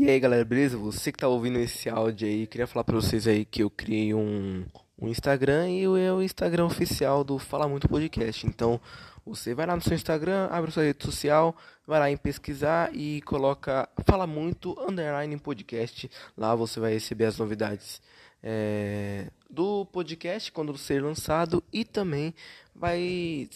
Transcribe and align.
E 0.00 0.08
aí 0.08 0.18
galera, 0.18 0.46
beleza? 0.46 0.78
Você 0.78 1.12
que 1.12 1.18
tá 1.18 1.28
ouvindo 1.28 1.58
esse 1.58 1.86
áudio 1.86 2.26
aí, 2.26 2.46
queria 2.46 2.66
falar 2.66 2.84
pra 2.84 2.94
vocês 2.94 3.26
aí 3.26 3.44
que 3.44 3.62
eu 3.62 3.68
criei 3.68 4.14
um, 4.14 4.64
um 4.98 5.08
Instagram 5.08 5.68
e 5.68 5.84
é 5.84 6.10
o 6.10 6.22
Instagram 6.22 6.64
oficial 6.64 7.22
do 7.22 7.38
Fala 7.38 7.68
Muito 7.68 7.86
Podcast. 7.86 8.46
Então 8.46 8.80
você 9.26 9.54
vai 9.54 9.66
lá 9.66 9.76
no 9.76 9.82
seu 9.82 9.92
Instagram, 9.92 10.48
abre 10.50 10.70
sua 10.70 10.84
rede 10.84 11.04
social, 11.04 11.54
vai 11.86 12.00
lá 12.00 12.10
em 12.10 12.16
pesquisar 12.16 12.96
e 12.96 13.20
coloca 13.26 13.86
Fala 14.06 14.26
Muito 14.26 14.74
Underline 14.88 15.36
Podcast. 15.36 16.10
Lá 16.34 16.54
você 16.54 16.80
vai 16.80 16.94
receber 16.94 17.26
as 17.26 17.36
novidades 17.36 18.00
é, 18.42 19.26
do 19.50 19.84
podcast 19.84 20.50
quando 20.50 20.78
ser 20.78 21.02
lançado 21.02 21.62
e 21.70 21.84
também 21.84 22.34
vai 22.80 23.46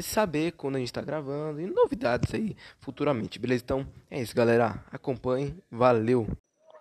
saber 0.00 0.52
quando 0.52 0.76
a 0.76 0.78
gente 0.78 0.88
está 0.88 1.02
gravando 1.02 1.60
e 1.60 1.66
novidades 1.66 2.34
aí 2.34 2.56
futuramente, 2.80 3.38
beleza? 3.38 3.62
Então 3.62 3.86
é 4.10 4.20
isso, 4.22 4.34
galera. 4.34 4.82
Acompanhe, 4.90 5.54
valeu! 5.70 6.26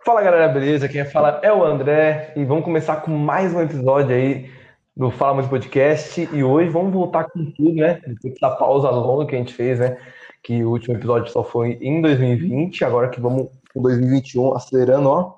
Fala 0.05 0.21
galera, 0.21 0.47
beleza? 0.47 0.87
Quem 0.87 1.03
fala 1.03 1.41
é 1.43 1.51
o 1.51 1.61
André 1.61 2.31
e 2.37 2.45
vamos 2.45 2.63
começar 2.63 3.01
com 3.01 3.11
mais 3.11 3.53
um 3.53 3.61
episódio 3.61 4.15
aí 4.15 4.49
do 4.95 5.11
Fala 5.11 5.33
Muito 5.33 5.49
Podcast 5.49 6.29
e 6.31 6.41
hoje 6.41 6.69
vamos 6.69 6.93
voltar 6.93 7.25
com 7.25 7.51
tudo, 7.51 7.73
né? 7.73 7.99
Depois 8.07 8.39
da 8.39 8.51
pausa 8.51 8.89
longa 8.89 9.25
que 9.25 9.35
a 9.35 9.39
gente 9.39 9.53
fez, 9.53 9.77
né? 9.79 9.97
Que 10.41 10.63
o 10.63 10.69
último 10.69 10.95
episódio 10.95 11.29
só 11.29 11.43
foi 11.43 11.77
em 11.81 12.01
2020, 12.01 12.85
agora 12.85 13.09
que 13.09 13.19
vamos 13.19 13.49
com 13.73 13.81
2021 13.81 14.55
acelerando, 14.55 15.09
ó. 15.09 15.35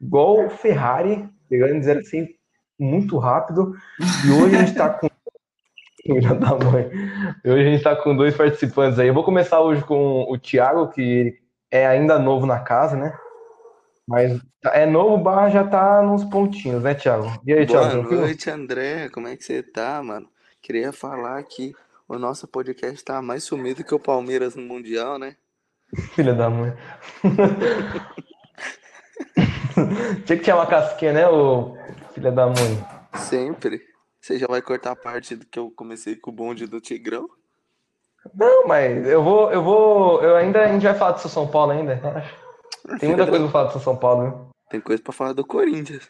Igual 0.00 0.50
Ferrari, 0.50 1.28
pegando 1.48 1.78
dizer 1.78 1.98
assim, 1.98 2.26
muito 2.78 3.16
rápido. 3.16 3.76
E 4.26 4.30
hoje 4.32 4.56
a 4.56 4.58
gente 4.64 4.74
tá 4.74 4.90
com 4.90 5.08
Filha 6.04 6.34
da 6.34 6.50
mãe. 6.50 6.90
Hoje 7.44 7.60
a 7.60 7.64
gente 7.64 7.76
está 7.76 7.96
com 7.96 8.14
dois 8.14 8.36
participantes 8.36 8.98
aí. 8.98 9.08
Eu 9.08 9.14
vou 9.14 9.24
começar 9.24 9.60
hoje 9.60 9.82
com 9.82 10.26
o 10.28 10.38
Thiago, 10.38 10.88
que 10.88 11.38
é 11.70 11.86
ainda 11.86 12.18
novo 12.18 12.44
na 12.44 12.60
casa, 12.60 12.94
né? 12.94 13.18
Mas 14.06 14.38
é 14.66 14.84
novo, 14.84 15.16
barra 15.16 15.48
já 15.48 15.64
tá 15.64 16.02
nos 16.02 16.22
pontinhos, 16.24 16.82
né, 16.82 16.94
Thiago? 16.94 17.32
E 17.46 17.54
aí, 17.54 17.66
Thiago? 17.66 18.02
Boa 18.02 18.20
noite, 18.20 18.50
André. 18.50 19.08
Como 19.08 19.28
é 19.28 19.34
que 19.34 19.42
você 19.42 19.62
tá, 19.62 20.02
mano? 20.02 20.28
Queria 20.60 20.92
falar 20.92 21.42
que 21.44 21.72
o 22.06 22.18
nosso 22.18 22.46
podcast 22.46 23.02
tá 23.02 23.22
mais 23.22 23.44
sumido 23.44 23.82
que 23.82 23.94
o 23.94 23.98
Palmeiras 23.98 24.54
no 24.54 24.62
Mundial, 24.62 25.18
né? 25.18 25.36
Filha 26.14 26.34
da 26.34 26.50
mãe. 26.50 26.74
Tinha 30.26 30.38
que 30.38 30.52
uma 30.52 30.66
casquinha, 30.66 31.12
né, 31.12 31.28
ô 31.28 31.76
filha 32.12 32.30
da 32.30 32.46
mãe? 32.46 32.84
Sempre. 33.14 33.80
Você 34.24 34.38
já 34.38 34.46
vai 34.46 34.62
cortar 34.62 34.92
a 34.92 34.96
parte 34.96 35.36
do 35.36 35.44
que 35.44 35.58
eu 35.58 35.70
comecei 35.70 36.16
com 36.16 36.30
o 36.30 36.32
bonde 36.32 36.66
do 36.66 36.80
Tigrão? 36.80 37.28
Não, 38.34 38.66
mas 38.66 39.06
eu 39.06 39.22
vou, 39.22 39.52
eu 39.52 39.62
vou, 39.62 40.22
eu 40.22 40.34
ainda 40.34 40.64
a 40.64 40.68
gente 40.68 40.82
vai 40.82 40.94
falar 40.94 41.12
do 41.12 41.20
seu 41.20 41.28
São 41.28 41.46
Paulo 41.46 41.72
ainda, 41.72 42.24
Tem 42.98 43.10
muita 43.10 43.26
coisa 43.26 43.44
pra 43.44 43.52
falar 43.52 43.64
do 43.66 43.72
seu 43.72 43.80
São 43.82 43.94
Paulo, 43.94 44.22
viu? 44.22 44.46
Tem 44.70 44.80
coisa 44.80 45.02
pra 45.02 45.12
falar 45.12 45.34
do 45.34 45.44
Corinthians. 45.44 46.08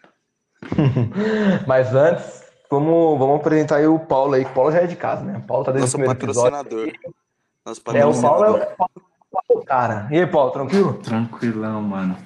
mas 1.67 1.93
antes, 1.93 2.45
vamos, 2.71 3.19
vamos 3.19 3.41
apresentar 3.41 3.79
aí 3.79 3.89
o 3.89 3.99
Paulo 3.99 4.35
aí, 4.35 4.45
o 4.45 4.51
Paulo 4.51 4.71
já 4.71 4.83
é 4.83 4.87
de 4.87 4.95
casa, 4.95 5.25
né? 5.25 5.39
O 5.39 5.47
Paulo 5.49 5.65
tá 5.65 5.73
desde 5.73 5.99
Nosso 5.99 6.09
o 6.09 6.15
patrocinador. 6.15 6.87
Episódio. 6.87 7.15
Nosso 7.67 7.83
patrocinador. 7.83 8.47
É, 8.47 8.63
o 8.63 8.77
Paulo 8.77 8.93
é 9.51 9.55
o 9.55 9.65
cara. 9.65 10.09
E 10.13 10.21
aí, 10.21 10.27
Paulo, 10.29 10.53
tranquilo? 10.53 10.95
Tranquilão, 11.03 11.83
mano. 11.83 12.17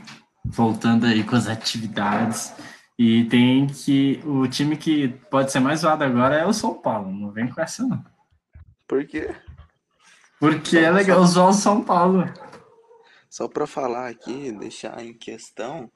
Voltando 0.45 1.07
aí 1.07 1.25
com 1.25 1.35
as 1.35 1.49
atividades. 1.49 2.53
E 2.99 3.25
tem 3.25 3.67
que. 3.69 4.21
O 4.25 4.49
time 4.49 4.77
que 4.77 5.09
pode 5.31 5.53
ser 5.53 5.61
mais 5.61 5.81
zoado 5.81 6.03
agora 6.03 6.37
é 6.37 6.45
o 6.45 6.53
São 6.53 6.75
Paulo. 6.75 7.13
Não 7.13 7.31
vem 7.31 7.49
com 7.49 7.61
essa, 7.61 7.85
não. 7.85 8.05
Por 8.89 9.07
quê? 9.07 9.31
Porque 10.41 10.79
é 10.79 10.91
legal 10.91 11.25
zoar 11.25 11.51
o 11.51 11.53
São 11.53 11.83
Paulo. 11.83 12.25
Só 13.31 13.47
para 13.47 13.67
falar 13.67 14.09
aqui, 14.09 14.51
deixar 14.53 15.05
em 15.05 15.13
questão, 15.13 15.91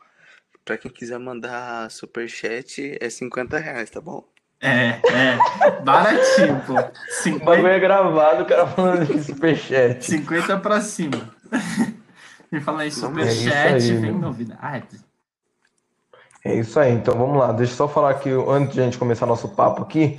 para 0.64 0.78
quem 0.78 0.90
quiser 0.90 1.18
mandar 1.18 1.90
superchat, 1.90 2.96
é 3.00 3.10
50 3.10 3.58
reais, 3.58 3.90
tá 3.90 4.00
bom? 4.00 4.24
É, 4.60 5.00
é. 5.10 5.80
Baratinho, 5.82 6.62
pô. 6.66 6.74
50... 7.22 7.42
O 7.42 7.46
bagulho 7.46 7.68
é 7.68 7.80
gravado, 7.80 8.42
o 8.44 8.46
cara 8.46 8.66
falando 8.68 9.06
de 9.06 9.24
superchat. 9.24 10.04
50 10.04 10.58
pra 10.58 10.80
cima. 10.80 11.34
E 12.54 12.60
falar 12.60 12.86
em 12.86 12.90
superchat, 12.90 13.90
é 13.90 13.94
vem 13.96 14.12
novidade. 14.12 15.00
É 16.44 16.54
isso 16.56 16.78
aí, 16.80 16.92
então 16.92 17.14
vamos 17.14 17.38
lá. 17.38 17.52
Deixa 17.52 17.72
eu 17.72 17.76
só 17.76 17.88
falar 17.88 18.10
aqui, 18.10 18.30
antes 18.48 18.74
de 18.74 18.80
a 18.80 18.84
gente 18.84 18.98
começar 18.98 19.26
nosso 19.26 19.48
papo 19.50 19.82
aqui, 19.82 20.18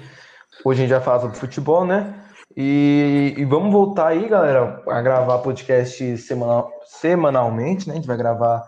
hoje 0.63 0.79
a 0.79 0.84
gente 0.85 0.94
vai 0.94 1.03
falar 1.03 1.19
sobre 1.19 1.38
futebol, 1.38 1.85
né? 1.85 2.13
E, 2.56 3.34
e 3.38 3.44
vamos 3.44 3.73
voltar 3.73 4.07
aí, 4.07 4.29
galera, 4.29 4.81
a 4.88 5.01
gravar 5.01 5.39
podcast 5.39 6.17
semanal, 6.17 6.72
semanalmente, 6.85 7.88
né? 7.88 7.94
A 7.94 7.97
gente 7.97 8.07
vai 8.07 8.16
gravar. 8.16 8.63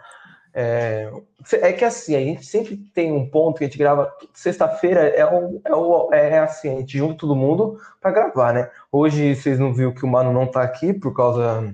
É, 0.53 1.09
é 1.53 1.71
que 1.71 1.85
assim, 1.85 2.15
a 2.15 2.19
gente 2.19 2.45
sempre 2.45 2.75
tem 2.93 3.13
um 3.13 3.29
ponto 3.29 3.57
que 3.57 3.63
a 3.63 3.67
gente 3.67 3.77
grava. 3.77 4.11
Sexta-feira 4.33 5.07
é, 5.07 5.25
o, 5.25 5.61
é, 5.63 5.73
o, 5.73 6.13
é 6.13 6.39
assim, 6.39 6.73
a 6.73 6.79
gente 6.79 6.97
junta 6.97 7.19
todo 7.19 7.35
mundo 7.35 7.79
para 8.01 8.11
gravar, 8.11 8.53
né? 8.53 8.69
Hoje 8.91 9.33
vocês 9.33 9.57
não 9.57 9.73
viram 9.73 9.93
que 9.93 10.03
o 10.03 10.07
Mano 10.09 10.33
não 10.33 10.45
tá 10.45 10.61
aqui 10.61 10.91
por 10.93 11.13
causa 11.13 11.73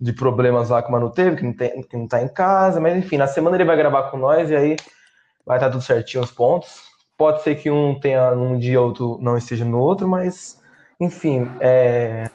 de 0.00 0.12
problemas 0.12 0.68
lá 0.68 0.82
que 0.82 0.88
o 0.88 0.92
Mano 0.92 1.10
teve, 1.10 1.36
que 1.36 1.42
não, 1.42 1.52
tem, 1.52 1.82
que 1.82 1.96
não 1.96 2.06
tá 2.06 2.22
em 2.22 2.28
casa, 2.28 2.78
mas 2.80 2.96
enfim, 2.96 3.16
na 3.16 3.26
semana 3.26 3.56
ele 3.56 3.64
vai 3.64 3.76
gravar 3.76 4.04
com 4.04 4.18
nós 4.18 4.50
e 4.50 4.54
aí 4.54 4.76
vai 5.46 5.58
estar 5.58 5.70
tudo 5.70 5.82
certinho 5.82 6.22
os 6.24 6.30
pontos. 6.30 6.82
Pode 7.16 7.42
ser 7.42 7.54
que 7.54 7.70
um 7.70 7.98
tenha 7.98 8.34
num 8.34 8.58
dia 8.58 8.80
outro 8.80 9.18
não 9.22 9.38
esteja 9.38 9.64
no 9.64 9.78
outro, 9.78 10.06
mas 10.08 10.60
enfim, 11.00 11.50
é, 11.60 12.28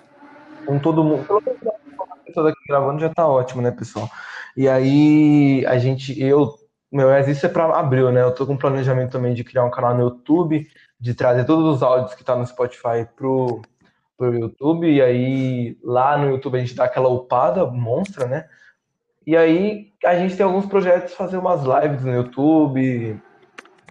com 0.66 0.80
todo 0.80 1.04
mundo, 1.04 1.26
pelo 1.26 1.42
menos 1.42 2.52
aqui 2.52 2.68
gravando 2.68 3.00
já 3.00 3.10
tá 3.10 3.28
ótimo, 3.28 3.62
né, 3.62 3.72
pessoal? 3.72 4.10
E 4.56 4.68
aí 4.68 5.66
a 5.66 5.78
gente, 5.78 6.20
eu, 6.22 6.56
meu, 6.92 7.10
mas 7.10 7.28
isso 7.28 7.46
é 7.46 7.50
para 7.50 7.66
abril, 7.78 8.12
né? 8.12 8.22
Eu 8.24 8.34
tô 8.34 8.46
com 8.48 8.58
planejamento 8.58 9.12
também 9.12 9.34
de 9.34 9.44
criar 9.44 9.66
um 9.66 9.72
canal 9.72 9.94
no 9.94 10.02
YouTube, 10.04 10.68
de 11.00 11.14
trazer 11.14 11.46
todos 11.46 11.76
os 11.76 11.84
áudios 11.84 12.16
que 12.16 12.24
tá 12.24 12.36
no 12.36 12.46
Spotify 12.46 13.08
pro 13.16 13.62
pro 14.18 14.36
YouTube 14.36 14.88
e 14.88 15.02
aí 15.02 15.78
lá 15.84 16.16
no 16.16 16.30
YouTube 16.30 16.56
a 16.56 16.60
gente 16.60 16.76
dá 16.76 16.86
aquela 16.86 17.10
upada 17.10 17.66
monstra, 17.66 18.28
né? 18.28 18.48
E 19.26 19.38
aí 19.38 19.92
a 20.04 20.16
gente 20.16 20.36
tem 20.36 20.46
alguns 20.46 20.66
projetos 20.66 21.14
fazer 21.14 21.38
umas 21.38 21.62
lives 21.62 22.04
no 22.04 22.14
YouTube, 22.14 23.22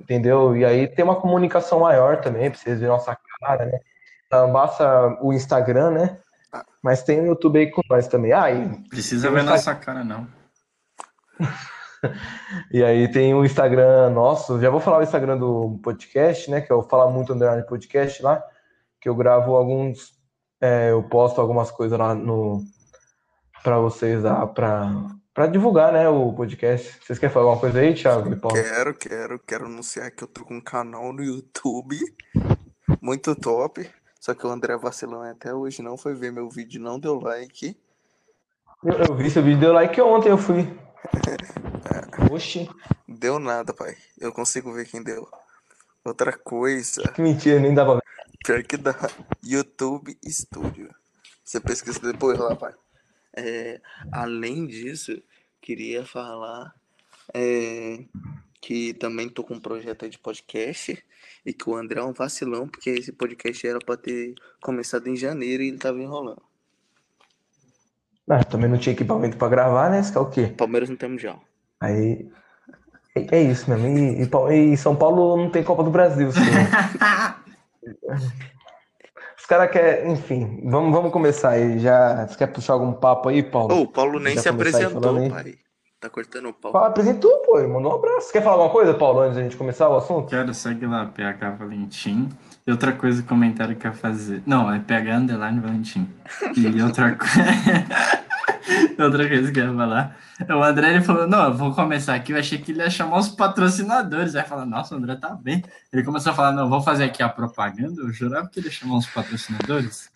entendeu? 0.00 0.56
E 0.56 0.64
aí 0.64 0.88
tem 0.88 1.04
uma 1.04 1.20
comunicação 1.20 1.80
maior 1.80 2.20
também, 2.20 2.50
pra 2.50 2.58
vocês 2.58 2.80
verem 2.80 2.94
nossa 2.94 3.16
cara, 3.40 3.66
né? 3.66 3.78
Não 4.30 4.52
basta 4.52 5.18
o 5.20 5.32
Instagram, 5.32 5.90
né? 5.90 6.18
Mas 6.82 7.02
tem 7.02 7.20
o 7.20 7.26
YouTube 7.26 7.58
aí 7.58 7.70
com 7.70 7.82
nós 7.88 8.08
também. 8.08 8.32
Ah, 8.32 8.46
Precisa 8.88 9.30
ver 9.30 9.42
nossa 9.42 9.74
cara, 9.74 10.02
não. 10.02 10.26
e 12.72 12.82
aí 12.82 13.10
tem 13.10 13.34
o 13.34 13.44
Instagram 13.44 14.10
nosso, 14.10 14.60
já 14.60 14.70
vou 14.70 14.80
falar 14.80 14.98
o 14.98 15.02
Instagram 15.02 15.38
do 15.38 15.78
podcast, 15.82 16.50
né? 16.50 16.60
Que 16.60 16.72
eu 16.72 16.82
falo 16.82 17.10
muito 17.10 17.32
Underline 17.32 17.66
Podcast 17.66 18.22
lá, 18.22 18.42
que 19.00 19.08
eu 19.08 19.14
gravo 19.14 19.54
alguns, 19.54 20.12
é, 20.60 20.90
eu 20.90 21.02
posto 21.04 21.40
algumas 21.40 21.70
coisas 21.70 21.98
lá 21.98 22.14
no 22.14 22.62
para 23.62 23.78
vocês 23.78 24.22
lá, 24.22 24.46
para 24.46 24.90
para 25.34 25.46
divulgar, 25.46 25.92
né, 25.92 26.08
o 26.08 26.32
podcast. 26.32 26.98
Vocês 27.04 27.18
querem 27.18 27.32
falar 27.32 27.46
alguma 27.46 27.60
coisa 27.60 27.80
aí, 27.80 27.94
Thiago? 27.94 28.30
Quero, 28.48 28.94
quero, 28.94 29.38
quero 29.38 29.66
anunciar 29.66 30.10
que 30.10 30.24
eu 30.24 30.28
tô 30.28 30.44
com 30.44 30.56
um 30.56 30.60
canal 30.60 31.12
no 31.12 31.22
YouTube 31.22 31.96
muito 33.00 33.34
top. 33.34 33.88
Só 34.20 34.34
que 34.34 34.46
o 34.46 34.50
André 34.50 34.76
Vacilão 34.76 35.22
até 35.22 35.54
hoje 35.54 35.82
não 35.82 35.96
foi 35.96 36.14
ver 36.14 36.30
meu 36.30 36.48
vídeo, 36.50 36.80
não 36.80 37.00
deu 37.00 37.18
like. 37.18 37.76
Eu, 38.84 38.92
eu 38.92 39.16
vi 39.16 39.30
seu 39.30 39.42
vídeo, 39.42 39.60
deu 39.60 39.72
like 39.72 39.98
ontem, 40.00 40.28
eu 40.30 40.38
fui. 40.38 40.60
é. 42.28 42.32
Oxi. 42.32 42.68
Deu 43.08 43.38
nada, 43.38 43.72
pai. 43.72 43.96
Eu 44.18 44.32
consigo 44.32 44.72
ver 44.72 44.86
quem 44.86 45.02
deu. 45.02 45.26
Outra 46.04 46.36
coisa. 46.36 47.02
Que 47.14 47.22
mentira, 47.22 47.58
nem 47.58 47.74
dá 47.74 47.84
pra 47.84 47.94
ver. 47.94 48.02
Pior 48.44 48.62
que 48.62 48.76
dá. 48.76 48.94
YouTube 49.42 50.16
Studio. 50.26 50.90
Você 51.44 51.60
pesquisa 51.60 52.00
depois 52.00 52.38
lá, 52.38 52.54
pai. 52.54 52.74
É, 53.36 53.80
além 54.12 54.66
disso, 54.66 55.22
queria 55.60 56.04
falar 56.04 56.74
é, 57.32 58.04
que 58.60 58.92
também 58.94 59.28
tô 59.28 59.44
com 59.44 59.54
um 59.54 59.60
projeto 59.60 60.08
de 60.08 60.18
podcast 60.18 61.02
e 61.44 61.52
que 61.52 61.68
o 61.68 61.76
André 61.76 62.00
é 62.00 62.04
um 62.04 62.12
vacilão, 62.12 62.68
porque 62.68 62.90
esse 62.90 63.12
podcast 63.12 63.66
era 63.66 63.78
para 63.78 63.96
ter 63.96 64.34
começado 64.60 65.06
em 65.08 65.16
janeiro 65.16 65.62
e 65.62 65.68
ele 65.68 65.78
tava 65.78 65.98
enrolando. 65.98 66.42
Ah, 68.28 68.44
também 68.44 68.70
não 68.70 68.78
tinha 68.78 68.92
equipamento 68.92 69.36
para 69.36 69.48
gravar, 69.48 69.90
né? 69.90 70.00
Isso 70.00 70.16
é 70.16 70.20
o 70.20 70.30
quê? 70.30 70.54
Palmeiras 70.56 70.88
não 70.88 70.96
tem 70.96 71.08
mundial. 71.08 71.42
Aí. 71.80 72.28
É, 73.14 73.38
é 73.38 73.42
isso 73.42 73.68
mesmo. 73.68 73.88
E, 73.88 74.22
e, 74.22 74.72
e, 74.72 74.76
São 74.76 74.94
Paulo 74.94 75.36
não 75.36 75.50
tem 75.50 75.64
Copa 75.64 75.82
do 75.82 75.90
Brasil. 75.90 76.28
Assim. 76.28 76.40
caras 79.50 79.70
querem, 79.70 80.12
enfim, 80.12 80.60
vamos, 80.64 80.92
vamos 80.92 81.12
começar 81.12 81.50
aí. 81.50 81.78
Já, 81.80 82.26
você 82.26 82.36
quer 82.36 82.46
puxar 82.46 82.74
algum 82.74 82.92
papo 82.92 83.28
aí, 83.28 83.42
Paulo? 83.42 83.74
Ô, 83.74 83.82
o 83.82 83.88
Paulo 83.88 84.20
nem 84.20 84.36
se 84.36 84.48
apresentou, 84.48 85.28
pai. 85.28 85.56
Tá 86.00 86.08
cortando 86.08 86.48
o 86.48 86.52
pau. 86.54 86.72
Paulo 86.72 86.86
apresentou, 86.86 87.30
pô, 87.40 87.58
mandou 87.68 87.92
um 87.92 87.96
abraço. 87.96 88.28
Você 88.28 88.32
quer 88.32 88.42
falar 88.42 88.54
alguma 88.54 88.70
coisa, 88.70 88.94
Paulo, 88.94 89.20
antes 89.20 89.36
da 89.36 89.42
gente 89.42 89.56
começar 89.56 89.88
o 89.88 89.96
assunto? 89.96 90.28
Quero, 90.28 90.54
segue 90.54 90.86
lá, 90.86 91.04
PH 91.06 91.50
Valentim. 91.50 92.28
E 92.66 92.70
outra 92.70 92.92
coisa, 92.92 93.22
comentário 93.22 93.76
que 93.76 93.86
eu 93.86 93.90
ia 93.90 93.96
fazer. 93.96 94.42
Não, 94.46 94.72
é 94.72 94.78
PH 94.78 95.16
Underline 95.16 95.60
Valentim. 95.60 96.08
E 96.56 96.82
outra 96.82 97.16
coisa. 97.16 97.34
Outra 98.98 99.28
coisa 99.28 99.52
que 99.52 99.60
eu 99.60 99.68
ia 99.70 99.74
falar. 99.76 100.16
O 100.48 100.62
André 100.62 100.90
ele 100.90 101.02
falou: 101.02 101.26
Não, 101.26 101.44
eu 101.46 101.54
vou 101.54 101.74
começar 101.74 102.14
aqui. 102.14 102.32
Eu 102.32 102.38
achei 102.38 102.58
que 102.58 102.72
ele 102.72 102.80
ia 102.80 102.90
chamar 102.90 103.18
os 103.18 103.28
patrocinadores. 103.28 104.34
Aí 104.34 104.44
fala: 104.44 104.64
Nossa, 104.64 104.94
o 104.94 104.98
André 104.98 105.16
tá 105.16 105.30
bem. 105.30 105.62
Ele 105.92 106.02
começou 106.04 106.32
a 106.32 106.34
falar: 106.34 106.52
Não, 106.52 106.68
vou 106.68 106.82
fazer 106.82 107.04
aqui 107.04 107.22
a 107.22 107.28
propaganda. 107.28 108.00
Eu 108.02 108.12
jurava 108.12 108.48
que 108.48 108.60
ele 108.60 108.66
ia 108.68 108.72
chamar 108.72 108.98
os 108.98 109.06
patrocinadores. 109.06 110.10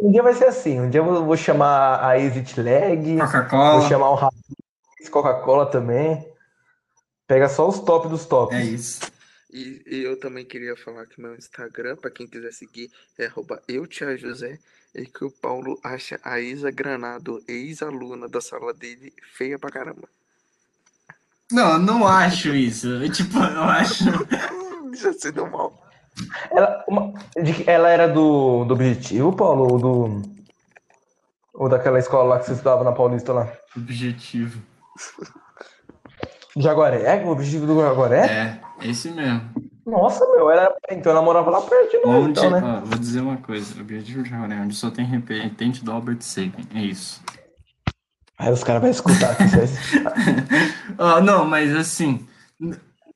Um 0.00 0.10
dia 0.12 0.22
vai 0.22 0.34
ser 0.34 0.46
assim. 0.46 0.80
Um 0.80 0.90
dia 0.90 1.00
eu 1.00 1.04
vou- 1.04 1.24
vou 1.24 1.36
chamar 1.36 2.04
a 2.04 2.18
Exit 2.18 2.60
Lag, 2.60 3.16
vou 3.16 3.26
Coca-Cola. 3.26 3.88
chamar 3.88 4.10
o 4.10 4.30
Coca-Cola 5.10 5.66
também. 5.66 6.26
Pega 7.26 7.48
só 7.48 7.68
os 7.68 7.78
top 7.80 8.08
dos 8.08 8.26
tops. 8.26 8.56
É 8.56 8.62
isso. 8.62 9.00
E, 9.50 9.82
e 9.86 10.02
eu 10.02 10.18
também 10.18 10.44
queria 10.44 10.76
falar 10.76 11.06
que 11.06 11.20
meu 11.20 11.34
Instagram, 11.36 11.96
pra 11.96 12.10
quem 12.10 12.26
quiser 12.26 12.52
seguir, 12.52 12.90
é 13.18 13.26
arroba 13.26 13.62
eu 13.68 13.86
Tia 13.86 14.16
José. 14.16 14.58
E 14.94 15.06
que 15.06 15.24
o 15.24 15.30
Paulo 15.30 15.78
acha 15.82 16.20
a 16.22 16.38
Isa 16.38 16.70
Granado, 16.70 17.42
ex-aluna 17.48 18.28
da 18.28 18.40
sala 18.40 18.72
dele, 18.72 19.12
feia 19.36 19.58
pra 19.58 19.70
caramba. 19.70 20.08
Não, 21.50 21.72
eu 21.72 21.78
não 21.78 22.06
acho 22.06 22.54
isso. 22.54 22.88
Eu, 22.88 23.10
tipo, 23.10 23.36
eu 23.38 23.62
acho. 23.64 24.04
Já 24.94 25.12
se 25.12 25.32
deu 25.32 25.50
mal. 25.50 25.82
Ela, 26.50 26.84
uma- 26.88 27.12
de 27.42 27.52
que- 27.52 27.68
ela 27.68 27.88
era 27.90 28.06
do, 28.08 28.64
do 28.64 28.74
Objetivo, 28.74 29.34
Paulo? 29.34 29.72
Ou 29.72 29.78
do. 29.80 30.22
Ou 31.52 31.68
daquela 31.68 31.98
escola 31.98 32.24
lá 32.34 32.38
que 32.38 32.46
você 32.46 32.52
estudava 32.52 32.84
na 32.84 32.92
Paulista 32.92 33.32
lá? 33.32 33.52
Objetivo. 33.76 34.60
Jaguaré? 36.56 37.24
O 37.24 37.28
Objetivo 37.30 37.66
do 37.66 37.80
Jaguaré? 37.80 38.26
É, 38.26 38.60
esse 38.88 39.10
mesmo. 39.10 39.50
Nossa, 39.86 40.26
meu, 40.30 40.50
era. 40.50 40.74
Então 40.90 41.12
ela 41.12 41.22
morava 41.22 41.50
lá 41.50 41.60
perto 41.60 41.90
de 41.90 41.98
nós, 41.98 42.24
Onde, 42.24 42.30
então, 42.38 42.50
né? 42.50 42.60
ó, 42.62 42.80
vou 42.84 42.98
dizer 42.98 43.20
uma 43.20 43.36
coisa. 43.36 43.80
Objetivo 43.80 44.22
de 44.22 44.30
Jaguaré, 44.30 44.56
onde 44.56 44.74
só 44.74 44.90
tem 44.90 45.04
representante 45.04 45.84
do 45.84 45.92
Albert 45.92 46.22
Sabin. 46.22 46.66
É 46.74 46.82
isso. 46.82 47.22
Aí 48.38 48.52
os 48.52 48.64
caras 48.64 48.82
vão 48.82 48.90
escutar 48.90 49.36
Ó, 50.98 51.20
não, 51.22 51.44
mas 51.44 51.74
assim. 51.74 52.26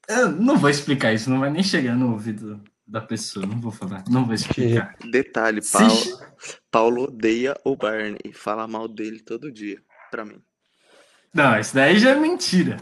Eu 0.08 0.30
não 0.30 0.56
vou 0.56 0.70
explicar 0.70 1.12
isso, 1.12 1.28
não 1.28 1.40
vai 1.40 1.50
nem 1.50 1.62
chegar 1.62 1.94
no 1.94 2.12
ouvido 2.12 2.62
da 2.86 3.00
pessoa. 3.00 3.44
Não 3.46 3.60
vou 3.60 3.70
falar, 3.72 4.04
não 4.08 4.24
vou 4.24 4.34
explicar. 4.34 4.96
Detalhe, 5.10 5.60
Paulo, 5.70 6.20
Paulo 6.70 7.02
odeia 7.04 7.54
o 7.64 7.76
Barney. 7.76 8.32
Fala 8.32 8.66
mal 8.66 8.88
dele 8.88 9.20
todo 9.20 9.52
dia, 9.52 9.82
pra 10.10 10.24
mim. 10.24 10.42
Não, 11.34 11.58
isso 11.58 11.74
daí 11.74 11.98
já 11.98 12.10
é 12.10 12.14
mentira. 12.14 12.78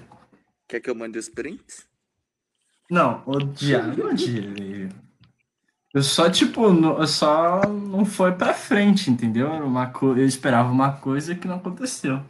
Quer 0.69 0.81
que 0.81 0.89
eu 0.89 0.95
mande 0.95 1.19
os 1.19 1.29
prints? 1.29 1.87
Não, 2.91 3.23
odiar, 3.27 3.97
não 3.97 4.11
odiei. 4.11 4.89
Eu 5.95 6.03
só, 6.03 6.29
tipo, 6.31 6.71
não- 6.73 6.99
eu 6.99 7.07
só 7.07 7.63
não 7.69 8.05
foi 8.05 8.33
pra 8.33 8.53
frente, 8.53 9.11
entendeu? 9.11 9.51
Era 9.53 9.65
uma 9.65 9.87
co... 9.89 10.09
Eu 10.17 10.27
esperava 10.27 10.71
uma 10.71 10.93
coisa 10.93 11.35
que 11.35 11.49
não 11.49 11.57
aconteceu. 11.57 12.23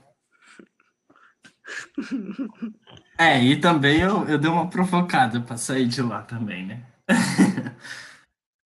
É, 3.19 3.43
e 3.43 3.59
também 3.59 4.01
eu, 4.03 4.29
eu 4.29 4.37
dei 4.39 4.51
uma 4.51 4.69
provocada 4.69 5.41
pra 5.41 5.57
sair 5.57 5.87
de 5.89 6.03
lá 6.03 6.21
também, 6.21 6.67
né? 6.67 6.83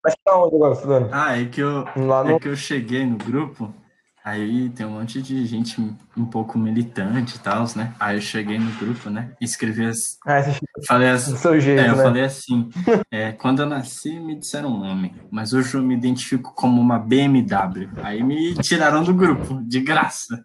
Mas 0.05 0.17
tá 0.25 0.37
onde 0.37 0.57
agora, 0.57 0.75
estudando? 0.75 1.09
Ah, 1.15 1.39
é 1.39 1.45
que 1.47 1.61
eu, 1.61 1.85
Lá 1.97 2.25
no. 2.25 2.31
é 2.33 2.41
que 2.41 2.49
eu 2.49 2.57
cheguei 2.57 3.07
no 3.07 3.17
grupo, 3.17 3.73
aí 4.25 4.69
tem 4.71 4.87
um 4.87 4.91
monte 4.99 5.21
de 5.23 5.45
gente 5.47 5.81
um 6.17 6.25
pouco 6.27 6.59
militante 6.59 7.37
e 7.37 7.39
tal, 7.41 7.65
né? 7.77 7.95
Aí 7.99 8.17
eu 8.17 8.21
cheguei 8.21 8.59
no 8.59 8.71
grupo, 8.73 9.09
né? 9.11 9.33
E 9.41 9.45
escrevi 9.45 9.87
as. 9.87 10.19
Ah, 10.27 10.41
Falei 10.87 11.09
as, 11.11 11.23
seu 11.23 11.61
jeito, 11.61 11.81
É, 11.81 11.89
eu 11.89 11.97
né? 11.97 12.03
falei 12.03 12.25
assim, 12.25 12.69
é, 13.11 13.33
quando 13.33 13.61
eu 13.63 13.67
nasci 13.67 14.19
me 14.19 14.37
disseram 14.39 14.81
homem, 14.83 15.15
mas 15.31 15.53
hoje 15.53 15.75
eu 15.75 15.83
me 15.83 15.95
identifico 15.95 16.55
como 16.55 16.81
uma 16.81 16.99
BMW. 16.99 17.89
Aí 18.03 18.23
me 18.23 18.55
tiraram 18.55 19.03
do 19.05 19.15
grupo, 19.15 19.61
de 19.65 19.81
graça. 19.81 20.41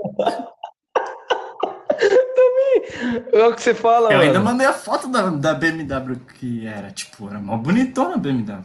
É 3.31 3.43
o 3.47 3.53
que 3.53 3.61
você 3.61 3.73
fala, 3.73 4.09
Eu 4.11 4.17
mano. 4.17 4.21
ainda 4.29 4.39
mandei 4.39 4.67
a 4.67 4.73
foto 4.73 5.07
da, 5.07 5.29
da 5.29 5.53
BMW 5.53 6.15
que 6.37 6.65
era, 6.67 6.91
tipo, 6.91 7.27
era 7.29 7.39
mó 7.39 7.57
bonitona 7.57 8.15
a 8.15 8.17
BMW. 8.17 8.63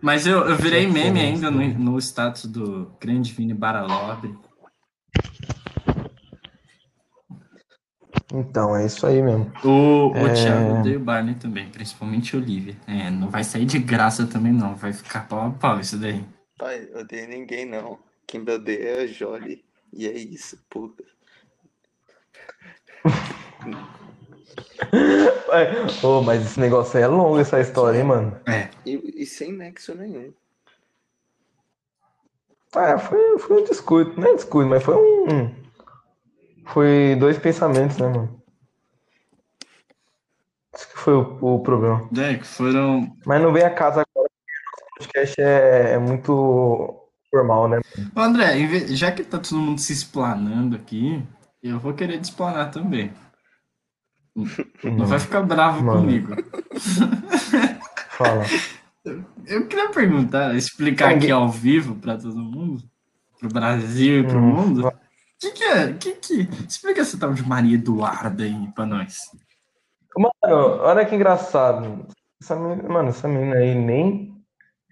Mas 0.00 0.26
eu, 0.26 0.40
eu 0.40 0.56
virei 0.56 0.86
meme 0.86 1.20
ainda 1.20 1.50
no, 1.50 1.62
no 1.78 1.98
status 1.98 2.46
do 2.46 2.92
grande 3.00 3.32
Vini 3.32 3.54
Baralobre. 3.54 4.36
Então, 8.34 8.74
é 8.74 8.86
isso 8.86 9.06
aí 9.06 9.20
mesmo. 9.22 9.52
O, 9.62 10.10
o 10.10 10.16
É. 10.16 10.32
Thiago 10.32 10.80
odeia 10.80 10.96
o 10.96 11.00
Barney 11.00 11.34
também, 11.34 11.68
principalmente 11.68 12.34
Olivia. 12.34 12.76
É, 12.86 13.10
não 13.10 13.28
vai 13.28 13.44
sair 13.44 13.66
de 13.66 13.78
graça 13.78 14.26
também 14.26 14.52
não, 14.52 14.74
vai 14.74 14.92
ficar 14.92 15.28
pau 15.28 15.46
a 15.46 15.50
pau 15.50 15.78
isso 15.78 15.98
daí. 15.98 16.24
Pai, 16.58 16.88
eu 16.90 17.00
odeio 17.00 17.28
ninguém 17.28 17.66
não. 17.66 17.98
Quem 18.26 18.40
me 18.40 18.52
odeia 18.52 18.88
é 18.88 19.02
a 19.02 19.06
Jolie. 19.06 19.62
E 19.92 20.06
é 20.06 20.12
isso, 20.16 20.58
puta. 20.70 21.04
É, 25.52 26.06
Ô, 26.06 26.22
mas 26.22 26.42
esse 26.42 26.58
negócio 26.58 26.96
aí 26.96 27.04
é 27.04 27.06
longo, 27.06 27.38
essa 27.38 27.60
história, 27.60 27.98
hein, 27.98 28.04
mano? 28.04 28.40
É, 28.48 28.70
E, 28.86 29.22
e 29.22 29.26
sem 29.26 29.52
nexo 29.52 29.94
nenhum. 29.94 30.32
Ah, 32.74 32.98
foi, 32.98 33.38
foi 33.38 33.60
um 33.60 33.64
descuido. 33.64 34.18
Não 34.18 34.28
é 34.28 34.34
descuido, 34.34 34.70
mas 34.70 34.82
foi 34.82 34.94
um. 34.96 35.54
Foi 36.68 37.16
dois 37.20 37.38
pensamentos, 37.38 37.98
né, 37.98 38.08
mano? 38.08 38.42
Isso 40.74 40.88
que 40.88 40.98
foi 40.98 41.12
o, 41.12 41.38
o 41.42 41.60
problema. 41.62 42.08
é 42.16 42.34
que 42.38 42.46
foram 42.46 43.14
Mas 43.26 43.42
não 43.42 43.52
vem 43.52 43.62
a 43.62 43.74
casa 43.74 44.00
agora, 44.00 44.30
porque 44.30 44.82
o 44.82 44.98
podcast 44.98 45.40
é, 45.40 45.92
é 45.92 45.98
muito 45.98 46.98
formal, 47.30 47.68
né? 47.68 47.80
Ô, 48.16 48.20
André, 48.20 48.56
já 48.88 49.12
que 49.12 49.22
tá 49.22 49.38
todo 49.38 49.58
mundo 49.58 49.80
se 49.80 49.92
explanando 49.92 50.76
aqui, 50.76 51.22
eu 51.62 51.78
vou 51.78 51.92
querer 51.92 52.18
desplanar 52.18 52.70
também. 52.70 53.12
Não 54.34 55.06
vai 55.06 55.18
ficar 55.18 55.42
bravo 55.42 55.84
Mano. 55.84 56.00
comigo. 56.00 56.34
Fala. 58.10 58.44
Eu 59.46 59.66
queria 59.66 59.90
perguntar, 59.90 60.54
explicar 60.54 61.06
aqui 61.06 61.14
Ninguém- 61.14 61.30
ao 61.32 61.48
vivo 61.48 61.96
pra 61.96 62.16
todo 62.16 62.36
mundo, 62.38 62.82
pro 63.38 63.48
Brasil 63.48 64.20
e 64.20 64.26
pro 64.26 64.38
Hum, 64.38 64.52
mundo. 64.52 64.86
O 64.88 64.92
que, 65.40 65.50
que 65.50 65.64
é? 65.64 65.92
Que, 65.92 66.12
que... 66.12 66.48
Explica 66.68 67.00
essa 67.00 67.18
tal 67.18 67.32
de 67.34 67.46
Maria 67.46 67.74
Eduarda 67.74 68.44
aí 68.44 68.68
pra 68.74 68.86
nós. 68.86 69.18
Mano, 70.16 70.56
olha 70.82 71.04
que 71.04 71.14
engraçado. 71.16 72.06
Essa 72.40 72.54
menina, 72.54 72.88
mano, 72.88 73.08
essa 73.08 73.26
menina 73.26 73.56
aí 73.56 73.74
nem 73.74 74.36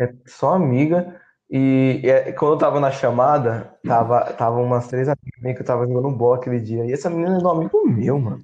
é 0.00 0.12
só 0.26 0.54
amiga. 0.54 1.20
E 1.48 2.00
é, 2.04 2.32
quando 2.32 2.52
eu 2.54 2.58
tava 2.58 2.80
na 2.80 2.90
chamada, 2.90 3.74
tava, 3.86 4.20
tava 4.32 4.56
umas 4.60 4.86
três 4.88 5.08
amigas 5.08 5.56
que 5.56 5.62
eu 5.62 5.66
tava 5.66 5.86
jogando 5.86 6.10
bola 6.16 6.36
aquele 6.36 6.60
dia. 6.60 6.84
E 6.84 6.92
essa 6.92 7.08
menina 7.10 7.38
é 7.38 7.42
um 7.44 7.48
amigo 7.48 7.86
meu, 7.88 8.18
mano. 8.18 8.42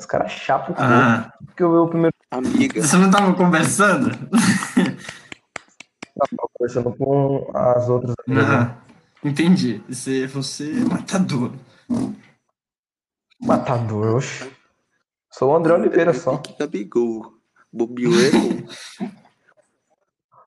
Os 0.00 0.06
caras 0.06 0.32
chapam 0.32 0.74
com 0.74 0.82
Ah, 0.82 1.30
porque 1.44 1.62
eu 1.62 1.70
vi 1.70 1.76
o 1.76 1.88
primeiro 1.88 2.16
Amiga, 2.30 2.82
você 2.82 2.96
não 2.96 3.10
tava 3.10 3.34
conversando? 3.34 4.08
tava 6.16 6.48
conversando 6.54 6.96
com 6.96 7.50
as 7.54 7.86
outras 7.90 8.14
amigas. 8.26 8.46
Ah, 8.48 8.76
entendi. 9.22 9.82
Você, 9.86 10.26
você 10.26 10.70
é 10.70 10.84
matador. 10.88 11.52
Matador, 13.42 14.16
oxe. 14.16 14.50
Sou 15.30 15.52
o 15.52 15.56
André 15.56 15.74
Oliveira 15.74 16.14
só. 16.14 16.38
Que 16.38 16.56
Gabigol. 16.58 17.34
Bobiou 17.70 18.14
errou. 18.14 18.64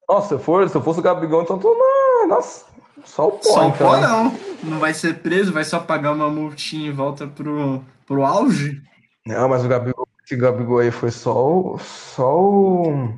Nossa, 0.10 0.30
se 0.30 0.34
eu, 0.34 0.40
for, 0.40 0.68
se 0.68 0.76
eu 0.76 0.82
fosse 0.82 1.00
o 1.00 1.04
Gabigol, 1.04 1.44
então 1.44 1.58
eu 1.58 1.62
tô 1.62 1.76
na. 1.76 2.28
Nossa, 2.36 2.66
só 3.06 3.28
o 3.28 3.32
pó, 3.34 3.44
Só 3.44 3.68
então. 3.68 3.88
pô 3.88 3.96
né? 3.98 4.08
não. 4.08 4.36
Não 4.64 4.80
vai 4.80 4.96
ser 4.96 5.20
preso, 5.20 5.54
vai 5.54 5.64
só 5.64 5.80
pagar 5.80 6.12
uma 6.12 6.30
multinha 6.30 6.88
e 6.88 6.92
volta 6.92 7.28
pro, 7.28 7.84
pro 8.08 8.26
auge. 8.26 8.82
Não, 9.25 9.48
mas 9.48 9.63
o 9.63 9.68
Gabigol, 9.68 10.08
esse 10.24 10.36
Gabigol 10.36 10.80
aí 10.80 10.92
foi 10.92 11.12
só 11.12 11.34
o. 11.34 11.80
Só 11.80 12.39
o. 12.39 13.13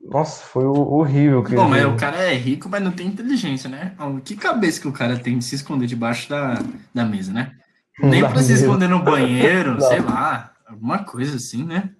Nossa, 0.00 0.44
foi 0.44 0.64
horrível 0.64 1.42
que 1.42 1.54
Bom, 1.54 1.68
mas 1.68 1.84
o 1.84 1.96
cara 1.96 2.16
é 2.18 2.34
rico, 2.34 2.68
mas 2.68 2.80
não 2.82 2.92
tem 2.92 3.08
inteligência, 3.08 3.68
né? 3.68 3.96
Que 4.24 4.36
cabeça 4.36 4.80
que 4.80 4.86
o 4.86 4.92
cara 4.92 5.18
tem 5.18 5.38
de 5.38 5.44
se 5.44 5.56
esconder 5.56 5.86
debaixo 5.86 6.28
da, 6.28 6.62
da 6.94 7.04
mesa, 7.04 7.32
né? 7.32 7.52
Nem 7.98 8.22
Da 8.22 8.28
pra 8.28 8.42
se 8.42 8.52
esconder 8.52 8.88
no 8.88 9.02
banheiro, 9.02 9.80
sei 9.80 10.00
lá. 10.00 10.52
Alguma 10.66 11.04
coisa 11.04 11.36
assim, 11.36 11.64
né? 11.64 11.90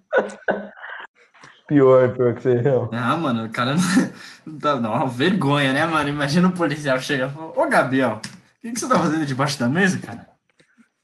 Pior, 1.67 2.13
pior 2.13 2.33
que 2.33 2.43
você. 2.43 2.61
não. 2.61 2.89
Ah, 2.93 3.17
mano, 3.17 3.45
o 3.45 3.49
cara 3.49 3.75
não 3.75 3.81
dá 4.57 4.79
não, 4.79 4.93
uma 4.93 5.07
vergonha, 5.07 5.73
né, 5.73 5.85
mano? 5.85 6.07
Imagina 6.07 6.47
o 6.47 6.53
policial 6.53 6.99
chegar 7.01 7.29
e 7.29 7.33
falar, 7.33 7.59
ô 7.59 7.67
Gabriel, 7.67 8.21
o 8.23 8.61
que, 8.61 8.71
que 8.71 8.79
você 8.79 8.87
tá 8.87 8.97
fazendo 8.97 9.25
debaixo 9.25 9.59
da 9.59 9.67
mesa, 9.67 9.99
cara? 9.99 10.26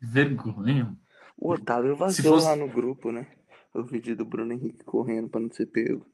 Vergonha. 0.03 0.93
O 1.37 1.51
Otávio 1.53 1.95
vazou 1.95 2.33
fosse- 2.33 2.47
lá 2.47 2.55
no 2.55 2.67
grupo, 2.67 3.11
né? 3.11 3.25
O 3.73 3.83
vídeo 3.83 4.15
do 4.15 4.25
Bruno 4.25 4.53
Henrique 4.53 4.83
correndo 4.83 5.29
pra 5.29 5.41
não 5.41 5.51
ser 5.51 5.65
pego. 5.65 6.05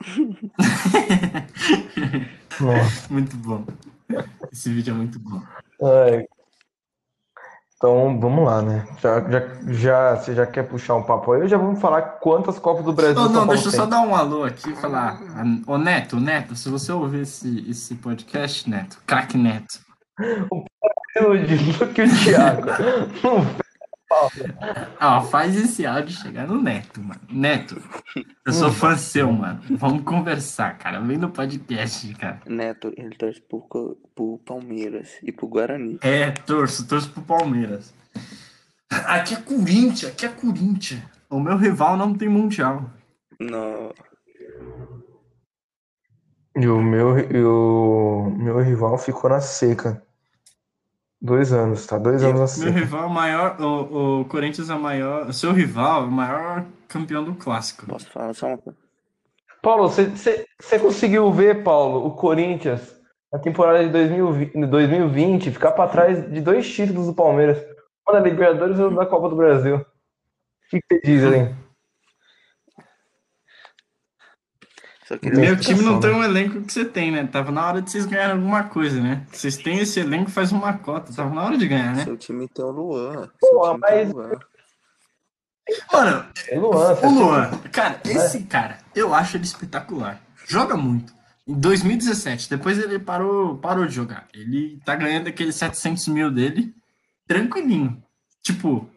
Muito 3.10 3.36
bom. 3.36 3.64
Esse 4.52 4.72
vídeo 4.72 4.92
é 4.92 4.96
muito 4.96 5.18
bom. 5.18 5.40
Ai. 5.82 6.26
Então, 7.76 8.20
vamos 8.20 8.44
lá, 8.44 8.60
né? 8.60 8.86
Já, 9.00 9.20
já, 9.30 9.40
já, 9.72 10.16
você 10.16 10.34
já 10.34 10.46
quer 10.46 10.68
puxar 10.68 10.96
um 10.96 11.02
papo 11.02 11.32
aí? 11.32 11.40
Eu 11.42 11.48
já 11.48 11.56
vamos 11.56 11.80
falar 11.80 12.02
quantas 12.20 12.58
Copas 12.58 12.84
do 12.84 12.92
Brasil 12.92 13.14
Não, 13.14 13.30
não, 13.30 13.46
deixa 13.46 13.68
eu 13.68 13.72
só 13.72 13.86
dar 13.86 14.02
um 14.02 14.14
alô 14.14 14.44
aqui 14.44 14.70
e 14.70 14.76
falar. 14.76 15.18
Ô 15.66 15.78
Neto, 15.78 16.20
Neto, 16.20 16.54
se 16.54 16.68
você 16.68 16.92
ouvir 16.92 17.22
esse, 17.22 17.70
esse 17.70 17.94
podcast, 17.94 18.68
Neto, 18.68 19.00
craque 19.06 19.38
Neto. 19.38 19.80
Iludido 21.16 21.88
que 21.92 22.02
o 22.02 22.08
Thiago. 22.24 22.68
Ó, 25.00 25.20
faz 25.22 25.56
esse 25.56 25.86
áudio 25.86 26.16
chegar 26.16 26.46
no 26.46 26.60
Neto, 26.60 27.00
mano. 27.00 27.20
Neto, 27.30 27.80
eu 28.44 28.52
sou 28.52 28.70
fã 28.72 28.96
seu, 28.96 29.30
mano. 29.32 29.60
Vamos 29.70 30.02
conversar, 30.02 30.76
cara. 30.78 31.00
Vem 31.00 31.16
no 31.16 31.30
podcast, 31.30 32.12
cara. 32.14 32.40
Neto, 32.46 32.92
ele 32.96 33.14
torce 33.14 33.40
pro, 33.40 33.60
pro 34.14 34.38
Palmeiras 34.44 35.10
e 35.22 35.30
pro 35.30 35.46
Guarani. 35.46 35.98
É, 36.02 36.32
torço, 36.32 36.88
torço 36.88 37.10
pro 37.10 37.22
Palmeiras. 37.22 37.94
Aqui 38.90 39.34
é 39.34 39.40
Corinthians, 39.40 40.12
aqui 40.12 40.26
é 40.26 40.28
Corinthians. 40.28 41.02
O 41.30 41.38
meu 41.38 41.56
rival 41.56 41.96
não 41.96 42.12
tem 42.12 42.28
mundial. 42.28 42.90
Não, 43.38 43.92
E 46.56 46.66
o 46.66 46.82
meu, 46.82 47.18
e 47.18 47.42
o 47.42 48.34
meu 48.36 48.58
rival 48.58 48.98
ficou 48.98 49.30
na 49.30 49.40
seca. 49.40 50.02
Dois 51.22 51.52
anos, 51.52 51.86
tá? 51.86 51.98
Dois 51.98 52.22
anos 52.22 52.58
na 52.58 52.64
Meu 52.64 52.72
rival 52.72 53.02
é 53.02 53.06
o 53.06 53.10
maior. 53.10 53.60
O, 53.60 54.20
o 54.20 54.24
Corinthians 54.24 54.70
é 54.70 54.74
o 54.74 54.80
maior. 54.80 55.28
O 55.28 55.32
seu 55.32 55.52
rival 55.52 56.04
é 56.04 56.06
o 56.06 56.10
maior 56.10 56.66
campeão 56.88 57.22
do 57.22 57.34
clássico. 57.34 57.86
posso 57.86 58.10
falar 58.10 58.32
só 58.34 58.46
uma 58.48 58.58
coisa? 58.58 58.78
Paulo, 59.62 59.88
você- 59.88 60.46
conseguiu 60.78 61.30
ver, 61.30 61.62
Paulo, 61.62 62.06
o 62.06 62.12
Corinthians 62.12 62.98
na 63.30 63.38
temporada 63.38 63.84
de 63.84 63.90
2020, 63.90 64.66
2020 64.66 65.50
ficar 65.50 65.72
para 65.72 65.90
trás 65.90 66.32
de 66.32 66.40
dois 66.40 66.68
títulos 66.72 67.06
do 67.06 67.14
Palmeiras, 67.14 67.58
um 68.08 68.12
da 68.12 68.20
Libertadores 68.20 68.78
e 68.78 68.82
outro 68.82 68.96
da 68.96 69.04
Copa 69.06 69.28
do 69.28 69.36
Brasil. 69.36 69.76
O 69.76 69.84
que 70.70 70.80
que 70.80 70.86
você 70.94 71.00
diz, 71.04 71.22
hein? 71.24 71.54
Só 74.72 74.78
queria 74.78 74.99
Meu 75.22 75.56
time 75.58 75.82
não 75.82 75.98
tem 76.00 76.12
um 76.12 76.22
elenco 76.22 76.62
que 76.62 76.72
você 76.72 76.84
tem, 76.84 77.10
né? 77.10 77.26
Tava 77.26 77.50
na 77.50 77.66
hora 77.66 77.82
de 77.82 77.90
vocês 77.90 78.06
ganharem 78.06 78.36
alguma 78.36 78.64
coisa, 78.64 79.00
né? 79.00 79.26
Vocês 79.32 79.56
têm 79.56 79.78
esse 79.78 79.98
elenco, 80.00 80.30
faz 80.30 80.52
uma 80.52 80.72
cota. 80.74 81.12
Tava 81.12 81.34
na 81.34 81.42
hora 81.42 81.58
de 81.58 81.66
ganhar, 81.66 81.94
né? 81.94 82.04
Seu 82.04 82.16
time 82.16 82.46
tem 82.48 82.64
o 82.64 82.70
Luan. 82.70 83.28
Pô, 83.40 83.76
mas- 83.78 84.10
o 84.10 84.12
Luan. 84.16 84.30
Mano, 85.92 86.26
É 86.48 86.58
Luan, 86.58 86.98
o 87.02 87.10
Luan, 87.10 87.50
cara, 87.70 88.00
esse 88.04 88.40
cara, 88.42 88.78
eu 88.94 89.14
acho 89.14 89.36
ele 89.36 89.44
espetacular. 89.44 90.20
Joga 90.48 90.76
muito. 90.76 91.12
Em 91.46 91.54
2017, 91.54 92.50
depois 92.50 92.76
ele 92.78 92.98
parou, 92.98 93.56
parou 93.58 93.86
de 93.86 93.94
jogar. 93.94 94.26
Ele 94.34 94.80
tá 94.84 94.96
ganhando 94.96 95.28
aqueles 95.28 95.54
700 95.54 96.08
mil 96.08 96.30
dele, 96.30 96.74
tranquilinho. 97.26 98.02
Tipo, 98.42 98.88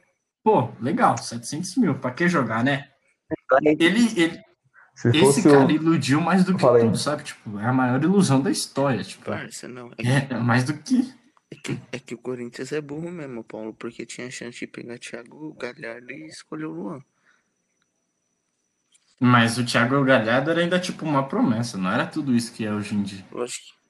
pô, 0.43 0.69
legal, 0.81 1.15
700 1.17 1.75
mil, 1.77 1.95
pra 1.95 2.11
que 2.11 2.27
jogar, 2.27 2.63
né? 2.63 2.87
Ele, 3.79 4.11
ele, 4.19 4.41
Se 4.93 5.09
esse 5.09 5.19
fosse 5.19 5.43
cara 5.43 5.65
o... 5.65 5.71
iludiu 5.71 6.21
mais 6.21 6.43
do 6.43 6.53
que 6.55 6.61
Fala 6.61 6.77
aí. 6.77 6.83
tudo, 6.83 6.97
sabe? 6.97 7.23
Tipo, 7.23 7.59
é 7.59 7.65
a 7.65 7.73
maior 7.73 8.01
ilusão 8.03 8.41
da 8.41 8.51
história, 8.51 9.03
tipo. 9.03 9.25
Parça, 9.25 9.67
não. 9.67 9.91
É, 9.97 10.07
É, 10.07 10.27
é 10.31 10.37
mais 10.39 10.63
do 10.63 10.73
que. 10.73 11.13
é 11.51 11.55
que, 11.55 11.79
é 11.91 11.99
que 11.99 12.13
o 12.13 12.17
Corinthians 12.17 12.71
é 12.71 12.79
burro 12.79 13.11
mesmo, 13.11 13.43
Paulo, 13.43 13.73
porque 13.73 14.05
tinha 14.05 14.29
chance 14.29 14.59
de 14.59 14.67
pegar 14.67 14.99
Thiago 14.99 15.53
Galhardo 15.55 16.11
e 16.11 16.27
escolher 16.27 16.65
o 16.65 16.71
Luan. 16.71 17.03
Mas 19.19 19.57
o 19.57 19.65
Thiago 19.65 20.03
Galhardo 20.03 20.51
era 20.51 20.61
ainda 20.61 20.79
tipo 20.79 21.05
uma 21.05 21.27
promessa, 21.27 21.77
não 21.77 21.89
era 21.91 22.05
tudo 22.05 22.35
isso 22.35 22.51
que 22.51 22.65
é 22.65 22.71
hoje 22.71 22.93
em 22.93 23.03
dia. 23.03 23.25
Lógico 23.31 23.65
que 23.67 23.82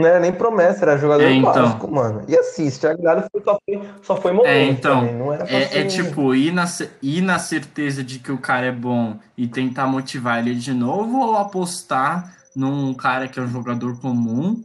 Não 0.00 0.06
era 0.08 0.20
nem 0.20 0.32
promessa, 0.32 0.84
era 0.84 0.98
jogador 0.98 1.24
É, 1.24 1.32
então. 1.32 1.52
básico, 1.52 1.90
mano. 1.90 2.22
E 2.28 2.36
assim, 2.36 2.66
esse 2.66 2.80
Thiago 2.80 3.02
Galhardo 3.02 3.28
só 3.44 3.58
foi, 3.64 3.82
só 4.02 4.16
foi 4.16 4.32
momento 4.32 4.48
É, 4.48 4.64
então, 4.64 5.00
também, 5.00 5.14
não 5.16 5.32
era 5.32 5.44
pra 5.44 5.54
É, 5.56 5.66
ser... 5.66 5.78
é 5.78 5.84
tipo, 5.84 6.34
ir 6.34 6.52
na, 6.52 6.64
ir 7.02 7.20
na 7.20 7.38
certeza 7.38 8.02
de 8.02 8.18
que 8.18 8.32
o 8.32 8.38
cara 8.38 8.66
é 8.66 8.72
bom 8.72 9.18
e 9.36 9.46
tentar 9.46 9.86
motivar 9.86 10.38
ele 10.38 10.54
de 10.54 10.72
novo, 10.72 11.18
ou 11.18 11.36
apostar 11.36 12.34
num 12.56 12.92
cara 12.94 13.28
que 13.28 13.38
é 13.38 13.42
um 13.42 13.48
jogador 13.48 14.00
comum 14.00 14.64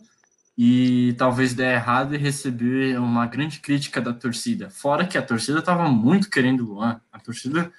e 0.57 1.13
talvez 1.17 1.53
dê 1.53 1.73
errado 1.73 2.15
e 2.15 2.17
receber 2.17 2.97
uma 2.97 3.25
grande 3.25 3.59
crítica 3.59 3.99
da 4.01 4.13
torcida. 4.13 4.69
Fora 4.69 5.05
que 5.05 5.17
a 5.17 5.21
torcida 5.21 5.61
tava 5.61 5.89
muito 5.89 6.29
querendo 6.29 6.61
o 6.61 6.73
Luan. 6.75 6.99
A 7.11 7.19
torcida 7.19 7.71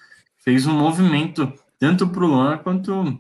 fez 0.45 0.67
um 0.67 0.75
movimento 0.75 1.51
tanto 1.79 2.07
pro 2.07 2.27
Luan 2.27 2.59
quanto 2.59 3.19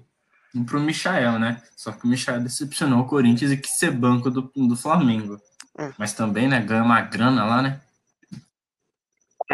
pro 0.65 0.81
Michael, 0.81 1.39
né? 1.39 1.61
Só 1.77 1.93
que 1.93 2.05
o 2.05 2.09
Michael 2.09 2.41
decepcionou 2.41 3.01
o 3.01 3.07
Corinthians 3.07 3.51
e 3.51 3.57
quis 3.57 3.77
ser 3.77 3.91
banco 3.91 4.31
do, 4.31 4.51
do 4.55 4.77
Flamengo. 4.77 5.41
Hum. 5.79 5.91
Mas 5.99 6.13
também, 6.13 6.49
né, 6.49 6.61
ganha 6.61 6.83
uma 6.83 7.01
grana 7.03 7.45
lá, 7.45 7.63
né? 7.63 7.81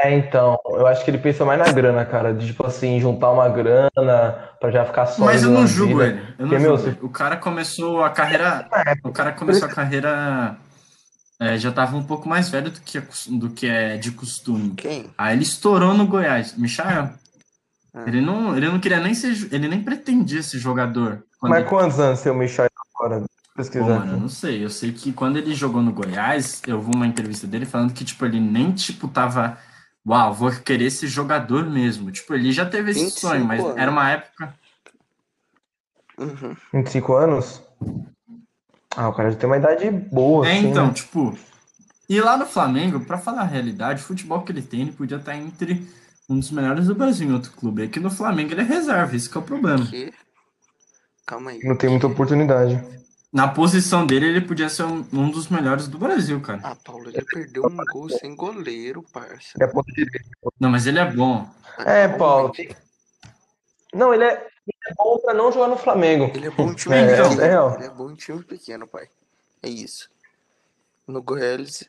É, 0.03 0.17
então, 0.17 0.59
eu 0.71 0.87
acho 0.87 1.05
que 1.05 1.11
ele 1.11 1.19
pensa 1.19 1.45
mais 1.45 1.59
na 1.59 1.71
grana, 1.71 2.05
cara, 2.07 2.33
de 2.33 2.47
tipo 2.47 2.67
assim, 2.67 2.99
juntar 2.99 3.31
uma 3.31 3.47
grana 3.49 4.51
pra 4.59 4.71
já 4.71 4.87
ficar 4.87 5.05
só 5.05 5.25
Mas 5.25 5.43
eu 5.43 5.51
não 5.51 5.67
julgo 5.67 6.01
ele. 6.01 6.19
Eu 6.39 6.47
não 6.47 6.49
Porque, 6.49 6.59
meu, 6.59 6.77
julgo 6.79 6.91
ele. 6.91 6.99
O 7.03 7.11
cara 7.11 7.37
começou 7.37 8.03
a 8.03 8.09
carreira. 8.09 8.67
O 9.05 9.13
cara 9.13 9.33
começou 9.33 9.69
a 9.69 9.71
carreira. 9.71 10.57
é, 11.39 11.59
já 11.59 11.71
tava 11.71 11.95
um 11.95 12.03
pouco 12.03 12.27
mais 12.27 12.49
velho 12.49 12.71
do 12.71 12.81
que, 12.81 12.97
é 12.97 13.03
do 13.29 13.51
que 13.51 13.67
é 13.67 13.99
de 13.99 14.13
costume. 14.13 14.73
quem? 14.77 15.11
Aí 15.19 15.37
ele 15.37 15.43
estourou 15.43 15.93
no 15.93 16.07
Goiás. 16.07 16.57
Michael. 16.57 17.11
Ah. 17.95 18.05
Ele 18.07 18.21
não, 18.21 18.57
ele 18.57 18.69
não 18.69 18.81
queria 18.81 19.01
nem 19.01 19.15
ser. 19.15 19.49
Ele 19.53 19.69
nem 19.69 19.83
pretendia 19.83 20.43
ser 20.43 20.59
jogador. 20.59 21.25
Mas 21.43 21.61
ele- 21.61 21.69
quantos 21.69 21.99
anos 22.01 22.21
tem 22.23 22.33
o 22.33 22.35
Michel 22.35 22.67
agora? 22.97 23.21
Pô, 23.21 23.27
Pesquisando. 23.57 23.91
mano, 23.91 24.13
eu 24.15 24.21
não 24.21 24.29
sei. 24.31 24.65
Eu 24.65 24.71
sei 24.71 24.93
que 24.93 25.13
quando 25.13 25.37
ele 25.37 25.55
jogou 25.55 25.83
no 25.83 25.93
Goiás, 25.93 26.63
eu 26.67 26.81
vi 26.81 26.91
uma 26.95 27.07
entrevista 27.07 27.47
dele 27.47 27.67
falando 27.67 27.93
que, 27.93 28.05
tipo, 28.05 28.25
ele 28.25 28.41
nem, 28.41 28.73
tipo, 28.73 29.09
tava. 29.09 29.59
Uau, 30.07 30.33
vou 30.33 30.51
querer 30.51 30.91
ser 30.91 31.07
jogador 31.07 31.65
mesmo. 31.69 32.11
Tipo, 32.11 32.35
ele 32.35 32.51
já 32.51 32.65
teve 32.67 32.91
esse 32.93 33.05
25 33.05 33.21
sonho, 33.21 33.45
mas 33.45 33.63
anos. 33.63 33.77
era 33.77 33.91
uma 33.91 34.11
época. 34.11 34.55
Uhum. 36.19 36.57
25 36.73 37.15
anos? 37.15 37.63
Ah, 38.97 39.09
o 39.09 39.13
cara 39.15 39.31
já 39.31 39.37
tem 39.37 39.49
uma 39.49 39.57
idade 39.57 39.91
boa, 39.91 40.47
É, 40.49 40.53
assim, 40.59 40.71
então, 40.71 40.87
né? 40.89 40.93
tipo. 40.93 41.37
E 42.09 42.21
lá 42.21 42.37
no 42.37 42.45
Flamengo, 42.47 43.01
pra 43.01 43.17
falar 43.17 43.43
a 43.43 43.47
realidade, 43.47 44.03
o 44.03 44.07
futebol 44.07 44.43
que 44.43 44.53
ele 44.53 44.61
tem, 44.63 44.83
ele 44.83 44.93
podia 44.93 45.17
estar 45.17 45.35
entre 45.37 45.87
um 46.33 46.39
dos 46.41 46.51
melhores 46.51 46.87
do 46.87 46.95
Brasil 46.95 47.29
em 47.29 47.33
outro 47.33 47.53
clube. 47.53 47.83
Aqui 47.83 48.01
no 48.01 48.11
Flamengo 48.11 48.53
ele 48.53 48.63
é 48.63 48.65
reserva, 48.65 49.15
esse 49.15 49.29
que 49.29 49.37
é 49.37 49.41
o 49.41 49.45
problema. 49.45 49.87
Que? 49.87 50.13
Calma 51.27 51.51
aí. 51.51 51.61
Não 51.63 51.77
tem 51.77 51.91
muita 51.91 52.07
oportunidade. 52.07 52.83
Na 53.33 53.49
posição 53.49 54.05
dele, 54.07 54.27
ele 54.27 54.41
podia 54.43 54.69
ser 54.69 54.83
um, 54.83 55.07
um 55.13 55.31
dos 55.31 55.49
melhores 55.49 55.89
do 55.89 55.97
Brasil, 55.99 56.39
cara. 56.43 56.61
Ah, 56.63 56.77
Paulo, 56.85 57.09
ele 57.09 57.25
perdeu 57.25 57.65
um 57.65 57.77
gol 57.93 58.09
sem 58.11 58.35
goleiro, 58.37 59.03
parça. 59.13 59.53
É 59.59 59.67
ponta 59.67 59.91
direita. 59.93 60.29
Não, 60.61 60.69
mas 60.71 60.87
ele 60.87 60.99
é 60.99 61.11
bom. 61.11 61.49
É, 61.79 62.09
Paulo. 62.09 62.53
Realmente, 62.55 62.77
Não, 63.95 64.13
ele 64.13 64.25
é, 64.25 64.33
ele 64.33 64.79
é 64.91 64.95
bom 64.99 65.19
pra 65.19 65.33
não 65.33 65.51
jogar 65.51 65.69
no 65.69 65.79
Flamengo. 65.79 66.31
Ele 66.35 66.47
é 66.49 66.51
bom 66.51 66.71
em 66.71 66.75
time 66.75 66.95
É, 66.95 67.07
pequeno. 67.23 67.41
é. 67.41 67.75
Ele 67.77 67.85
é 67.87 67.91
bom 67.91 68.11
em 68.11 68.15
time 68.15 68.43
pequeno, 68.43 68.87
pai. 68.87 69.09
É 69.63 69.69
isso. 69.69 70.11
No 71.07 71.23
Goiás. 71.23 71.89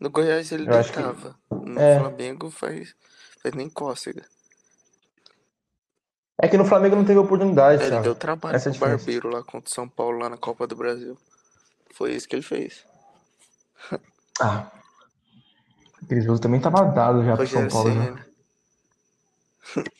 No 0.00 0.10
Goiás 0.10 0.50
ele 0.50 0.68
Eu 0.68 0.74
acho 0.76 0.90
que- 0.92 0.96
deitava. 1.00 1.36
No 1.52 1.78
é. 1.80 2.00
Flamengo 2.00 2.50
faz, 2.50 2.96
faz 3.42 3.54
nem 3.54 3.68
cócega. 3.68 4.24
É 6.40 6.46
que 6.46 6.56
no 6.56 6.64
Flamengo 6.64 6.94
não 6.94 7.04
teve 7.04 7.18
oportunidade, 7.18 7.82
Ele 7.82 7.90
Thiago. 7.90 8.04
deu 8.04 8.14
trabalho 8.14 8.54
Essa 8.54 8.70
é 8.70 8.72
pro. 8.72 8.80
Barbeiro 8.88 9.28
lá 9.28 9.42
contra 9.42 9.68
o 9.68 9.74
São 9.74 9.88
Paulo 9.88 10.18
lá 10.18 10.28
na 10.28 10.36
Copa 10.36 10.66
do 10.66 10.76
Brasil. 10.76 11.18
Foi 11.94 12.12
isso 12.12 12.28
que 12.28 12.36
ele 12.36 12.42
fez. 12.42 12.84
Ah. 14.40 14.70
Aquele 16.00 16.20
jogo 16.20 16.38
também 16.38 16.60
tava 16.60 16.84
dado 16.84 17.24
já 17.24 17.36
pro 17.36 17.44
São 17.44 17.66
Paulo, 17.66 17.92
né? 17.92 18.24
Ceni. 19.74 19.86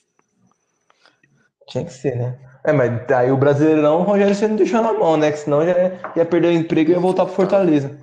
Tinha 1.67 1.85
que 1.85 1.93
ser, 1.93 2.17
né? 2.17 2.39
É, 2.63 2.73
mas 2.73 3.11
aí 3.11 3.33
o 3.33 3.37
Brasileirão, 3.37 4.01
o 4.01 4.05
Rogério 4.05 4.33
você 4.33 4.47
não 4.47 4.55
deixou 4.55 4.81
na 4.81 4.93
mão, 4.93 5.17
né? 5.17 5.33
Que 5.33 5.39
senão 5.39 5.67
já 5.67 5.75
ia 6.15 6.25
perder 6.25 6.49
o 6.49 6.53
emprego 6.53 6.91
e 6.91 6.95
ia 6.95 7.01
voltar 7.01 7.25
pro 7.25 7.35
Fortaleza. 7.35 7.99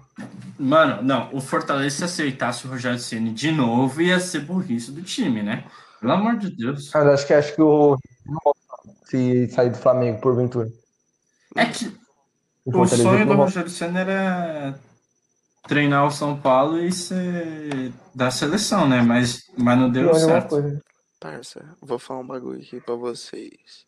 Mano, 0.58 1.02
não, 1.02 1.30
o 1.34 1.42
Fortaleza 1.42 1.98
se 1.98 2.04
aceitasse 2.04 2.66
o 2.66 2.70
Rogério 2.70 3.00
Ceni 3.00 3.32
de 3.32 3.52
novo 3.52 4.02
ia 4.02 4.20
ser 4.20 4.42
burrice 4.42 4.92
do 4.92 5.02
time, 5.02 5.44
né? 5.44 5.66
Pelo 6.00 6.14
amor 6.14 6.38
de 6.38 6.50
Deus. 6.50 6.92
Mas 6.94 7.08
acho 7.08 7.28
que 7.28 7.34
acho 7.34 7.56
que 7.56 7.62
o 7.62 7.98
se 9.06 9.48
sair 9.50 9.70
do 9.70 9.78
Flamengo 9.78 10.22
porventura. 10.22 10.70
É 11.56 11.66
que 11.66 11.96
O 12.66 12.82
o 12.82 12.88
sonho 12.88 13.26
do 13.26 13.34
Rogério 13.34 13.70
Ceni 13.70 13.98
era 13.98 14.80
treinar 15.68 16.06
o 16.06 16.12
São 16.12 16.40
Paulo 16.40 16.80
e 16.80 16.92
ser 16.92 17.92
da 18.14 18.32
seleção, 18.32 18.88
né? 18.88 19.02
Mas, 19.02 19.52
mas 19.58 19.78
não 19.78 19.90
deu 19.90 20.10
Olha 20.10 20.18
uma 20.18 20.20
certo. 20.20 20.50
coisa. 20.50 20.82
Parça, 21.20 21.76
vou 21.82 21.98
falar 21.98 22.20
um 22.20 22.28
bagulho 22.28 22.62
aqui 22.62 22.80
pra 22.80 22.96
vocês. 22.96 23.86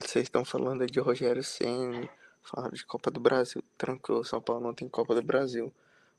Vocês 0.00 0.24
estão 0.24 0.44
falando 0.44 0.82
aí 0.82 0.86
de 0.86 1.00
Rogério 1.00 1.42
Ceni, 1.42 2.08
falaram 2.44 2.72
de 2.72 2.84
Copa 2.84 3.10
do 3.10 3.20
Brasil. 3.20 3.62
Tranquilo, 3.76 4.24
São 4.24 4.40
Paulo 4.40 4.62
não 4.62 4.74
tem 4.74 4.88
Copa 4.88 5.14
do 5.14 5.22
Brasil. 5.22 5.72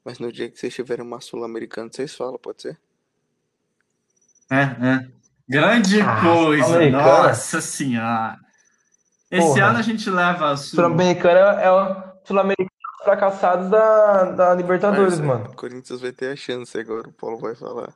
Mas 0.04 0.20
no 0.20 0.32
dia 0.32 0.50
que 0.50 0.58
vocês 0.60 0.74
tiverem 0.74 1.06
uma 1.06 1.20
Sul-Americana, 1.22 1.90
vocês 1.92 2.16
falam, 2.16 2.38
pode 2.38 2.62
ser? 2.62 2.80
É, 4.50 4.62
é. 4.62 5.08
Grande 5.48 6.02
Ah, 6.02 6.22
coisa, 6.22 6.64
Sul-Americana. 6.66 7.04
nossa 7.28 7.62
senhora. 7.62 8.40
Esse 9.32 9.48
Porra. 9.48 9.66
ano 9.66 9.80
a 9.80 9.82
gente 9.82 10.10
leva 10.10 10.52
a 10.52 10.58
Sul. 10.58 10.76
Sul-Americana 10.76 11.62
é 11.62 11.72
o 11.72 12.04
Sul-Americano 12.24 12.70
fracassados 13.04 13.70
da, 13.70 14.32
da 14.32 14.54
Libertadores, 14.56 15.20
Parça, 15.20 15.24
mano. 15.24 15.46
O 15.52 15.56
Corinthians 15.56 16.02
vai 16.02 16.12
ter 16.12 16.32
a 16.32 16.36
chance 16.36 16.76
agora, 16.78 17.08
o 17.08 17.14
Paulo 17.14 17.38
vai 17.38 17.54
falar. 17.56 17.94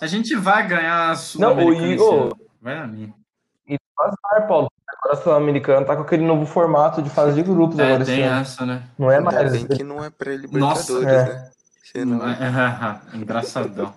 A 0.00 0.06
gente 0.08 0.34
vai 0.34 0.66
ganhar 0.66 1.04
a 1.04 1.08
Não, 1.08 1.14
o 1.14 1.16
Sul-Americana 1.16 1.86
Igor-. 1.92 2.38
Vai 2.60 2.74
na 2.80 2.86
minha. 2.88 3.14
E 3.68 3.78
azar, 4.00 4.48
Paulo. 4.48 4.70
Agora 4.98 5.18
a 5.18 5.22
Sul-Americana 5.22 5.84
tá 5.86 5.96
com 5.96 6.02
aquele 6.02 6.24
novo 6.24 6.46
formato 6.46 7.02
de 7.02 7.10
fase 7.10 7.34
de 7.34 7.42
grupos 7.42 7.78
É, 7.78 7.86
agora 7.86 8.04
tem 8.04 8.22
essa, 8.22 8.64
né? 8.64 8.82
Não 8.98 9.10
é 9.10 9.18
Ainda 9.18 9.30
mais. 9.30 9.52
bem 9.52 9.66
que 9.66 9.84
não 9.84 10.02
é 10.02 10.10
pré-Libertadores, 10.10 10.88
Nossa, 10.88 11.08
é. 11.10 11.24
né? 11.34 11.50
Senão, 11.82 12.20
Engraçadão. 13.14 13.92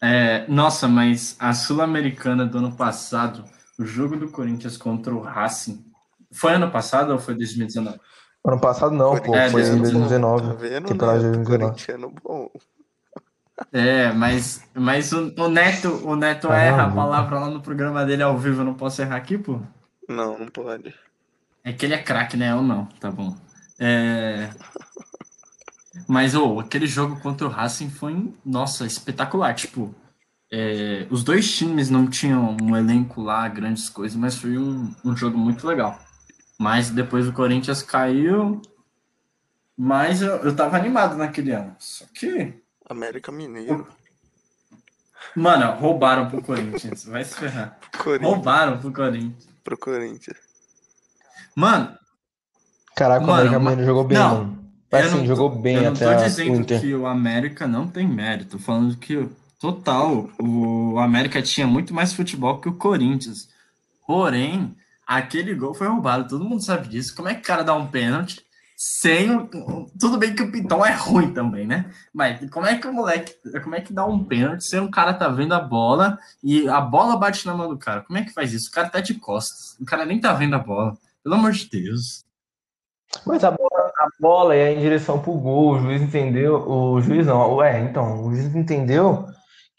É, 0.00 0.44
nossa, 0.48 0.86
mas 0.86 1.36
a 1.40 1.52
Sul-Americana 1.52 2.46
do 2.46 2.58
ano 2.58 2.72
passado, 2.76 3.44
o 3.78 3.84
jogo 3.84 4.16
do 4.16 4.28
Corinthians 4.28 4.76
contra 4.76 5.12
o 5.14 5.20
Racing, 5.20 5.84
foi 6.32 6.54
ano 6.54 6.70
passado 6.70 7.12
ou 7.12 7.18
foi 7.18 7.34
2019? 7.34 7.98
Ano 8.46 8.60
passado 8.60 8.94
não, 8.94 9.16
pô. 9.18 9.34
É, 9.34 9.50
Foi 9.50 9.62
em 9.62 9.80
2019. 9.80 9.80
2019. 9.80 10.46
Tá 10.48 10.54
vendo, 10.54 10.86
Temporada 10.86 11.18
de 11.18 11.26
né? 11.26 11.32
2019. 11.32 11.72
Corintiano 11.72 12.14
bom. 12.22 12.48
É, 13.72 14.12
mas, 14.12 14.62
mas 14.72 15.12
o, 15.12 15.34
o 15.36 15.48
Neto, 15.48 16.00
o 16.06 16.14
Neto 16.14 16.48
Ah, 16.48 16.58
erra 16.58 16.84
a 16.84 16.86
não. 16.86 16.94
palavra 16.94 17.40
lá 17.40 17.50
no 17.50 17.60
programa 17.60 18.04
dele 18.06 18.22
ao 18.22 18.38
vivo, 18.38 18.60
eu 18.60 18.64
não 18.64 18.74
posso 18.74 19.02
errar 19.02 19.16
aqui, 19.16 19.36
pô? 19.36 19.60
Não, 20.08 20.38
não 20.38 20.48
pode. 20.48 20.94
É 21.62 21.72
que 21.72 21.84
ele 21.84 21.94
é 21.94 22.02
craque, 22.02 22.36
né? 22.36 22.54
Ou 22.54 22.62
não, 22.62 22.86
tá 22.86 23.10
bom. 23.10 23.36
É... 23.78 24.50
Mas, 26.08 26.34
ô, 26.34 26.58
aquele 26.60 26.86
jogo 26.86 27.20
contra 27.20 27.46
o 27.46 27.50
Racing 27.50 27.90
foi, 27.90 28.32
nossa, 28.44 28.86
espetacular. 28.86 29.54
Tipo, 29.54 29.94
é, 30.50 31.06
os 31.10 31.22
dois 31.22 31.54
times 31.54 31.90
não 31.90 32.08
tinham 32.08 32.56
um 32.62 32.76
elenco 32.76 33.20
lá, 33.20 33.46
grandes 33.48 33.90
coisas, 33.90 34.16
mas 34.16 34.36
foi 34.36 34.56
um, 34.56 34.94
um 35.04 35.16
jogo 35.16 35.36
muito 35.36 35.66
legal. 35.66 35.98
Mas 36.58 36.90
depois 36.90 37.28
o 37.28 37.32
Corinthians 37.32 37.82
caiu, 37.82 38.62
mas 39.76 40.22
eu, 40.22 40.36
eu 40.36 40.56
tava 40.56 40.76
animado 40.76 41.16
naquele 41.16 41.52
ano. 41.52 41.76
Só 41.78 42.06
que, 42.14 42.54
América 42.88 43.30
Mineiro. 43.30 43.86
mano, 45.36 45.78
roubaram 45.78 46.28
pro 46.28 46.42
Corinthians. 46.42 47.04
Vai 47.04 47.24
se 47.24 47.34
ferrar. 47.34 47.78
Corinthians 48.02 48.32
Roubaram 48.32 48.78
pro 48.78 48.92
Corinthians. 48.92 49.47
Pro 49.68 49.76
Corinthians. 49.76 50.36
Mano, 51.54 51.96
Caraca, 52.96 53.22
o 53.22 53.26
Mano, 53.26 53.40
América 53.40 53.58
ma- 53.60 53.70
Mineiro 53.70 53.86
jogou 53.90 54.04
bem, 54.04 54.18
não, 54.18 54.34
mano. 54.36 54.58
Mas 54.90 55.04
eu 55.04 55.10
sim, 55.10 55.16
não 55.18 55.26
jogou 55.26 55.50
tô- 55.50 55.56
bem 55.58 55.76
eu 55.76 55.82
não 55.82 55.90
até 55.92 56.04
tô 56.06 56.10
a- 56.10 56.16
o 56.16 56.24
dizendo 56.24 56.56
Inter. 56.60 56.80
que 56.80 56.94
o 56.94 57.06
América 57.06 57.66
não 57.66 57.86
tem 57.86 58.08
mérito, 58.08 58.56
tô 58.56 58.58
falando 58.58 58.96
que 58.96 59.28
total 59.58 60.30
o 60.40 60.98
América 60.98 61.42
tinha 61.42 61.66
muito 61.66 61.92
mais 61.92 62.12
futebol 62.14 62.58
que 62.60 62.68
o 62.68 62.72
Corinthians. 62.74 63.48
Porém, 64.06 64.74
aquele 65.06 65.54
gol 65.54 65.74
foi 65.74 65.86
roubado, 65.86 66.28
todo 66.28 66.44
mundo 66.44 66.62
sabe 66.64 66.88
disso. 66.88 67.14
Como 67.14 67.28
é 67.28 67.34
que 67.34 67.40
o 67.40 67.44
cara 67.44 67.62
dá 67.62 67.74
um 67.74 67.86
pênalti 67.86 68.42
sem 68.80 69.44
tudo 69.98 70.18
bem 70.18 70.36
que 70.36 70.42
o 70.44 70.52
Pitão 70.52 70.86
é 70.86 70.92
ruim 70.92 71.34
também, 71.34 71.66
né? 71.66 71.90
Mas 72.14 72.48
como 72.48 72.64
é 72.64 72.78
que 72.78 72.86
o 72.86 72.92
moleque, 72.92 73.34
como 73.64 73.74
é 73.74 73.80
que 73.80 73.92
dá 73.92 74.06
um 74.06 74.22
pênalti 74.22 74.64
sem 74.64 74.78
o 74.78 74.88
cara 74.88 75.12
tá 75.12 75.28
vendo 75.28 75.52
a 75.52 75.60
bola 75.60 76.16
e 76.44 76.68
a 76.68 76.80
bola 76.80 77.16
bate 77.16 77.44
na 77.44 77.54
mão 77.54 77.68
do 77.68 77.76
cara? 77.76 78.02
Como 78.02 78.16
é 78.16 78.22
que 78.22 78.32
faz 78.32 78.52
isso? 78.52 78.68
O 78.68 78.72
cara 78.72 78.88
tá 78.88 79.00
de 79.00 79.14
costas, 79.14 79.76
o 79.80 79.84
cara 79.84 80.06
nem 80.06 80.20
tá 80.20 80.32
vendo 80.32 80.54
a 80.54 80.60
bola. 80.60 80.96
Pelo 81.24 81.34
amor 81.34 81.50
de 81.50 81.68
Deus. 81.68 82.24
Mas 83.26 83.42
a 83.42 83.50
bola, 83.50 83.92
a 83.98 84.08
bola 84.20 84.54
ia 84.54 84.70
em 84.70 84.80
direção 84.80 85.20
pro 85.20 85.32
gol, 85.32 85.72
o 85.72 85.80
juiz 85.80 86.00
entendeu, 86.00 86.54
o 86.68 87.00
juiz 87.00 87.26
não, 87.26 87.56
ué, 87.56 87.80
então, 87.80 88.26
o 88.26 88.32
juiz 88.32 88.54
entendeu 88.54 89.26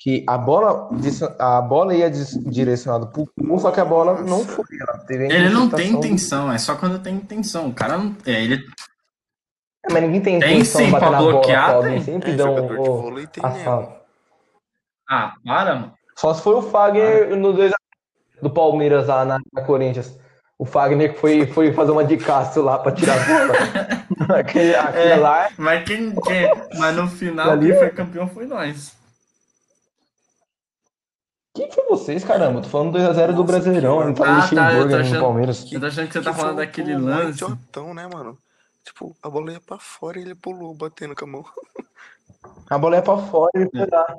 que 0.01 0.23
a 0.25 0.37
bola, 0.37 0.89
a 1.37 1.61
bola 1.61 1.93
ia 1.93 2.09
direcionada 2.09 3.05
pro 3.07 3.29
gol, 3.37 3.59
só 3.59 3.69
que 3.69 3.81
a 3.81 3.85
bola 3.85 4.21
não 4.21 4.45
foi. 4.45 4.63
Ela 4.79 4.97
teve 4.99 5.25
a 5.25 5.27
Ele 5.35 5.49
não 5.49 5.69
tem 5.69 5.91
intenção, 5.91 6.49
é 6.51 6.57
só 6.57 6.75
quando 6.75 6.99
tem 6.99 7.15
intenção. 7.15 7.67
O 7.67 7.73
cara 7.73 7.97
não. 7.97 8.15
É, 8.25 8.41
ele 8.41 8.63
É, 9.85 9.91
mas 9.91 10.01
ninguém 10.03 10.21
tem 10.21 10.39
Tem 10.39 10.53
intenção 10.55 10.85
sim, 10.85 10.91
pra 10.91 11.11
na 11.11 11.17
bola, 11.17 11.31
bloquear, 11.33 11.71
Paulo, 11.71 11.87
tem. 11.89 12.01
sempre 12.01 12.31
É, 12.31 12.35
dão 12.35 12.55
jogador 12.55 12.81
de 12.83 12.89
o- 12.89 13.01
vôlei 13.01 13.27
tem 13.27 13.43
a 13.43 13.49
mesmo. 13.49 13.63
falta. 13.65 13.99
Ah, 15.09 15.33
para, 15.45 15.75
mano. 15.75 15.93
Só 16.15 16.33
se 16.33 16.41
foi 16.43 16.53
o 16.55 16.61
Fagner 16.61 17.35
no 17.35 17.51
2 17.53 17.71
do 18.41 18.49
Palmeiras 18.49 19.07
lá 19.07 19.25
na, 19.25 19.39
na 19.53 19.61
Corinthians. 19.63 20.17
O 20.57 20.65
Fagner 20.65 21.13
que 21.13 21.19
foi, 21.19 21.45
foi 21.47 21.73
fazer 21.73 21.91
uma 21.91 22.03
de 22.03 22.15
Castro 22.17 22.61
lá 22.63 22.77
pra 22.77 22.91
tirar 22.91 23.15
a 23.15 23.25
bola. 23.25 23.53
aquele, 24.39 24.75
aquele 24.75 25.09
É. 25.11 25.15
lá, 25.15 25.49
Mas 25.57 25.83
quem, 25.85 26.13
quem- 26.21 26.51
Mas 26.77 26.95
no 26.95 27.07
final, 27.07 27.49
Ali 27.51 27.67
quem 27.67 27.75
é- 27.75 27.79
foi 27.79 27.89
campeão 27.89 28.27
foi 28.27 28.45
nós. 28.45 28.97
Quem 31.59 31.71
foi 31.71 31.85
vocês, 31.89 32.23
caramba? 32.23 32.61
Tô 32.61 32.69
falando 32.69 32.97
2x0 32.97 33.33
do 33.33 33.43
Brasileirão, 33.43 33.99
que 33.99 34.07
ele 34.07 34.13
tava 34.13 34.31
Ah, 34.31 34.47
no 34.47 34.89
tá, 34.89 35.03
no 35.03 35.19
Palmeiras. 35.19 35.71
Eu 35.71 35.79
tô 35.79 35.85
achando 35.87 36.07
que 36.07 36.13
você 36.13 36.19
Que 36.19 36.25
tá 36.25 36.33
falando 36.33 36.55
foi 36.55 36.65
daquele 36.65 36.95
um 36.95 37.05
lance. 37.05 37.43
idiotão, 37.43 37.93
né, 37.93 38.07
mano? 38.11 38.37
Tipo, 38.85 39.15
a 39.21 39.29
bola 39.29 39.51
ia 39.51 39.59
pra 39.59 39.77
fora 39.77 40.17
e 40.17 40.21
ele 40.21 40.35
pulou 40.35 40.73
batendo 40.73 41.13
com 41.15 41.25
a 41.25 41.27
mão. 41.27 41.45
A 42.69 42.77
bola 42.77 42.95
é 42.97 43.01
pra 43.01 43.17
fora 43.17 43.51
e 43.55 43.59
ele 43.59 43.69
foi 43.71 43.87
lá. 43.91 44.17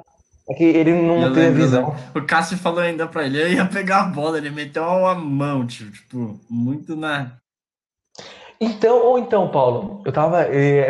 É 0.51 0.55
que 0.55 0.65
ele 0.65 0.93
não 1.01 1.23
Eu 1.23 1.33
teve 1.33 1.41
lembro, 1.47 1.63
visão. 1.63 1.97
O 2.15 2.27
Cássio 2.27 2.59
falou 2.59 2.81
ainda 2.81 3.07
pra 3.07 3.25
ele, 3.25 3.41
eu 3.41 3.53
ia 3.53 3.65
pegar 3.65 4.01
a 4.03 4.05
bola, 4.05 4.37
ele 4.37 4.51
meteu 4.51 4.83
uma 4.83 5.15
mão, 5.15 5.67
tipo, 5.67 5.91
tipo, 5.93 6.41
muito 6.51 6.95
na. 6.95 7.40
Então, 8.63 8.99
ou 9.07 9.19
então, 9.19 9.49
Paulo, 9.51 10.03
eu 10.05 10.13
tava, 10.13 10.45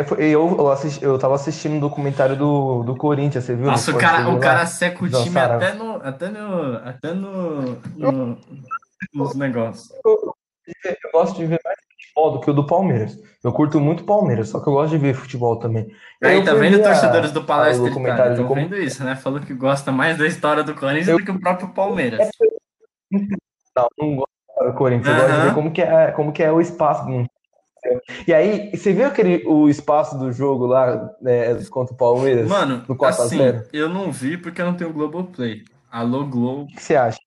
foi- 0.05 0.25
eu, 0.25 0.55
eu, 0.57 0.69
assisti, 0.69 1.01
eu 1.03 1.17
tava 1.17 1.35
assistindo 1.35 1.75
um 1.75 1.79
documentário 1.79 2.35
do, 2.35 2.83
do 2.83 2.97
Corinthians, 2.97 3.45
você 3.45 3.55
viu? 3.55 3.63
no 3.65 3.71
Nossa, 3.71 3.91
o 3.91 3.97
cara, 3.97 4.29
o 4.29 4.39
cara 4.41 4.65
seca 4.65 5.05
o 5.05 5.09
time 5.09 5.39
até 5.39 5.73
no. 5.73 5.95
Até 6.03 6.27
no. 6.29 6.75
Até 6.83 7.13
no. 7.13 7.61
no 7.95 8.37
nos 9.13 9.35
negócios. 9.35 9.89
Eu 10.05 11.11
gosto 11.13 11.37
de 11.37 11.45
ver 11.45 11.59
mais 11.63 11.77
futebol 11.97 12.31
do 12.33 12.39
que 12.41 12.51
o 12.51 12.53
do 12.53 12.65
Palmeiras. 12.67 13.17
Eu 13.43 13.51
curto 13.53 13.79
muito 13.79 14.01
o 14.01 14.05
Palmeiras, 14.05 14.49
só 14.49 14.59
que 14.59 14.67
eu 14.67 14.73
gosto 14.73 14.91
de 14.91 14.97
ver 14.97 15.13
futebol 15.15 15.57
também. 15.57 15.87
Aí, 16.21 16.35
Eu 16.37 16.43
tá 16.45 16.53
vendo, 16.53 16.79
a- 16.79 16.83
torcedores 16.83 17.31
do 17.31 17.43
Palestra 17.43 17.87
Estão 17.87 18.45
como- 18.47 18.61
vendo 18.61 18.75
isso, 18.77 19.03
né? 19.03 19.15
Falou 19.15 19.39
que 19.39 19.53
gosta 19.53 19.91
mais 19.91 20.17
da 20.17 20.27
história 20.27 20.63
do 20.63 20.75
Corinthians 20.75 21.07
Eu- 21.07 21.17
do 21.17 21.23
que 21.25 21.31
o 21.31 21.39
próprio 21.39 21.69
Palmeiras. 21.69 22.29
Não, 23.11 23.87
não 23.97 24.15
gosto 24.17 24.67
do 24.67 24.73
Corinthians. 24.77 25.07
Eu 25.17 25.23
gosto 25.23 25.35
de 25.39 25.47
ver 25.47 25.53
como 25.55 25.71
que 25.71 25.81
é, 25.81 26.11
como 26.11 26.31
que 26.33 26.43
é 26.43 26.51
o 26.51 26.61
espaço. 26.61 27.05
E 28.27 28.33
aí, 28.33 28.69
você 28.75 28.93
viu 28.93 29.07
aquele, 29.07 29.43
o 29.47 29.67
espaço 29.67 30.17
do 30.17 30.31
jogo 30.31 30.65
lá 30.67 31.09
né, 31.21 31.55
contra 31.65 31.93
o 31.93 31.97
Palmeiras? 31.97 32.47
Mano, 32.47 32.85
no 32.87 32.95
4 32.95 33.21
a 33.21 33.25
assim, 33.25 33.37
0? 33.37 33.67
eu 33.73 33.89
não 33.89 34.11
vi 34.11 34.37
porque 34.37 34.61
eu 34.61 34.65
não 34.65 34.75
tenho 34.75 34.93
Globoplay. 34.93 35.63
Alô, 35.91 36.25
Globo. 36.25 36.63
O 36.63 36.67
que 36.67 36.81
você 36.81 36.95
acha? 36.95 37.17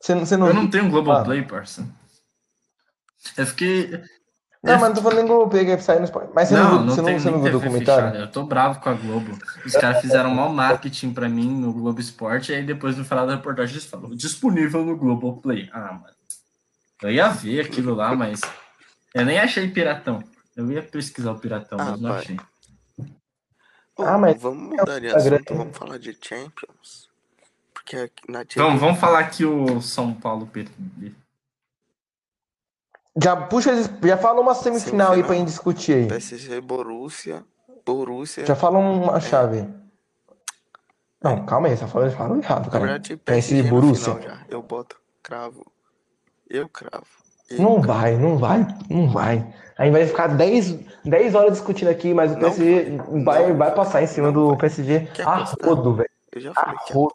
Você, 0.00 0.14
não- 0.14 0.26
você 0.26 0.36
não 0.36 0.46
Eu 0.48 0.52
viu? 0.54 0.62
não 0.62 0.70
tenho 0.70 0.90
Globoplay, 0.90 1.42
parça. 1.42 1.86
Eu 3.36 3.46
fiquei. 3.46 3.90
Não, 4.62 4.74
eu 4.74 4.80
mas 4.80 4.88
não 4.88 4.94
tô 4.94 5.02
falando 5.02 5.18
nem 5.18 5.26
Globo, 5.26 5.50
peguei 5.50 5.74
pra 5.76 5.84
sair 5.84 5.98
no 6.00 6.04
Sport. 6.04 6.30
Mas 6.34 6.48
você 6.48 6.54
não, 6.56 6.62
Não, 6.64 6.70
viu, 6.70 6.80
não 6.86 6.94
você 6.94 7.02
não, 7.02 7.18
viu 7.18 7.44
o 7.48 7.50
documentário? 7.50 8.04
fechada. 8.08 8.18
Eu 8.18 8.30
tô 8.30 8.44
bravo 8.44 8.80
com 8.80 8.88
a 8.88 8.94
Globo. 8.94 9.38
Os 9.64 9.76
caras 9.76 10.00
fizeram 10.00 10.30
mau 10.30 10.48
marketing 10.52 11.12
pra 11.12 11.28
mim 11.28 11.48
no 11.60 11.72
Globo 11.72 12.00
Esporte, 12.00 12.50
e 12.52 12.56
aí 12.56 12.64
depois 12.64 12.96
no 12.96 13.04
final 13.04 13.26
da 13.26 13.36
reportagem 13.36 13.74
eles 13.74 13.86
falaram 13.86 14.14
disponível 14.16 14.84
no 14.84 14.96
Globoplay. 14.96 15.68
Ah, 15.72 15.92
mano. 15.92 16.16
Eu 17.02 17.10
ia 17.12 17.28
ver 17.28 17.60
aquilo 17.60 17.94
lá, 17.94 18.14
mas 18.14 18.40
eu 19.20 19.24
nem 19.26 19.38
achei 19.38 19.68
piratão. 19.70 20.22
Eu 20.54 20.70
ia 20.70 20.82
pesquisar 20.82 21.32
o 21.32 21.38
piratão, 21.38 21.78
Ah, 21.80 21.84
mas 21.92 22.00
não 22.00 22.10
pai. 22.10 22.18
achei. 22.20 22.36
Ah, 23.98 24.18
mas- 24.18 24.40
vamos 24.40 24.70
mudar 24.78 24.98
de 25.00 25.08
assunto, 25.08 25.54
vamos 25.54 25.76
falar 25.76 25.98
de 25.98 26.16
Champions. 26.20 27.08
Porque 27.72 27.96
na 28.28 28.40
Champions. 28.40 28.50
Então, 28.52 28.78
vamos 28.78 28.98
falar 29.00 29.30
que 29.30 29.44
o 29.44 29.80
São 29.80 30.12
Paulo 30.14 30.46
perdeu. 30.46 31.12
Já 33.22 33.34
puxa, 33.34 33.70
já 34.02 34.18
fala 34.18 34.40
uma 34.40 34.54
semifinal 34.54 35.12
aí 35.12 35.22
Semifinal. 35.22 35.26
pra 35.26 35.36
gente 35.36 35.46
discutir 35.48 35.94
aí. 35.94 36.08
PSG 36.08 36.60
Borussia. 36.60 37.44
Borussia. 37.84 38.44
Já 38.44 38.54
fala 38.54 38.78
uma 38.78 39.18
chave 39.20 39.60
aí. 39.60 39.74
Não, 41.22 41.46
calma 41.46 41.68
aí, 41.68 41.76
você 41.76 41.86
falou, 41.86 42.10
falou 42.10 42.36
errado, 42.36 42.70
cara. 42.70 42.84
PSG 43.00 43.16
PSG 43.16 43.62
Borussia. 43.70 44.44
Eu 44.50 44.62
boto 44.62 45.00
cravo. 45.22 45.64
Eu 46.48 46.68
cravo. 46.68 47.06
Não 47.52 47.80
vai, 47.80 48.16
não 48.16 48.36
vai, 48.38 48.66
não 48.90 49.08
vai. 49.10 49.46
Aí 49.78 49.90
vai 49.90 50.06
ficar 50.06 50.28
10, 50.28 50.72
10 51.04 51.34
horas 51.34 51.52
discutindo 51.52 51.88
aqui, 51.88 52.12
mas 52.14 52.32
o 52.32 52.34
Não 52.34 52.40
PSG 52.40 52.96
vai, 53.24 53.24
vai, 53.24 53.48
não 53.48 53.56
vai 53.56 53.74
passar 53.74 54.02
em 54.02 54.06
cima 54.06 54.32
não 54.32 54.32
do. 54.32 54.56
PSG 54.56 55.06
Quer 55.14 55.26
a 55.26 55.44
rodo, 55.44 55.94
velho. 55.94 56.10
Eu 56.32 56.40
já 56.40 56.52
A 56.52 56.54
falei 56.54 56.78
que 56.86 56.92
rodo. 56.92 57.14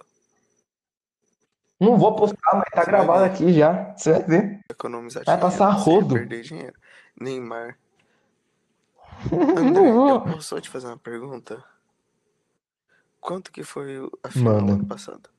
Não 1.80 1.98
vou 1.98 2.10
apostar, 2.10 2.56
mas 2.56 2.70
tá 2.72 2.84
Você 2.84 2.92
gravado 2.92 3.24
aqui 3.26 3.52
já. 3.54 3.94
Você 3.96 4.12
vai 4.14 4.24
ver. 4.24 4.60
economizar 4.70 5.24
Vai 5.26 5.36
dinheiro. 5.38 5.42
passar 5.42 5.70
rodo. 5.72 6.14
perder 6.16 6.42
dinheiro. 6.44 6.76
Neymar. 7.20 7.78
Não 9.74 10.02
André, 10.02 10.12
eu 10.12 10.22
posso 10.22 10.42
só 10.44 10.62
te 10.62 10.70
fazer 10.70 10.88
uma 10.88 10.98
pergunta? 10.98 11.64
Quanto 13.20 13.52
que 13.52 13.64
foi 13.64 13.98
a 14.24 14.30
final 14.32 14.62
Manda. 14.62 14.74
ano 14.74 14.86
passado? 14.86 15.30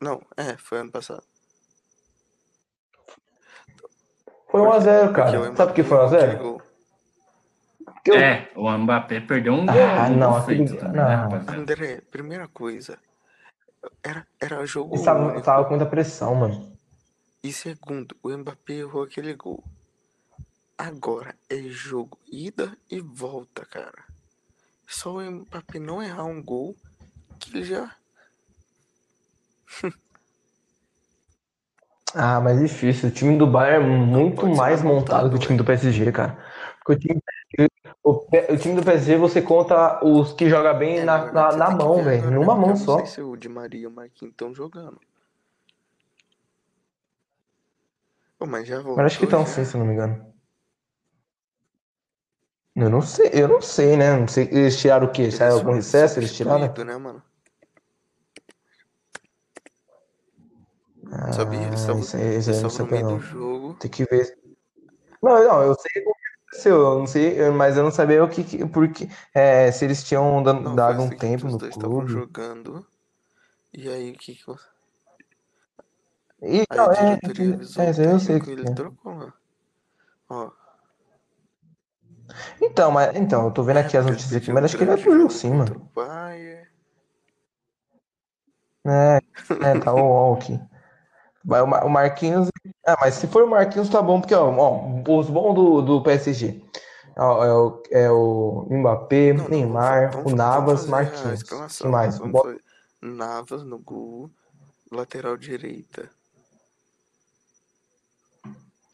Não, 0.00 0.22
é, 0.36 0.56
foi 0.56 0.78
ano 0.78 0.90
passado. 0.90 1.22
Foi 4.52 4.60
1x0, 4.60 4.84
Porque 4.84 5.08
o 5.08 5.12
cara. 5.12 5.56
Sabe 5.56 5.72
por 5.72 5.74
que 5.74 5.82
foi 5.82 5.96
errou 5.98 6.06
aquele 6.06 6.22
1x0? 6.34 6.38
gol. 6.38 6.62
Eu... 8.04 8.14
É, 8.16 8.50
o 8.54 8.70
Mbappé 8.70 9.20
perdeu 9.20 9.54
um 9.54 9.64
gol. 9.66 9.74
Ah, 9.74 10.08
um 10.10 10.16
não, 10.16 10.36
aquele- 10.36 10.76
também, 10.76 10.92
né, 10.92 11.02
não. 11.16 11.22
rapaziada? 11.22 11.58
André, 11.58 12.00
primeira 12.10 12.46
coisa. 12.48 12.98
Era, 14.02 14.26
era 14.40 14.64
jogo 14.66 14.94
Ele 14.94 15.04
tava, 15.04 15.40
tava 15.40 15.64
com 15.64 15.70
muita 15.70 15.86
pressão, 15.86 16.34
mano. 16.34 16.70
E 17.42 17.52
segundo, 17.52 18.14
o 18.22 18.28
Mbappé 18.28 18.74
errou 18.74 19.02
aquele 19.02 19.34
gol. 19.34 19.64
Agora 20.78 21.34
é 21.48 21.56
jogo 21.62 22.18
ida 22.30 22.76
e 22.90 23.00
volta, 23.00 23.64
cara. 23.64 24.04
Só 24.86 25.16
o 25.16 25.20
Mbappé 25.22 25.78
não 25.78 26.02
errar 26.02 26.24
um 26.24 26.42
gol 26.42 26.76
que 27.38 27.56
ele 27.56 27.64
já. 27.64 27.96
Ah, 32.14 32.40
mas 32.40 32.60
difícil. 32.60 33.08
O 33.08 33.12
time 33.12 33.38
do 33.38 33.46
Bayern 33.46 33.84
é 33.84 33.88
muito 33.96 34.46
mais 34.46 34.82
montado 34.82 35.30
que 35.30 35.36
o 35.36 35.38
time 35.38 35.56
do 35.56 35.64
PSG, 35.64 36.12
cara. 36.12 36.36
Porque 36.84 36.92
o 36.94 36.98
time, 36.98 37.20
o, 38.02 38.10
o 38.52 38.56
time 38.58 38.74
do 38.74 38.82
PSG 38.82 39.16
você 39.16 39.40
conta 39.40 40.04
os 40.04 40.32
que 40.32 40.48
jogam 40.48 40.78
bem 40.78 40.98
É, 40.98 41.04
na, 41.04 41.32
na, 41.32 41.56
na 41.56 41.70
mão, 41.70 42.02
velho. 42.02 42.30
né? 42.30 42.36
Numa 42.36 42.54
mão 42.54 42.64
eu 42.64 42.68
não 42.70 42.76
só. 42.76 42.98
sei 42.98 43.06
se 43.06 43.22
o 43.22 43.36
Di 43.36 43.48
Maria 43.48 43.82
e 43.82 43.86
o 43.86 43.90
Marquinhos 43.90 44.32
estão 44.32 44.54
jogando. 44.54 45.00
Pô, 48.38 48.46
mas 48.46 48.66
já 48.66 48.76
voltou. 48.76 48.96
Mas 48.96 49.06
acho 49.06 49.18
que 49.18 49.24
estão 49.24 49.46
sim, 49.46 49.64
se 49.64 49.76
não 49.76 49.86
me 49.86 49.94
engano. 49.94 50.32
Eu 52.74 52.88
não 52.90 53.02
sei, 53.02 53.30
eu 53.34 53.48
não 53.48 53.60
sei, 53.60 53.96
né? 53.96 54.16
Não 54.18 54.26
sei. 54.26 54.48
Eles 54.50 54.78
tiraram 54.80 55.06
o 55.06 55.12
quê? 55.12 55.22
Eles 55.22 55.34
Saiu 55.34 55.54
algum 55.54 55.74
recesso? 55.74 56.18
Eles 56.18 56.34
tiraram? 56.34 56.72
né, 56.84 56.96
mano? 56.96 57.22
Sabia? 61.00 61.01
Eles 61.01 61.01
Ah, 61.12 61.28
isso 61.98 62.16
eles 62.16 62.46
estavam 62.48 62.62
no 62.64 62.70
sabia 62.70 62.92
meio 62.92 63.04
não. 63.04 63.16
do 63.18 63.20
jogo. 63.20 63.74
Tem 63.74 63.90
que 63.90 64.04
ver. 64.04 64.38
Não, 65.22 65.44
não, 65.44 65.62
eu 65.62 65.74
sei 65.74 66.02
o 66.02 66.04
que 66.04 66.10
aconteceu, 66.44 66.76
eu 66.76 66.98
não 66.98 67.06
sei, 67.06 67.50
mas 67.50 67.76
eu 67.76 67.84
não 67.84 67.90
sabia 67.90 68.24
o 68.24 68.28
que, 68.28 68.44
que- 68.44 68.66
porque, 68.66 69.08
é, 69.34 69.70
se 69.72 69.84
eles 69.84 70.02
tinham 70.04 70.42
dan- 70.42 70.60
Não, 70.60 70.64
foi 70.64 70.74
dado 70.76 71.02
um 71.02 71.08
seguinte, 71.08 71.20
tempo 71.20 71.46
no 71.48 71.58
dois 71.58 71.72
estavam 71.74 71.90
clube. 72.00 72.12
jogando. 72.12 72.86
E 73.72 73.88
aí 73.88 74.10
o 74.12 74.14
que 74.18 74.34
que. 74.34 74.44
E, 76.42 76.64
não, 76.74 76.90
a 76.90 76.92
é, 76.92 76.94
diretoria 76.94 77.44
é, 77.50 77.54
avisou 77.54 77.82
é, 77.84 78.14
eu 78.14 78.18
sei 78.20 78.40
que 78.40 78.50
ele 78.50 78.68
é. 78.68 78.74
trocou 78.74 79.14
lá. 79.14 79.32
Ó, 80.28 80.50
Então, 82.60 82.90
mas, 82.90 83.14
então, 83.16 83.44
eu 83.46 83.50
tô 83.52 83.62
vendo 83.62 83.78
é, 83.78 83.80
aqui 83.80 83.96
as 83.96 84.06
notícias 84.06 84.34
aqui, 84.34 84.52
mas 84.52 84.64
acho 84.64 84.76
que 84.76 84.82
ele 84.82 84.90
vai 84.90 84.96
grande 84.96 85.10
pro 85.10 85.18
jogo 85.18 85.30
sim, 85.32 85.50
mano. 85.50 85.90
É, 88.84 89.18
é, 89.60 89.74
tá 89.80 89.94
o 89.94 90.34
aqui. 90.34 90.58
Vai 91.44 91.60
o 91.62 91.66
Mar- 91.66 91.84
o 91.84 91.90
Marquinhos. 91.90 92.48
Ah, 92.86 92.96
mas 93.00 93.14
se 93.14 93.26
for 93.26 93.42
o 93.44 93.50
Marquinhos, 93.50 93.88
tá 93.88 94.00
bom, 94.00 94.20
porque, 94.20 94.34
ó, 94.34 94.48
ó, 94.50 95.18
os 95.18 95.28
bons 95.28 95.54
do, 95.54 95.82
do 95.82 96.02
PSG. 96.02 96.62
Ó, 97.16 97.44
é 97.44 97.52
o, 97.54 97.82
é 97.90 98.10
o 98.10 98.66
Mbappé, 98.70 99.32
Não, 99.32 99.44
não, 99.44 99.44
vamos, 99.44 99.50
fa- 99.50 99.56
Neymar, 99.56 100.10
o 100.10 100.10
vamos, 100.10 100.24
vamos 100.24 100.36
Navas, 100.36 100.86
Marquinhos. 100.86 101.42
Que 101.42 101.44
escalação. 101.44 101.90
mais? 101.90 102.18
Vamos 102.18 102.32
Bo- 102.32 102.42
fazer 102.44 102.60
Navas 103.02 103.64
no 103.64 103.78
gol, 103.78 104.30
lateral 104.90 105.36
direita. 105.36 106.08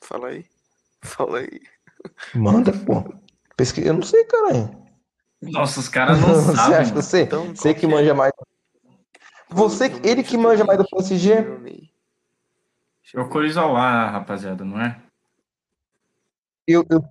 Fala 0.03 0.29
aí. 0.29 0.47
Fala 1.03 1.39
aí. 1.41 1.61
Manda, 2.35 2.73
pô. 2.73 3.05
Pesqui... 3.57 3.85
Eu 3.87 3.95
não 3.95 4.03
sei, 4.03 4.25
caralho. 4.25 4.77
Nossa, 5.41 5.81
os 5.81 5.89
caras 5.89 6.19
não 6.21 6.35
Você 6.35 6.57
sabem, 6.57 6.77
acha 6.79 6.93
que 6.95 7.03
sei? 7.03 7.23
Então, 7.25 7.55
Sei 7.55 7.73
qual 7.73 7.75
que 7.75 7.81
que 7.81 7.87
é? 7.87 7.89
manja 7.89 8.15
mais. 8.15 8.33
Você, 9.51 9.85
ele 10.05 10.23
que 10.23 10.37
eu 10.37 10.41
manja 10.41 10.65
mais 10.65 10.79
do. 10.79 10.85
PSG? 10.87 11.45
É 13.15 13.19
eu 13.19 13.23
o. 13.23 13.29
Corizola, 13.29 14.11
rapaziada, 14.11 14.65
não 14.65 14.81
é? 14.81 15.01
Eu, 16.67 16.85
eu 16.91 17.03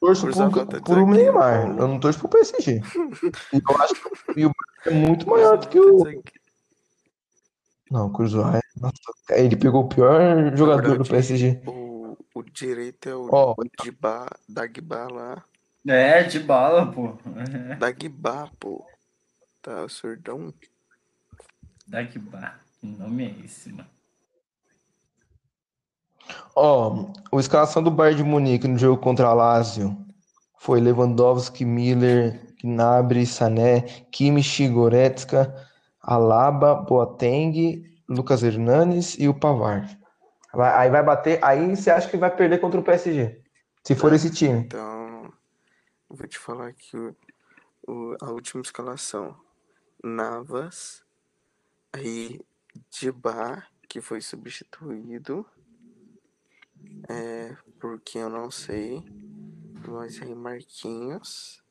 torço 0.00 0.26
pro, 0.26 0.66
tá 0.66 0.80
pro 0.80 1.06
de 1.06 1.10
Neymar. 1.10 1.66
Eu 1.78 1.88
não 1.88 1.98
torço 1.98 2.18
pro 2.18 2.28
PSG. 2.28 2.80
E 3.52 3.56
eu 3.56 3.82
acho 3.82 3.94
que 4.34 4.46
o 4.46 4.52
é 4.86 4.90
muito 4.90 5.28
maior 5.28 5.56
do 5.56 5.68
que 5.68 5.80
o. 5.80 6.04
Não, 7.90 8.06
o 8.06 8.12
Cruzoé. 8.12 8.60
Nossa, 8.76 8.94
ele 9.30 9.56
pegou 9.56 9.84
o 9.84 9.88
pior 9.88 10.54
jogador 10.56 10.98
do 10.98 11.08
PSG. 11.08 11.62
o, 11.66 12.16
o 12.34 12.42
direito 12.42 13.08
é 13.08 13.14
o 13.14 13.28
Ó, 13.32 13.54
Dagba, 13.78 14.28
Dagba 14.46 15.08
lá. 15.10 15.44
É, 15.86 16.22
de 16.22 16.38
bala, 16.38 16.92
pô. 16.92 17.16
Dagba, 17.78 18.50
pô. 18.60 18.86
Tá, 19.62 19.84
o 19.84 19.88
surdão. 19.88 20.52
Dagba. 21.86 22.54
Que 22.78 22.86
nome 22.86 23.24
é 23.24 23.44
esse, 23.44 23.72
mano? 23.72 23.97
Ó, 26.54 27.06
a 27.32 27.40
escalação 27.40 27.82
do 27.82 27.90
Bayern 27.90 28.22
de 28.22 28.28
Munique 28.28 28.68
no 28.68 28.78
jogo 28.78 29.00
contra 29.00 29.28
a 29.28 29.32
Lazio 29.34 29.96
foi 30.58 30.80
Lewandowski, 30.80 31.64
Miller, 31.64 32.54
Gnabry, 32.62 33.24
Sané, 33.26 33.82
Kimmich, 34.10 34.66
Goretzka, 34.68 35.54
Alaba, 36.02 36.74
Boateng, 36.74 37.84
Lucas 38.08 38.42
Hernanes 38.42 39.16
e 39.18 39.28
o 39.28 39.34
Pavard. 39.34 39.96
Vai- 40.52 40.74
Aí 40.84 40.90
vai 40.90 41.02
bater, 41.02 41.38
aí 41.44 41.76
você 41.76 41.90
acha 41.90 42.08
que 42.08 42.16
vai 42.16 42.34
perder 42.34 42.58
contra 42.58 42.80
o 42.80 42.82
PSG. 42.82 43.42
Se 43.84 43.94
for 43.94 44.12
É, 44.12 44.16
esse 44.16 44.30
time. 44.30 44.60
Então, 44.60 45.32
eu 46.10 46.16
vou 46.16 46.26
te 46.26 46.38
falar 46.38 46.68
aqui 46.68 46.96
o, 46.96 47.14
o- 47.86 48.16
a 48.20 48.30
última 48.30 48.62
escalação. 48.62 49.36
Navas, 50.02 51.02
aí 51.92 52.40
Dibá, 52.90 53.64
que 53.88 54.00
foi 54.00 54.20
substituído, 54.20 55.44
é, 57.08 57.56
porque 57.80 58.18
eu 58.18 58.28
não 58.28 58.50
sei, 58.50 59.04
mas 59.86 60.20
aí 60.22 60.34
Marquinhos 60.34 61.62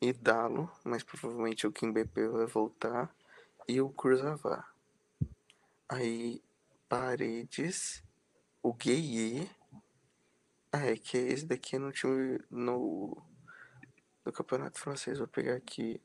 e 0.00 0.12
Dalo, 0.12 0.70
mas 0.84 1.02
provavelmente 1.02 1.66
o 1.66 1.72
Kimpembe 1.72 2.28
vai 2.28 2.46
voltar, 2.46 3.14
e 3.66 3.80
o 3.80 3.88
Cruzavá. 3.90 4.64
Aí 5.88 6.42
Paredes, 6.88 8.02
o 8.62 8.72
Gueye, 8.72 9.50
ah, 10.72 10.86
é 10.86 10.96
que 10.96 11.16
esse 11.16 11.46
daqui 11.46 11.76
é 11.76 11.78
no 11.78 11.92
time 11.92 12.38
no, 12.50 13.16
no 14.24 14.32
Campeonato 14.32 14.78
Francês. 14.78 15.18
Vou 15.18 15.26
pegar 15.26 15.54
aqui. 15.54 16.00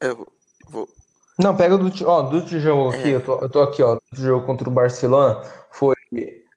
É, 0.00 0.12
vou, 0.12 0.32
vou- 0.68 0.88
Não, 1.38 1.56
pega 1.56 1.76
do, 1.76 1.90
ó, 2.06 2.22
do 2.22 2.46
jogo 2.46 2.90
aqui, 2.90 3.08
É. 3.08 3.14
eu 3.16 3.24
tô, 3.24 3.40
eu 3.40 3.50
tô 3.50 3.60
aqui, 3.60 3.82
ó, 3.82 3.96
do 3.96 4.20
jogo 4.22 4.46
contra 4.46 4.68
o 4.68 4.72
Barcelona, 4.72 5.42
foi 5.70 5.94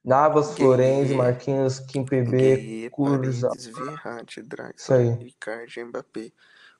Navas, 0.09 0.55
Florenzi, 0.57 1.13
Marquinhos, 1.13 1.79
Kimpembe, 1.79 2.31
Gueye, 2.35 2.89
Curza. 2.89 3.49
Paredes, 3.49 3.67
Verratti, 3.67 4.41
Draxler, 4.41 4.99
aí. 5.19 5.27
Icardi, 5.27 5.83
Mbappé. 5.83 6.31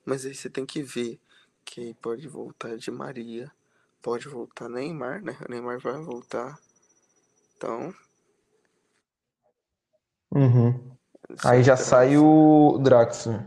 Mas 0.04 0.26
aí 0.26 0.34
você 0.34 0.50
tem 0.50 0.66
que 0.66 0.82
ver 0.82 1.20
que 1.64 1.94
pode 1.94 2.26
voltar 2.26 2.76
de 2.76 2.90
Maria, 2.90 3.48
pode 4.02 4.26
voltar 4.28 4.68
Neymar, 4.68 5.22
né? 5.22 5.36
O 5.48 5.50
Neymar 5.50 5.78
vai 5.78 6.02
voltar. 6.02 6.58
Então, 7.56 7.94
Uhum. 10.32 10.96
Aí 11.44 11.62
já 11.62 11.76
sai 11.76 12.16
o 12.16 12.78
Draxler. 12.82 13.46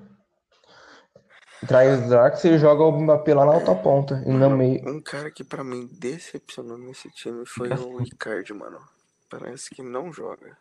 Traz 1.68 2.06
o 2.06 2.10
Draxler 2.10 2.54
e 2.54 2.58
joga 2.58 2.84
o 2.84 3.02
Mbappé 3.02 3.34
lá 3.34 3.46
na 3.46 3.54
outra 3.54 3.76
ponta, 3.76 4.24
e 4.26 4.32
Mano, 4.32 4.58
meio. 4.58 4.90
um 4.90 5.02
cara 5.02 5.30
que 5.30 5.44
pra 5.44 5.64
mim 5.64 5.90
decepcionou 5.92 6.78
nesse 6.78 7.10
time 7.10 7.46
foi 7.46 7.70
o 7.88 8.02
Icardi, 8.02 8.54
mano. 8.54 8.93
Parece 9.40 9.74
que 9.74 9.82
não 9.82 10.14
joga. 10.14 10.56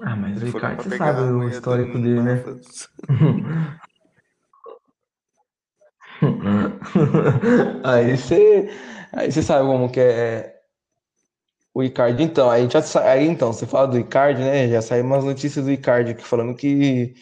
Ah, 0.00 0.16
mas 0.16 0.42
o 0.42 0.46
Ricardo, 0.46 0.82
você 0.82 0.98
sabe 0.98 1.22
o 1.22 1.48
histórico 1.48 1.98
dele, 1.98 2.20
né? 2.20 2.44
Aí 7.84 8.16
você, 8.16 8.70
aí 9.12 9.30
você 9.30 9.42
sabe 9.42 9.66
como 9.66 9.92
que 9.92 10.00
é 10.00 10.60
o 11.74 11.82
Icardi. 11.82 12.22
Então, 12.22 12.50
aí 12.50 12.68
já 12.68 12.80
aí 13.02 13.26
então, 13.26 13.52
você 13.52 13.66
fala 13.66 13.86
do 13.86 13.98
Icardi, 13.98 14.40
né? 14.40 14.68
Já 14.68 14.80
saiu 14.82 15.04
umas 15.04 15.22
notícias 15.24 15.64
do 15.64 15.70
Icardi 15.70 16.12
aqui 16.12 16.24
falando 16.24 16.56
que 16.56 17.14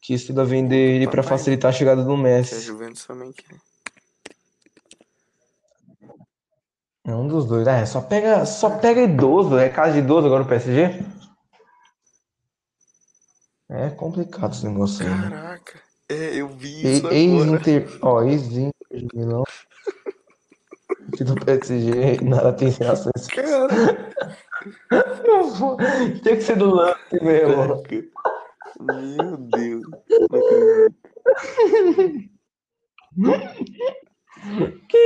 que 0.00 0.14
estuda 0.14 0.44
vender 0.44 0.96
ele 0.96 1.08
para 1.08 1.22
facilitar 1.22 1.70
a 1.70 1.72
chegada 1.72 2.02
do 2.02 2.14
Que 2.14 2.14
a 2.14 2.22
Messi. 2.22 2.60
Juventus 2.60 3.04
também 3.04 3.32
quer. 3.32 3.56
É 7.06 7.14
um 7.14 7.28
dos 7.28 7.46
dois. 7.46 7.66
É, 7.66 7.84
só 7.84 8.00
pega, 8.00 8.46
só 8.46 8.78
pega 8.78 9.02
idoso, 9.02 9.58
é 9.58 9.68
casa 9.68 9.92
de 9.92 9.98
idoso 9.98 10.26
agora 10.26 10.42
o 10.42 10.48
PSG. 10.48 11.04
É 13.68 13.90
complicado 13.90 14.52
esse 14.52 14.66
negócio 14.66 15.04
aí. 15.06 15.12
né? 15.12 15.30
Caraca, 15.30 15.80
é, 16.08 16.40
eu 16.40 16.48
vi 16.48 16.86
E- 16.86 16.96
isso 16.96 17.06
agora. 17.06 17.14
Ex-Inter, 17.16 17.98
ó, 18.02 18.22
ex-Inter 18.22 18.72
de 18.92 19.08
Milão. 19.16 19.44
Do 21.20 21.34
PSG, 21.44 22.20
nada 22.22 22.52
tem 22.52 22.68
reações. 22.70 23.26
Cara, 23.28 23.68
Tinha 26.22 26.36
que 26.36 26.42
ser 26.42 26.56
do 26.56 26.70
lance 26.74 26.98
mesmo. 27.22 27.82
Meu 28.80 29.36
Deus. 29.36 29.84
Que 34.88 34.98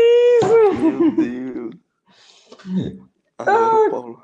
isso? 0.42 0.74
Meu 0.74 1.10
Deus. 1.12 1.74
Agora 3.38 3.86
o 3.86 3.90
Paulo. 3.90 4.22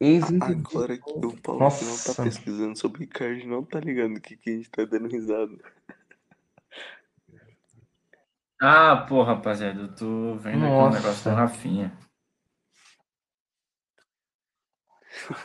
Ex-Inter 0.00 0.56
de... 0.56 0.76
Agora 0.76 0.98
que 0.98 1.10
o 1.10 1.20
Paulo 1.20 1.40
que 1.40 1.48
não 1.48 1.58
Nossa. 1.58 2.14
tá 2.14 2.22
pesquisando 2.22 2.76
sobre 2.76 2.98
o 2.98 3.00
Ricardo 3.00 3.46
não 3.46 3.62
tá 3.62 3.80
ligando 3.80 4.18
o 4.18 4.20
que, 4.20 4.36
que 4.36 4.50
a 4.50 4.52
gente 4.54 4.70
tá 4.70 4.84
dando 4.84 5.08
risada. 5.08 5.56
Ah, 8.60 9.06
pô, 9.08 9.22
rapaziada, 9.22 9.82
eu 9.82 9.94
tô 9.94 10.34
vendo 10.36 10.64
aqui 10.64 10.72
um 10.72 10.78
Nossa. 10.78 10.98
negócio 10.98 11.30
do 11.30 11.36
Rafinha. 11.36 11.98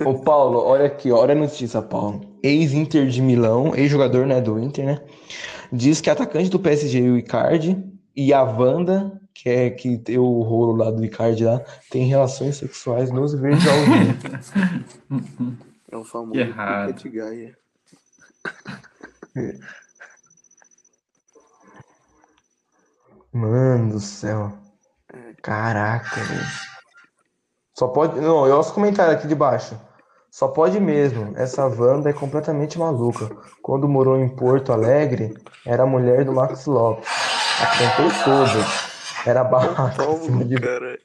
Ô, 0.05 0.21
Paulo, 0.21 0.59
olha 0.59 0.85
aqui, 0.85 1.11
olha 1.11 1.33
a 1.33 1.37
notícia, 1.37 1.81
Paulo. 1.81 2.37
Ex-Inter 2.43 3.07
de 3.07 3.21
Milão, 3.21 3.75
ex-jogador, 3.75 4.25
né, 4.25 4.41
do 4.41 4.59
Inter, 4.59 4.85
né? 4.85 5.05
Diz 5.71 6.01
que 6.01 6.09
atacante 6.09 6.49
do 6.49 6.59
PSG, 6.59 7.01
o 7.09 7.17
Icardi, 7.17 7.81
e 8.15 8.33
a 8.33 8.43
Wanda, 8.43 9.20
que 9.33 9.49
é 9.49 9.69
que 9.69 9.97
tem 9.97 10.17
o 10.17 10.41
rolo 10.41 10.75
lá 10.75 10.91
do 10.91 11.03
Icardi 11.03 11.45
lá, 11.45 11.59
tem 11.89 12.05
relações 12.05 12.57
sexuais 12.57 13.11
nos 13.11 13.33
verdes 13.33 13.65
ao 13.67 13.75
vivo. 13.75 15.57
É 15.91 15.97
o 15.97 16.03
famoso 16.03 16.31
Que 16.33 16.39
errado. 16.39 16.93
pica 16.93 16.99
de 16.99 17.09
Gaia. 17.09 17.57
Mano 23.33 23.93
do 23.93 23.99
céu. 23.99 24.53
Caraca, 25.41 26.21
velho. 26.21 26.45
Só 27.77 27.87
pode. 27.87 28.19
Não, 28.19 28.35
olha 28.35 28.57
os 28.57 28.71
comentários 28.71 29.15
aqui 29.15 29.27
de 29.27 29.35
baixo. 29.35 29.79
Só 30.29 30.47
pode 30.47 30.79
mesmo. 30.79 31.33
Essa 31.35 31.65
Wanda 31.67 32.09
é 32.09 32.13
completamente 32.13 32.79
maluca. 32.79 33.29
Quando 33.61 33.87
morou 33.87 34.17
em 34.17 34.29
Porto 34.29 34.71
Alegre, 34.71 35.33
era 35.65 35.83
a 35.83 35.87
mulher 35.87 36.23
do 36.23 36.33
Max 36.33 36.65
Lopes. 36.65 37.07
A 37.59 37.65
cantou 37.67 38.23
todas. 38.23 38.90
Era 39.25 39.43
barraca 39.43 40.03
acima 40.11 40.43
de. 40.45 40.55
Cara, 40.59 40.97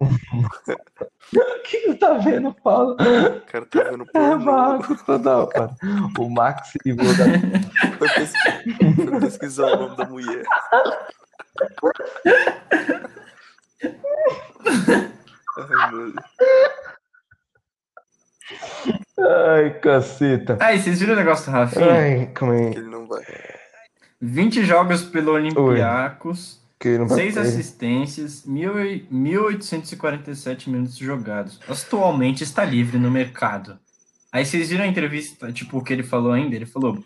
O 0.00 0.06
que 1.64 1.80
você 1.86 1.94
tá 1.96 2.14
vendo, 2.14 2.54
Paulo? 2.54 2.92
o 2.94 3.40
cara 3.46 3.66
tá 3.66 3.82
vendo 3.90 4.04
É 4.04 4.06
pornô. 4.12 4.44
barraca 4.44 4.96
toda 5.04 5.36
hora. 5.38 5.70
O 6.18 6.30
Max 6.30 6.72
ligou 6.84 7.06
da. 7.16 7.24
Foi 7.98 8.08
pesquisar, 8.08 8.62
foi 9.10 9.20
pesquisar 9.20 9.66
o 9.66 9.76
nome 9.76 9.96
da 9.96 10.04
mulher. 10.06 10.44
Ai, 15.58 15.90
mano. 15.92 16.14
Ai, 19.18 19.78
caceta. 19.80 20.58
Aí, 20.60 20.78
vocês 20.78 21.00
viram 21.00 21.14
o 21.14 21.16
negócio 21.16 21.46
do 21.46 21.50
Rafinha? 21.52 21.92
Ai, 21.92 22.26
calma 22.34 22.54
aí. 22.54 22.66
Ele 22.66 22.82
não 22.82 23.06
vai. 23.06 23.22
20 24.24 24.64
jogos 24.64 25.02
pelo 25.02 25.32
Olympiacos, 25.32 26.60
Que 26.80 26.96
não 26.98 27.06
vai 27.06 27.18
6 27.18 27.34
ter. 27.34 27.40
assistências, 27.40 28.44
1.000 28.46 29.06
1.847 29.10 30.68
minutos 30.68 30.96
jogados. 30.96 31.60
Atualmente 31.68 32.42
está 32.42 32.64
livre 32.64 32.98
no 32.98 33.10
mercado. 33.10 33.78
Aí 34.32 34.44
vocês 34.44 34.68
viram 34.70 34.84
a 34.84 34.88
entrevista, 34.88 35.52
tipo, 35.52 35.78
o 35.78 35.82
que 35.84 35.92
ele 35.92 36.02
falou 36.02 36.32
ainda? 36.32 36.56
Ele 36.56 36.66
falou, 36.66 37.02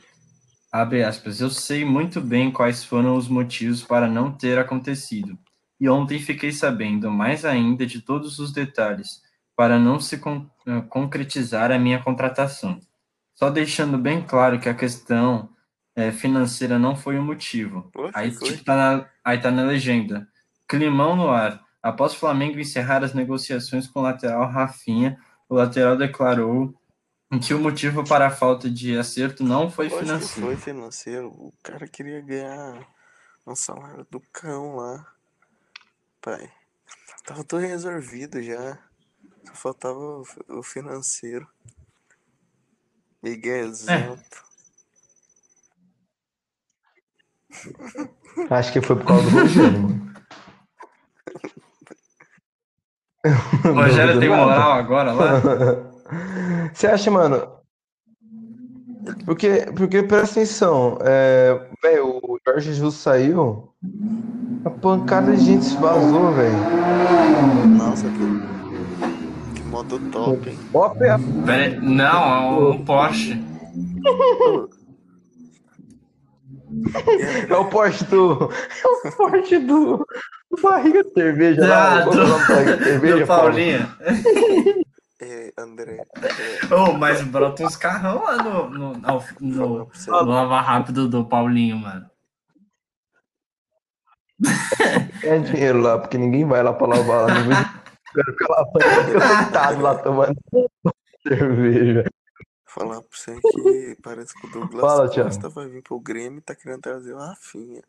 abre 0.72 1.02
aspas, 1.04 1.40
eu 1.40 1.50
sei 1.50 1.84
muito 1.84 2.20
bem 2.20 2.50
quais 2.50 2.84
foram 2.84 3.16
os 3.16 3.28
motivos 3.28 3.82
para 3.82 4.08
não 4.08 4.32
ter 4.32 4.58
acontecido. 4.58 5.38
E 5.80 5.88
ontem 5.88 6.18
fiquei 6.18 6.50
sabendo 6.52 7.10
mais 7.10 7.44
ainda 7.44 7.86
de 7.86 8.00
todos 8.00 8.38
os 8.38 8.52
detalhes 8.52 9.22
para 9.54 9.78
não 9.78 10.00
se 10.00 10.18
con- 10.18 10.46
eh, 10.66 10.80
concretizar 10.88 11.70
a 11.70 11.78
minha 11.78 11.98
contratação. 12.02 12.80
Só 13.34 13.50
deixando 13.50 13.98
bem 13.98 14.22
claro 14.22 14.58
que 14.58 14.68
a 14.68 14.74
questão 14.74 15.48
eh, 15.98 16.12
financeira 16.12 16.78
não 16.78 16.94
foi 16.94 17.18
o 17.18 17.22
motivo. 17.22 17.90
Ué, 17.96 18.10
Aí, 18.14 18.30
foi? 18.30 18.52
tipo, 18.52 18.64
tá 18.64 18.76
na, 18.76 19.10
aí 19.24 19.40
tá 19.40 19.50
na 19.50 19.62
legenda. 19.64 20.28
Climão 20.68 21.16
no 21.16 21.28
ar. 21.30 21.60
Após 21.82 22.12
o 22.12 22.16
Flamengo 22.18 22.58
encerrar 22.60 23.02
as 23.02 23.14
negociações 23.14 23.86
com 23.88 24.00
o 24.00 24.02
lateral 24.02 24.48
Rafinha, 24.48 25.18
o 25.48 25.54
lateral 25.56 25.96
declarou 25.96 26.72
que 27.42 27.52
o 27.52 27.58
motivo 27.58 28.04
para 28.04 28.26
a 28.26 28.30
falta 28.30 28.70
de 28.70 28.96
acerto 28.96 29.42
não 29.42 29.70
foi 29.70 29.88
Lógico 29.88 30.06
financeiro. 30.06 30.46
foi 30.46 30.56
financeiro. 30.56 31.28
O 31.28 31.52
cara 31.62 31.86
queria 31.88 32.20
ganhar 32.20 32.86
um 33.46 33.54
salário 33.56 34.06
do 34.10 34.20
cão 34.32 34.76
lá. 34.76 35.06
Pai. 36.20 36.50
Tava 37.24 37.42
tudo 37.44 37.60
resolvido 37.60 38.42
já. 38.42 38.78
Só 39.46 39.54
faltava 39.54 39.98
o 39.98 40.24
fi- 40.24 40.44
o 40.48 40.62
financeiro. 40.62 41.46
É. 43.22 43.28
Miguelzão. 43.28 44.18
Acho 48.50 48.72
que 48.72 48.80
foi 48.80 48.96
por 48.96 49.04
causa 49.04 49.30
do 49.30 49.38
Rogério, 49.38 49.80
mano. 49.80 50.08
O 53.64 53.72
Rogério 53.72 54.20
tem 54.20 54.28
nada. 54.28 54.42
moral 54.42 54.72
agora 54.72 55.12
lá? 55.12 55.40
Você 56.72 56.86
acha, 56.86 57.10
mano? 57.10 57.58
Porque, 59.24 59.66
porque 59.76 60.02
presta 60.02 60.40
atenção, 60.40 60.98
é, 61.02 61.68
velho, 61.82 62.20
o 62.22 62.38
Jorge 62.46 62.72
Jesus 62.72 62.94
saiu, 62.94 63.72
a 64.64 64.70
pancada 64.70 65.34
de 65.36 65.44
gente 65.44 65.64
se 65.64 65.76
vazou, 65.76 66.32
velho. 66.32 66.56
Nossa, 67.76 68.06
que, 68.08 69.54
que 69.54 69.62
modo 69.62 69.98
top, 70.10 70.50
hein? 70.50 70.58
Pera 71.46 71.80
não, 71.80 72.34
é 72.34 72.70
um 72.70 72.84
Porsche. 72.84 73.42
é 77.48 77.56
o 77.56 77.64
Porsche 77.66 78.04
do. 78.04 78.50
É 78.52 79.08
o 79.08 79.12
Porsche 79.16 79.58
do. 79.58 79.98
do 80.50 80.62
Barriga 80.62 81.04
de 81.04 81.12
cerveja 81.12 81.64
Ah, 81.64 81.68
lá. 81.68 82.04
Do 82.04 82.26
Barriga 82.48 82.76
de 82.76 82.84
cerveja, 82.84 83.18
Do? 83.18 83.26
Paulinha. 83.26 83.96
É, 85.20 85.52
André, 85.58 85.98
André, 86.16 86.30
Oh, 86.70 86.92
mas 86.92 87.20
brota 87.22 87.64
uns 87.64 87.74
carrão 87.74 88.22
lá 88.22 88.36
no, 88.36 88.70
no, 88.70 88.92
no, 88.92 89.20
no, 89.40 89.90
no 90.06 90.24
Lava 90.30 90.60
Rápido 90.60 91.08
do 91.08 91.24
Paulinho, 91.24 91.76
mano. 91.76 92.08
É 95.24 95.38
dinheiro 95.38 95.80
lá, 95.80 95.98
porque 95.98 96.16
ninguém 96.16 96.44
vai 96.46 96.62
lá 96.62 96.72
pra 96.72 96.86
lavar 96.86 97.26
lá. 97.26 97.34
Não 97.34 97.50
quero 98.14 98.32
ficar 98.32 98.48
lavando, 98.48 99.12
coitado 99.44 99.82
lá 99.82 99.94
tomando 99.96 100.36
cerveja. 101.26 102.04
Falar 102.68 103.00
pra 103.00 103.08
você 103.10 103.40
que 103.40 103.96
parece 104.02 104.34
que 104.34 104.46
o 104.46 104.50
Douglas 104.50 104.82
Fala, 104.82 105.08
Thiago. 105.08 105.30
Costa 105.30 105.48
vai 105.48 105.66
vir 105.68 105.82
pro 105.82 105.98
Grêmio 105.98 106.38
e 106.38 106.42
tá 106.42 106.54
querendo 106.54 106.82
trazer 106.82 107.14
o 107.14 107.18
Rafinha. 107.18 107.82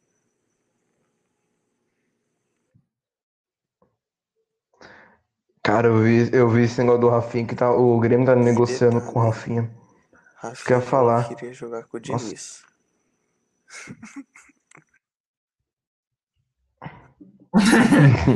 Cara, 5.61 5.89
eu 5.89 6.01
vi, 6.01 6.29
eu 6.33 6.49
vi 6.49 6.63
esse 6.63 6.79
negócio 6.79 7.01
do 7.01 7.09
Rafinha 7.09 7.45
que 7.45 7.55
tá, 7.55 7.69
o 7.69 7.99
Grêmio 7.99 8.25
tá 8.25 8.33
negociando 8.37 9.01
com 9.01 9.19
o 9.19 9.23
Rafinha. 9.23 9.69
Rafinha 10.35 10.65
que 10.65 10.73
eu 10.73 10.77
ia 10.77 10.81
falar. 10.81 11.27
queria 11.27 11.53
jogar 11.53 11.83
com 11.83 11.97
o. 11.97 11.99
Diniz. 11.99 12.63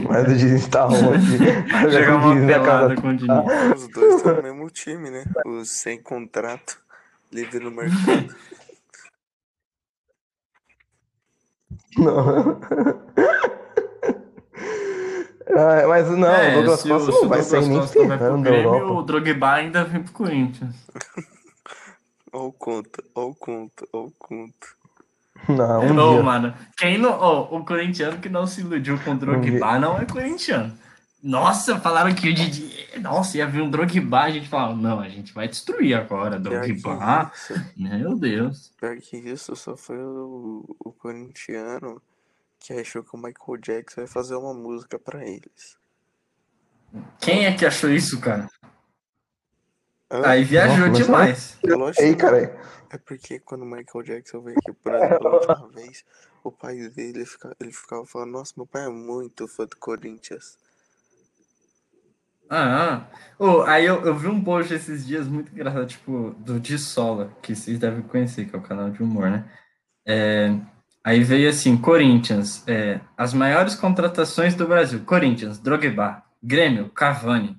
Mas 0.09 0.27
o 0.27 0.35
Diniz 0.35 0.67
tá 0.67 0.87
onde? 0.87 1.37
Vai 1.71 1.91
Jogar 1.91 2.15
uma 2.15 2.33
Diniz 2.33 2.47
na 2.47 2.53
pelada 2.59 2.89
casa. 2.89 3.01
com 3.01 3.07
o 3.09 3.15
Diniz. 3.17 3.81
Os 3.81 3.87
dois 3.89 4.15
estão 4.15 4.35
no 4.35 4.43
mesmo 4.43 4.69
time, 4.69 5.09
né? 5.11 5.23
Os 5.45 5.69
sem 5.69 6.01
contrato, 6.01 6.79
livre 7.31 7.59
no 7.59 7.71
mercado. 7.71 8.35
Não. 11.97 12.59
Ah, 15.55 15.87
mas 15.87 16.09
não, 16.09 16.27
É, 16.27 16.51
o 16.57 16.63
Douglas 16.63 16.83
Costa 16.83 17.11
não 17.11 17.29
vai 17.29 17.43
sair 17.43 17.67
nem 17.67 17.87
ferrando 17.87 18.43
Grêmio, 18.43 18.95
o 18.95 19.03
Drogba 19.03 19.51
ainda 19.53 19.83
vem 19.83 20.01
pro 20.01 20.13
Corinthians. 20.13 20.75
Ó 22.31 22.47
o 22.47 22.53
conto, 22.53 23.03
ó 23.13 23.25
o 23.27 23.35
conto, 23.35 23.87
ó 23.93 23.99
o 24.05 24.11
conto. 24.17 24.75
Não, 25.49 25.81
um 25.81 26.13
dia. 26.13 26.23
mano, 26.23 26.53
quem 26.77 26.97
não. 26.97 27.19
ô, 27.19 27.57
o 27.57 27.65
corintiano 27.65 28.17
que 28.19 28.29
não 28.29 28.47
se 28.47 28.61
iludiu 28.61 28.97
com 28.99 29.11
o 29.11 29.17
Drogba 29.17 29.77
não 29.77 29.97
é 29.97 30.05
corintiano. 30.05 30.73
Nossa, 31.21 31.79
falaram 31.79 32.13
que 32.13 32.29
o 32.29 32.33
Didi. 32.33 32.73
Nossa, 32.99 33.37
ia 33.37 33.47
vir 33.47 33.61
um 33.61 33.69
Drogba, 33.69 34.21
a 34.21 34.31
gente 34.31 34.47
falava, 34.49 34.75
não, 34.75 34.99
a 34.99 35.09
gente 35.09 35.33
vai 35.33 35.47
destruir 35.47 35.93
agora. 35.93 36.39
Drogba. 36.39 37.31
Meu 37.75 38.15
Deus. 38.15 38.71
pior 38.79 38.97
que 38.97 39.17
isso, 39.17 39.55
só 39.55 39.75
foi 39.75 39.97
o, 39.97 40.75
o 40.79 40.91
corintiano 40.91 42.01
que 42.59 42.73
achou 42.73 43.03
que 43.03 43.15
o 43.15 43.17
Michael 43.17 43.57
Jackson 43.61 44.01
vai 44.01 44.07
fazer 44.07 44.35
uma 44.35 44.53
música 44.53 44.97
pra 44.97 45.25
eles. 45.25 45.77
Quem 47.19 47.45
é 47.45 47.53
que 47.53 47.65
achou 47.65 47.89
isso, 47.89 48.19
cara? 48.19 48.49
Aí 50.21 50.43
viajou 50.43 50.89
Nossa, 50.89 50.91
demais. 50.91 51.57
Lógico 51.63 52.09
Ei, 52.09 52.15
que 52.15 52.25
não. 52.27 52.31
cara, 52.31 52.55
É 52.89 52.97
porque 52.97 53.39
quando 53.39 53.63
o 53.63 53.65
Michael 53.65 54.03
Jackson 54.05 54.41
veio 54.41 54.57
aqui 54.57 54.73
pro 54.73 54.83
Brasil 54.83 55.13
pela 55.15 55.31
última 55.31 55.69
vez, 55.73 56.05
o 56.43 56.51
pai 56.51 56.75
dele 56.89 57.19
ele 57.19 57.25
ficava, 57.25 57.55
ele 57.59 57.71
ficava 57.71 58.05
falando, 58.05 58.31
nossa, 58.31 58.53
meu 58.57 58.67
pai 58.67 58.85
é 58.85 58.89
muito 58.89 59.47
fã 59.47 59.65
do 59.65 59.77
Corinthians. 59.77 60.57
Ah, 62.49 63.07
ah. 63.09 63.11
Ô, 63.39 63.61
aí 63.63 63.85
eu, 63.85 64.05
eu 64.05 64.15
vi 64.15 64.27
um 64.27 64.43
post 64.43 64.73
esses 64.73 65.05
dias 65.07 65.27
muito 65.27 65.51
engraçado, 65.51 65.87
tipo, 65.87 66.31
do 66.39 66.59
De 66.59 66.77
Sola, 66.77 67.35
que 67.41 67.55
vocês 67.55 67.79
devem 67.79 68.01
conhecer, 68.03 68.45
que 68.45 68.55
é 68.55 68.59
o 68.59 68.61
canal 68.61 68.89
de 68.91 69.01
humor, 69.01 69.29
né? 69.31 69.45
É, 70.07 70.55
aí 71.03 71.23
veio 71.23 71.49
assim, 71.49 71.77
Corinthians, 71.77 72.67
é, 72.67 73.01
as 73.17 73.33
maiores 73.33 73.75
contratações 73.75 74.55
do 74.55 74.67
Brasil, 74.67 75.03
Corinthians, 75.05 75.59
Drogba, 75.59 76.23
Grêmio, 76.43 76.89
Cavani, 76.91 77.57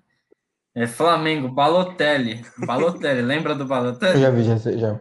é, 0.75 0.87
Flamengo, 0.87 1.49
Balotelli, 1.49 2.45
Balotelli, 2.67 3.23
lembra 3.23 3.55
do 3.55 3.63
eu 3.65 3.69
Balotelli? 3.69 4.21
já 4.21 4.31
vi, 4.31 4.43
já 4.45 4.59
sei, 4.59 4.79
já. 4.79 5.01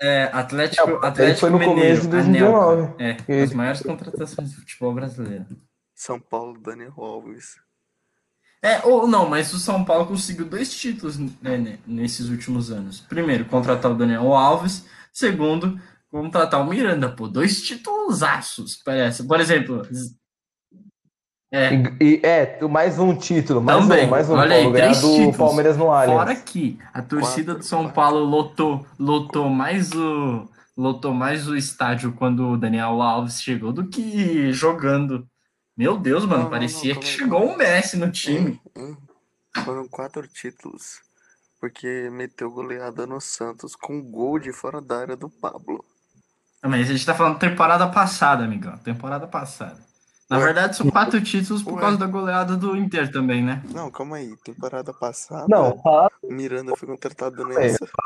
É, 0.00 0.24
Atlético, 0.24 0.90
Ele 0.90 1.06
Atlético 1.06 1.40
foi 1.40 1.50
no 1.50 1.58
Mineiro, 1.58 1.80
começo 1.80 2.02
de 2.02 2.08
2019. 2.08 2.82
Anelka, 2.82 3.02
é, 3.02 3.16
E- 3.32 3.42
as 3.42 3.52
maiores 3.54 3.80
contratações 3.80 4.50
do 4.52 4.60
futebol 4.60 4.92
brasileiro. 4.94 5.46
São 5.94 6.20
Paulo, 6.20 6.60
Daniel 6.60 6.92
Alves. 6.98 7.56
É, 8.62 8.84
ou 8.84 9.06
não, 9.06 9.28
mas 9.28 9.52
o 9.54 9.58
São 9.58 9.84
Paulo 9.84 10.06
conseguiu 10.06 10.44
dois 10.44 10.74
títulos 10.74 11.16
né, 11.18 11.78
nesses 11.86 12.28
últimos 12.28 12.70
anos. 12.70 13.00
Primeiro, 13.00 13.44
contratar 13.46 13.90
o 13.90 13.94
Daniel 13.96 14.34
Alves. 14.34 14.84
Segundo, 15.12 15.80
contratar 16.10 16.60
o 16.60 16.66
Miranda. 16.66 17.08
Pô, 17.14 17.26
dois 17.28 17.62
títulos 17.62 18.22
aços, 18.22 18.76
parece. 18.84 19.26
Por 19.26 19.40
exemplo. 19.40 19.82
É, 21.52 21.74
e, 21.74 22.04
e, 22.04 22.20
é 22.24 22.58
mais 22.68 22.98
um 22.98 23.14
título, 23.14 23.62
mais 23.62 23.80
Também. 23.80 24.06
um, 24.06 24.10
mais 24.10 24.28
um. 24.28 24.34
Olha 24.34 24.56
aí, 24.56 24.72
três 24.72 25.00
do 25.00 25.12
títulos. 25.12 25.36
Palmeiras 25.36 25.76
no 25.76 25.90
Allianz. 25.92 26.18
Fora 26.18 26.34
que 26.34 26.78
a 26.92 27.02
torcida 27.02 27.54
do 27.54 27.62
São 27.62 27.88
Paulo 27.88 28.24
lotou, 28.24 28.84
lotou 28.98 29.48
mais 29.48 29.92
o 29.92 30.48
lotou 30.76 31.14
mais 31.14 31.48
o 31.48 31.56
estádio 31.56 32.12
quando 32.12 32.50
o 32.50 32.56
Daniel 32.56 33.00
Alves 33.00 33.40
chegou 33.40 33.72
do 33.72 33.86
que 33.86 34.52
jogando. 34.52 35.26
Meu 35.76 35.96
Deus, 35.96 36.24
mano, 36.26 36.44
Não, 36.44 36.50
parecia 36.50 36.94
não, 36.94 36.94
não, 36.94 37.00
que 37.00 37.06
chegou 37.06 37.48
um 37.48 37.56
Messi 37.56 37.96
no 37.96 38.10
time. 38.10 38.60
Hum, 38.76 38.96
Foram 39.64 39.86
quatro 39.88 40.26
títulos. 40.26 41.00
Porque 41.60 42.10
meteu 42.10 42.50
goleada 42.50 43.06
no 43.06 43.20
Santos 43.20 43.74
com 43.74 44.02
gol 44.02 44.38
de 44.38 44.52
fora 44.52 44.80
da 44.80 44.98
área 45.00 45.16
do 45.16 45.30
Pablo. 45.30 45.84
Mas 46.62 46.90
a 46.90 46.92
gente 46.92 47.06
tá 47.06 47.14
falando 47.14 47.38
temporada 47.38 47.86
passada, 47.88 48.44
amigão. 48.44 48.76
Temporada 48.78 49.26
passada. 49.26 49.78
Na 50.28 50.38
verdade, 50.40 50.76
são 50.76 50.90
quatro 50.90 51.22
títulos 51.22 51.62
por 51.62 51.74
Ué. 51.74 51.80
causa 51.80 51.96
da 51.96 52.06
goleada 52.06 52.56
do 52.56 52.76
Inter 52.76 53.10
também, 53.12 53.42
né? 53.44 53.62
Não, 53.72 53.90
calma 53.90 54.16
aí. 54.16 54.36
Temporada 54.44 54.92
passada, 54.92 55.46
Não, 55.48 55.80
Miranda 56.24 56.74
foi 56.76 56.88
contratado 56.88 57.46
nessa. 57.46 57.86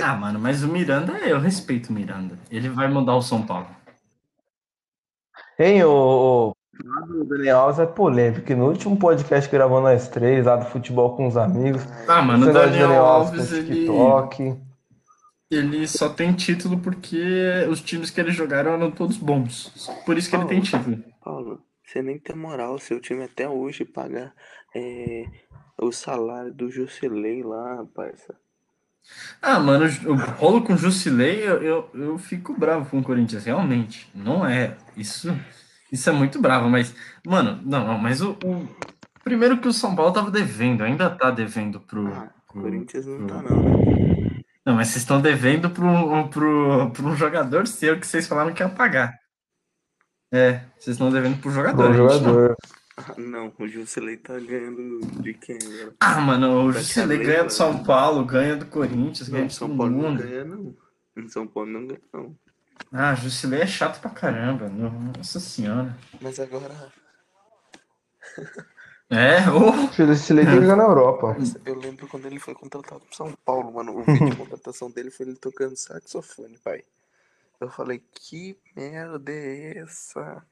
Ah, 0.00 0.14
mano, 0.14 0.38
mas 0.38 0.62
o 0.62 0.68
Miranda, 0.68 1.12
eu 1.18 1.40
respeito 1.40 1.90
o 1.90 1.92
Miranda. 1.92 2.38
Ele 2.48 2.68
vai 2.68 2.86
mudar 2.88 3.16
o 3.16 3.22
São 3.22 3.42
Paulo. 3.42 3.66
Hein, 5.58 5.82
o, 5.84 6.54
o 7.10 7.24
Daniel 7.24 7.58
Alves 7.58 7.80
é 7.80 7.86
polêmico, 7.86 8.54
no 8.54 8.68
último 8.68 8.96
podcast 8.96 9.50
que 9.50 9.56
gravou 9.56 9.80
nós 9.80 10.08
três, 10.08 10.46
lá 10.46 10.54
do 10.56 10.66
futebol 10.66 11.16
com 11.16 11.26
os 11.26 11.36
amigos, 11.36 11.82
Ah, 12.06 12.22
mano, 12.22 12.44
o 12.44 12.46
de 12.46 12.52
Daniel 12.52 12.88
com 12.90 12.94
Alves, 13.00 13.52
ele, 13.52 13.66
TikTok. 13.74 14.67
Ele 15.50 15.86
só 15.88 16.08
tem 16.08 16.32
título 16.32 16.78
porque 16.78 17.20
os 17.70 17.80
times 17.80 18.10
que 18.10 18.20
ele 18.20 18.30
jogaram 18.32 18.72
eram 18.72 18.90
todos 18.90 19.16
bons. 19.16 19.72
Por 20.04 20.16
isso 20.18 20.28
que 20.28 20.36
ele 20.36 20.46
tem 20.46 20.60
título. 20.60 21.02
Paulo, 21.24 21.62
você 21.84 22.02
nem 22.02 22.18
tem 22.18 22.36
moral. 22.36 22.78
Seu 22.78 23.00
time 23.00 23.24
até 23.24 23.48
hoje 23.48 23.84
paga 23.84 24.32
é, 24.74 25.24
o 25.80 25.90
salário 25.90 26.52
do 26.52 26.70
Jusilei 26.70 27.42
lá, 27.42 27.84
parça. 27.94 28.34
Ah, 29.40 29.58
mano, 29.58 29.86
o 30.06 30.14
rolo 30.14 30.62
com 30.62 30.74
o 30.74 30.76
Jusilei, 30.76 31.42
eu, 31.42 31.62
eu, 31.62 31.90
eu 31.94 32.18
fico 32.18 32.52
bravo 32.58 32.90
com 32.90 32.98
o 32.98 33.02
Corinthians, 33.02 33.44
realmente. 33.46 34.10
Não 34.14 34.46
é. 34.46 34.76
Isso, 34.96 35.34
isso 35.90 36.10
é 36.10 36.12
muito 36.12 36.38
bravo, 36.42 36.68
mas, 36.68 36.94
mano, 37.26 37.58
não, 37.64 37.86
não, 37.86 37.98
mas 37.98 38.20
o, 38.20 38.32
o- 38.44 38.68
Primeiro 39.24 39.58
que 39.58 39.68
o 39.68 39.72
São 39.74 39.94
Paulo 39.94 40.12
tava 40.12 40.30
devendo, 40.30 40.82
ainda 40.82 41.10
tá 41.10 41.30
devendo 41.30 41.80
pro. 41.80 42.06
Ah, 42.08 42.30
pro- 42.50 42.62
Corinthians 42.62 43.04
não 43.06 43.18
pro- 43.18 43.26
tá 43.26 43.42
não, 43.42 43.62
né? 43.62 44.17
Não, 44.68 44.74
mas 44.74 44.88
vocês 44.88 45.02
estão 45.02 45.18
devendo 45.18 45.70
pro 45.70 45.88
um 45.88 47.16
jogador 47.16 47.66
seu 47.66 47.98
que 47.98 48.06
vocês 48.06 48.26
falaram 48.26 48.52
que 48.52 48.62
ia 48.62 48.68
pagar. 48.68 49.18
É, 50.30 50.60
vocês 50.78 50.88
estão 50.88 51.10
devendo 51.10 51.40
pro 51.40 51.50
jogador. 51.50 51.88
Bom 51.88 52.04
a 52.04 52.08
gente 52.12 52.22
não. 52.22 52.34
jogador. 52.34 52.56
Ah, 52.98 53.14
não, 53.16 53.54
o 53.58 53.66
Jusilei 53.66 54.18
tá 54.18 54.38
ganhando 54.38 55.00
de 55.22 55.32
quem? 55.32 55.58
Ah, 55.98 56.20
mano, 56.20 56.66
o 56.66 56.72
Jusilei 56.74 57.16
ganha 57.16 57.44
do. 57.44 57.50
São 57.50 57.82
Paulo, 57.82 58.26
ganha 58.26 58.56
do 58.56 58.66
Corinthians, 58.66 59.30
ganha 59.30 59.40
Não, 59.40 59.48
de 59.48 59.54
São 59.54 59.74
Paulo 59.74 59.90
não 59.90 60.10
mundo. 60.10 60.22
ganha, 60.22 60.44
não. 60.44 60.76
Em 61.16 61.28
São 61.30 61.46
Paulo 61.46 61.70
não 61.70 61.86
ganha, 61.86 62.00
não. 62.12 62.36
Ah, 62.92 63.14
Jusilei 63.14 63.62
é 63.62 63.66
chato 63.66 64.02
pra 64.02 64.10
caramba. 64.10 64.68
Nossa 64.68 65.40
senhora. 65.40 65.96
Mas 66.20 66.38
agora, 66.38 66.92
É. 69.10 69.40
O 69.48 69.88
tem 69.88 69.96
que 69.96 70.50
jogar 70.50 70.76
na 70.76 70.84
Europa. 70.84 71.36
eu 71.64 71.78
lembro 71.78 72.06
quando 72.08 72.26
ele 72.26 72.38
foi 72.38 72.54
contratado 72.54 73.00
pro 73.00 73.16
São 73.16 73.32
Paulo, 73.44 73.72
mano. 73.72 73.98
O 73.98 74.02
vídeo 74.02 74.30
de 74.30 74.36
contratação 74.36 74.90
dele 74.90 75.10
foi 75.10 75.26
ele 75.26 75.36
tocando 75.36 75.76
saxofone, 75.76 76.58
pai. 76.58 76.82
Eu 77.60 77.70
falei, 77.70 78.02
que 78.12 78.56
merda 78.76 79.32
é 79.32 79.78
essa? 79.78 80.44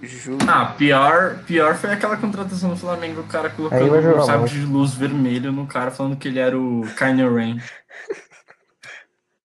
Juro. 0.00 0.38
Ah, 0.48 0.66
pior, 0.78 1.42
pior 1.44 1.74
foi 1.74 1.90
aquela 1.90 2.16
contratação 2.16 2.70
do 2.70 2.76
Flamengo, 2.76 3.22
o 3.22 3.26
cara 3.26 3.50
colocando 3.50 3.82
um 3.84 4.38
muito. 4.38 4.52
de 4.52 4.64
luz 4.64 4.94
vermelho 4.94 5.50
no 5.50 5.66
cara, 5.66 5.90
falando 5.90 6.16
que 6.16 6.28
ele 6.28 6.38
era 6.38 6.56
o 6.56 6.82
Kylo 6.96 7.34
Ren. 7.34 7.58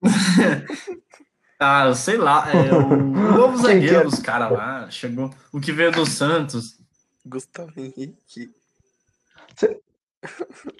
ah, 1.59 1.85
eu 1.87 1.95
sei 1.95 2.17
lá, 2.17 2.47
é 2.53 2.71
o, 2.71 2.95
novo 2.95 3.57
que 3.57 3.63
zagueiro 3.63 4.01
é? 4.01 4.03
dos 4.03 4.19
caras 4.19 4.51
lá, 4.51 4.91
chegou, 4.91 5.33
o 5.51 5.59
que 5.59 5.71
veio 5.71 5.91
do 5.91 6.05
Santos. 6.05 6.82
Gustavo 7.25 7.71
Henrique. 7.77 8.49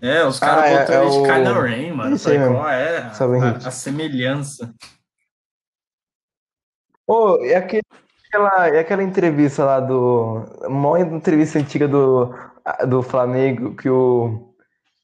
É, 0.02 0.24
os 0.26 0.40
caras 0.40 0.64
Ah, 0.64 0.68
é- 0.68 0.80
botou 0.80 0.96
é 0.96 1.02
ele 1.02 1.12
de 1.12 1.18
o- 1.18 1.24
Kylo 1.24 1.62
Ren, 1.62 1.94
mano. 1.94 2.10
Mesmo. 2.12 2.54
qual 2.56 2.70
é 2.70 2.98
a, 3.00 3.08
a- 3.10 3.68
a 3.68 3.72
semelhança? 3.72 4.74
Ô, 7.06 7.38
e 7.44 7.54
aquele, 7.54 7.84
aquela, 8.28 8.70
e 8.70 8.78
aquela 8.80 9.04
entrevista 9.04 9.66
lá 9.66 9.80
do. 9.80 10.46
Uma 10.68 11.00
entrevista 11.00 11.60
antiga 11.60 11.88
do, 11.88 12.34
do 12.88 13.04
Flamengo, 13.04 13.76
que 13.76 13.90
o, 13.90 14.54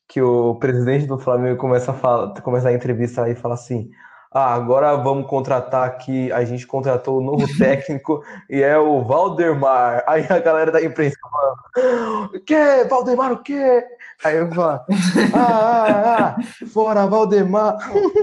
que 0.08 0.21
o 0.21 0.56
presidente 0.56 1.06
do 1.06 1.19
Flamengo 1.19 1.58
começa 1.58 1.91
a, 1.91 1.93
falar, 1.93 2.39
começa 2.41 2.69
a 2.69 2.73
entrevista 2.73 3.23
aí 3.23 3.34
e 3.34 3.36
fala 3.36 3.56
assim: 3.56 3.89
Ah, 4.32 4.54
agora 4.54 4.96
vamos 4.96 5.28
contratar 5.28 5.88
aqui. 5.88 6.32
A 6.32 6.46
gente 6.46 6.68
contratou 6.68 7.18
o 7.18 7.24
novo 7.24 7.46
técnico 7.58 8.24
e 8.48 8.62
é 8.62 8.78
o 8.78 9.04
Valdemar. 9.04 10.04
Aí 10.08 10.26
a 10.30 10.39
galera 10.39 10.72
da 10.72 10.84
imprensa 10.84 11.18
falando: 11.22 12.36
O 12.36 12.39
quê? 12.42 12.86
Valdemar 12.88 13.32
o 13.32 13.42
quê? 13.42 13.84
Aí 14.24 14.38
eu 14.38 14.52
falo: 14.52 14.72
Ah, 14.72 14.86
ah, 15.34 16.36
ah, 16.38 16.68
fora 16.68 17.08
Valdemar. 17.08 17.78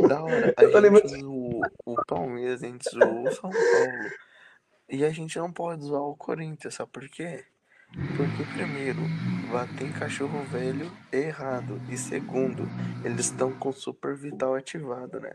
Da 0.07 0.23
hora. 0.23 0.55
A 0.57 0.62
Eu 0.62 0.71
tô 0.71 0.79
lembrando 0.79 1.09
gente 1.09 1.21
zoou 1.21 1.61
o 1.85 1.97
Palmeiras, 2.07 2.62
a 2.62 2.66
gente 2.66 2.90
zoou 2.90 3.27
o 3.27 3.33
São 3.33 3.51
Paulo. 3.51 4.11
E 4.88 5.05
a 5.05 5.11
gente 5.11 5.37
não 5.38 5.51
pode 5.51 5.83
zoar 5.83 6.03
o 6.03 6.16
Corinthians, 6.16 6.75
sabe 6.75 6.92
por 6.92 7.09
quê? 7.09 7.45
Porque, 8.16 8.45
primeiro, 8.55 9.01
bater 9.51 9.88
em 9.88 9.92
cachorro 9.92 10.45
velho 10.45 10.90
é 11.11 11.19
errado. 11.19 11.81
E 11.88 11.97
segundo, 11.97 12.69
eles 13.05 13.27
estão 13.27 13.53
com 13.53 13.73
Super 13.73 14.14
Vital 14.14 14.55
ativado, 14.55 15.19
né? 15.19 15.33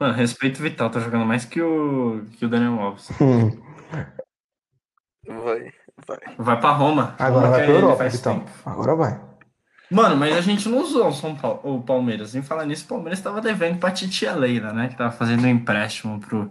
Mano, 0.00 0.14
respeito 0.14 0.62
vital, 0.62 0.90
tá 0.90 1.00
jogando 1.00 1.24
mais 1.26 1.44
que 1.44 1.60
o, 1.60 2.24
que 2.38 2.44
o 2.44 2.48
Daniel 2.48 2.78
Alves. 2.80 3.08
Vai, 5.26 5.72
vai. 6.06 6.18
Vai 6.38 6.60
pra 6.60 6.70
Roma. 6.70 7.14
agora 7.18 7.46
Roma 7.46 7.50
vai 7.50 7.64
pra 7.66 7.74
Europa, 7.74 8.06
então. 8.06 8.38
tempo. 8.40 8.50
Agora 8.64 8.94
vai. 8.94 9.20
Mano, 9.90 10.16
mas 10.16 10.36
a 10.36 10.40
gente 10.40 10.68
não 10.68 10.78
usou 10.82 11.08
o 11.08 11.12
São 11.12 11.34
Paulo, 11.34 11.60
o 11.64 11.82
Palmeiras. 11.82 12.34
Em 12.34 12.42
falar 12.42 12.64
nisso, 12.64 12.84
o 12.84 12.88
Palmeiras 12.88 13.18
estava 13.18 13.40
devendo 13.40 13.78
pra 13.78 13.90
Titia 13.90 14.34
Leila, 14.34 14.72
né? 14.72 14.88
Que 14.88 14.96
tava 14.96 15.10
fazendo 15.10 15.44
um 15.44 15.48
empréstimo 15.48 16.18
pro, 16.20 16.50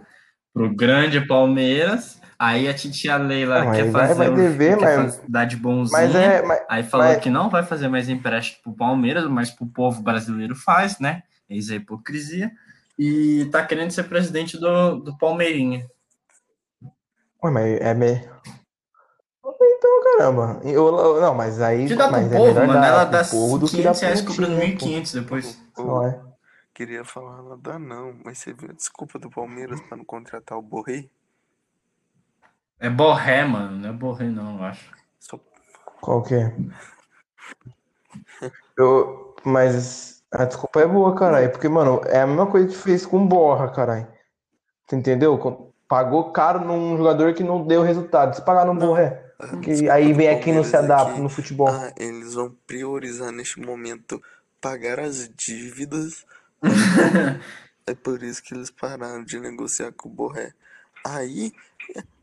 pro 0.53 0.75
grande 0.75 1.25
Palmeiras. 1.25 2.21
Aí 2.37 2.67
a 2.67 2.73
Titia 2.73 3.17
Leila 3.17 3.63
Não, 3.63 3.71
quer 3.71 3.89
vai- 3.89 4.07
fazer 4.09 4.17
vai 4.19 4.29
o- 4.29 4.35
dever, 4.35 4.77
quer 4.77 4.97
mas- 4.97 5.23
dar 5.27 5.45
de 5.45 5.55
bonzinha. 5.57 6.01
Mas 6.03 6.15
é. 6.15 6.41
Mas, 6.43 6.61
Aí 6.69 6.83
falou 6.83 7.07
mas- 7.07 7.17
que 7.17 7.29
não 7.31 7.49
vai 7.49 7.63
fazer 7.63 7.87
mais 7.87 8.09
empréstimo 8.09 8.61
pro 8.63 8.73
Palmeiras, 8.75 9.25
mas 9.27 9.49
pro 9.49 9.65
povo 9.65 10.03
brasileiro 10.03 10.55
faz, 10.55 10.99
né? 10.99 11.23
Isso 11.49 11.71
é 11.73 11.77
hipocrisia. 11.77 12.51
E 12.97 13.45
tá 13.51 13.65
querendo 13.65 13.91
ser 13.91 14.03
presidente 14.05 14.57
do, 14.57 14.95
do 14.99 15.17
Palmeirinha. 15.17 15.87
Ué, 17.43 17.51
mas 17.51 17.79
é 17.81 17.93
meio. 17.93 18.37
Então, 19.59 20.03
caramba. 20.03 20.59
Eu, 20.63 20.87
eu- 20.87 21.21
não, 21.21 21.35
mas 21.35 21.61
aí. 21.61 21.87
Que 21.87 21.95
dá 21.95 22.05
pro 22.07 22.11
mas 22.13 22.31
é 22.31 22.37
povo, 22.37 22.53
mano. 22.55 22.73
dar 22.73 22.87
Ela 22.87 23.05
pro 23.05 23.11
dá 23.11 23.23
povo 23.25 23.59
do 23.59 23.67
que 23.67 23.83
dar 23.83 23.93
500 23.93 24.01
reais 24.01 24.21
pro 24.21 24.31
cobrando 24.33 24.59
time, 24.59 24.77
pô. 24.77 24.85
1.500 24.85 25.13
depois. 25.13 25.61
Não 25.77 26.03
é? 26.07 26.21
Queria 26.73 27.03
falar 27.05 27.41
nada 27.43 27.79
não, 27.79 28.15
mas 28.23 28.39
você 28.39 28.53
viu 28.53 28.69
a 28.69 28.73
desculpa 28.73 29.17
do 29.19 29.29
Palmeiras 29.29 29.79
pra 29.81 29.97
não 29.97 30.05
contratar 30.05 30.57
o 30.57 30.61
Borré? 30.61 31.05
É 32.79 32.89
Borré, 32.89 33.45
mano. 33.45 33.77
Não 33.77 33.89
é 33.89 33.93
Borré, 33.93 34.25
não, 34.27 34.57
eu 34.57 34.63
acho. 34.63 34.91
Só 35.19 35.39
Qual 36.01 36.21
que 36.23 36.35
é? 36.35 36.55
Eu, 38.77 39.35
mas 39.43 40.16
a 40.37 40.45
desculpa 40.45 40.81
é 40.81 40.87
boa, 40.87 41.15
caralho. 41.15 41.51
Porque, 41.51 41.67
mano, 41.67 42.01
é 42.05 42.21
a 42.21 42.27
mesma 42.27 42.45
coisa 42.47 42.67
que 42.67 42.75
fez 42.75 43.05
com 43.05 43.23
o 43.23 43.27
Borra, 43.27 43.69
caralho. 43.69 44.07
Tu 44.87 44.95
entendeu? 44.95 45.73
Pagou 45.87 46.31
caro 46.31 46.63
num 46.63 46.97
jogador 46.97 47.33
que 47.33 47.43
não 47.43 47.65
deu 47.65 47.81
resultado. 47.81 48.35
Se 48.35 48.41
pagar 48.43 48.65
no 48.65 48.75
Borré. 48.75 49.33
a 49.39 49.57
Que 49.57 49.89
aí 49.89 50.13
vem 50.13 50.29
aqui 50.29 50.49
e 50.49 50.53
não 50.53 50.63
se 50.63 50.75
é 50.75 50.79
adapta 50.79 51.15
que, 51.15 51.21
no 51.21 51.29
futebol. 51.29 51.67
Ah, 51.67 51.91
eles 51.97 52.35
vão 52.35 52.55
priorizar 52.65 53.31
neste 53.31 53.59
momento 53.59 54.21
pagar 54.61 54.99
as 54.99 55.29
dívidas. 55.35 56.25
É 57.89 57.95
por 57.95 58.21
isso 58.21 58.43
que 58.43 58.53
eles 58.53 58.69
pararam 58.69 59.23
de 59.23 59.39
negociar 59.39 59.93
com 59.93 60.09
o 60.09 60.11
Borré. 60.11 60.51
Aí 61.05 61.53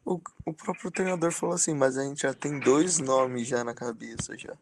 o, 0.05 0.21
o 0.45 0.53
próprio 0.53 0.91
treinador 0.91 1.33
falou 1.33 1.55
assim, 1.55 1.73
mas 1.75 1.97
a 1.97 2.05
gente 2.05 2.21
já 2.21 2.35
tem 2.35 2.61
dois 2.61 2.99
nomes 2.99 3.49
já 3.49 3.65
na 3.65 3.73
cabeça 3.73 4.37
já. 4.37 4.53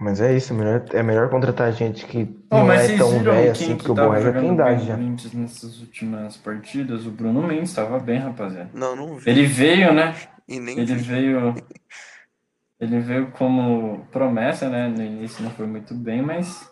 Mas 0.00 0.20
é 0.20 0.34
isso, 0.34 0.54
melhor, 0.54 0.82
é 0.92 1.02
melhor 1.02 1.28
contratar 1.28 1.70
gente 1.72 2.06
que 2.06 2.34
Oh, 2.50 2.60
não 2.60 2.72
é 2.72 2.96
tão 2.96 3.22
velha 3.22 3.52
assim, 3.52 3.76
que 3.76 3.84
porque 3.84 3.90
o 3.90 3.94
Borré 3.94 4.22
já 4.22 4.32
tem 4.32 4.54
idade 4.54 4.86
já. 4.86 4.96
nessas 4.96 5.80
últimas 5.80 6.36
partidas? 6.38 7.06
O 7.06 7.10
Bruno 7.10 7.42
Mendes 7.46 7.68
estava 7.68 7.98
bem, 7.98 8.18
rapaziada. 8.18 8.70
Não, 8.72 8.96
não 8.96 9.16
vi. 9.18 9.28
Ele 9.28 9.44
veio, 9.44 9.92
né? 9.92 10.14
E 10.48 10.58
nem 10.58 10.78
Ele 10.78 10.94
vi. 10.94 11.02
veio. 11.02 11.54
Ele 12.80 12.98
veio 13.00 13.30
como 13.32 14.06
promessa, 14.10 14.70
né? 14.70 14.88
No 14.88 15.02
início 15.02 15.44
não 15.44 15.50
foi 15.50 15.66
muito 15.66 15.92
bem, 15.94 16.22
mas 16.22 16.66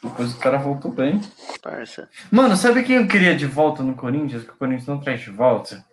depois 0.00 0.32
o 0.32 0.38
cara 0.38 0.58
voltou 0.58 0.92
bem. 0.92 1.20
Parça. 1.60 2.08
Mano, 2.30 2.54
sabe 2.56 2.84
quem 2.84 2.96
eu 2.96 3.08
queria 3.08 3.34
de 3.34 3.46
volta 3.46 3.82
no 3.82 3.94
Corinthians? 3.96 4.44
Que 4.44 4.50
o 4.50 4.56
Corinthians 4.56 4.86
não 4.86 5.00
traz 5.00 5.20
de 5.20 5.30
volta? 5.30 5.84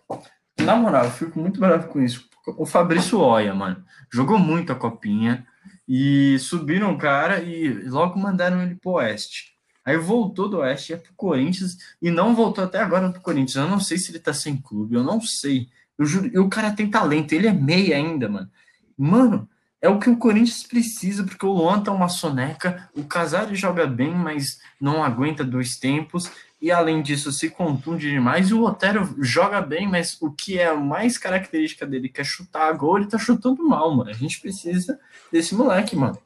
Na 0.60 0.76
moral, 0.76 1.06
eu 1.06 1.10
fico 1.10 1.40
muito 1.40 1.58
bravo 1.58 1.88
com 1.88 2.00
isso. 2.00 2.24
O 2.56 2.64
Fabrício 2.64 3.18
Oia, 3.20 3.52
mano. 3.52 3.82
Jogou 4.12 4.38
muito 4.38 4.72
a 4.72 4.76
copinha 4.76 5.44
e 5.88 6.38
subiram 6.38 6.92
o 6.92 6.98
cara 6.98 7.42
e 7.42 7.88
logo 7.88 8.18
mandaram 8.18 8.62
ele 8.62 8.74
pro 8.74 8.92
Oeste. 8.92 9.54
Aí 9.84 9.96
voltou 9.96 10.48
do 10.48 10.58
Oeste, 10.58 10.92
ia 10.92 10.98
pro 10.98 11.14
Corinthians 11.14 11.78
e 12.02 12.10
não 12.10 12.34
voltou 12.34 12.62
até 12.62 12.78
agora 12.78 13.10
pro 13.10 13.22
Corinthians. 13.22 13.56
Eu 13.56 13.68
não 13.68 13.80
sei 13.80 13.96
se 13.96 14.10
ele 14.10 14.18
tá 14.18 14.34
sem 14.34 14.56
clube, 14.56 14.94
eu 14.94 15.02
não 15.02 15.18
sei. 15.20 15.68
Eu 15.98 16.04
juro, 16.04 16.30
e 16.32 16.38
o 16.38 16.48
cara 16.48 16.72
tem 16.72 16.90
talento, 16.90 17.32
ele 17.32 17.46
é 17.46 17.52
meia 17.52 17.96
ainda, 17.96 18.28
mano. 18.28 18.50
Mano, 18.96 19.48
é 19.80 19.88
o 19.88 19.98
que 19.98 20.10
o 20.10 20.16
Corinthians 20.16 20.62
precisa, 20.64 21.24
porque 21.24 21.46
o 21.46 21.52
Luan 21.52 21.80
tá 21.82 21.90
uma 21.90 22.08
soneca, 22.08 22.90
o 22.94 23.04
Casares 23.04 23.58
joga 23.58 23.86
bem, 23.86 24.14
mas 24.14 24.60
não 24.80 25.02
aguenta 25.02 25.42
dois 25.42 25.78
tempos, 25.78 26.30
e 26.60 26.70
além 26.72 27.00
disso 27.02 27.30
se 27.32 27.50
contunde 27.50 28.10
demais, 28.10 28.50
e 28.50 28.54
o 28.54 28.62
Otero 28.64 29.14
joga 29.22 29.60
bem, 29.60 29.86
mas 29.88 30.20
o 30.20 30.30
que 30.32 30.58
é 30.58 30.66
a 30.66 30.74
mais 30.76 31.16
característica 31.16 31.86
dele, 31.86 32.08
que 32.08 32.20
é 32.20 32.24
chutar 32.24 32.68
a 32.68 32.72
gol, 32.72 32.98
ele 32.98 33.06
tá 33.08 33.18
chutando 33.18 33.62
mal, 33.66 33.94
mano. 33.94 34.10
A 34.10 34.14
gente 34.14 34.40
precisa 34.40 34.98
desse 35.32 35.54
moleque, 35.54 35.94
mano. 35.96 36.18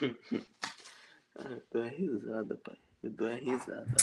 Eu 1.44 1.62
dou 1.72 1.84
risada, 1.88 2.60
pai. 2.64 2.76
Eu 3.02 3.10
dou 3.10 3.28
risada. 3.34 3.94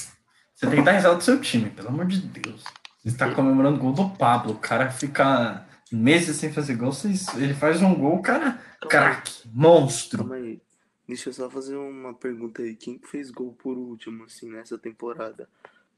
Você 0.54 0.68
tem 0.68 0.80
que 0.80 0.82
dar 0.86 0.92
risada 0.92 1.16
do 1.16 1.24
seu 1.24 1.40
time, 1.40 1.70
pelo 1.70 1.88
amor 1.90 2.06
de 2.06 2.20
Deus. 2.20 2.64
Você 3.02 3.08
está 3.10 3.34
comemorando 3.34 3.78
o 3.78 3.80
gol 3.80 3.94
do 3.94 4.10
Pablo, 4.18 4.54
o 4.54 4.60
cara 4.60 4.92
fica 4.92 5.66
meses 5.92 6.36
sem 6.36 6.52
fazer 6.52 6.76
gol, 6.76 6.92
vocês- 6.92 7.28
ele 7.36 7.54
faz 7.54 7.82
um 7.82 7.96
gol, 7.96 8.22
cara, 8.22 8.60
craque, 8.90 9.50
monstro. 9.54 10.20
calma 10.20 10.36
aí. 10.36 10.62
Deixa 11.10 11.30
eu 11.30 11.34
só 11.34 11.50
fazer 11.50 11.76
uma 11.76 12.14
pergunta 12.14 12.62
aí. 12.62 12.76
Quem 12.76 13.00
que 13.00 13.08
fez 13.08 13.32
gol 13.32 13.52
por 13.54 13.76
último, 13.76 14.26
assim, 14.26 14.48
nessa 14.48 14.78
temporada? 14.78 15.50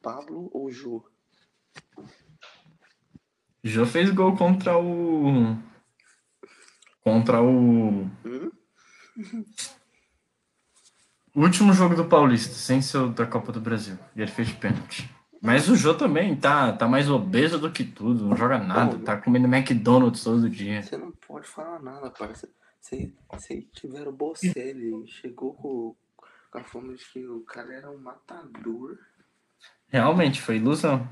Pablo 0.01 0.49
ou 0.53 0.71
Jô? 0.71 1.03
Jô 3.61 3.85
fez 3.85 4.09
gol 4.09 4.37
contra 4.37 4.77
o. 4.77 5.57
Contra 7.01 7.41
o. 7.43 8.09
Hum? 8.25 8.51
último 11.35 11.73
jogo 11.73 11.93
do 11.93 12.05
Paulista, 12.05 12.53
sem 12.53 12.81
ser 12.81 13.09
da 13.09 13.27
Copa 13.27 13.51
do 13.51 13.59
Brasil. 13.59 13.99
E 14.15 14.21
ele 14.21 14.31
fez 14.31 14.47
de 14.47 14.53
pênalti. 14.55 15.13
Mas 15.41 15.67
o 15.67 15.75
Jô 15.75 15.93
também 15.93 16.37
tá, 16.37 16.71
tá 16.71 16.87
mais 16.87 17.09
obeso 17.09 17.59
do 17.59 17.69
que 17.69 17.83
tudo, 17.83 18.27
não 18.27 18.37
joga 18.37 18.59
nada, 18.59 18.97
tá 18.99 19.17
comendo 19.17 19.53
McDonald's 19.53 20.23
todo 20.23 20.49
dia. 20.49 20.81
Você 20.81 20.95
não 20.95 21.11
pode 21.11 21.49
falar 21.49 21.81
nada, 21.81 22.09
parça. 22.09 22.47
Vocês 22.81 23.65
tiveram 23.73 24.11
o 24.11 24.15
Bocelli, 24.15 25.07
chegou 25.07 25.53
com, 25.53 25.95
com 26.51 26.57
a 26.57 26.63
fama 26.63 26.95
de 26.95 27.05
que 27.05 27.25
o 27.25 27.41
cara 27.41 27.73
era 27.73 27.91
um 27.91 27.97
matador. 27.97 28.97
Realmente, 29.87 30.41
foi 30.41 30.57
ilusão. 30.57 31.07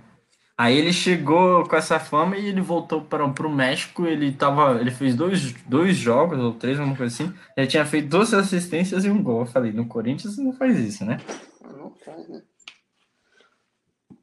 Aí 0.58 0.78
ele 0.78 0.92
chegou 0.92 1.64
com 1.70 1.76
essa 1.76 2.00
fama 2.00 2.38
e 2.38 2.48
ele 2.48 2.60
voltou 2.60 3.02
para 3.02 3.24
o 3.24 3.50
México. 3.50 4.06
Ele 4.06 4.32
tava, 4.34 4.82
ele 4.82 4.92
fez 4.92 5.16
dois, 5.16 5.54
dois 5.64 5.96
jogos 5.96 6.38
ou 6.40 6.54
três, 6.54 6.78
alguma 6.78 6.98
coisa 6.98 7.14
assim. 7.14 7.34
Ele 7.56 7.68
tinha 7.68 7.86
feito 7.86 8.10
duas 8.10 8.34
assistências 8.34 9.06
e 9.06 9.10
um 9.10 9.24
gol. 9.24 9.42
Eu 9.42 9.46
falei, 9.46 9.72
no 9.72 9.88
Corinthians 9.88 10.38
não 10.38 10.52
faz 10.52 10.78
isso, 10.78 11.06
né? 11.06 11.18
Não 11.62 11.96
faz, 12.04 12.28
né? 12.28 12.42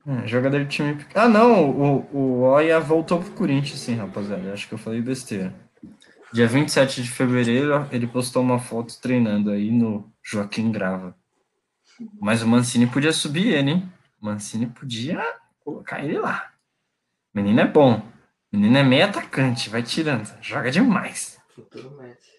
É, 0.07 0.27
jogador 0.27 0.63
de 0.63 0.69
time. 0.69 1.05
Ah, 1.15 1.29
não, 1.29 1.71
o, 1.71 2.17
o 2.17 2.41
Oia 2.43 2.79
voltou 2.81 3.19
pro 3.19 3.33
Corinthians, 3.33 3.81
sim, 3.81 3.95
rapaziada. 3.95 4.53
Acho 4.53 4.69
que 4.69 4.75
eu 4.75 4.79
falei 4.79 5.01
besteira. 5.01 5.66
Dia 6.33 6.47
27 6.47 7.03
de 7.03 7.11
fevereiro, 7.11 7.87
ele 7.93 8.07
postou 8.07 8.43
uma 8.43 8.59
foto 8.59 9.01
treinando 9.01 9.51
aí 9.51 9.70
no 9.70 10.12
Joaquim 10.22 10.72
Grava. 10.72 11.16
Mas 12.20 12.43
o 12.43 12.49
Mancini 12.49 12.87
podia 12.87 13.12
subir 13.12 13.55
ele, 13.55 13.70
hein? 13.70 13.93
O 14.20 14.27
Mancini 14.27 14.66
podia 14.66 15.22
colocar 15.61 16.05
ele 16.05 16.18
lá. 16.18 16.53
Menino 17.33 17.61
é 17.61 17.66
bom. 17.66 18.03
Menino 18.53 18.77
é 18.77 18.83
meio 18.83 19.05
atacante, 19.07 19.70
vai 19.70 19.83
tirando. 19.83 20.31
Joga 20.41 20.70
demais. 20.70 21.39
Futuro 21.55 21.97
Messi. 21.97 22.37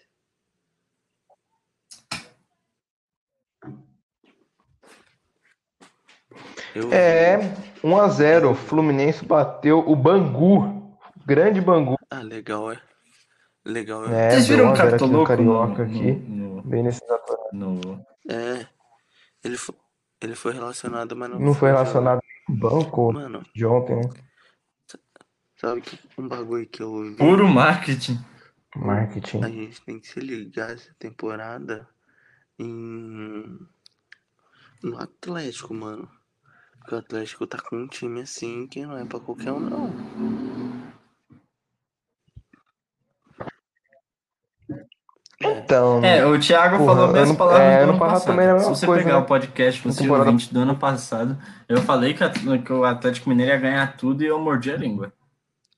Eu 6.74 6.92
É, 6.92 7.38
1x0. 7.82 8.54
Fluminense 8.54 9.24
bateu 9.24 9.80
o 9.80 9.96
Bangu. 9.96 10.96
Grande 11.26 11.60
Bangu. 11.60 11.96
Ah, 12.10 12.20
legal, 12.20 12.70
é. 12.72 12.80
Legal, 13.68 14.06
é. 14.08 14.26
É, 14.28 14.30
Vocês 14.30 14.48
viram 14.48 14.64
o 14.64 14.68
1 14.68 14.72
a 14.72 14.76
0 14.76 14.90
Capitão 14.90 15.06
aqui 15.06 15.12
no 15.12 15.18
Louco 15.18 15.32
no, 15.32 15.76
Carioca 15.76 15.82
aqui. 15.84 16.12
no, 16.12 16.62
Bem 16.62 16.82
nesse 16.82 17.00
no, 17.52 17.74
no- 17.74 18.06
É. 18.28 18.66
Ele 19.44 19.56
foi, 19.56 19.74
ele 20.20 20.34
foi 20.34 20.52
relacionado, 20.52 21.14
mas 21.14 21.30
não, 21.30 21.38
Não 21.38 21.54
foi 21.54 21.70
relacionado 21.70 22.20
com 22.46 22.52
o 22.52 22.56
banco 22.56 23.12
Mano, 23.12 23.42
de 23.54 23.66
ontem, 23.66 23.96
né? 23.96 24.02
sabe 25.56 25.80
que 25.82 25.98
um 26.18 26.26
bagulho 26.28 26.66
que 26.68 26.82
eu 26.82 27.02
vi? 27.02 27.16
puro 27.16 27.46
marketing. 27.48 28.18
A 28.74 28.78
Marketing. 28.78 29.42
gente 29.42 29.80
tem 29.84 29.98
que 29.98 30.06
se 30.08 30.20
ligar 30.20 30.70
essa 30.70 30.94
temporada 30.98 31.88
em. 32.58 33.58
no 34.82 34.98
Atlético, 34.98 35.74
mano. 35.74 36.08
Porque 36.80 36.94
o 36.94 36.98
Atlético 36.98 37.46
tá 37.46 37.58
com 37.60 37.76
um 37.76 37.86
time 37.88 38.20
assim 38.22 38.66
que 38.66 38.84
não 38.86 38.96
é 38.96 39.04
pra 39.04 39.18
qualquer 39.20 39.52
um, 39.52 39.58
não. 39.60 39.90
Então, 45.40 46.04
É, 46.04 46.26
o 46.26 46.38
Thiago 46.38 46.78
Porra, 46.78 46.94
falou 46.96 47.12
mesmo 47.12 47.28
ano- 47.30 47.36
palavras 47.38 47.62
é, 47.62 47.76
do 47.76 47.82
ano 47.84 47.90
ano 47.92 47.98
passado 48.00 48.26
também 48.26 48.46
era 48.46 48.58
Se 48.58 48.68
você 48.70 48.86
coisa, 48.86 49.02
pegar 49.04 49.16
né? 49.18 49.22
o 49.22 49.26
podcast, 49.26 49.82
você 49.82 50.02
temporada- 50.02 50.30
ouvinte 50.30 50.52
do 50.52 50.60
ano 50.60 50.76
passado, 50.76 51.38
eu 51.68 51.80
falei 51.82 52.12
que, 52.14 52.24
a- 52.24 52.30
que 52.30 52.72
o 52.72 52.84
Atlético 52.84 53.28
Mineiro 53.28 53.52
ia 53.52 53.58
ganhar 53.58 53.96
tudo 53.96 54.24
e 54.24 54.26
eu 54.26 54.38
mordi 54.40 54.72
a 54.72 54.76
língua. 54.76 55.12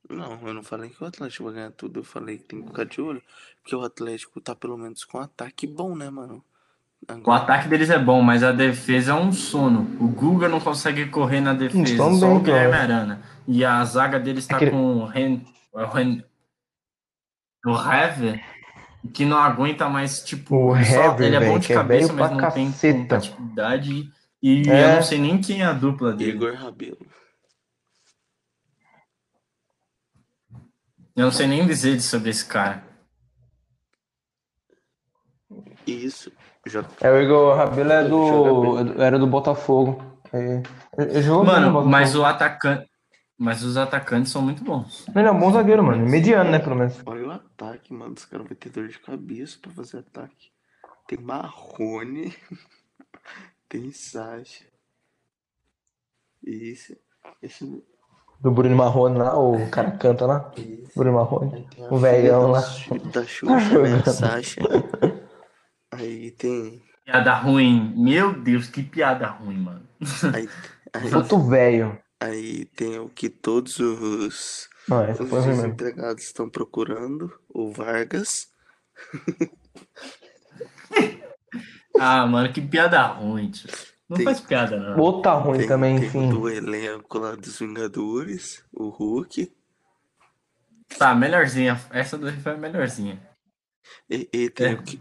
Não, 0.08 0.38
eu 0.46 0.54
não 0.54 0.62
falei 0.62 0.88
que 0.90 1.02
o 1.04 1.06
Atlético 1.06 1.44
vai 1.44 1.52
ganhar 1.54 1.70
tudo. 1.72 2.00
Eu 2.00 2.04
falei 2.04 2.38
que 2.38 2.44
tem 2.44 2.60
que 2.62 2.68
ficar 2.68 2.84
de 2.84 3.00
olho. 3.00 3.22
Porque 3.62 3.76
o 3.76 3.82
Atlético 3.84 4.40
tá 4.40 4.56
pelo 4.56 4.76
menos 4.78 5.04
com 5.04 5.18
um 5.18 5.20
ataque 5.20 5.66
bom, 5.66 5.94
né, 5.94 6.08
mano? 6.10 6.42
O 7.24 7.30
ataque 7.30 7.68
deles 7.68 7.88
é 7.90 7.98
bom, 7.98 8.20
mas 8.20 8.42
a 8.42 8.52
defesa 8.52 9.12
é 9.12 9.14
um 9.14 9.30
sono. 9.32 9.80
O 10.00 10.08
Guga 10.08 10.48
não 10.48 10.58
consegue 10.60 11.06
correr 11.06 11.40
na 11.40 11.52
defesa, 11.54 11.82
Estão 11.84 12.14
só 12.14 12.26
bem, 12.26 12.36
o 12.36 12.40
Guilherme 12.40 12.72
cara. 12.72 12.82
Arana. 12.82 13.22
E 13.46 13.64
a 13.64 13.84
zaga 13.84 14.18
deles 14.18 14.46
tá 14.46 14.56
Aquele- 14.56 14.70
com 14.72 14.96
o 14.96 15.04
Ren, 15.06 15.40
o 15.72 15.84
Ren, 15.84 16.22
o 17.64 17.70
Hever, 17.70 18.42
que 19.14 19.24
não 19.24 19.38
aguenta 19.38 19.88
mais, 19.88 20.20
tipo, 20.22 20.72
O 20.72 20.84
só- 20.84 21.16
ele 21.18 21.36
é 21.36 21.40
bom 21.48 21.58
de 21.58 21.72
é 21.72 21.74
cabeça, 21.74 22.06
velho 22.08 22.18
mas 22.20 22.30
não 22.30 22.50
tem 22.50 22.70
caceta. 22.70 22.98
compatibilidade. 23.16 24.10
E 24.42 24.68
É. 24.68 24.84
eu 24.92 24.94
não 24.96 25.02
sei 25.02 25.18
nem 25.18 25.40
quem 25.40 25.62
é 25.62 25.66
a 25.66 25.72
dupla 25.72 26.12
dele. 26.12 26.30
Igor 26.32 26.54
Rabelo. 26.54 26.98
Eu 31.16 31.24
não 31.24 31.32
sei 31.32 31.46
nem 31.46 31.66
dizer 31.66 32.00
sobre 32.00 32.30
esse 32.30 32.44
cara. 32.44 32.82
Isso. 35.86 36.30
Já 36.66 36.84
É, 37.00 37.10
o 37.10 37.20
Igor 37.20 37.56
Rabelo 37.56 37.92
é 37.92 38.04
do, 38.08 39.02
era 39.02 39.18
do 39.18 39.26
Botafogo. 39.26 40.02
É, 40.32 40.62
bem 40.96 41.22
no 41.24 41.44
Mano, 41.44 41.66
Botafogo. 41.72 41.88
mas 41.88 42.14
o 42.14 42.24
atacante. 42.24 42.88
Mas 43.42 43.62
os 43.64 43.78
atacantes 43.78 44.30
são 44.30 44.42
muito 44.42 44.62
bons. 44.62 45.06
Ele 45.16 45.26
é 45.26 45.30
um 45.30 45.38
bom 45.38 45.50
zagueiro, 45.50 45.82
mano. 45.82 46.06
Mediano, 46.06 46.50
né, 46.50 46.58
pelo 46.58 46.76
menos. 46.76 47.00
Ataque, 47.30 47.92
mano. 47.92 48.14
Os 48.14 48.24
caras 48.24 48.46
vão 48.46 48.56
ter 48.56 48.70
dor 48.70 48.88
de 48.88 48.98
cabeça 48.98 49.58
pra 49.60 49.70
fazer 49.72 49.98
ataque. 49.98 50.50
Tem 51.06 51.18
Marrone. 51.18 52.34
tem 53.68 53.90
Sacha. 53.92 54.64
Isso. 56.44 56.96
Esse, 57.42 57.84
Do 58.40 58.50
Bruno 58.50 58.74
Marrone 58.76 59.18
lá, 59.18 59.38
o 59.38 59.68
cara 59.70 59.90
canta 59.92 60.26
lá. 60.26 60.52
isso. 60.56 60.92
Bruno 60.96 61.16
Marrone. 61.16 61.68
O 61.90 61.98
velhão 61.98 62.50
lá. 62.50 62.60
da 62.60 62.66
Xu- 62.66 62.98
Da 63.12 63.24
Xuxa, 63.24 63.82
né? 63.82 64.02
Sasha. 64.04 64.60
Aí 65.90 66.30
tem. 66.32 66.82
Piada 67.04 67.34
ruim. 67.34 67.92
Meu 67.96 68.32
Deus, 68.40 68.68
que 68.68 68.82
piada 68.82 69.26
ruim, 69.26 69.58
mano. 69.58 69.86
Aí, 70.34 70.48
aí, 70.94 71.10
Puto 71.10 71.38
velho. 71.46 71.98
aí 72.20 72.64
tem 72.66 72.98
o 72.98 73.08
que 73.08 73.28
todos 73.28 73.78
os, 73.78 74.68
Não, 74.90 75.02
essa 75.04 75.22
os 75.22 75.30
foi 75.30 75.38
ruim 75.40 75.48
mesmo. 75.48 75.62
desempregados 75.62 76.24
estão 76.24 76.50
procurando. 76.50 77.32
O 77.48 77.70
Vargas. 77.72 78.52
Ah, 81.98 82.26
mano, 82.26 82.52
que 82.52 82.60
piada 82.60 83.02
ruim, 83.02 83.50
tio. 83.50 83.68
Não 84.08 84.16
Tem- 84.16 84.24
faz 84.24 84.40
piada, 84.40 84.76
não. 84.78 84.98
Outro 84.98 85.22
tá 85.22 85.34
ruim 85.34 85.58
Tem, 85.58 85.68
também, 85.68 85.96
tem 85.98 86.06
enfim. 86.08 86.28
do 86.30 86.48
elenco 86.48 87.18
lá 87.18 87.34
dos 87.36 87.58
Vingadores. 87.58 88.64
O 88.72 88.88
Hulk. 88.88 89.52
Tá, 90.98 91.14
melhorzinha. 91.14 91.78
Essa 91.90 92.16
daí 92.18 92.32
foi 92.40 92.52
a 92.52 92.56
melhorzinha. 92.56 93.20
E, 94.08 94.28
e 94.32 94.50
tem, 94.50 94.72
É. 94.72 94.74
o 94.74 94.82
que, 94.82 95.00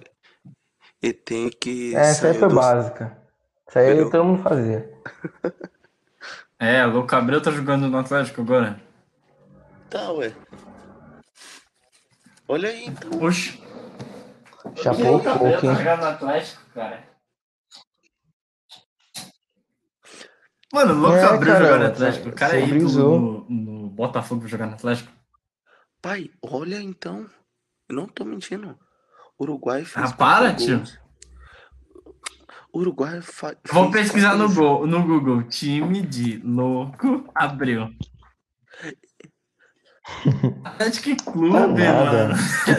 E 1.01 1.13
tem 1.13 1.49
que 1.49 1.95
Essa 1.95 2.27
aí 2.27 2.33
sair 2.33 2.39
foi 2.39 2.49
do... 2.49 2.55
básica. 2.55 3.17
Isso 3.67 3.79
aí 3.79 3.85
Entendeu? 3.87 4.09
todo 4.09 4.23
mundo 4.25 4.43
fazia. 4.43 4.91
É, 6.61 6.85
o 6.85 6.91
Louco 6.91 7.15
Abreu 7.15 7.41
tá 7.41 7.51
jogando 7.51 7.87
no 7.87 7.97
Atlético 7.97 8.41
agora. 8.41 8.81
Tá, 9.89 10.11
ué. 10.13 10.33
Olha 12.47 12.69
aí, 12.69 12.85
então. 12.85 13.23
Oxi. 13.23 13.61
Chapou 14.75 15.19
tá 15.19 15.31
hein? 15.33 15.59
jogando 15.61 15.99
no 15.99 16.05
Atlético, 16.07 16.61
cara. 16.73 17.09
Mano, 20.71 20.93
o 20.93 20.97
Louco 20.97 21.17
É, 21.17 21.23
Abreu 21.23 21.53
cara, 21.53 21.65
jogando 21.65 21.81
no 21.81 21.87
Atlético. 21.87 22.29
O 22.29 22.35
cara 22.35 22.59
do, 22.59 22.67
brisou. 22.67 23.19
no, 23.19 23.45
no 23.49 23.89
Botafogo 23.89 24.47
jogar 24.47 24.67
no 24.67 24.73
Atlético. 24.73 25.11
Pai, 26.01 26.29
olha 26.41 26.81
então. 26.81 27.27
Eu 27.89 27.95
não 27.95 28.07
tô 28.07 28.23
mentindo. 28.23 28.77
Uruguai 29.39 29.83
fez 29.83 30.11
Ah, 30.11 30.15
para, 30.15 30.49
quatro 30.49 30.65
tio. 30.65 30.77
gols. 30.77 30.99
Uruguai 32.71 33.21
fa... 33.21 33.55
Vou 33.71 33.89
pesquisar 33.89 34.35
no, 34.35 34.53
gols. 34.53 34.81
Go, 34.81 34.87
no 34.87 35.03
Google. 35.07 35.43
Time 35.43 36.01
de 36.03 36.37
Louco 36.37 37.27
Abreu. 37.33 37.89
Atlético 40.63 41.15
Tá 41.23 41.31
Clube, 41.31 41.83
nada. 41.83 42.27
mano. 42.29 42.35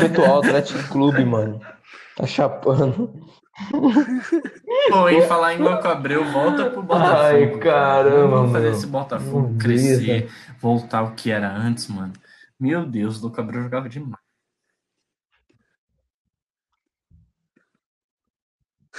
Atual 0.07 0.39
Atlético 0.39 0.83
Clube, 0.89 1.25
mano. 1.25 1.61
Tá 2.17 2.27
chapando. 2.27 3.13
Pô, 4.91 5.09
em 5.09 5.23
falar 5.23 5.55
em 5.55 5.59
Louco 5.59 5.87
Abreu, 5.87 6.25
volta 6.33 6.71
pro 6.71 6.83
Botafogo. 6.83 7.19
Ai, 7.19 7.59
caramba, 7.59 8.37
Vamos 8.37 8.53
fazer 8.53 8.65
mano. 8.67 8.77
esse 8.79 8.87
Botafogo 8.87 9.49
Meu 9.51 9.59
crescer, 9.59 10.21
Deus, 10.23 10.33
voltar 10.61 10.99
ao 10.99 11.13
que 11.13 11.31
era 11.31 11.51
antes, 11.55 11.89
mano. 11.89 12.13
Meu 12.59 12.85
Deus, 12.87 13.19
o 13.19 13.23
Louco 13.23 13.41
Abreu 13.41 13.63
jogava 13.63 13.89
demais. 13.89 14.30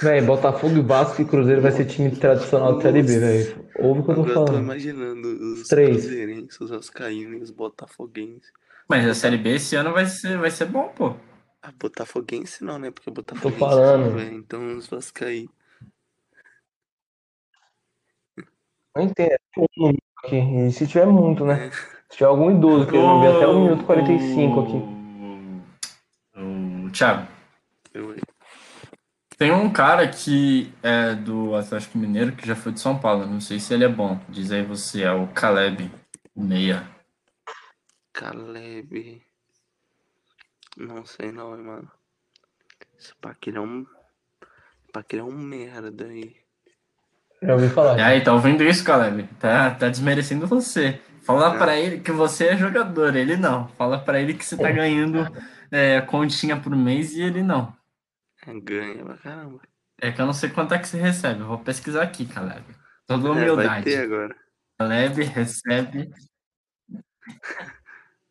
Véi, 0.00 0.22
Botafogo, 0.22 0.82
Vasco 0.82 1.20
e 1.22 1.24
Cruzeiro 1.24 1.60
vai 1.60 1.70
ser 1.70 1.84
time 1.84 2.10
tradicional 2.10 2.76
da 2.76 2.82
Série 2.82 3.02
B, 3.02 3.18
velho. 3.18 3.68
Ouve 3.78 4.00
o 4.00 4.04
que 4.04 4.10
eu 4.10 4.14
tô 4.14 4.20
Agora 4.22 4.30
eu 4.30 4.34
tô 4.34 4.46
falando. 4.46 4.64
imaginando 4.64 5.28
os 5.28 5.68
Três. 5.68 5.90
cruzeirenses, 6.04 6.60
os 6.60 6.70
vascaínos 6.70 7.40
e 7.40 7.42
os 7.42 7.50
botafoguenses. 7.50 8.50
Mas 8.88 9.06
a 9.06 9.14
Série 9.14 9.36
B 9.38 9.54
esse 9.56 9.76
ano 9.76 9.92
vai 9.92 10.06
ser, 10.06 10.38
vai 10.38 10.50
ser 10.50 10.66
bom, 10.66 10.88
pô. 10.88 11.14
Ah, 11.62 11.72
botafoguense 11.78 12.64
não, 12.64 12.78
né? 12.78 12.90
Porque 12.90 13.10
botafoguense 13.10 13.60
falando. 13.60 14.06
não, 14.10 14.16
velho. 14.16 14.34
Então 14.34 14.76
os 14.76 14.86
vascaínos. 14.88 15.52
Não 18.96 19.02
entendo. 19.04 19.30
é 19.30 19.92
aqui. 20.24 20.36
E 20.36 20.72
se 20.72 20.86
tiver 20.86 21.06
muito, 21.06 21.44
né? 21.44 21.70
Se 22.10 22.16
tiver 22.18 22.26
algum 22.26 22.50
idoso 22.50 22.86
querendo 22.86 23.20
ver 23.20 23.36
até 23.36 23.46
o 23.46 23.60
minuto 23.62 23.84
45 23.84 24.60
aqui. 24.60 25.02
O 26.86 26.90
Thiago, 26.90 27.26
Eu, 27.94 28.14
tem 29.42 29.50
um 29.50 29.72
cara 29.72 30.06
que 30.06 30.72
é 30.84 31.16
do 31.16 31.56
Atlético 31.56 31.98
Mineiro 31.98 32.30
que 32.30 32.46
já 32.46 32.54
foi 32.54 32.70
de 32.70 32.78
São 32.78 32.96
Paulo. 32.96 33.26
Não 33.26 33.40
sei 33.40 33.58
se 33.58 33.74
ele 33.74 33.82
é 33.82 33.88
bom. 33.88 34.20
Diz 34.28 34.52
aí 34.52 34.62
você, 34.62 35.02
é 35.02 35.10
o 35.10 35.26
Caleb, 35.26 35.90
o 36.32 36.44
meia. 36.44 36.88
Caleb. 38.12 39.20
Não 40.76 41.04
sei 41.04 41.32
não, 41.32 41.56
hein, 41.56 41.64
mano. 41.64 41.90
Esse 42.96 43.12
Paquele 43.16 43.56
é 43.56 43.60
um. 43.60 43.84
Paquele 44.92 45.22
é 45.22 45.24
um 45.24 45.36
merda 45.36 46.04
aí. 46.04 46.36
Já 47.42 47.54
ouvi 47.54 47.68
falar. 47.68 47.98
E 47.98 48.00
aí, 48.00 48.20
tá 48.20 48.32
ouvindo 48.32 48.62
isso, 48.62 48.84
Caleb? 48.84 49.28
Tá, 49.40 49.72
tá 49.72 49.88
desmerecendo 49.88 50.46
você. 50.46 51.00
Fala 51.24 51.58
pra 51.58 51.76
ele 51.76 51.98
que 51.98 52.12
você 52.12 52.50
é 52.50 52.56
jogador, 52.56 53.16
ele 53.16 53.36
não. 53.36 53.66
Fala 53.70 53.98
pra 53.98 54.20
ele 54.20 54.34
que 54.34 54.44
você 54.44 54.56
tá 54.56 54.70
ganhando 54.70 55.26
é, 55.68 56.00
continha 56.00 56.56
por 56.56 56.76
mês 56.76 57.12
e 57.14 57.22
ele 57.22 57.42
não. 57.42 57.81
É, 58.46 58.60
Ganha 58.60 59.04
pra 59.04 59.16
caramba. 59.18 59.60
É 60.00 60.10
que 60.10 60.20
eu 60.20 60.26
não 60.26 60.32
sei 60.32 60.50
quanto 60.50 60.74
é 60.74 60.78
que 60.78 60.88
você 60.88 60.98
recebe. 60.98 61.40
Eu 61.40 61.46
vou 61.48 61.58
pesquisar 61.58 62.02
aqui, 62.02 62.26
Caleb. 62.26 62.64
Toda 63.06 63.28
É, 63.28 63.32
vai 63.32 63.42
humildade. 63.50 63.84
ter 63.84 64.02
agora. 64.02 64.34
Caleb 64.78 65.22
recebe. 65.24 66.10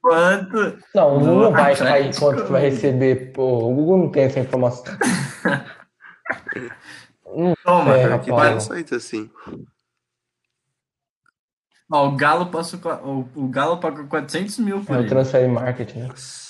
Quanto? 0.02 0.80
Não, 0.96 1.18
o 1.18 1.20
Google 1.20 1.42
não 1.44 1.52
vai 1.52 1.76
cair 1.76 2.10
Atlético. 2.10 2.20
quanto 2.26 2.46
que 2.46 2.52
vai 2.52 2.62
receber. 2.64 3.32
Pô, 3.34 3.70
o 3.70 3.76
Google 3.76 3.98
não 4.00 4.12
tem 4.12 4.24
essa 4.24 4.40
informação. 4.40 4.84
Toma, 7.64 7.96
É, 7.98 8.20
que 8.20 8.60
site 8.62 8.96
assim. 8.96 9.30
Ó, 11.90 12.08
o 12.08 12.16
Galo 12.16 12.48
passou. 12.48 12.80
O, 13.04 13.30
o 13.44 13.48
Galo 13.48 13.80
pagou 13.80 14.08
400 14.08 14.58
mil 14.58 14.84
por 14.84 14.96
É 14.96 15.00
o 15.00 15.02
ele. 15.02 15.10
transfer 15.10 15.48
marketing, 15.48 16.00
né? 16.00 16.08
Nossa. 16.08 16.41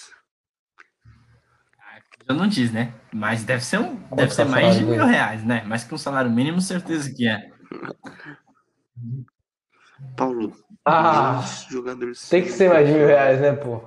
Já 2.27 2.33
não 2.35 2.47
diz, 2.47 2.71
né? 2.71 2.93
Mas 3.13 3.43
deve 3.43 3.63
ser, 3.63 3.79
um, 3.79 3.95
Quanto 3.95 4.15
deve 4.17 4.33
ser 4.33 4.45
mais 4.45 4.75
de 4.75 4.83
mil 4.83 4.91
dele? 4.97 5.11
reais, 5.11 5.43
né? 5.43 5.63
Mais 5.63 5.83
que 5.83 5.93
um 5.93 5.97
salário 5.97 6.31
mínimo, 6.31 6.61
certeza 6.61 7.11
que 7.13 7.27
é. 7.27 7.49
Paulo, 10.17 10.51
Ah, 10.85 11.41
jogadores 11.69 12.27
tem 12.29 12.41
que 12.43 12.49
ser 12.49 12.69
mais 12.69 12.87
de 12.87 12.93
mil 12.93 13.05
reais, 13.07 13.39
né, 13.41 13.53
pô? 13.53 13.81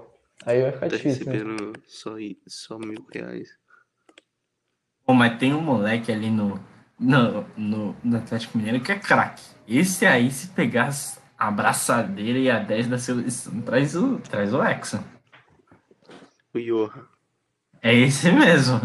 Aí 0.46 0.62
vai 0.62 0.72
ficar 0.72 0.88
Tá 0.88 0.96
difícil, 0.96 1.26
né? 1.26 1.32
recebendo 1.38 1.72
só, 1.86 2.18
i- 2.18 2.38
só 2.46 2.78
mil 2.78 3.04
reais. 3.12 3.48
Pô, 5.06 5.14
mas 5.14 5.38
tem 5.38 5.54
um 5.54 5.60
moleque 5.60 6.10
ali 6.10 6.30
no, 6.30 6.58
no, 6.98 7.42
no, 7.56 7.96
no 8.02 8.16
Atlético 8.16 8.58
Mineiro 8.58 8.82
que 8.82 8.92
é 8.92 8.98
craque. 8.98 9.42
Esse 9.68 10.06
aí, 10.06 10.30
se 10.30 10.48
pegar 10.48 10.90
a 11.38 11.48
abraçadeira 11.48 12.38
e 12.38 12.50
a 12.50 12.58
10 12.58 12.86
da 12.86 12.98
seleção, 12.98 13.60
traz 13.62 13.94
o, 13.96 14.18
traz 14.18 14.52
o 14.54 14.62
Hexa. 14.62 15.04
O 16.54 16.58
Johan. 16.58 17.08
É 17.84 17.94
esse 17.94 18.32
mesmo. 18.32 18.80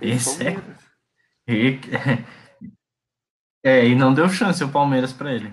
Esse 0.00 0.42
é. 0.48 0.56
E, 1.46 1.78
é, 3.62 3.86
e 3.86 3.94
não 3.94 4.14
deu 4.14 4.26
chance 4.30 4.64
o 4.64 4.70
Palmeiras 4.70 5.12
pra 5.12 5.34
ele. 5.34 5.52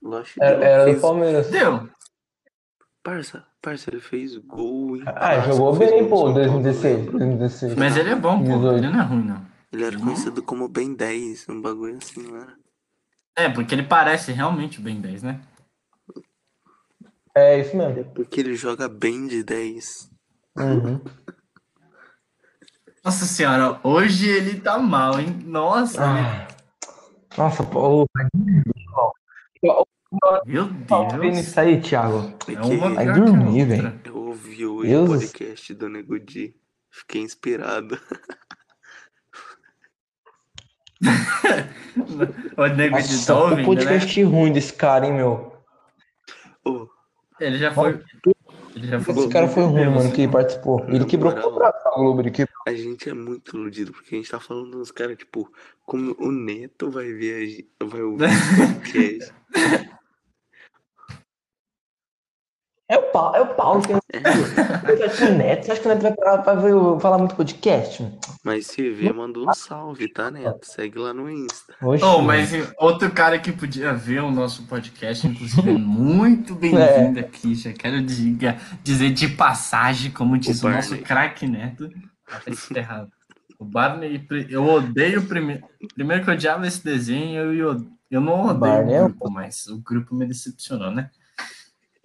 Lógico 0.00 0.38
que 0.38 0.44
Era, 0.44 0.56
deu. 0.56 0.64
era 0.68 0.94
do 0.94 1.00
Palmeiras. 1.00 1.50
Deu. 1.50 1.88
Parça, 3.02 3.44
parça, 3.60 3.90
ele 3.90 4.00
fez 4.00 4.36
gol 4.36 4.96
em 4.96 5.02
Ah, 5.06 5.40
jogou 5.40 5.76
bem, 5.76 5.88
gol 5.88 5.88
pô, 5.90 5.94
em 5.96 6.00
São 6.00 6.08
Paulo, 6.10 6.34
2016. 6.34 6.96
lembra? 6.98 7.12
2016. 7.18 7.74
Mas 7.74 7.96
ele 7.96 8.10
é 8.10 8.14
bom, 8.14 8.38
pô. 8.38 8.44
18. 8.44 8.76
Ele 8.78 8.88
não 8.92 9.00
é 9.00 9.04
ruim, 9.04 9.24
não. 9.24 9.46
Ele 9.72 9.84
era 9.84 9.98
conhecido 9.98 10.42
como 10.42 10.68
Ben 10.68 10.94
10, 10.94 11.48
um 11.48 11.60
bagulho 11.60 11.96
assim, 11.96 12.22
não 12.22 12.36
era? 12.36 12.56
É, 13.36 13.48
porque 13.48 13.74
ele 13.74 13.82
parece 13.82 14.30
realmente 14.32 14.78
o 14.78 14.82
Ben 14.82 15.00
10, 15.00 15.22
né? 15.24 15.40
É 17.34 17.58
isso 17.60 17.76
mesmo. 17.76 18.04
Porque 18.12 18.40
ele 18.40 18.54
joga 18.54 18.88
bem 18.88 19.26
de 19.26 19.42
10. 19.42 20.10
Uhum. 20.56 21.00
Nossa 23.04 23.24
senhora, 23.24 23.78
hoje 23.82 24.28
ele 24.28 24.60
tá 24.60 24.78
mal, 24.78 25.18
hein? 25.18 25.38
Nossa, 25.44 26.04
Ah, 26.04 26.48
nossa, 27.36 27.62
pô. 27.64 28.06
meu 30.46 30.68
Tá 30.86 31.02
Deus. 31.16 31.38
isso 31.38 31.60
aí, 31.60 31.80
Thiago? 31.80 32.34
É 32.48 32.52
É 32.54 32.60
uma 32.60 32.94
Vai 32.94 33.12
dormir, 33.12 33.64
velho. 33.64 34.00
eu 34.04 34.16
ouvi 34.16 34.66
hoje 34.66 34.88
Deus 34.90 35.08
o 35.08 35.12
podcast 35.14 35.74
do 35.74 35.88
Nego 35.88 36.18
Di. 36.18 36.54
Fiquei 36.90 37.22
inspirado. 37.22 37.98
O 42.56 42.66
nego 42.66 42.96
Nossa, 42.96 43.26
tá 43.26 43.34
o 43.38 43.42
ouvindo, 43.42 43.58
né? 43.58 43.64
podcast 43.64 44.22
ruim 44.24 44.52
desse 44.52 44.72
cara, 44.72 45.06
hein, 45.06 45.12
meu? 45.14 45.52
Ô, 46.64 46.88
Ele 47.38 47.56
já 47.58 47.70
foi. 47.72 48.02
Ele 48.78 48.86
já 48.86 49.00
foi. 49.00 49.14
Esse 49.14 49.28
cara 49.28 49.48
foi 49.48 49.64
ruim, 49.64 49.88
mano, 49.88 50.12
que 50.12 50.28
participou. 50.28 50.84
Ele 50.88 51.04
quebrou 51.04 51.32
o 51.32 51.34
moral. 51.34 51.50
contrato 51.50 51.82
com 51.82 51.88
a 51.88 51.94
Globo, 51.96 52.20
ele 52.22 52.30
quebrou. 52.30 52.56
a 52.66 52.72
gente 52.72 53.10
é 53.10 53.14
muito 53.14 53.56
iludido, 53.56 53.92
porque 53.92 54.14
a 54.14 54.18
gente 54.18 54.30
tá 54.30 54.38
falando 54.38 54.78
dos 54.78 54.92
caras, 54.92 55.16
tipo, 55.16 55.50
como 55.84 56.14
o 56.18 56.30
Neto 56.30 56.90
vai 56.90 57.12
ver 57.12 57.34
a 57.34 57.46
gente, 57.46 57.68
vai 57.82 58.02
ouvir 58.02 58.24
o 58.24 58.28
podcast. 58.56 59.34
É 62.90 62.96
o 62.96 63.02
Paulo, 63.12 63.36
é 63.36 63.40
o 63.42 63.54
Paulo 63.54 63.82
que 63.82 63.92
É, 63.92 63.96
é 64.16 65.30
o 65.30 65.36
Neto. 65.36 65.66
Você 65.66 65.72
acha 65.72 65.80
que 65.82 65.86
o 65.86 65.90
Neto 65.90 66.02
vai, 66.02 66.14
parar, 66.14 66.36
vai 66.38 66.56
ver- 66.56 67.00
falar 67.00 67.18
muito 67.18 67.34
podcast? 67.36 68.02
mano? 68.02 68.18
mas 68.42 68.66
se 68.66 68.90
vê, 68.90 69.12
mandou 69.12 69.46
um 69.46 69.52
salve, 69.52 70.08
tá, 70.08 70.30
Neto? 70.30 70.60
Segue 70.62 70.98
lá 70.98 71.12
no 71.12 71.30
Insta. 71.30 71.74
Oxi, 71.82 72.02
Oh, 72.02 72.22
mas 72.22 72.50
outro 72.78 73.10
cara 73.10 73.38
que 73.38 73.52
podia 73.52 73.92
ver 73.92 74.22
o 74.22 74.30
nosso 74.30 74.66
podcast, 74.66 75.26
inclusive, 75.26 75.68
é 75.70 75.74
muito 75.74 76.54
bem-vindo 76.56 77.20
aqui. 77.20 77.54
Já 77.54 77.74
quero 77.74 78.00
diga, 78.02 78.56
dizer 78.82 79.10
de 79.10 79.28
passagem, 79.28 80.10
como 80.10 80.38
diz 80.38 80.62
o, 80.62 80.66
O 80.68 80.70
nosso 80.70 80.96
craque 80.98 81.46
Neto. 81.46 81.90
Tá 82.72 82.80
errado. 82.80 83.10
O 83.58 83.64
Barney, 83.66 84.24
eu 84.48 84.64
odeio 84.64 85.26
primeiro. 85.26 85.62
Primeiro 85.94 86.24
que 86.24 86.30
eu 86.30 86.34
odiava 86.34 86.66
esse 86.66 86.82
desenho, 86.82 87.52
eu, 87.52 87.84
eu, 88.10 88.20
não 88.20 88.44
odeio 88.46 88.58
Barney 88.58 88.94
é 88.94 89.02
o 89.02 89.06
um 89.06 89.08
grupo, 89.08 89.30
mas 89.30 89.66
o 89.66 89.78
grupo 89.78 90.14
me 90.14 90.24
decepcionou, 90.26 90.90
né? 90.90 91.10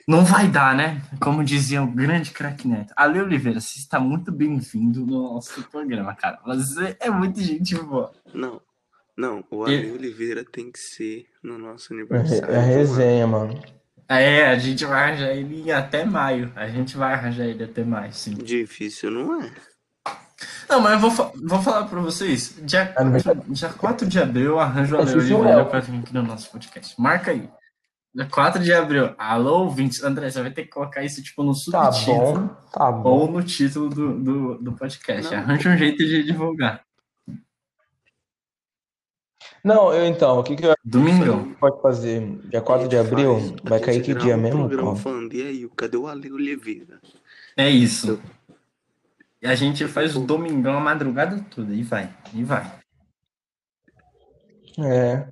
Não 0.07 0.25
vai 0.25 0.47
dar, 0.47 0.75
né? 0.75 1.01
Como 1.21 1.43
dizia 1.43 1.81
o 1.81 1.87
grande 1.87 2.31
craque 2.31 2.67
Neto. 2.67 2.93
Ale 2.95 3.21
Oliveira, 3.21 3.59
você 3.61 3.79
está 3.79 3.99
muito 3.99 4.31
bem-vindo 4.31 5.05
no 5.05 5.33
nosso 5.33 5.63
programa, 5.69 6.13
cara. 6.13 6.39
Você 6.45 6.97
é 6.99 7.09
muito 7.09 7.41
gente 7.41 7.75
boa. 7.75 8.11
Não, 8.33 8.61
não, 9.15 9.43
o 9.49 9.67
E- 9.67 9.77
Ale 9.77 9.91
Oliveira 9.93 10.43
tem 10.43 10.69
que 10.71 10.79
ser 10.79 11.25
no 11.41 11.57
nosso 11.57 11.93
É, 11.93 11.95
aniversário. 11.97 12.53
é 12.53 12.57
a 12.57 12.61
resenha, 12.61 13.27
mano. 13.27 13.57
É, 14.09 14.47
a 14.47 14.57
gente 14.57 14.83
vai 14.85 15.03
arranjar 15.11 15.29
ele 15.31 15.71
até 15.71 16.03
maio. 16.03 16.51
A 16.55 16.67
gente 16.67 16.97
vai 16.97 17.13
arranjar 17.13 17.45
ele 17.45 17.63
até 17.63 17.83
maio, 17.85 18.11
sim. 18.13 18.33
Difícil, 18.33 19.09
não 19.09 19.41
é? 19.41 19.51
Não, 20.69 20.81
mas 20.81 20.93
eu 20.93 20.99
vou, 20.99 21.11
fa- 21.11 21.31
vou 21.41 21.61
falar 21.61 21.85
pra 21.85 22.01
vocês. 22.01 22.55
Dia, 22.63 22.93
Aniversário. 22.97 23.41
dia 23.47 23.69
4 23.69 24.05
de 24.07 24.19
abril, 24.19 24.45
eu 24.51 24.59
arranjo 24.59 24.97
a 24.97 25.03
Esse 25.03 25.15
Leo 25.15 25.21
é 25.29 25.31
o 25.33 25.39
Oliveira 25.39 25.65
pra 25.65 25.79
vir 25.79 25.99
aqui 25.99 26.13
no 26.13 26.23
nosso 26.23 26.51
podcast. 26.51 26.99
Marca 26.99 27.31
aí. 27.31 27.47
Dia 28.13 28.27
4 28.29 28.63
de 28.63 28.71
abril. 28.71 29.13
Alô, 29.17 29.63
ouvintes. 29.63 30.03
André, 30.03 30.29
você 30.29 30.41
vai 30.41 30.51
ter 30.51 30.63
que 30.63 30.69
colocar 30.69 31.03
isso 31.03 31.21
tipo 31.23 31.41
no 31.43 31.51
Tá 31.71 31.91
subtítulo 31.91 32.33
bom, 32.47 32.47
tá 32.71 32.91
bom. 32.91 33.09
ou 33.09 33.31
no 33.31 33.43
título 33.43 33.89
do, 33.89 34.19
do, 34.19 34.57
do 34.59 34.73
podcast. 34.73 35.31
Não. 35.33 35.39
Arranja 35.41 35.69
um 35.69 35.77
jeito 35.77 35.97
de 35.97 36.23
divulgar. 36.23 36.83
Não, 39.63 39.93
eu 39.93 40.05
então, 40.05 40.39
o 40.39 40.43
que 40.43 40.55
que 40.57 40.65
eu 40.65 40.75
Domingão. 40.83 41.53
pode 41.55 41.81
fazer? 41.81 42.37
Dia 42.49 42.61
4 42.61 42.87
de 42.87 42.97
abril? 42.97 43.39
Faz- 43.39 43.53
Vai 43.63 43.79
cair 43.79 44.03
que 44.03 44.13
dia 44.13 44.35
um 44.35 44.41
mesmo, 44.41 44.59
programa 44.59 44.83
Paulo? 44.89 44.99
falando, 44.99 45.33
e 45.33 45.41
aí, 45.41 45.69
cadê 45.75 45.95
o 45.97 46.05
Ale 46.05 46.31
Oliveira? 46.31 46.99
É 47.55 47.69
isso. 47.69 48.21
E 49.41 49.47
a 49.47 49.55
gente 49.55 49.87
faz 49.87 50.15
o 50.15 50.19
domingão 50.19 50.77
a 50.77 50.79
madrugada 50.81 51.43
toda. 51.49 51.73
E 51.73 51.81
vai. 51.81 52.13
E 52.33 52.43
vai. 52.43 52.71
É. 54.79 55.27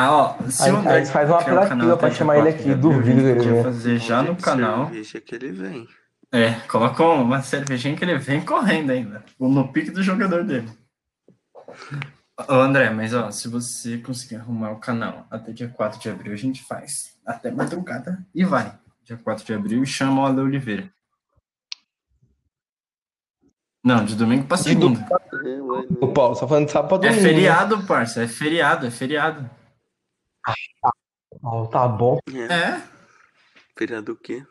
Ah, 0.00 0.12
ó. 0.12 0.48
Se 0.48 0.62
Aí- 0.62 0.70
o 0.72 0.76
André 0.76 0.92
aí 0.98 1.06
faz 1.06 1.28
uma 1.28 1.36
um 1.36 1.40
apelativa 1.40 1.96
pra 1.96 2.10
chamar 2.12 2.34
ele 2.38 2.52
4 2.52 2.64
de 2.64 2.70
aqui, 2.70 2.80
duvido 2.80 3.00
a 3.00 3.12
gente 3.12 3.22
que 3.22 3.26
ele 3.26 3.34
podia 3.38 3.50
venha. 3.52 3.64
fazer 3.64 3.98
já 3.98 4.22
no 4.22 4.36
canal. 4.36 4.84
cerveja 4.86 5.20
que 5.20 5.34
ele 5.34 5.50
vem. 5.52 5.88
É, 6.30 6.52
coloca 6.68 7.02
uma 7.04 7.42
cervejinha 7.42 7.96
que 7.96 8.04
ele 8.04 8.16
vem 8.18 8.40
correndo 8.44 8.90
ainda. 8.90 9.24
No 9.40 9.72
pique 9.72 9.90
do 9.90 10.02
jogador 10.02 10.44
dele. 10.44 10.68
Ô 12.48 12.52
André, 12.54 12.90
mas 12.90 13.12
ó, 13.12 13.30
se 13.32 13.48
você 13.48 13.98
conseguir 13.98 14.36
arrumar 14.36 14.70
o 14.70 14.76
canal 14.78 15.26
até 15.30 15.50
dia 15.52 15.68
4 15.68 15.98
de 15.98 16.08
abril, 16.08 16.32
a 16.32 16.36
gente 16.36 16.62
faz. 16.62 17.16
Até 17.26 17.50
madrugada 17.50 18.24
e 18.34 18.44
vai. 18.44 18.72
Dia 19.02 19.16
4 19.16 19.44
de 19.44 19.52
abril 19.52 19.82
e 19.82 19.86
chama 19.86 20.22
o 20.22 20.26
Ale 20.26 20.40
Oliveira. 20.40 20.88
Não, 23.84 24.04
de 24.04 24.14
domingo 24.14 24.46
pra 24.46 24.56
segunda. 24.56 25.00
É, 25.44 25.60
Ô, 25.60 25.80
né? 26.06 26.12
Paulo, 26.14 26.34
só 26.34 26.46
falando 26.46 26.66
de 26.66 26.72
sábado 26.72 26.88
pra 27.00 27.08
É 27.08 27.10
domingo. 27.10 27.22
né? 27.26 27.28
feriado, 27.34 27.82
parça. 27.84 28.22
É 28.22 28.28
feriado, 28.28 28.86
é 28.86 28.90
feriado. 28.90 29.48
Ó, 31.42 31.66
tá 31.66 31.86
bom. 31.86 32.18
É. 32.32 32.52
É? 32.52 32.82
Feriado 33.76 34.12
o 34.12 34.16
quê? 34.16 34.44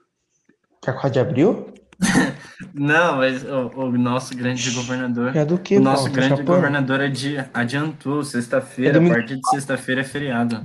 Dia 0.83 0.93
4 0.93 1.09
de 1.11 1.19
abril? 1.19 1.73
Não, 2.73 3.17
mas 3.17 3.43
o, 3.43 3.67
o 3.75 3.91
nosso 3.97 4.35
grande 4.35 4.69
governador. 4.71 5.35
É 5.35 5.43
do 5.43 5.57
que, 5.57 5.77
O 5.77 5.81
nosso 5.81 6.03
Paulo? 6.05 6.15
Grande 6.15 6.43
governador 6.43 7.01
adi- 7.01 7.37
adiantou 7.53 8.23
sexta-feira, 8.23 8.99
É 9.01 9.05
a 9.05 9.09
partir 9.09 9.35
de 9.39 9.49
sexta-feira 9.49 10.01
é 10.01 10.03
feriado. 10.03 10.63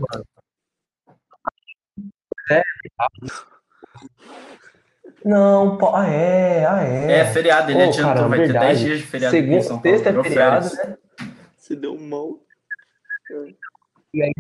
Não, 5.25 5.77
Paulo. 5.79 5.97
Ah, 5.97 6.07
é, 6.09 6.67
ah, 6.67 6.83
é. 6.85 7.13
É, 7.21 7.25
feriado, 7.27 7.71
ele 7.71 7.83
adiantou, 7.83 8.15
caramba, 8.15 8.29
vai 8.29 8.39
ter 8.41 8.45
verdade. 8.47 8.67
10 8.67 8.81
dias 8.81 8.99
de 8.99 9.07
feriado 9.07 9.37
aqui 9.37 9.45
em 9.47 9.49
Segunda, 9.63 9.63
São 9.69 9.81
Paulo. 9.81 9.99
sexta 9.99 10.11
é 10.11 10.23
feriado, 10.23 10.69
férias. 10.71 10.89
né? 10.89 10.97
Se 11.57 11.77
deu 11.77 11.99
mal. 11.99 12.41
E 14.15 14.23
aí, 14.23 14.33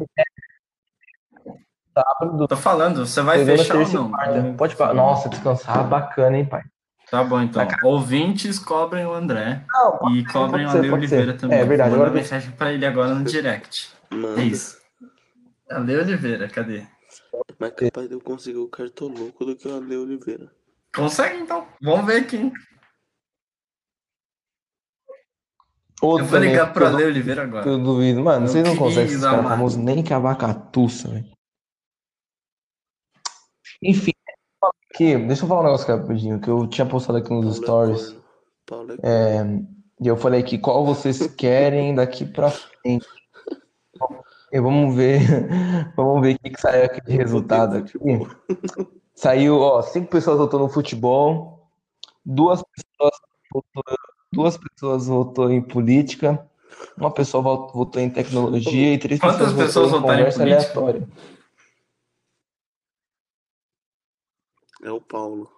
sábado, 1.94 2.46
Tô 2.48 2.56
falando, 2.56 3.06
você 3.06 3.20
vai 3.22 3.38
segunda, 3.38 3.58
fechar 3.58 3.74
ou 3.74 3.80
terça 3.80 3.96
não? 3.98 4.10
quarta. 4.10 4.54
Pode 4.56 4.74
falar. 4.76 4.94
Nossa, 4.94 5.28
descansar, 5.28 5.86
bacana, 5.88 6.38
hein, 6.38 6.44
pai? 6.44 6.62
Tá 7.10 7.22
bom, 7.22 7.40
então. 7.42 7.66
Ouvintes 7.84 8.58
cobrem 8.58 9.04
o 9.04 9.12
André 9.12 9.64
Não, 9.70 10.14
e 10.16 10.24
cobrem 10.24 10.64
o 10.64 10.70
Ale 10.70 10.88
pode 10.88 11.06
ser. 11.08 11.16
Oliveira 11.16 11.38
também. 11.38 11.58
É 11.58 11.64
verdade, 11.64 11.90
Manda 11.90 12.04
agora- 12.04 12.18
mensagem 12.18 12.50
pra 12.52 12.72
ele 12.72 12.86
agora 12.86 13.14
no 13.14 13.24
direct. 13.24 13.90
Manda. 14.10 14.40
É 14.40 14.44
isso. 14.44 14.78
Ale 15.70 15.96
Oliveira, 15.96 16.48
cadê? 16.48 16.86
Mas 17.58 17.72
capaz 17.72 18.08
de 18.08 18.14
eu 18.14 18.20
conseguir 18.20 18.58
o 18.58 18.68
cartoloco 18.68 19.44
do 19.44 19.54
que 19.54 19.68
o 19.68 19.76
Ale 19.76 19.96
Oliveira. 19.96 20.50
Consegue 20.94 21.36
então? 21.40 21.66
Vamos 21.82 22.06
ver 22.06 22.22
aqui. 22.22 22.50
Outro 26.00 26.24
Eu 26.24 26.28
vou 26.30 26.38
ligar 26.40 26.72
pro 26.72 26.86
Ale 26.86 27.04
Oliveira 27.04 27.42
agora. 27.44 27.68
eu 27.68 27.78
duvido. 27.78 28.22
Mano, 28.22 28.48
vocês 28.48 28.66
não 28.66 28.76
conseguem 28.76 29.04
esses 29.04 29.20
caras 29.22 29.44
famosos 29.46 29.78
nem 29.78 30.02
que 30.02 30.12
a 30.12 30.18
vacatuça, 30.18 31.08
velho. 31.08 31.31
Enfim, 33.82 34.12
aqui, 34.92 35.16
deixa 35.18 35.44
eu 35.44 35.48
falar 35.48 35.60
um 35.60 35.64
negócio 35.64 35.92
aqui 35.92 36.00
rapidinho, 36.02 36.40
que 36.40 36.48
eu 36.48 36.66
tinha 36.66 36.86
postado 36.86 37.18
aqui 37.18 37.30
nos 37.32 37.58
Paulo 37.60 37.90
é 37.92 37.96
stories. 37.96 38.16
Paulo 38.66 38.92
é 38.92 38.96
É, 39.02 39.44
e 40.00 40.06
eu 40.08 40.16
falei 40.16 40.40
aqui, 40.40 40.58
qual 40.58 40.84
vocês 40.84 41.26
querem 41.34 41.94
daqui 41.94 42.24
pra 42.24 42.50
frente? 42.50 43.06
E 44.52 44.60
vamos 44.60 44.94
ver, 44.94 45.18
vamos 45.96 46.20
ver 46.22 46.34
o 46.34 46.38
que, 46.38 46.50
que 46.50 46.60
saiu 46.60 46.84
aqui 46.84 47.00
de 47.04 47.16
resultado 47.16 47.76
aqui. 47.78 47.98
Saiu, 49.14 49.58
ó, 49.58 49.82
cinco 49.82 50.10
pessoas 50.10 50.38
votou 50.38 50.60
no 50.60 50.68
futebol, 50.68 51.68
duas 52.24 52.62
pessoas 52.62 53.18
votou, 53.52 53.84
duas 54.32 54.56
pessoas 54.58 55.06
votou 55.06 55.50
em 55.50 55.60
política, 55.62 56.46
uma 56.96 57.10
pessoa 57.10 57.42
vo- 57.42 57.68
votou 57.72 58.00
em 58.02 58.10
tecnologia 58.10 58.94
e 58.94 58.98
três 58.98 59.20
Quantas 59.20 59.52
pessoas 59.52 59.66
pessoas 59.66 59.90
votou 59.90 59.98
em 59.98 60.02
votaram 60.02 60.28
em 60.28 60.32
conversa 60.32 60.38
política? 60.40 60.78
aleatória. 60.78 61.08
É 64.82 64.90
o 64.90 65.00
Paulo. 65.00 65.48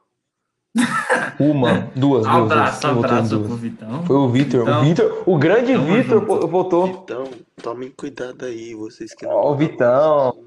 Uma, 1.39 1.91
duas, 1.95 1.95
duas, 1.95 2.27
duas. 2.27 2.27
Abraço, 2.27 2.87
em 2.87 2.91
abraço 2.91 3.37
duas? 3.37 3.47
pro 3.47 3.57
Vitão. 3.57 4.05
Foi 4.07 4.16
o 4.16 4.29
Vitor, 4.29 4.61
Vitão. 4.64 4.81
o 4.81 4.85
Vitor, 4.85 5.22
o 5.27 5.39
grande 5.39 5.72
Tamo 5.72 5.87
Vitor 5.87 6.20
junto. 6.20 6.27
vo- 6.27 6.47
votou. 6.49 6.87
Então, 6.89 7.31
tomem 7.62 7.91
cuidado 7.91 8.45
aí, 8.45 8.75
vocês 8.75 9.14
que 9.14 9.25
Ó, 9.27 9.53
o 9.53 9.57
Vitão. 9.57 10.45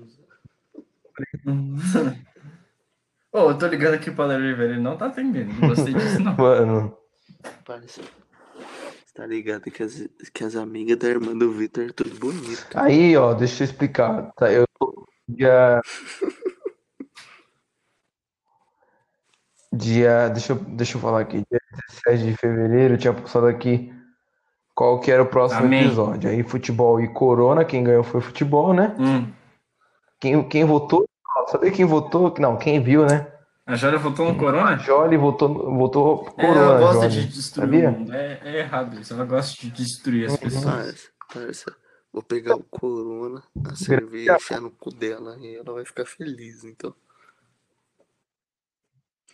Ô, 3.31 3.49
eu 3.51 3.57
tô 3.57 3.67
ligando 3.67 3.93
aqui 3.95 4.11
pro 4.11 4.23
Ale 4.23 4.35
Oliveira, 4.35 4.73
ele 4.73 4.81
não 4.81 4.97
tá 4.97 5.07
atendendo. 5.07 5.53
Não 5.53 5.69
gostei 5.69 5.93
disso, 5.93 6.19
não. 6.21 6.35
Mano. 6.37 6.97
Você 7.85 8.01
tá 9.13 9.25
ligado 9.25 9.61
que 9.71 9.83
as, 9.83 10.07
que 10.33 10.43
as 10.43 10.55
amigas 10.55 10.97
da 10.97 11.07
irmã 11.07 11.37
do 11.37 11.51
Vitor 11.51 11.85
é 11.85 11.91
tudo 11.91 12.15
bonito. 12.19 12.67
aí, 12.75 13.15
ó, 13.17 13.33
deixa 13.33 13.63
eu 13.63 13.65
explicar. 13.65 14.31
Tá, 14.35 14.51
eu 14.51 14.65
dia 15.29 15.81
dia, 19.77 20.29
deixa 20.29 20.53
eu, 20.53 20.57
deixa 20.57 20.97
eu 20.97 21.01
falar 21.01 21.21
aqui, 21.21 21.37
dia 21.49 21.59
17 22.05 22.23
de 22.23 22.35
fevereiro, 22.37 22.93
eu 22.95 22.97
tinha 22.97 23.13
postado 23.13 23.47
aqui 23.47 23.93
qual 24.75 24.99
que 24.99 25.11
era 25.11 25.23
o 25.23 25.27
próximo 25.27 25.65
Amém. 25.65 25.85
episódio. 25.85 26.29
Aí 26.29 26.43
futebol 26.43 26.99
e 27.01 27.07
corona, 27.07 27.63
quem 27.65 27.83
ganhou 27.83 28.03
foi 28.03 28.21
futebol, 28.21 28.73
né? 28.73 28.95
Hum. 28.99 29.31
Quem, 30.19 30.47
quem 30.49 30.65
votou, 30.65 31.07
sabe 31.47 31.71
quem 31.71 31.85
votou? 31.85 32.33
Não, 32.39 32.57
quem 32.57 32.81
viu, 32.81 33.05
né? 33.05 33.27
A 33.67 33.75
Jória 33.75 33.99
votou 33.99 34.31
no 34.31 34.39
Corona? 34.39 34.77
Jolie 34.77 35.17
votou, 35.17 35.75
votou 35.75 36.33
É, 36.37 36.45
ela 36.45 36.53
corona, 36.53 36.79
gosta 36.79 37.09
Jolie. 37.09 37.25
de 37.27 37.33
destruir 37.33 37.65
Sabia? 37.65 37.89
o 37.89 37.91
mundo. 37.91 38.13
É, 38.13 38.39
é 38.41 38.59
errado 38.59 38.97
isso. 38.97 39.13
Ela 39.13 39.25
gosta 39.25 39.61
de 39.61 39.69
destruir 39.71 40.27
as 40.27 40.37
pessoas. 40.37 40.63
Parça, 40.63 41.09
parça. 41.33 41.75
Vou 42.13 42.23
pegar 42.23 42.55
o 42.55 42.63
corona, 42.63 43.43
a 43.69 43.75
cerveja 43.75 44.31
e 44.31 44.35
enfiar 44.37 44.61
no 44.61 44.71
cu 44.71 44.89
dela 44.89 45.35
e 45.41 45.57
ela 45.57 45.73
vai 45.73 45.83
ficar 45.83 46.05
feliz, 46.05 46.63
então. 46.63 46.95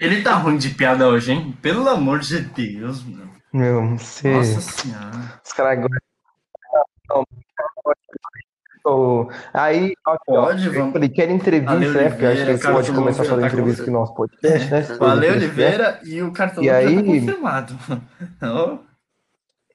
Ele 0.03 0.21
tá 0.21 0.33
ruim 0.35 0.57
de 0.57 0.69
piada 0.71 1.07
hoje, 1.07 1.31
hein? 1.31 1.57
Pelo 1.61 1.87
amor 1.87 2.19
de 2.19 2.39
Deus, 2.41 3.01
mano. 3.05 3.31
Meu, 3.53 3.97
você. 3.97 4.33
Nossa 4.33 4.59
senhora. 4.59 5.41
Os 5.45 5.53
caras 5.53 5.77
agora. 5.79 6.01
Não, 7.09 7.23
Ô, 8.85 9.29
Aí, 9.53 9.93
ó, 10.05 10.17
ó, 10.27 10.45
Pode, 10.47 10.65
eu 10.67 10.73
vamos. 10.73 10.91
falei, 10.91 11.07
quer 11.07 11.29
entrevista, 11.29 11.71
Ale 11.73 11.87
né? 11.89 12.09
Porque 12.09 12.25
eu 12.25 12.31
acho 12.31 12.45
que 12.59 12.67
pode 12.67 12.91
começar 12.91 13.23
a 13.23 13.25
tá 13.27 13.47
entrevista 13.47 13.81
aqui 13.83 13.91
no 13.91 13.99
nosso 13.99 14.13
podcast, 14.13 14.69
né? 14.71 14.81
que 14.81 14.87
você 14.87 14.97
Oliveira 15.31 16.01
e 16.03 16.21
o 16.21 16.33
cartão 16.33 16.61
E 16.61 16.65
já 16.67 16.75
aí- 16.77 16.95
tá 16.97 17.03
confirmado. 17.03 17.77
Quer. 18.41 18.83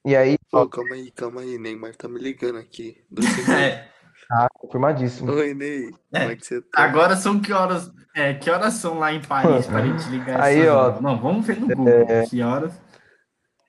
E 0.04 0.14
aí, 0.14 0.36
ó, 0.52 0.62
Ô, 0.64 0.68
calma 0.68 0.94
aí, 0.94 1.10
calma 1.10 1.40
aí, 1.40 1.56
Neymar 1.58 1.96
tá 1.96 2.06
me 2.06 2.18
ligando 2.20 2.58
aqui. 2.58 2.98
É, 3.50 3.88
tá 4.28 4.46
confirmadíssimo. 4.52 5.32
Oi, 5.32 5.54
Ney. 5.54 5.88
É, 6.12 6.20
Como 6.20 6.32
é 6.32 6.36
que 6.36 6.44
você 6.46 6.60
tá? 6.60 6.82
agora 6.84 7.16
são 7.16 7.40
que 7.40 7.50
horas? 7.50 7.90
É, 8.18 8.34
que 8.34 8.50
horas 8.50 8.74
são 8.74 8.98
lá 8.98 9.12
em 9.12 9.20
Paris 9.22 9.66
para 9.66 9.86
gente 9.86 10.08
ligar 10.10 10.40
Aí, 10.40 10.60
essas 10.60 10.72
ó. 10.74 11.00
Não, 11.00 11.18
vamos 11.20 11.46
ver 11.46 11.60
no 11.60 11.68
Google. 11.68 12.06
Que 12.28 12.42
horas? 12.42 12.72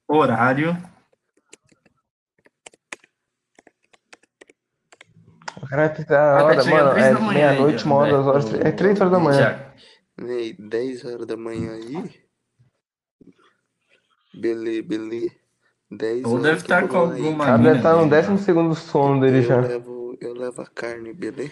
Horário. 0.07 0.75
O 5.61 5.67
cara 5.67 5.89
tá 5.89 6.43
hora, 6.45 6.61
chegando 6.63 6.85
mano, 6.85 6.99
é 6.99 7.13
da 7.13 7.19
manhã 7.19 7.49
meia-noite, 7.51 7.79
aí, 7.83 7.85
uma 7.85 7.95
hora, 7.95 8.15
André. 8.15 8.23
duas 8.23 8.27
horas, 8.27 8.65
é 8.65 8.71
três 8.71 8.99
horas 8.99 9.11
da 9.11 9.19
manhã. 9.19 9.65
Ney, 10.17 10.53
10 10.57 11.05
horas 11.05 11.27
da 11.27 11.37
manhã 11.37 11.73
aí? 11.73 12.21
Belê, 14.33 14.81
belê. 14.81 15.31
10 15.91 16.23
Ou 16.25 16.31
horas 16.33 16.43
deve 16.43 16.57
estar 16.57 16.81
tô 16.81 16.87
com 16.89 16.97
alguma 16.97 17.45
cara 17.45 17.57
mina 17.57 17.69
deve 17.69 17.79
estar 17.79 17.93
no 17.93 17.97
dele. 17.99 18.09
décimo 18.09 18.37
segundo 18.37 18.75
sono 18.75 19.21
dele 19.21 19.37
Eu 19.39 19.43
já. 19.43 19.61
levo, 19.61 20.17
eu 20.19 20.33
levo 20.33 20.61
a 20.61 20.67
carne, 20.67 21.13
belê? 21.13 21.51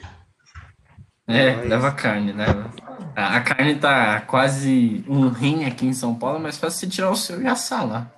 É, 1.28 1.56
Mas- 1.56 1.70
leva 1.70 1.92
carne, 1.92 2.32
leva. 2.32 2.72
A 3.16 3.38
a 3.38 3.42
carne 3.42 3.76
tá 3.76 4.22
quase 4.22 5.04
um 5.08 5.28
rim 5.30 5.66
aqui 5.66 5.86
em 5.86 5.94
São 5.94 6.16
Paulo, 6.16 6.40
mas 6.40 6.58
fácil 6.58 6.80
você 6.80 6.88
tirar 6.88 7.10
o 7.12 7.16
seu 7.16 7.42
e 7.42 7.48
assar 7.48 7.86
lá. 7.88 8.12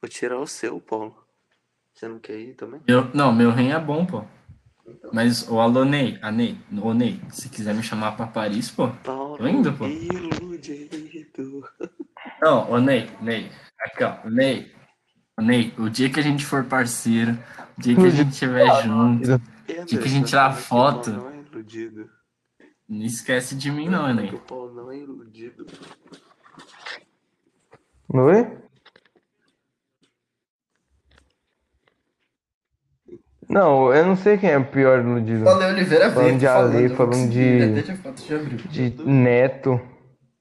Vou 0.00 0.08
tirar 0.08 0.38
o 0.40 0.46
seu, 0.46 0.80
Paulo. 0.80 1.14
Você 1.94 2.08
não 2.08 2.18
quer 2.18 2.38
ir 2.38 2.54
também? 2.54 2.80
Eu, 2.88 3.08
não, 3.14 3.32
meu 3.32 3.50
rim 3.52 3.70
é 3.70 3.78
bom, 3.78 4.04
pô. 4.04 4.24
Mas 5.12 5.48
o 5.48 5.60
Alonei, 5.60 6.18
a 6.20 6.30
Ney, 6.32 6.58
o 6.72 6.92
Ney, 6.92 7.20
se 7.30 7.48
quiser 7.48 7.74
me 7.74 7.82
chamar 7.82 8.12
pra 8.16 8.26
Paris, 8.26 8.70
pô. 8.70 8.88
Paulo 9.04 9.38
Tô 9.38 9.46
indo, 9.46 9.72
pô. 9.72 9.86
iludido. 9.86 11.64
Não, 12.42 12.70
ô 12.70 12.78
Ney, 12.80 13.08
Ney, 13.20 13.50
Aqui, 13.80 14.04
ó, 14.04 14.16
Ney. 14.28 14.72
Ney, 15.40 15.72
o 15.78 15.88
dia 15.88 16.08
que 16.10 16.18
a 16.20 16.22
gente 16.22 16.44
for 16.44 16.64
parceiro, 16.64 17.38
o 17.76 17.80
dia 17.80 17.94
que 17.96 18.06
a 18.06 18.10
gente 18.10 18.30
estiver 18.32 18.82
junto, 18.82 19.24
E, 19.68 19.74
Tinha 19.84 20.00
que 20.00 20.06
a 20.06 20.10
gente 20.10 20.28
tirar 20.28 20.50
o 20.52 20.54
foto. 20.56 21.33
É 21.64 21.76
iludido. 21.76 22.10
não 22.88 23.02
esquece 23.06 23.54
de 23.54 23.70
mim 23.70 23.88
não, 23.88 24.06
Que 24.06 24.12
Ney. 24.22 24.34
o 24.34 24.38
Paulo 24.40 24.74
não 24.74 24.90
é 24.92 24.98
iludido. 24.98 25.66
Oi? 28.12 28.58
Não, 33.48 33.92
eu 33.94 34.06
não 34.06 34.16
sei 34.16 34.38
quem 34.38 34.50
é 34.50 34.58
o 34.58 34.64
pior 34.70 35.00
iludido. 35.00 35.44
Falei 35.44 35.68
Oliveira 35.68 36.10
Falando 36.10 36.26
veio, 36.28 36.38
de 36.38 36.46
Ale, 36.46 36.88
falando 36.90 37.10
consegui, 37.12 37.58
de- 37.58 37.64
até 37.64 37.82
dia 37.82 37.96
4 37.98 38.24
de 38.24 38.34
abril. 38.34 38.56
De 38.68 39.04
Neto. 39.06 39.80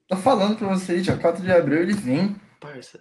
Tô 0.08 0.16
falando 0.18 0.58
pra 0.58 0.68
vocês, 0.70 1.04
dia 1.04 1.18
4 1.18 1.44
de 1.44 1.52
abril 1.52 1.80
ele 1.82 1.94
vem. 1.94 2.36
Parça. 2.60 3.00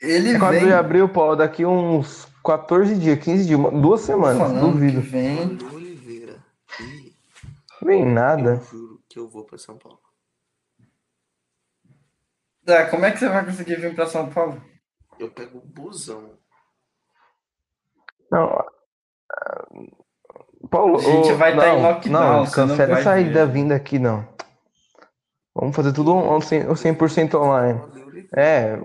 Ele 0.00 0.38
4 0.38 0.58
vem. 0.60 0.68
de 0.68 0.72
abril, 0.74 1.08
Paulo, 1.08 1.34
daqui 1.36 1.64
uns 1.66 2.28
14 2.52 2.96
dias, 2.98 3.18
15 3.22 3.46
dias, 3.46 3.58
uma- 3.58 3.70
duas 3.70 4.00
semanas, 4.00 4.38
falando 4.38 4.72
duvido. 4.72 5.02
que 5.02 5.06
vem. 5.08 5.58
Oliveira. 5.74 6.36
Ih, 6.80 7.12
Vem 7.82 8.00
eu 8.00 8.08
nada. 8.08 8.56
juro 8.70 9.02
que 9.06 9.18
eu 9.18 9.28
vou 9.28 9.44
pra 9.44 9.58
São 9.58 9.76
Paulo. 9.76 9.98
Tá, 12.64 12.86
como 12.90 13.04
é 13.04 13.10
que 13.12 13.18
você 13.18 13.28
vai 13.28 13.44
conseguir 13.44 13.76
vir 13.76 13.94
pra 13.94 14.06
São 14.06 14.30
Paulo? 14.30 14.62
Eu 15.18 15.30
pego 15.30 15.58
o 15.58 15.60
busão. 15.60 16.30
Não. 18.30 18.44
ah, 18.48 19.64
Paulo, 20.70 20.96
A 20.98 21.00
gente 21.02 21.32
vai 21.34 21.54
tá 21.56 21.68
em 21.68 21.82
não, 21.82 21.82
lockdown, 21.82 22.22
não, 22.22 22.44
não 22.44 22.50
cancela 22.50 22.92
vai 22.94 23.00
essa 23.00 23.20
ida 23.20 23.46
vinda 23.46 23.74
aqui, 23.74 23.98
não. 23.98 24.26
Vamos 25.54 25.74
fazer 25.76 25.92
tudo 25.92 26.14
on- 26.14 26.40
100%, 26.40 26.74
100% 26.76 27.34
online. 27.34 27.80
É, 28.34 28.76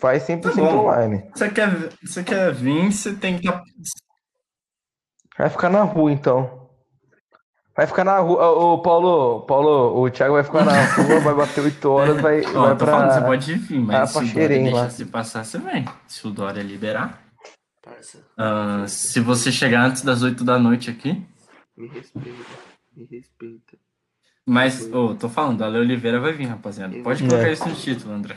vai 0.00 0.18
100% 0.20 0.42
Tá 0.42 0.50
bom. 0.56 0.78
online. 0.84 1.24
Você 1.34 1.50
quer, 1.50 1.68
você 2.04 2.22
quer 2.24 2.52
vir, 2.52 2.92
você 2.92 3.14
tem 3.14 3.38
que. 3.38 3.48
Vai 5.38 5.48
ficar 5.48 5.70
na 5.70 5.82
rua, 5.82 6.12
então. 6.12 6.68
Vai 7.76 7.86
ficar 7.86 8.04
na 8.04 8.18
rua. 8.18 8.50
Ô, 8.50 8.82
Paulo, 8.82 9.40
Paulo, 9.46 10.02
o 10.02 10.10
Thiago 10.10 10.34
vai 10.34 10.44
ficar 10.44 10.64
na 10.64 10.84
rua, 10.94 11.20
vai 11.20 11.34
bater 11.34 11.60
8 11.64 11.88
horas, 11.90 12.20
vai, 12.20 12.42
Ó, 12.54 12.66
vai 12.66 12.76
tô 12.76 12.84
falando, 12.86 13.10
você 13.12 13.18
pra. 13.20 13.26
pode 13.28 13.54
vir, 13.54 13.78
Ah, 13.78 13.80
mas 13.82 14.10
se 14.10 14.14
pra 14.18 14.22
o 14.24 14.32
Dória 14.34 14.74
lá. 14.74 14.90
se 14.90 15.04
passar, 15.06 15.44
você 15.44 15.58
vem. 15.58 15.84
Se 16.06 16.26
o 16.26 16.30
Dória 16.30 16.62
liberar. 16.62 17.22
Ah, 18.36 18.84
se 18.86 19.20
você 19.20 19.50
chegar 19.50 19.86
antes 19.86 20.02
das 20.02 20.22
8 20.22 20.44
da 20.44 20.58
noite 20.58 20.90
aqui. 20.90 21.24
Me 21.76 21.88
respeita. 21.88 22.38
Me 22.94 23.04
respeita. 23.10 23.78
Mas, 24.46 24.92
ô, 24.92 25.14
tô 25.14 25.28
falando, 25.28 25.62
a 25.62 25.66
Ale 25.66 25.78
Oliveira 25.78 26.18
vai 26.20 26.32
vir, 26.32 26.46
rapaziada. 26.46 26.94
Pode 27.02 27.24
É. 27.24 27.28
colocar 27.28 27.50
isso 27.50 27.68
no 27.68 27.74
título, 27.74 28.12
André. 28.12 28.36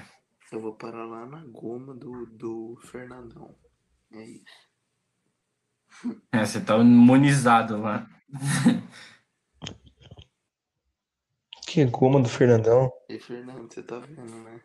Eu 0.54 0.60
vou 0.60 0.76
parar 0.76 1.04
lá 1.06 1.26
na 1.26 1.43
goma 1.47 1.95
do, 1.95 2.28
do 2.28 2.78
Fernandão. 2.84 3.56
É 4.14 4.24
isso. 4.24 4.45
É, 6.32 6.45
você 6.45 6.62
tá 6.62 6.78
imunizado 6.78 7.82
lá. 7.82 8.08
Que 11.66 11.86
goma 11.86 12.22
do 12.22 12.30
Fernandão. 12.30 12.91
E 13.10 13.18
Fernando, 13.18 13.74
você 13.74 13.82
tá 13.82 13.97
vendo, 13.97 14.43
né? 14.43 14.62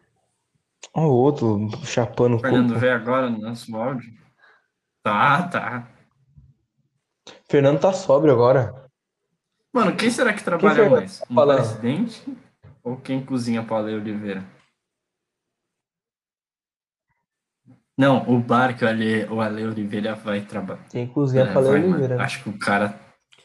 Ó, 0.92 1.06
o 1.06 1.14
outro 1.14 1.70
chapando 1.82 2.36
O 2.36 2.38
Fernando 2.38 2.68
coco. 2.68 2.80
veio 2.80 2.94
agora 2.94 3.30
no 3.30 3.38
nosso 3.38 3.74
áudio. 3.74 4.12
Tá, 5.02 5.48
tá. 5.48 5.90
Fernando 7.48 7.80
tá 7.80 7.94
sóbrio 7.94 8.34
agora. 8.34 8.90
Mano, 9.72 9.96
quem 9.96 10.10
será 10.10 10.34
que 10.34 10.44
trabalha 10.44 10.74
Fernando 10.74 10.96
mais? 10.98 11.18
tá 11.20 11.26
Um 11.30 11.34
presidente 11.46 12.36
ou 12.84 12.98
quem 12.98 13.24
cozinha 13.24 13.64
pra 13.64 13.78
Ale 13.78 13.94
Oliveira? 13.94 14.57
Não, 17.98 18.22
o 18.28 18.38
bar 18.38 18.76
que 18.76 18.84
o 18.84 18.88
Ale, 18.88 19.24
o 19.24 19.40
Ale 19.40 19.64
Oliveira 19.66 20.14
vai 20.14 20.40
trabalhar. 20.42 20.84
Quem 20.88 21.08
cozinha 21.08 21.42
É, 21.42 21.46
pra 21.52 21.60
mano. 21.60 21.70
Oliveira. 21.74 22.16
né? 22.16 22.22
Acho 22.22 22.44
que 22.44 22.48
o 22.48 22.56
cara 22.58 22.98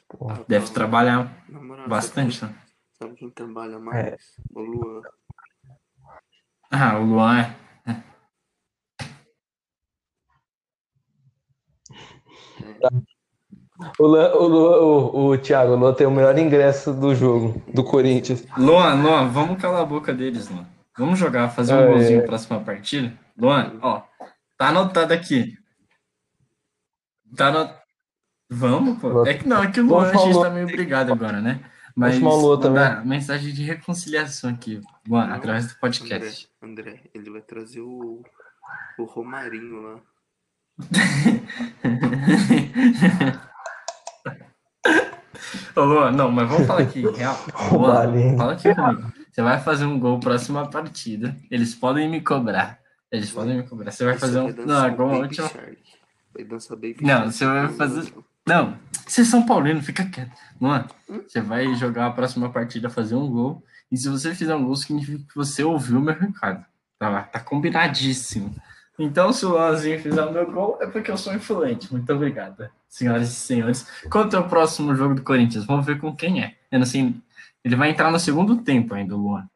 Porra. 0.08 0.45
deve 0.47 0.70
trabalhar 0.72 1.43
na 1.49 1.60
moral, 1.60 1.89
bastante, 1.89 2.38
Sabe, 2.38 2.54
né? 2.54 2.60
sabe 2.99 3.16
quem 3.16 3.30
trabalha 3.32 3.80
mais? 3.80 4.22
O 4.54 4.62
Luan. 4.62 5.01
Ah, 6.70 6.99
o 6.99 7.04
Luan 7.04 7.39
é. 7.39 7.56
O, 13.99 14.06
Lan- 14.08 14.34
o, 14.36 14.47
Luan- 14.47 14.80
o, 14.82 15.26
o 15.32 15.38
Thiago, 15.38 15.74
o 15.74 15.76
Luan 15.76 15.93
tem 15.93 16.06
o 16.08 16.12
melhor 16.12 16.38
ingresso 16.38 16.93
do 16.93 17.14
jogo, 17.16 17.62
do 17.74 17.84
Corinthians. 17.84 18.45
Luan, 18.58 18.93
Luan, 19.01 19.28
vamos 19.30 19.60
calar 19.62 19.82
a 19.82 19.86
boca 19.86 20.14
deles, 20.14 20.47
Luan. 20.49 20.66
Vamos 20.97 21.18
jogar, 21.18 21.49
fazer 21.49 21.74
um 21.74 21.80
Ah, 21.80 21.88
golzinho 21.88 22.20
é. 22.20 22.22
na 22.22 22.28
próxima 22.28 22.60
partida? 22.60 23.12
Luan, 23.38 23.74
ó, 23.82 24.04
tá 24.64 24.70
anotado 24.70 25.14
aqui. 25.14 25.57
Tá 27.36 27.47
anotado. 27.47 27.84
Vamos, 28.49 28.99
pô. 28.99 29.26
É 29.26 29.34
que 29.34 29.47
não, 29.47 29.64
é 29.64 29.72
que 29.72 29.82
o 29.82 29.86
Luan 29.86 30.11
a 30.11 30.16
gente 30.16 30.41
tá 30.41 30.49
meio 30.49 30.68
brigado 30.68 31.11
agora, 31.11 31.41
né? 31.41 31.64
Mas 31.95 32.20
mandar 32.20 33.05
mensagem 33.05 33.53
de 33.53 33.64
reconciliação 33.64 34.49
aqui, 34.49 34.82
Luan, 35.07 35.28
Não, 35.28 35.36
através 35.36 35.66
do 35.66 35.70
André, 35.70 35.80
podcast. 35.80 36.49
André, 36.61 37.03
ele 37.14 37.30
vai 37.30 37.41
trazer 37.41 37.82
o, 37.82 38.24
o 38.97 39.03
Romarinho 39.03 39.82
lá. 39.82 40.01
Ô, 45.76 45.82
Luan, 45.82 46.11
não, 46.11 46.32
mas 46.32 46.49
vamos 46.49 46.66
falar 46.66 46.82
aqui, 46.82 47.07
real. 47.11 47.38
Luan, 47.72 48.38
fala 48.38 48.53
aqui 48.53 48.74
comigo. 48.74 49.14
Você 49.32 49.41
vai 49.41 49.59
fazer 49.59 49.86
um 49.86 49.99
gol 49.99 50.20
próxima 50.20 50.70
partida. 50.70 51.36
Eles 51.49 51.76
podem 51.76 52.09
me 52.09 52.22
cobrar. 52.22 52.83
Eles 53.14 53.30
podem 53.30 53.57
me 53.57 53.64
cobrar. 53.64 53.91
Você 53.91 54.03
vai 54.03 54.18
fazer 54.18 54.39
um. 54.39 54.51
dançar 54.51 54.89
Não, 54.89 54.97
gol 54.97 55.09
Baby 55.09 55.22
última. 55.22 55.51
Vai 56.34 56.43
dançar 56.43 56.76
Baby 56.76 56.97
Não, 57.01 57.32
você 57.32 57.45
vai 57.45 57.66
o 57.68 57.70
fazer-. 57.70 58.14
Não, 58.45 58.76
você 59.07 59.22
é 59.22 59.24
São 59.24 59.45
Paulino, 59.45 59.84
fica 59.84 60.03
quieto. 60.03 60.32
Luan, 60.59 60.88
você 61.28 61.39
vai 61.39 61.76
jogar 61.76 62.07
a 62.07 62.11
próxima 62.11 62.49
partida, 62.49 62.89
fazer 62.89 63.14
um 63.14 63.30
gol. 63.30 63.64
E 63.91 63.95
se 63.95 64.09
você 64.09 64.34
fizer 64.34 64.55
um 64.55 64.66
gol, 64.66 64.76
significa 64.76 65.20
que 65.20 65.36
você 65.36 65.64
ouviu 65.64 65.99
o 65.99 66.01
meu 66.01 66.16
recado. 66.16 66.66
Tá 66.97 67.07
lá, 67.07 67.22
tá 67.22 67.39
combinadíssimo. 67.39 68.53
Então, 68.97 69.32
se 69.32 69.45
o 69.45 69.49
Luanzinho 69.49 69.99
fizer 69.99 70.24
o 70.24 70.34
meu 70.34 70.51
gol, 70.51 70.80
é 70.82 70.88
porque 70.88 71.11
eu 71.11 71.18
sou 71.18 71.36
influente. 71.36 71.91
Muito 71.91 72.11
obrigado, 72.11 72.68
senhoras 72.89 73.30
e 73.30 73.36
senhores. 73.36 73.88
Quanto 74.09 74.36
ao 74.36 74.49
próximo 74.49 74.95
jogo 74.95 75.14
do 75.14 75.22
Corinthians? 75.22 75.66
Vamos 75.66 75.86
ver 75.86 75.99
com 75.99 76.16
quem 76.16 76.43
é. 76.43 76.55
Eu 76.72 76.80
não 76.80 76.86
sei. 76.86 77.16
Ele 77.64 77.76
vai 77.76 77.91
entrar 77.91 78.11
no 78.11 78.20
segundo 78.20 78.57
tempo 78.57 78.95
ainda, 78.95 79.16
o 79.16 79.20
Luan. 79.20 79.47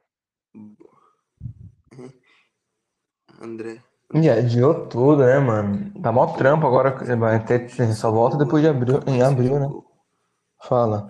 André, 3.42 3.78
E 4.14 4.30
adiou 4.30 4.88
tudo, 4.88 5.26
né, 5.26 5.40
mano? 5.40 5.92
Tá 6.02 6.12
mó 6.12 6.28
trampo 6.34 6.66
agora. 6.68 6.92
Vai 7.18 7.44
ter, 7.44 7.70
só 7.94 8.12
volta 8.12 8.38
depois 8.38 8.62
de 8.64 8.70
abril, 8.70 9.00
em 9.06 9.22
abril, 9.22 9.60
né? 9.60 9.68
Fala. 10.64 11.08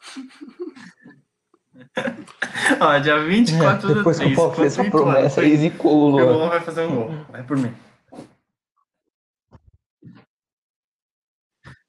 Ó, 2.80 2.98
dia 2.98 3.22
24 3.24 3.88
do 3.88 3.94
Depois 3.96 4.18
que 4.18 4.24
o 4.24 4.28
3. 4.28 4.36
Paulo 4.38 4.54
fez 4.54 4.78
essa 4.78 4.90
promessa 4.90 5.40
aí, 5.40 5.56
zicou 5.56 5.92
o. 5.92 6.08
Luan 6.10 6.48
vai 6.48 6.60
fazer 6.60 6.86
um 6.86 6.94
gol. 6.94 7.10
Vai 7.30 7.42
por 7.42 7.56
mim. 7.56 7.72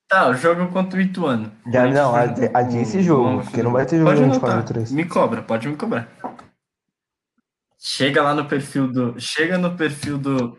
Tá, 0.08 0.28
o 0.28 0.34
jogo 0.34 0.68
contra 0.74 1.00
o 1.00 1.02
Ituano. 1.02 1.50
Já, 1.72 1.88
não, 1.88 2.12
Corinthians 2.12 2.50
adi- 2.50 2.52
adia 2.54 2.82
esse 2.82 3.02
jogo, 3.02 3.44
porque 3.44 3.64
não 3.64 3.72
vai 3.72 3.86
ter 3.86 3.98
jogo 3.98 4.10
Pode 4.10 4.22
24 4.24 4.48
anotar. 4.50 4.64
do 4.66 4.74
3. 4.74 4.92
Me 4.92 5.06
cobra, 5.06 5.42
pode 5.42 5.68
me 5.70 5.78
cobrar. 5.78 6.10
Chega 7.84 8.22
lá 8.22 8.36
no 8.36 8.46
perfil 8.48 8.88
do. 8.92 9.20
Chega 9.20 9.58
no 9.58 9.76
perfil 9.76 10.18
do. 10.20 10.58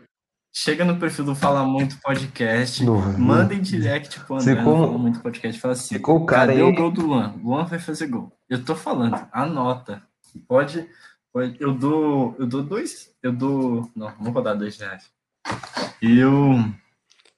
Chega 0.55 0.83
no 0.85 0.99
perfil 0.99 1.23
do 1.25 1.33
Fala 1.33 1.63
Muito 1.63 1.97
Podcast. 2.01 2.83
Duvido. 2.85 3.17
Manda 3.17 3.53
em 3.55 3.61
direct 3.61 4.19
pro 4.19 4.35
André 4.35 4.53
Se 4.55 4.61
no 4.61 4.65
Fala 4.65 4.97
Muito 4.97 5.19
Podcast. 5.21 5.59
Fala 5.61 5.71
assim. 5.73 5.95
Ficou 5.95 6.17
o 6.17 6.25
cara 6.25 6.51
Cadê 6.51 6.61
aí. 6.61 6.67
o 6.69 6.75
gol 6.75 6.91
do 6.91 7.07
Luan? 7.07 7.33
Luan 7.41 7.63
vai 7.65 7.79
fazer 7.79 8.07
gol. 8.07 8.31
Eu 8.49 8.63
tô 8.63 8.75
falando, 8.75 9.25
anota. 9.31 10.03
Pode, 10.47 10.87
pode- 11.31 11.55
eu 11.61 11.73
dou, 11.73 12.35
eu 12.37 12.45
dou 12.45 12.61
dois, 12.61 13.11
eu 13.23 13.31
dou, 13.31 13.89
não, 13.95 14.13
não 14.19 14.33
vou 14.33 14.41
dar 14.43 14.53
dois 14.55 14.77
reais. 14.77 15.09
Eu, 16.01 16.55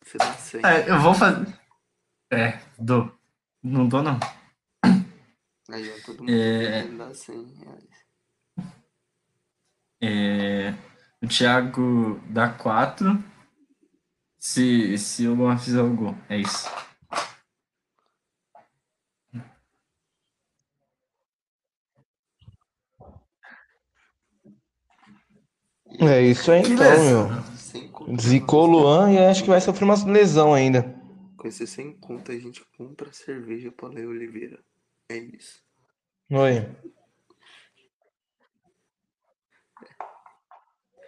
você 0.04 0.18
dá 0.18 0.34
100. 0.34 0.62
é, 0.66 0.90
eu 0.90 1.00
vou 1.00 1.14
fazer, 1.14 1.48
é, 2.32 2.60
dou, 2.80 3.12
não 3.62 3.88
dou 3.88 4.02
não. 4.02 4.18
Aí, 4.84 5.92
ó, 5.92 6.06
todo 6.06 6.20
mundo 6.20 6.32
É. 6.32 6.82
querendo 6.82 6.98
dar 6.98 7.14
100 7.14 7.36
reais. 7.64 8.05
É, 10.08 10.76
o 11.20 11.28
Thiago 11.28 12.22
dá 12.30 12.48
quatro, 12.50 13.24
se, 14.38 14.96
se 15.00 15.28
o 15.28 15.34
Luan 15.34 15.58
fizer 15.58 15.82
o 15.82 15.96
gol, 15.96 16.16
é 16.30 16.38
isso. 16.38 16.70
É 26.00 26.22
isso 26.22 26.52
aí, 26.52 26.62
então, 26.62 26.78
beleza. 26.78 27.28
meu. 28.06 28.20
Zicou 28.20 28.66
o 28.66 28.72
Luan 28.72 29.12
e 29.12 29.18
acho 29.18 29.42
que 29.44 29.50
vai 29.50 29.60
sofrer 29.60 29.86
uma 29.86 29.96
lesão 30.06 30.54
ainda. 30.54 30.84
Com 31.36 31.48
esse 31.48 31.66
sem 31.66 31.94
conta, 31.94 32.32
a 32.32 32.38
gente 32.38 32.64
compra 32.78 33.12
cerveja 33.12 33.72
pra 33.72 33.90
Léo 33.90 34.10
Oliveira. 34.10 34.60
É 35.10 35.18
isso. 35.18 35.60
Oi. 36.30 36.70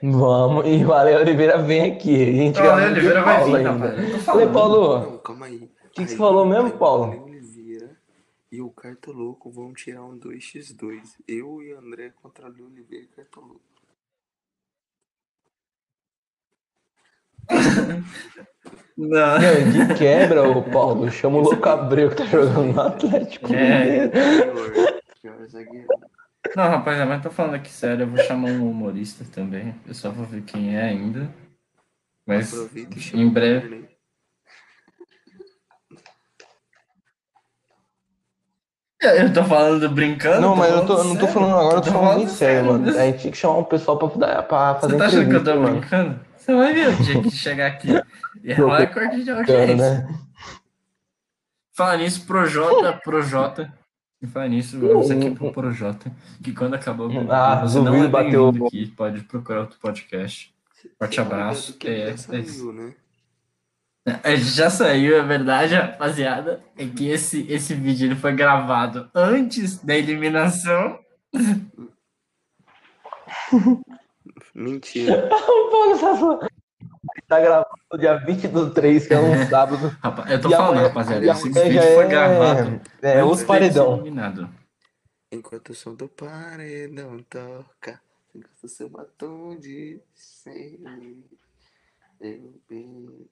Vamos, 0.02 0.66
e 0.68 0.86
o 0.86 0.94
Ale 0.94 1.16
Oliveira 1.16 1.58
vem 1.58 1.92
aqui. 1.92 2.22
A 2.22 2.32
gente 2.32 2.60
O 2.60 2.72
Ale 2.72 2.86
Oliveira 2.92 3.24
vai 3.24 3.38
Paulo 3.38 3.58
vir, 3.58 3.68
ainda. 3.68 4.32
Ale. 4.32 4.48
Paulo, 4.54 5.00
Não, 5.00 5.18
calma 5.20 5.46
aí. 5.48 5.58
O 5.58 5.90
que 5.90 6.06
que 6.06 6.12
você 6.12 6.18
falou 6.18 6.46
mesmo, 6.46 6.72
Paulo? 6.72 7.24
Oliveira 7.24 7.98
e 8.52 8.62
o 8.62 8.70
Cartoloco 8.70 9.50
vão 9.52 9.74
tirar 9.74 10.04
um 10.04 10.18
2x2. 10.20 11.02
Eu 11.28 11.62
e 11.64 11.72
André 11.74 12.14
contra 12.22 12.46
o 12.48 12.66
Oliveira 12.66 13.06
e 13.06 13.08
Cartoloco. 13.08 13.62
Não. 18.98 19.40
Não, 19.40 19.40
de 19.72 19.94
quebra, 19.96 20.44
ô 20.48 20.62
Paulo. 20.64 21.10
Chama 21.12 21.38
o 21.38 21.42
Louco 21.42 21.70
Abreu 21.70 22.10
que 22.10 22.16
tá 22.18 22.26
jogando 22.26 22.74
no 22.74 22.82
Atlético. 22.82 23.54
É. 23.54 24.08
Pior, 24.10 25.02
pior 25.22 25.48
zagueiro. 25.48 25.88
Não, 26.56 26.70
rapaziada, 26.70 27.10
mas 27.10 27.22
tô 27.24 27.30
falando 27.30 27.56
aqui 27.56 27.70
sério, 27.70 28.04
eu 28.04 28.08
vou 28.08 28.18
chamar 28.20 28.50
um 28.50 28.70
humorista 28.70 29.24
também. 29.26 29.76
Eu 29.88 29.94
só 29.94 30.10
vou 30.12 30.26
ver 30.26 30.42
quem 30.44 30.76
é 30.76 30.82
ainda. 30.84 31.30
Mas 32.26 32.54
em 33.14 33.30
breve. 33.30 33.70
Barney. 33.70 33.88
Eu 39.00 39.32
tô 39.32 39.44
falando 39.44 39.90
brincando. 39.90 40.42
Não, 40.42 40.50
tô 40.52 40.56
mas 40.56 40.72
eu, 40.74 40.86
tô, 40.86 40.98
eu 40.98 41.04
não 41.04 41.16
tô 41.16 41.28
falando 41.28 41.56
agora, 41.56 41.76
eu 41.78 41.82
tô 41.82 41.92
falando 41.92 42.18
bem 42.18 42.28
sério, 42.28 42.66
mano. 42.72 42.80
mesmo. 42.86 43.00
A 43.00 43.04
gente 43.06 43.20
tinha 43.20 43.32
que 43.32 43.38
chamar 43.38 43.58
um 43.60 43.64
pessoal 43.64 43.98
pra, 43.98 44.42
pra 44.44 44.76
fazer 44.76 44.94
Você 44.94 44.98
tá 44.98 45.06
achando 45.06 45.30
que 45.30 45.36
eu 45.36 45.44
tô 45.44 45.56
mano. 45.56 45.80
brincando? 45.80 46.20
Você 46.36 46.56
vai 46.56 46.74
ver 46.74 46.88
o 46.90 47.04
dia 47.04 47.22
que 47.22 47.32
chegar 47.32 47.68
aqui. 47.68 47.90
E 48.44 48.52
é 48.52 48.56
Tô 48.56 48.68
recorde 48.70 49.24
de 49.24 49.30
audiência. 49.32 49.76
né? 49.76 50.08
Falar 51.76 51.98
nisso, 51.98 52.26
Projota, 52.26 52.94
Projota. 53.04 53.72
E 54.20 54.26
falar 54.26 54.48
nisso, 54.48 54.80
vamos 54.80 55.12
aqui 55.12 55.30
pro 55.32 55.52
Projota. 55.52 56.12
Que 56.44 56.52
quando 56.52 56.76
Google, 56.96 57.32
Ah, 57.32 57.62
você 57.62 57.80
não 57.80 58.04
é 58.04 58.08
bem-vindo 58.08 58.66
aqui. 58.66 58.88
Pode 58.88 59.22
procurar 59.22 59.62
outro 59.62 59.78
podcast. 59.80 60.52
Forte 60.98 61.16
tá 61.16 61.22
abraço. 61.22 61.78
É, 61.86 62.08
já 62.08 62.14
é 62.14 62.18
saiu, 62.18 62.74
né? 62.74 62.96
É, 64.24 64.38
Já 64.38 64.70
saiu, 64.70 65.18
é 65.18 65.22
verdade, 65.22 65.76
rapaziada. 65.76 66.64
É 66.78 66.86
que 66.86 67.10
esse, 67.10 67.46
esse 67.52 67.76
vídeo 67.76 68.08
ele 68.08 68.16
foi 68.16 68.34
gravado 68.34 69.10
antes 69.14 69.84
da 69.84 69.96
eliminação. 69.96 70.98
Mentira. 74.56 75.30
O 77.08 77.22
tá 77.28 77.40
gravando 77.40 77.68
dia 78.00 78.16
20 78.18 78.48
do 78.50 78.70
3, 78.72 79.08
que 79.08 79.14
é 79.14 79.20
um 79.20 79.48
sábado. 79.48 79.96
Rapaz, 80.04 80.32
eu 80.32 80.42
tô 80.42 80.50
E 80.50 80.52
falando, 80.52 80.70
amanhã- 80.72 80.88
rapaziada. 80.88 81.26
Esse 81.32 81.50
vídeo 81.50 81.82
foi 81.82 82.06
é- 82.06 82.08
gravado 82.08 82.82
É, 83.02 83.24
os 83.24 83.44
paredão. 83.44 84.04
Enquanto 85.32 85.70
o 85.70 85.76
som 85.76 85.94
do 85.94 86.08
paredão 86.08 87.20
toca, 87.30 88.00
enquanto 88.36 88.64
o 88.64 88.68
seu 88.70 88.90
batom 88.90 89.58
de 89.60 90.00
sangue, 90.16 91.24
eu 92.22 92.54
bebo, 92.70 93.30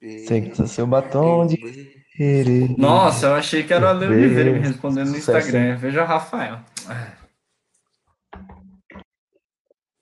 que 0.00 0.66
seu 0.68 0.86
batom 0.86 1.46
de. 1.46 2.74
Nossa, 2.78 3.26
eu 3.26 3.34
achei 3.34 3.64
que 3.64 3.72
era 3.74 3.86
o 3.86 3.88
Ale 3.88 4.06
Oliveira 4.06 4.52
me 4.52 4.58
respondendo 4.60 5.10
no 5.10 5.16
Instagram. 5.16 5.76
Veja 5.76 6.02
o 6.02 6.06
Rafael. 6.06 6.60
Ah, 6.88 7.12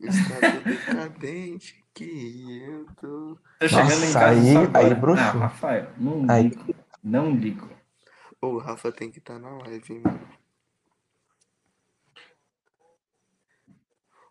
Estado 0.01 0.32
decadente 0.65 1.85
que 1.95 2.63
eu 2.63 2.87
tô. 3.01 3.39
Tô 3.61 3.69
chegando 3.69 3.89
Nossa, 3.91 4.07
em 4.07 4.13
casa 4.13 4.79
aí- 4.79 4.87
aí 4.87 4.95
broxou. 4.95 5.25
Não, 5.35 5.41
Rafael, 5.41 5.89
não 5.99 6.27
Aí- 6.31 6.43
ligo. 6.49 6.75
Não 7.05 7.31
ligo. 7.33 7.69
Ô, 8.41 8.47
o 8.49 8.59
Rafa 8.59 8.91
tem 8.93 9.11
que 9.11 9.19
estar 9.19 9.39
na 9.39 9.51
live, 9.59 9.95
hein, 9.95 10.03
mano. 10.05 10.29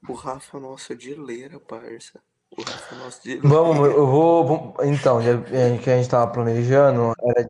O 0.07 0.13
Rafa 0.13 0.57
é 0.57 0.59
nosso 0.61 0.95
de 0.95 1.13
leira, 1.13 1.59
parça. 1.59 2.19
O 2.57 2.61
Rafa 2.61 2.95
é 2.95 2.97
nosso 2.97 3.23
de 3.23 3.29
leira. 3.35 3.47
Vamos, 3.47 3.87
eu 3.87 4.07
vou. 4.07 4.45
vamos- 4.45 4.73
Então, 4.85 5.21
dia, 5.21 5.33
é, 5.51 5.77
que 5.77 5.89
a 5.89 5.97
gente 5.97 6.09
tava 6.09 6.31
planejando 6.31 7.13
era 7.23 7.47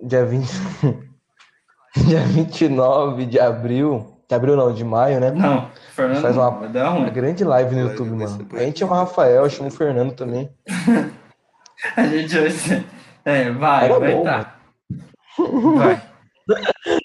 dia 0.00 0.24
20. 0.24 0.48
dia 1.96 2.20
29 2.26 3.26
de 3.26 3.38
abril. 3.38 4.19
De 4.30 4.34
abril 4.36 4.54
não, 4.56 4.72
de 4.72 4.84
maio, 4.84 5.18
né? 5.18 5.32
Não, 5.32 5.68
Fernando, 5.92 6.22
Faz 6.22 6.36
uma- 6.36 6.50
vai 6.50 6.68
dar 6.68 6.92
Uma 6.92 7.10
grande 7.10 7.42
live 7.42 7.74
no 7.74 7.80
YouTube, 7.90 8.10
mano. 8.10 8.46
A 8.52 8.58
gente 8.60 8.78
chama 8.78 8.92
o 8.92 8.98
Rafael, 9.00 9.50
chama 9.50 9.68
o 9.70 9.72
Fernando 9.72 10.12
também. 10.14 10.48
A 11.96 12.06
gente 12.06 12.38
vai 12.38 12.50
ser... 12.50 12.84
É, 13.24 13.50
vai, 13.50 13.86
Era 13.86 13.98
vai 13.98 14.14
bom, 14.14 14.22
tá. 14.22 14.54
Vai. 15.76 16.02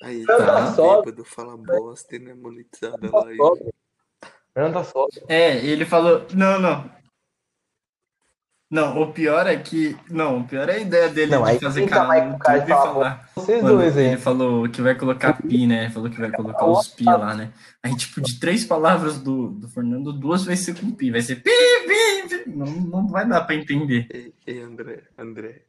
Aí, 0.03 0.23
Fernando 0.23 0.45
tá 0.45 0.53
tá 0.53 0.71
só- 0.73 1.01
bêbado, 1.01 1.25
fala 1.25 1.57
bosta 1.57 2.15
e 2.15 2.19
não 2.19 2.31
é 2.31 2.35
monetizada 2.35 3.07
a 3.07 3.09
Tá 3.09 3.19
live. 3.21 3.37
sóbrio. 3.37 3.73
Fernando 4.53 4.73
tá 4.73 4.83
sóbrio. 4.83 5.23
É, 5.27 5.55
ele 5.65 5.83
falou. 5.83 6.25
Não, 6.35 6.59
não. 6.59 6.85
Não, 8.69 8.99
o 8.99 9.13
pior 9.13 9.45
é 9.45 9.55
que. 9.57 9.95
Não, 10.09 10.39
o 10.39 10.47
pior 10.47 10.67
é 10.69 10.73
a 10.73 10.79
ideia 10.79 11.07
dele 11.07 11.31
Não, 11.31 11.45
de 11.45 11.59
fazer 11.59 11.87
canal 11.87 12.07
mais 12.07 12.25
no 12.25 12.31
com 12.33 12.39
cara 12.39 12.59
de 12.59 12.71
YouTube 12.71 12.89
e 12.89 12.93
falar. 12.93 13.29
Vocês 13.35 13.63
Mano, 13.63 13.77
dois 13.77 13.95
ele 13.97 14.17
falou 14.17 14.67
que 14.67 14.81
vai 14.81 14.95
colocar 14.95 15.33
pi, 15.41 15.67
né? 15.67 15.89
Falou 15.91 16.09
que 16.09 16.19
vai 16.19 16.31
colocar 16.31 16.65
os 16.65 16.87
pi 16.87 17.03
lá, 17.05 17.35
né? 17.35 17.53
Aí, 17.83 17.95
tipo, 17.95 18.19
de 18.21 18.39
três 18.39 18.65
palavras 18.65 19.19
do, 19.19 19.49
do 19.49 19.69
Fernando, 19.69 20.11
duas 20.11 20.43
vai 20.45 20.55
ser 20.55 20.75
com 20.79 20.91
pi. 20.91 21.11
Vai 21.11 21.21
ser 21.21 21.35
pi, 21.35 21.51
pi, 21.51 22.43
pi. 22.43 22.49
Não, 22.49 22.65
não 22.65 23.07
vai 23.07 23.27
dar 23.27 23.41
pra 23.41 23.55
entender. 23.55 24.07
Ei, 24.11 24.33
ei, 24.47 24.61
André, 24.61 25.03
André, 25.15 25.61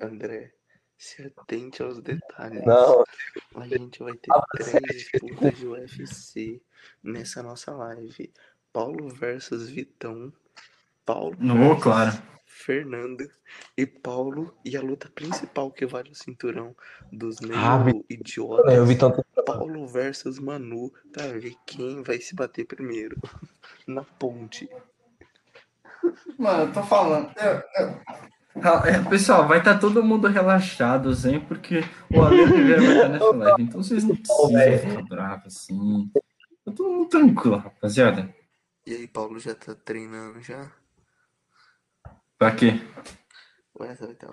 André, 0.00 0.52
se 0.96 1.22
atente 1.22 1.82
aos 1.82 2.00
detalhes. 2.00 2.64
Não, 2.64 3.04
A 3.56 3.66
gente 3.66 3.98
vai 3.98 4.14
ter 4.14 4.32
três 4.56 5.10
disputas 5.10 5.58
de 5.58 5.66
UFC 5.66 6.62
nessa 7.02 7.42
nossa 7.42 7.72
live. 7.72 8.32
Paulo 8.72 9.08
versus 9.08 9.68
Vitão. 9.68 10.32
Paulo 11.06 11.36
Não, 11.38 11.78
claro. 11.80 12.12
Fernando 12.44 13.26
e 13.78 13.86
Paulo. 13.86 14.52
E 14.64 14.76
a 14.76 14.82
luta 14.82 15.08
principal 15.14 15.70
que 15.70 15.86
vale 15.86 16.10
o 16.10 16.14
cinturão 16.14 16.74
dos 17.12 17.40
meio 17.40 17.58
Ah, 17.58 17.84
idiotas. 18.10 18.74
eu 18.74 18.84
vi 18.84 18.96
tanto. 18.98 19.24
Paulo 19.46 19.86
versus 19.86 20.38
Manu 20.40 20.92
pra 21.12 21.28
ver 21.28 21.54
quem 21.64 22.02
vai 22.02 22.18
se 22.20 22.34
bater 22.34 22.66
primeiro. 22.66 23.16
Na 23.86 24.02
ponte. 24.02 24.68
Mano, 26.38 26.64
eu 26.64 26.72
tô 26.72 26.82
falando. 26.82 27.32
eu- 27.38 27.62
eu- 27.78 28.00
Ah, 28.62 28.82
é, 28.86 29.02
Pessoal, 29.08 29.46
vai 29.46 29.58
estar 29.58 29.78
todo 29.78 30.02
mundo 30.02 30.26
relaxado, 30.28 31.12
Zen, 31.12 31.40
porque 31.40 31.80
o 32.10 32.22
Ale 32.22 32.40
Oliveira 32.74 32.80
vai 32.82 32.94
estar 32.96 33.08
nessa 33.10 33.30
live. 33.30 33.62
Então 33.62 33.82
vocês 33.82 34.02
não 34.02 34.16
precisam 34.16 34.78
ficar 34.78 35.02
bravos 35.02 35.46
assim. 35.46 36.10
Tá 36.64 36.72
todo 36.72 36.90
mundo 36.90 37.08
tranquilo, 37.08 37.56
rapaziada. 37.58 38.34
E 38.86 38.94
aí, 38.94 39.06
Paulo 39.06 39.38
já 39.38 39.54
tá 39.54 39.74
treinando 39.74 40.40
já? 40.42 40.70
Pra 42.38 42.50
quê? 42.54 42.80
Ué, 43.78 43.94
você 43.94 44.06
vai 44.06 44.14
ter, 44.14 44.28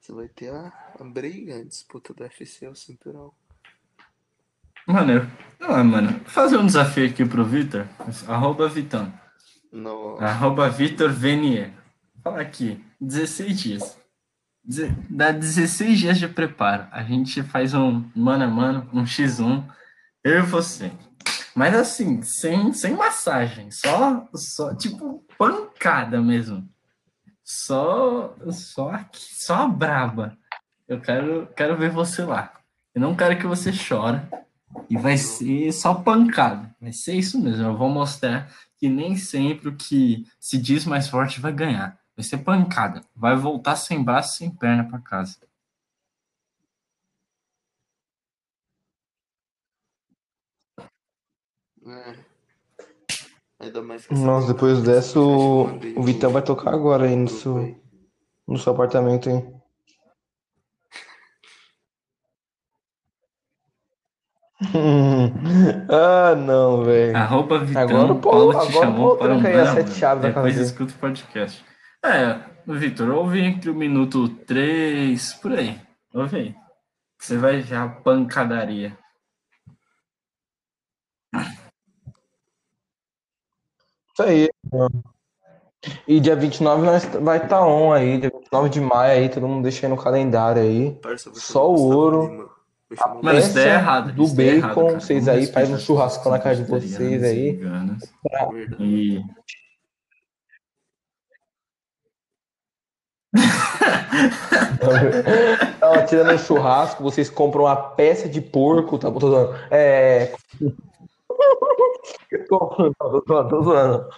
você 0.00 0.12
vai 0.12 0.28
ter 0.28 0.50
a, 0.50 0.72
a 1.00 1.04
briga, 1.04 1.56
a 1.56 1.64
disputa 1.64 2.12
do 2.14 2.22
UFC, 2.22 2.66
o 2.68 2.74
cinturão. 2.74 3.32
Mano, 4.86 5.12
eu... 5.12 5.26
ah, 5.60 5.82
mano, 5.82 6.10
vou 6.12 6.20
fazer 6.26 6.56
um 6.58 6.66
desafio 6.66 7.06
aqui 7.08 7.24
pro 7.24 7.44
Vitor. 7.44 7.86
Arroba 8.28 8.68
Vitão. 8.68 9.12
No... 9.72 10.16
Arroba 10.20 10.68
Vitor 10.70 11.10
Venier. 11.10 11.72
Fala 12.22 12.40
aqui, 12.40 12.84
16 13.00 13.60
dias. 13.60 13.98
Deze- 14.64 14.94
Dá 15.10 15.32
16 15.32 15.98
dias 15.98 16.18
de 16.18 16.28
preparo. 16.28 16.86
A 16.92 17.02
gente 17.02 17.42
faz 17.42 17.74
um 17.74 18.08
mano 18.14 18.44
a 18.44 18.48
mano, 18.48 18.88
um 18.92 19.02
X1, 19.04 19.64
eu 20.22 20.38
e 20.38 20.42
você. 20.42 20.92
Mas 21.54 21.74
assim, 21.74 22.22
sem, 22.22 22.72
sem 22.72 22.94
massagem, 22.94 23.70
só, 23.70 24.28
só 24.34 24.74
tipo 24.74 25.24
pancada 25.38 26.20
mesmo. 26.20 26.68
Só, 27.46 28.36
só 28.50 28.90
aqui, 28.90 29.20
só 29.32 29.54
a 29.62 29.68
braba. 29.68 30.36
Eu 30.88 31.00
quero, 31.00 31.46
quero 31.56 31.76
ver 31.76 31.90
você 31.90 32.24
lá. 32.24 32.52
Eu 32.92 33.00
não 33.00 33.16
quero 33.16 33.38
que 33.38 33.46
você 33.46 33.72
chore. 33.72 34.20
E 34.90 34.96
vai 34.96 35.16
ser 35.16 35.72
só 35.72 35.94
pancada. 35.94 36.74
Vai 36.80 36.92
ser 36.92 37.14
isso 37.14 37.40
mesmo. 37.40 37.64
Eu 37.64 37.76
vou 37.76 37.88
mostrar 37.88 38.52
que 38.78 38.88
nem 38.88 39.16
sempre 39.16 39.68
o 39.68 39.76
que 39.76 40.26
se 40.40 40.58
diz 40.58 40.84
mais 40.84 41.08
forte 41.08 41.40
vai 41.40 41.52
ganhar. 41.52 42.00
Vai 42.16 42.24
ser 42.24 42.38
pancada. 42.38 43.02
Vai 43.14 43.36
voltar 43.36 43.76
sem 43.76 44.02
braço, 44.02 44.38
sem 44.38 44.50
perna 44.50 44.84
para 44.88 44.98
casa. 45.00 45.38
É. 51.86 52.25
Ainda 53.58 53.82
mais 53.82 54.06
que 54.06 54.12
essa 54.12 54.22
Nossa, 54.24 54.52
depois 54.52 54.82
dessa, 54.82 55.18
o, 55.18 55.64
o 55.96 56.02
Vitão 56.02 56.30
vai 56.30 56.42
tocar 56.42 56.74
agora 56.74 57.06
aí 57.06 57.16
no 57.16 57.28
seu, 57.28 57.80
no 58.46 58.58
seu 58.58 58.72
apartamento, 58.72 59.30
hein? 59.30 59.56
ah, 65.90 66.34
não, 66.34 66.82
velho. 66.84 67.16
Arroba 67.16 67.58
Vitão, 67.58 67.82
Agora 67.82 68.12
o 68.12 68.20
Paulo, 68.20 68.52
Paulo- 68.52 68.66
te 68.66 68.72
agora 68.72 68.86
chamou 68.86 69.16
Paulo 69.16 69.18
para 69.18 69.34
um 69.34 69.40
tranca 69.42 69.48
aí 69.48 69.60
as 69.60 69.68
mano 69.68 69.80
a 69.80 69.84
sete 69.84 69.98
chaves 69.98 70.22
da 70.22 70.28
Depois 70.28 70.56
escuta 70.56 70.94
o 70.94 70.98
podcast. 70.98 71.64
É, 72.04 72.40
Vitor, 72.66 73.10
ouve 73.10 73.40
entre 73.40 73.70
o 73.70 73.74
minuto 73.74 74.28
3, 74.28 75.34
por 75.34 75.52
aí. 75.52 75.80
Ouve 76.14 76.36
aí. 76.36 76.54
Você 77.18 77.36
vai 77.36 77.62
a 77.72 77.88
pancadaria. 77.88 78.96
Isso 84.16 84.22
aí. 84.22 84.48
E 86.08 86.18
dia 86.18 86.34
29 86.34 86.86
nós 86.86 87.04
vai 87.04 87.36
estar 87.36 87.48
tá 87.48 87.66
on 87.66 87.92
aí, 87.92 88.18
dia 88.18 88.30
29 88.30 88.70
de 88.70 88.80
maio 88.80 89.12
aí, 89.12 89.28
todo 89.28 89.46
mundo 89.46 89.62
deixa 89.62 89.86
aí 89.86 89.90
no 89.90 89.96
calendário 89.98 90.62
aí. 90.62 90.92
Parça, 91.02 91.30
Só 91.34 91.70
o 91.70 91.94
ouro. 91.94 92.50
Chamou 92.96 93.22
Mano, 93.22 93.38
isso 93.38 93.52
daí 93.52 93.64
é 93.64 93.66
Peça 93.66 93.74
errado. 93.74 94.12
do 94.12 94.24
é 94.24 94.28
bacon, 94.28 94.88
errado, 94.88 95.02
vocês 95.02 95.28
aí, 95.28 95.46
faz 95.48 95.68
um 95.68 95.78
churrasco 95.78 96.30
na 96.30 96.36
as 96.36 96.42
casa 96.42 96.62
de 96.62 96.70
vocês 96.70 97.22
aí. 97.22 97.56
Verdade. 97.56 97.98
E 98.80 99.22
tirando 106.08 106.32
um 106.32 106.38
churrasco, 106.38 107.02
vocês 107.02 107.28
compram 107.28 107.64
uma 107.64 107.76
peça 107.76 108.30
de 108.30 108.40
porco, 108.40 108.96
tá? 108.98 109.10
Tô 109.10 109.28
zoando. 109.28 109.54
É. 109.70 110.32
Tô, 112.48 112.58
tô, 112.98 113.22
tô, 113.22 113.44
tô 113.48 113.62
zoando. 113.62 114.08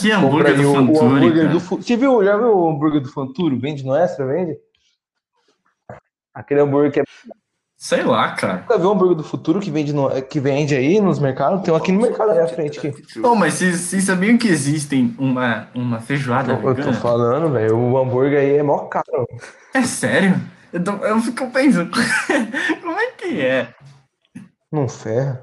que 0.00 0.10
hambúrguer 0.10 0.56
do 0.56 0.70
o 0.70 0.74
Fanturi, 0.74 0.98
hambúrguer 1.16 1.50
do 1.50 1.60
Você 1.60 1.96
viu? 1.96 2.24
Já 2.24 2.36
viu 2.36 2.56
o 2.56 2.68
hambúrguer 2.70 3.00
do 3.00 3.08
Fanturo? 3.12 3.58
Vende 3.58 3.84
no 3.84 3.94
Extra? 3.96 4.26
Vende? 4.26 4.56
Aquele 6.34 6.60
hambúrguer 6.60 6.92
que 6.92 7.00
é. 7.00 7.04
Sei 7.76 8.02
lá, 8.04 8.30
cara. 8.32 8.60
Nunca 8.60 8.78
viu 8.78 8.88
o 8.88 8.92
hambúrguer 8.92 9.16
do 9.16 9.24
futuro 9.24 9.58
que 9.60 9.70
vende, 9.70 9.92
no... 9.92 10.08
que 10.22 10.38
vende 10.38 10.74
aí 10.74 11.00
nos 11.00 11.18
mercados? 11.18 11.62
Tem 11.62 11.74
um 11.74 11.76
aqui 11.76 11.90
no 11.90 12.00
mercado 12.00 12.30
aí 12.30 12.38
à 12.38 12.46
frente. 12.46 12.78
Aqui. 12.78 13.20
Ô, 13.20 13.34
mas 13.34 13.54
vocês 13.54 13.80
vocês 13.80 14.04
sabiam 14.04 14.38
que 14.38 14.46
existem 14.48 15.14
uma, 15.18 15.68
uma 15.74 15.98
feijoada 16.00 16.52
Eu, 16.52 16.68
eu 16.68 16.74
tô 16.76 16.92
falando, 16.92 17.50
velho. 17.52 17.76
O 17.76 17.98
hambúrguer 17.98 18.38
aí 18.38 18.56
é 18.56 18.62
mó 18.62 18.86
caro. 18.86 19.26
É 19.74 19.82
sério? 19.82 20.40
Eu, 20.72 20.82
tô- 20.82 20.92
eu 21.04 21.18
fico 21.20 21.50
pensando, 21.50 21.90
como 22.80 22.92
é 22.98 23.10
que 23.12 23.40
é? 23.40 23.74
Não 24.70 24.88
ferra. 24.88 25.42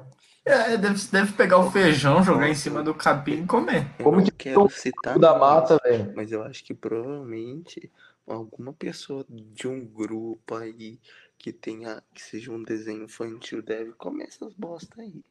É, 0.50 0.78
deve, 0.78 1.00
deve 1.12 1.34
pegar 1.34 1.60
o 1.60 1.70
feijão, 1.70 2.24
jogar 2.24 2.50
em 2.50 2.56
cima 2.56 2.82
do 2.82 2.94
capim 2.94 3.44
e 3.44 3.46
comer. 3.46 3.88
Eu 4.00 4.06
Como 4.06 4.24
que 4.24 4.32
quero 4.32 4.64
o 4.64 4.70
citar 4.70 5.20
da 5.20 5.38
mata, 5.38 5.80
velho. 5.84 6.12
Mas 6.16 6.32
eu 6.32 6.44
acho 6.44 6.64
que 6.64 6.74
provavelmente 6.74 7.92
alguma 8.28 8.74
pessoa 8.74 9.24
de 9.30 9.68
um 9.68 9.86
grupo 9.86 10.56
aí 10.56 11.00
que 11.38 11.54
tenha 11.54 12.02
que 12.14 12.22
seja 12.22 12.52
um 12.52 12.64
desenho 12.64 13.04
infantil 13.04 13.62
deve 13.62 13.92
comer 13.94 14.26
essas 14.26 14.54
bosta 14.56 15.02
aí. 15.02 15.24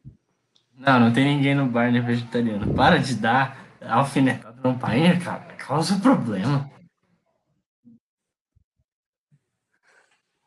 Não, 0.76 1.00
não 1.00 1.12
tem 1.12 1.24
ninguém 1.24 1.54
no 1.54 1.66
bar 1.66 1.90
nem 1.90 2.00
vegetariano. 2.00 2.72
Para 2.72 2.98
de 2.98 3.16
dar 3.16 3.66
alfinetada 3.82 4.60
no 4.62 4.78
pai, 4.78 5.18
cara. 5.18 5.54
Causa 5.56 5.98
problema. 5.98 6.70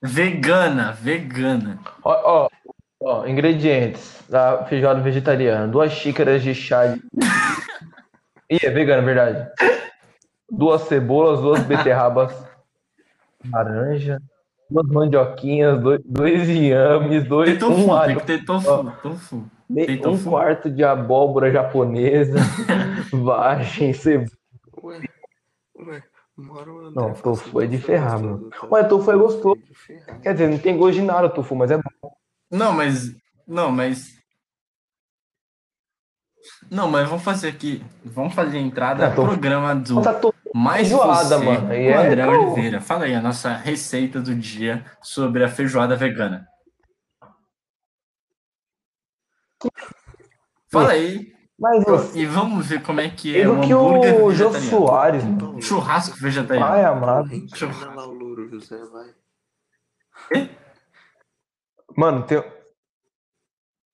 Vegana, 0.01 0.93
vegana. 0.93 1.79
Ó, 2.03 2.45
ó, 2.45 2.49
ó, 3.01 3.25
ingredientes 3.27 4.23
da 4.29 4.65
feijoada 4.65 5.01
vegetariana. 5.01 5.67
Duas 5.67 5.91
xícaras 5.91 6.41
de 6.41 6.53
chá 6.53 6.87
de... 6.87 7.01
Ih, 8.49 8.59
é 8.65 8.69
vegano, 8.69 9.05
verdade. 9.05 9.49
Duas 10.49 10.81
cebolas, 10.83 11.39
duas 11.39 11.63
beterrabas 11.63 12.33
laranja, 13.49 14.21
duas 14.69 14.87
mandioquinhas, 14.87 15.81
dois, 15.81 16.01
dois 16.05 16.49
inhames, 16.49 17.27
dois, 17.27 17.49
Tem 17.49 17.59
tofu, 17.59 17.73
um 17.73 17.85
tem 17.85 17.91
alho, 17.91 18.19
que 18.19 18.25
ter 18.25 18.45
tofu, 18.45 18.91
tofu. 19.01 19.45
tem 19.73 19.97
um 19.97 20.01
tofu. 20.01 20.29
quarto 20.29 20.69
de 20.69 20.83
abóbora 20.83 21.51
japonesa, 21.51 22.37
vagem, 23.11 23.93
cebola. 23.93 24.29
Ué, 24.83 25.01
ué, 25.79 26.03
Não, 26.95 27.09
faz 27.09 27.21
tofu 27.21 27.61
é 27.61 27.67
de 27.67 27.77
ferrar, 27.77 28.19
mano. 28.19 28.49
Ué, 28.69 28.83
tofu 28.83 29.11
é 29.11 29.17
gostoso. 29.17 29.61
É. 29.89 30.15
Quer 30.21 30.33
dizer, 30.33 30.49
não 30.49 30.57
tem 30.57 30.77
gosto 30.77 30.95
de 30.95 31.01
nada 31.01 31.27
o 31.27 31.29
tofu, 31.29 31.55
mas 31.55 31.71
é 31.71 31.77
bom. 31.77 32.13
Não, 32.51 32.73
mas. 32.73 33.15
Não, 33.47 33.71
mas. 33.71 34.19
Não, 36.69 36.89
mas 36.89 37.07
vamos 37.07 37.23
fazer 37.23 37.49
aqui. 37.49 37.83
Vamos 38.03 38.33
fazer 38.33 38.57
a 38.57 38.61
entrada 38.61 39.13
tô- 39.15 39.23
programa 39.25 39.75
do 39.75 40.01
Tá 40.01 40.19
Mais 40.53 40.87
Feijoada, 40.87 41.37
você, 41.37 41.45
mano, 41.45 41.73
e 41.73 41.87
é 41.87 41.95
André. 41.95 42.27
Oliveira. 42.27 42.81
Fala 42.81 43.05
aí 43.05 43.13
a 43.13 43.21
nossa 43.21 43.53
receita 43.55 44.19
do 44.19 44.33
dia 44.35 44.85
sobre 45.01 45.43
a 45.43 45.49
feijoada 45.49 45.95
vegana. 45.95 46.47
Fala 50.71 50.91
aí. 50.91 51.31
Mas 51.59 51.83
você, 51.83 52.19
E 52.19 52.25
vamos 52.25 52.65
ver 52.65 52.81
como 52.81 52.99
é 53.01 53.09
que 53.09 53.35
é 53.37 53.45
eu 53.45 53.59
o 53.59 53.61
que 53.61 53.71
hambúrguer 53.71 54.15
o 54.23 54.33
Jô 54.33 54.49
vegetariano. 54.49 54.69
Soares, 54.87 55.23
mano. 55.23 55.61
Churrasco 55.61 56.17
vegetariano. 56.17 56.67
Pai 56.71 56.83
amado. 56.83 57.27
reencarna 57.27 57.93
lá 57.93 58.07
o 58.07 58.13
Louro 58.13 58.49
José, 58.49 58.77
vai. 58.85 59.13
Mano, 62.01 62.23
tem. 62.25 62.43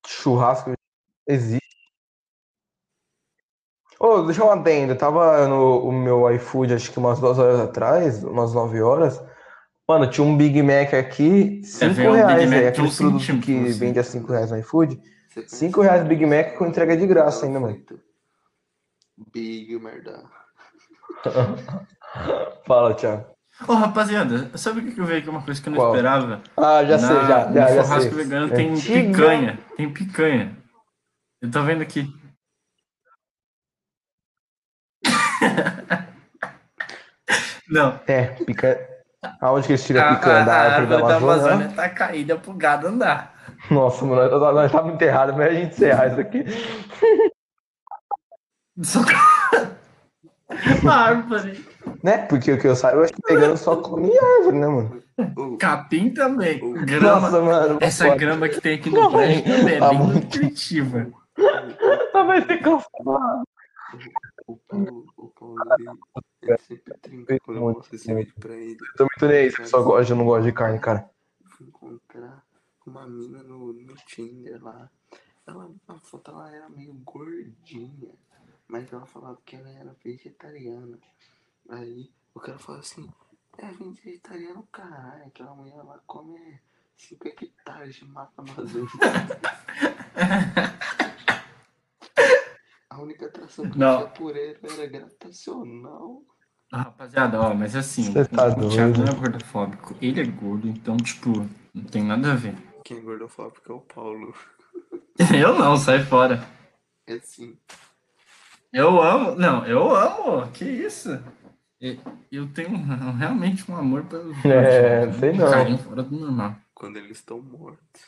Churrasco 0.06 0.72
existe. 1.28 1.60
Ô, 4.00 4.22
deixa 4.22 4.42
eu 4.42 4.50
adendo. 4.50 4.94
Eu 4.94 4.98
tava 4.98 5.46
no 5.46 5.80
o 5.80 5.92
meu 5.92 6.34
iFood, 6.36 6.74
acho 6.74 6.90
que 6.90 7.00
umas 7.00 7.20
duas 7.20 7.38
horas 7.38 7.60
atrás, 7.60 8.24
umas 8.24 8.54
nove 8.54 8.82
horas. 8.82 9.22
Mano, 9.86 10.10
tinha 10.10 10.26
um 10.26 10.38
Big 10.38 10.64
Mac 10.64 10.94
aqui, 10.94 11.62
cinco 11.66 11.92
um 11.92 11.96
Big 11.96 12.16
reais, 12.16 12.50
Mac 12.50 12.66
Aqueles 12.68 12.94
um 12.94 12.98
produtos 12.98 13.26
centímetro, 13.26 13.46
que 13.46 13.70
assim. 13.72 13.80
vende 13.80 14.00
a 14.00 14.04
cinco 14.06 14.32
reais 14.32 14.52
no 14.52 14.58
iFood. 14.60 15.02
Cinco 15.48 15.82
reais 15.82 16.08
Big 16.08 16.26
Mac 16.26 16.56
com 16.58 16.66
entrega 16.66 16.96
de 16.96 17.06
graça 17.06 17.46
ainda, 17.46 17.60
mano. 17.60 17.84
Big 19.34 19.78
merda. 19.80 20.24
Fala, 22.66 22.94
Thiago. 22.94 23.37
Ô, 23.66 23.74
rapaziada, 23.74 24.52
sabe 24.58 24.82
o 24.82 24.92
que 24.94 25.00
eu 25.00 25.06
vi 25.06 25.16
aqui? 25.18 25.30
Uma 25.30 25.42
coisa 25.42 25.62
que 25.62 25.68
eu 25.70 25.72
não 25.72 25.80
Qual? 25.80 25.90
esperava. 25.96 26.42
Ah, 26.58 26.84
já 26.86 27.00
sei, 27.00 27.16
Na- 27.16 27.26
já, 27.28 27.46
no 27.48 27.54
já, 27.56 27.68
já 27.68 27.84
churrasco 27.84 28.02
sei. 28.02 28.24
vegano 28.24 28.50
tem 28.54 28.72
Antiga. 28.72 29.08
picanha. 29.18 29.60
Tem 29.76 29.94
picanha. 29.94 30.58
Eu 31.42 31.50
tô 31.52 31.64
vendo 31.64 31.82
aqui. 31.82 32.08
Não. 37.70 38.00
É, 38.08 38.28
pica. 38.46 38.80
Aonde 39.42 39.68
que 39.68 39.74
eles 39.74 39.86
tiram 39.86 40.02
A, 40.02 40.12
a 40.12 40.16
picanha? 40.16 40.46
Da 40.46 40.54
a- 40.54 40.56
a 40.56 40.62
árvore 40.76 40.88
da 40.88 40.96
árvore 40.96 41.10
da 41.10 41.18
Amazônia? 41.18 41.54
Amazônia 41.56 41.76
tá 41.76 41.90
caída 41.90 42.38
pro 42.38 42.54
gado 42.54 42.88
andar. 42.88 43.36
Nossa, 43.72 44.06
mano, 44.06 44.40
nós, 44.40 44.54
nós 44.56 44.66
estamos 44.68 44.94
enterrados, 44.94 45.36
mas 45.36 45.48
a 45.48 45.54
gente 45.54 45.74
encerrar 45.74 46.08
isso 46.08 46.20
aqui. 46.22 46.46
Só... 48.84 49.00
Uma 50.84 50.94
árvore. 50.96 51.66
Né? 52.04 52.18
Porque 52.20 52.52
o 52.52 52.60
que 52.60 52.68
eu 52.68 52.76
saiba, 52.76 53.00
eu 53.00 53.04
acho 53.04 53.14
que 53.14 53.22
pegando 53.22 53.58
só 53.58 53.76
come 53.78 54.12
árvore, 54.18 54.58
né, 54.58 54.68
mano? 54.68 55.04
Capim 55.58 56.12
também. 56.12 56.60
Grama. 56.86 57.22
Nossa, 57.22 57.42
mano. 57.42 57.78
Essa 57.82 58.06
pode. 58.06 58.20
grama 58.20 58.50
que 58.50 58.62
tem 58.62 58.76
aqui 58.76 58.90
no 58.90 59.12
prédio 59.12 59.44
também 59.44 59.76
é 59.76 59.80
tá 59.80 59.90
bem 59.90 59.98
muito. 59.98 60.14
nutritiva. 60.16 61.08
Ah, 62.14 62.24
vai 62.24 62.46
ser 62.46 62.58
cancelado. 62.58 63.44
o 64.48 64.58
Paulo, 64.58 65.06
o 65.18 65.28
Paulo, 65.28 65.56
ele, 65.80 65.90
ele 66.42 66.58
sempre 66.60 66.94
trinca 67.00 67.38
quando 67.44 67.58
eu 67.58 67.74
mostro 67.74 67.96
esse 67.96 68.14
vídeo 68.14 68.34
pra 68.40 68.56
ele. 68.56 68.78
Tô 68.96 69.04
muito 69.04 69.28
nem 69.28 69.38
aí, 69.38 69.52
se 69.52 69.66
só 69.66 69.82
gosta, 69.82 70.14
eu 70.14 70.18
não 70.18 70.26
gosto 70.26 70.46
de 70.46 70.52
carne, 70.52 70.80
cara. 70.80 71.10
Fui 71.46 71.68
encontrar 71.68 72.44
uma 72.86 73.08
mina 73.08 73.44
no, 73.44 73.74
no 73.74 73.96
Tinder 74.06 74.64
lá. 74.64 74.90
Ela, 75.46 75.70
a 75.88 75.96
foto 76.00 76.32
ela 76.32 76.54
era 76.54 76.70
meio 76.70 76.94
gordinha, 77.06 78.14
mas 78.68 78.92
ela 78.92 79.06
falava 79.06 79.38
que 79.46 79.56
ela 79.56 79.70
era 79.70 79.96
vegetariana. 80.04 80.98
Aí 81.70 82.10
o 82.34 82.40
cara 82.40 82.58
falou 82.58 82.80
assim, 82.80 83.10
é 83.58 83.72
vegetariano 83.72 84.68
caralho, 84.72 85.26
aquela 85.26 85.54
mulher 85.54 85.76
ela 85.78 86.02
come 86.06 86.60
5 86.96 87.28
hectares 87.28 87.96
de 87.96 88.06
mata 88.06 88.42
amazônica. 88.42 88.98
A 92.90 93.02
única 93.02 93.26
atração 93.28 93.70
que 93.70 93.78
Não. 93.78 93.98
tinha 93.98 94.10
por 94.10 94.36
ele 94.36 94.58
era 94.64 94.88
gravitacional. 94.88 96.24
Ah, 96.72 96.84
Rapaziada, 96.84 97.40
ó, 97.40 97.54
mas 97.54 97.76
assim, 97.76 98.14
tá 98.14 98.48
o, 98.48 98.70
Thiago 98.70 98.98
não 98.98 99.08
é 99.08 99.16
gordofóbico. 99.16 99.96
Ele 100.02 100.22
é 100.22 100.26
gordo, 100.26 100.68
então, 100.68 100.98
tipo, 100.98 101.48
não 101.74 101.84
tem 101.84 102.04
nada 102.04 102.32
a 102.32 102.36
ver. 102.36 102.56
Quem 102.84 102.98
é 102.98 103.02
gordofóbico 103.02 103.72
é 103.72 103.76
o 103.76 103.82
Paulo. 103.82 104.34
Eu 105.40 105.58
não, 105.58 105.78
sai 105.78 106.04
fora. 106.04 106.44
É 107.06 107.14
assim. 107.14 107.58
Eu 108.74 109.02
amo. 109.02 109.36
Não, 109.36 109.66
eu 109.66 109.96
amo. 109.96 110.52
Que 110.52 110.66
isso? 110.66 111.10
Eu 111.80 112.52
tenho 112.54 112.70
realmente 113.18 113.70
um 113.72 113.76
amor 113.76 114.06
pelos 114.06 114.36
É, 114.46 115.12
sei 115.14 115.32
um 115.32 115.38
não. 115.38 115.52
carinho 115.52 115.78
fora 115.78 116.04
do 116.04 116.16
normal. 116.20 116.56
Quando 116.74 116.98
eles 116.98 117.18
estão 117.18 117.42
mortos. 117.42 118.02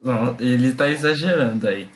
Não, 0.00 0.34
ele 0.40 0.74
tá 0.74 0.88
exagerando 0.88 1.68
aí. 1.68 1.90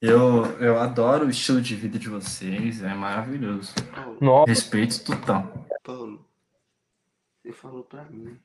Eu, 0.00 0.44
eu 0.60 0.78
adoro 0.78 1.26
o 1.26 1.30
estilo 1.30 1.60
de 1.60 1.74
vida 1.76 1.98
de 1.98 2.08
vocês, 2.08 2.82
é 2.82 2.94
maravilhoso. 2.94 3.74
Paulo, 3.94 4.18
Nossa, 4.20 4.48
Respeito 4.50 5.04
total. 5.04 5.66
Paulo, 5.84 6.26
você 7.42 7.52
falou 7.52 7.84
pra 7.84 8.04
mim 8.04 8.38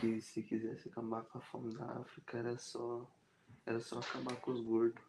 que 0.00 0.20
se 0.20 0.42
quisesse 0.42 0.88
acabar 0.88 1.22
com 1.24 1.38
a 1.38 1.40
fome 1.40 1.74
da 1.74 1.84
África 2.00 2.38
era 2.38 2.58
só. 2.58 3.06
Era 3.64 3.80
só 3.80 4.00
acabar 4.00 4.36
com 4.36 4.50
os 4.52 4.60
gordos. 4.60 5.02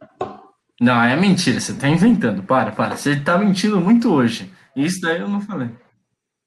Não, 0.82 1.02
é 1.02 1.16
mentira, 1.16 1.60
você 1.60 1.74
tá 1.74 1.88
inventando. 1.88 2.44
Para, 2.44 2.72
para. 2.72 2.98
Você 2.98 3.20
tá 3.20 3.38
mentindo 3.38 3.80
muito 3.80 4.12
hoje. 4.12 4.52
Isso 4.76 5.00
daí 5.02 5.20
eu 5.20 5.28
não 5.28 5.40
falei. 5.40 5.70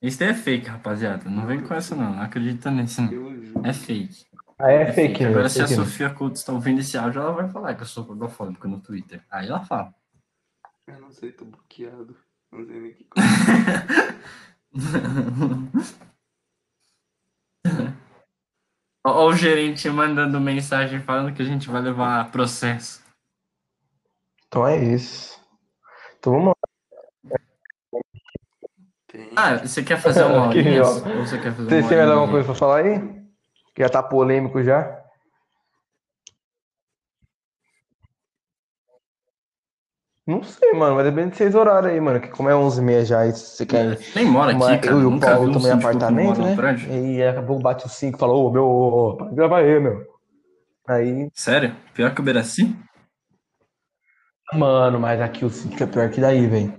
Isso 0.02 0.18
daí 0.18 0.30
é 0.30 0.34
fake, 0.34 0.68
rapaziada. 0.68 1.30
Não 1.30 1.46
vem 1.46 1.60
com 1.60 1.74
essa, 1.74 1.94
não. 1.94 2.14
Não 2.14 2.22
acredita 2.22 2.70
nisso, 2.70 3.02
não. 3.02 3.64
É 3.64 3.72
fake. 3.72 4.26
ah, 4.58 4.70
é 4.70 4.92
fake, 4.92 5.24
Agora, 5.24 5.44
né? 5.44 5.48
se 5.48 5.62
a 5.62 5.66
Fake, 5.66 5.80
né? 5.80 5.84
Sofia 5.86 6.10
Couto 6.10 6.36
está 6.36 6.52
ouvindo 6.52 6.80
esse 6.80 6.98
áudio, 6.98 7.20
ela 7.20 7.32
vai 7.32 7.48
falar 7.48 7.74
que 7.74 7.82
eu 7.82 7.86
sou 7.86 8.04
gordofóbico 8.04 8.68
no 8.68 8.80
Twitter. 8.80 9.22
Aí 9.30 9.48
ela 9.48 9.64
fala. 9.64 9.94
Eu 10.86 11.00
não 11.00 11.10
sei, 11.10 11.32
tô 11.32 11.44
bloqueado. 11.44 12.16
Não 12.52 12.64
sei 12.64 12.80
nem 12.80 12.90
o 12.90 12.94
que. 12.94 13.06
Olha 19.08 19.18
o 19.18 19.34
gerente 19.36 19.88
mandando 19.88 20.40
mensagem 20.40 21.00
falando 21.00 21.32
que 21.32 21.40
a 21.40 21.44
gente 21.44 21.68
vai 21.68 21.80
levar 21.80 22.28
processo. 22.32 23.05
Então 24.56 24.66
é 24.66 24.78
isso. 24.82 25.38
Então 26.18 26.32
vamos 26.32 26.46
lá. 26.48 27.38
Tem. 29.06 29.28
Ah, 29.36 29.58
você 29.58 29.82
quer 29.82 29.98
fazer 30.00 30.24
uma 30.32 30.50
Que 30.50 30.60
horinha? 30.60 30.82
você 30.82 31.38
quer 31.38 31.52
fazer 31.52 31.68
Vocês 31.68 31.84
uma 31.84 31.94
mais 31.94 32.10
alguma 32.10 32.30
coisa 32.30 32.46
pra 32.46 32.54
falar 32.54 32.76
aí? 32.78 32.98
Que 33.74 33.82
já 33.82 33.90
tá 33.90 34.02
polêmico 34.02 34.62
já. 34.62 34.98
Não 40.26 40.42
sei, 40.42 40.72
mano, 40.72 40.96
mas 40.96 41.04
depende 41.04 41.32
de 41.32 41.36
seis 41.36 41.54
horários 41.54 41.92
aí, 41.92 42.00
mano. 42.00 42.18
Que 42.18 42.28
como 42.28 42.48
é 42.48 42.54
11h30 42.54 43.04
já, 43.04 43.26
e 43.26 43.32
você 43.32 43.66
quer. 43.66 43.98
Nem 44.14 44.24
mora 44.24 44.52
aqui, 44.52 44.60
Uma- 44.62 44.78
cara. 44.78 44.86
eu 44.96 45.00
e 45.02 45.04
o 45.04 45.10
Nunca 45.10 45.26
Paulo 45.26 45.50
um 45.50 45.52
também 45.52 45.70
que 45.78 45.86
apartamento, 45.86 46.42
né? 46.42 46.56
E 46.88 47.22
aí 47.22 47.28
acabou 47.28 47.58
bate 47.60 47.84
o 47.84 47.90
5 47.90 48.16
e 48.16 48.18
falou, 48.20 48.46
ô 48.46 48.50
meu, 48.50 49.16
para 49.18 49.34
gravar 49.34 49.58
aí, 49.58 49.78
meu. 49.78 50.02
Aí, 50.88 51.28
Sério? 51.34 51.76
Pior 51.92 52.14
que 52.14 52.22
o 52.22 52.24
Beraci? 52.24 52.74
Mano, 54.52 55.00
mas 55.00 55.20
aqui 55.20 55.44
o 55.44 55.50
síndico 55.50 55.82
é 55.82 55.86
pior 55.86 56.10
que 56.10 56.20
daí, 56.20 56.46
velho. 56.46 56.74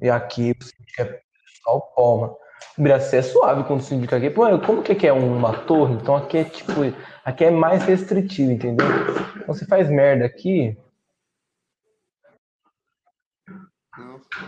E 0.00 0.08
aqui 0.08 0.54
o 0.58 0.64
síndico 0.64 1.02
é 1.02 1.20
só 1.62 1.76
o 1.76 1.80
pau, 1.80 2.20
mano. 2.20 2.36
O 2.76 2.82
é 2.88 3.22
suave 3.22 3.64
quando 3.64 3.80
o 3.80 3.82
síndico 3.82 4.14
aqui. 4.14 4.30
Pô, 4.30 4.46
como 4.60 4.82
que 4.82 5.06
é 5.06 5.12
uma 5.12 5.52
torre? 5.64 5.94
Então 5.94 6.16
aqui 6.16 6.38
é 6.38 6.44
tipo, 6.44 6.72
aqui 7.24 7.44
é 7.44 7.50
mais 7.50 7.82
restritivo, 7.84 8.52
entendeu? 8.52 8.86
Então 9.36 9.54
você 9.54 9.66
faz 9.66 9.90
merda 9.90 10.24
aqui. 10.24 10.76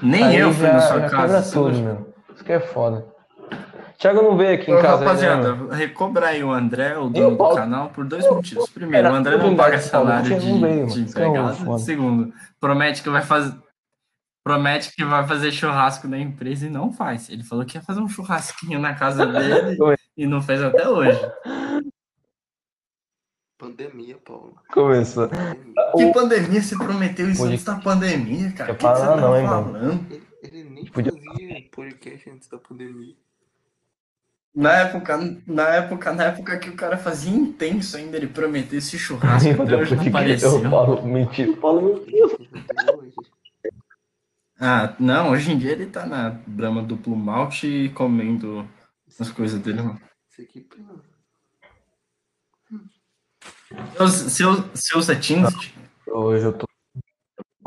Nem 0.03 0.25
aí 0.25 0.37
eu 0.39 0.53
fui 0.53 0.67
já, 0.67 0.73
na 0.73 0.81
sua 0.81 1.01
já 1.01 1.11
casa. 1.11 1.53
tudo, 1.53 1.79
meu. 1.79 2.15
Isso 2.35 2.45
que 2.45 2.53
é 2.53 2.61
foda. 2.61 3.07
Thiago 4.01 4.23
não 4.23 4.35
veio 4.37 4.55
aqui 4.55 4.71
em 4.71 4.75
Ô, 4.75 4.81
casa, 4.81 4.99
né, 5.01 5.05
rapaziada, 5.07 5.55
mano? 5.55 5.69
recobra 5.71 6.29
aí 6.29 6.43
o 6.43 6.51
André, 6.51 6.97
o 6.97 7.11
dono 7.11 7.37
do 7.37 7.55
canal, 7.55 7.91
por 7.91 8.05
dois 8.07 8.27
motivos. 8.27 8.69
Primeiro, 8.71 9.07
Era 9.07 9.15
o 9.15 9.19
André 9.19 9.37
não 9.37 9.55
paga 9.55 9.79
salário 9.79 10.31
não 10.31 10.61
veio, 10.61 10.87
de, 10.87 10.93
de 10.95 11.01
é 11.01 11.27
empregado. 11.27 11.79
Segundo, 11.81 12.33
promete 12.59 13.03
que 13.03 13.11
vai 13.11 13.21
fazer. 13.23 13.55
Promete 14.43 14.91
que 14.97 15.05
vai 15.05 15.27
fazer 15.29 15.53
churrasco 15.53 16.09
na 16.09 16.19
empresa 16.19 16.67
e 16.67 16.71
não 16.71 16.91
faz. 16.91 17.29
Ele 17.29 17.45
falou 17.45 17.63
que 17.67 17.77
ia 17.77 17.83
fazer 17.83 18.01
um 18.01 18.09
churrasquinho 18.09 18.79
na 18.81 18.95
casa 18.95 19.27
dele 19.31 19.77
e 20.17 20.27
não 20.27 20.41
fez 20.41 20.63
até 20.63 20.89
hoje. 20.89 21.21
Pandemia, 23.59 24.17
Paulo. 24.25 24.55
Começou. 24.73 25.29
Pandemia. 25.29 25.75
Que 25.95 26.13
pandemia 26.13 26.63
você 26.63 26.77
prometeu 26.77 27.31
isso 27.31 27.45
antes 27.45 27.65
da 27.65 27.75
pandemia, 27.77 28.51
cara? 28.53 28.75
Quer 28.75 28.77
O 28.77 28.77
que, 28.79 28.87
que 28.87 28.99
você 28.99 29.05
falar 29.05 29.15
tá 29.17 29.21
não, 29.21 29.37
hein, 29.37 29.43
mano? 29.47 29.73
falando? 29.73 30.07
Ele, 30.11 30.23
ele 30.43 30.71
nem 30.71 30.87
Podia- 30.87 31.13
fazia 31.13 31.65
podcast 31.71 32.31
antes 32.31 32.49
da 32.49 32.57
pandemia. 32.59 33.15
Na 34.55 34.73
época, 34.73 35.17
na 35.47 35.69
época, 35.69 36.13
na 36.13 36.25
época 36.25 36.59
que 36.59 36.69
o 36.71 36.77
cara 36.77 36.99
fazia 36.99 37.33
intenso 37.33 37.97
ainda, 37.97 38.17
ele 38.17 38.27
prometeu 38.27 38.79
esse 38.79 38.99
churrasco, 38.99 39.63
até 39.63 39.77
hoje 39.77 39.95
não 39.95 40.07
apareceu. 40.09 40.63
Eu 40.63 40.71
falo, 40.71 41.07
mentira, 41.07 41.51
eu 41.51 41.57
falo 41.57 41.83
mentira. 41.83 42.27
Ah, 44.59 44.95
não, 44.99 45.31
hoje 45.31 45.53
em 45.53 45.59
dia 45.59 45.73
ele 45.73 45.87
tá 45.87 46.05
na 46.05 46.31
Brahma 46.47 46.83
duplo 46.83 47.17
malte 47.17 47.91
comendo 47.95 48.69
as 49.19 49.31
coisas 49.31 49.59
dele, 49.61 49.81
mano. 49.83 50.01
Isso 50.31 50.43
aqui 50.43 50.67
é 53.71 53.97
Você 53.99 54.45
usa 54.95 55.17
Teams? 55.17 55.73
Hoje 56.07 56.45
eu 56.45 56.53
tô. 56.53 56.70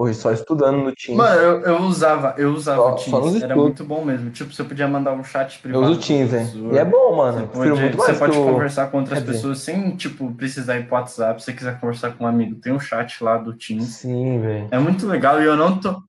Hoje 0.03 0.17
só 0.19 0.31
estudando 0.31 0.77
no 0.83 0.91
Teams. 0.93 1.17
Mano, 1.17 1.39
eu, 1.41 1.61
eu 1.61 1.77
usava, 1.83 2.35
eu 2.37 2.51
usava 2.53 2.77
Só- 2.81 2.93
o 2.93 2.95
Teams, 3.21 3.41
era 3.43 3.55
muito 3.55 3.83
bom 3.83 4.03
mesmo. 4.03 4.29
Tipo, 4.31 4.53
você 4.53 4.63
podia 4.63 4.87
mandar 4.87 5.13
um 5.13 5.23
chat 5.23 5.55
eu 5.55 5.61
privado. 5.61 5.83
uso 5.85 5.99
o 5.99 6.03
Teams, 6.03 6.29
professor. 6.29 6.73
E 6.73 6.77
é 6.77 6.85
bom, 6.85 7.15
mano. 7.15 7.49
Você 7.53 7.69
Eu 7.69 7.75
pode, 7.77 7.95
você 7.95 8.13
pode 8.13 8.37
conversar 8.37 8.87
com 8.91 8.97
outras 8.99 9.19
quer 9.19 9.25
dizer- 9.25 9.33
pessoas 9.37 9.59
sem, 9.59 9.95
tipo, 9.95 10.33
precisar 10.33 10.77
ir 10.77 10.85
pro 10.87 10.95
WhatsApp. 10.95 11.39
Se 11.39 11.45
você 11.45 11.53
quiser 11.53 11.79
conversar 11.79 12.11
com 12.11 12.23
um 12.25 12.27
amigo, 12.27 12.55
tem 12.55 12.73
um 12.73 12.79
chat 12.79 13.23
lá 13.23 13.37
do 13.37 13.53
Teams. 13.53 13.85
Sim, 13.87 14.41
velho. 14.41 14.67
É 14.71 14.79
muito 14.79 15.07
legal 15.07 15.41
e 15.41 15.45
eu 15.45 15.55
não 15.55 15.79
tô. 15.79 16.01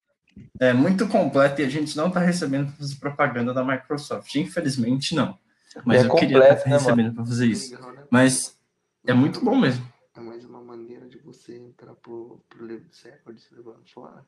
É 0.58 0.72
muito 0.72 1.06
completo 1.06 1.60
e 1.60 1.64
a 1.64 1.68
gente 1.68 1.96
não 1.96 2.10
tá 2.10 2.18
recebendo 2.20 2.72
propaganda 3.00 3.54
da 3.54 3.62
Microsoft. 3.64 4.34
Infelizmente, 4.34 5.14
não. 5.14 5.36
Mas 5.84 6.02
É 6.02 6.06
eu 6.06 6.14
queria 6.14 6.38
completo, 6.38 6.54
estar 6.58 6.70
né, 6.70 6.76
mano? 6.76 6.78
recebendo 6.86 7.14
pra 7.14 7.24
fazer 7.24 7.46
isso. 7.46 7.78
Mas 8.10 8.56
é 9.06 9.12
muito 9.12 9.44
bom 9.44 9.54
mesmo. 9.56 9.84
É 10.16 10.20
mais 10.20 10.44
uma 10.44 10.60
maneira 10.60 11.06
de 11.08 11.18
você 11.18 11.56
entrar 11.56 11.92
pro, 12.54 12.58
pro 12.58 12.66
livro 12.66 12.88
do 12.88 12.94
século 12.94 13.34
de 13.34 13.42
se 13.42 13.54
levar 13.54 13.74
fora. 13.92 14.24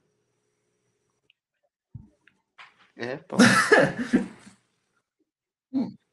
É, 2.96 3.16
Paulo. 3.18 3.44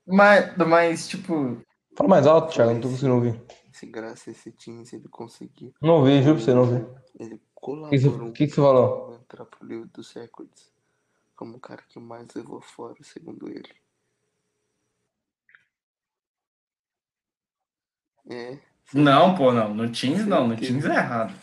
Mas, 0.05 0.57
mas 0.57 1.07
tipo, 1.07 1.61
Fala 1.95 2.09
mais 2.09 2.27
alto, 2.27 2.51
Thiago, 2.53 2.73
não 2.73 2.81
tô 2.81 2.89
conseguindo 2.89 3.15
ouvir. 3.15 3.41
Se 3.71 3.85
graças 3.85 4.27
a 4.27 4.31
esse 4.31 4.51
time, 4.51 4.85
se 4.85 4.97
ele 4.97 5.07
conseguir, 5.07 5.73
Não 5.81 5.99
ouvi, 5.99 6.21
juro 6.21 6.35
pra 6.35 6.43
você, 6.43 6.53
não 6.53 6.61
ouvi. 6.63 6.85
ele 7.17 7.35
O 7.35 7.39
colaborou 7.53 7.89
que, 7.89 7.97
que, 7.99 8.09
você- 8.09 8.31
que 8.33 8.47
que 8.47 8.53
você 8.53 8.61
falou? 8.61 9.15
entrar 9.15 9.45
pro 9.45 9.65
livro 9.65 9.87
dos 9.87 10.11
recordes 10.11 10.73
como 11.37 11.55
o 11.55 11.59
cara 11.61 11.81
que 11.87 11.97
mais 11.99 12.27
levou 12.35 12.59
fora, 12.59 12.95
segundo 13.01 13.47
ele. 13.49 13.73
É, 18.29 18.59
não, 18.93 19.35
pô, 19.35 19.53
não. 19.53 19.73
No 19.73 19.89
Teams 19.89 20.25
não, 20.25 20.47
no 20.47 20.57
Teams 20.57 20.83
é 20.85 20.95
errado. 20.95 21.33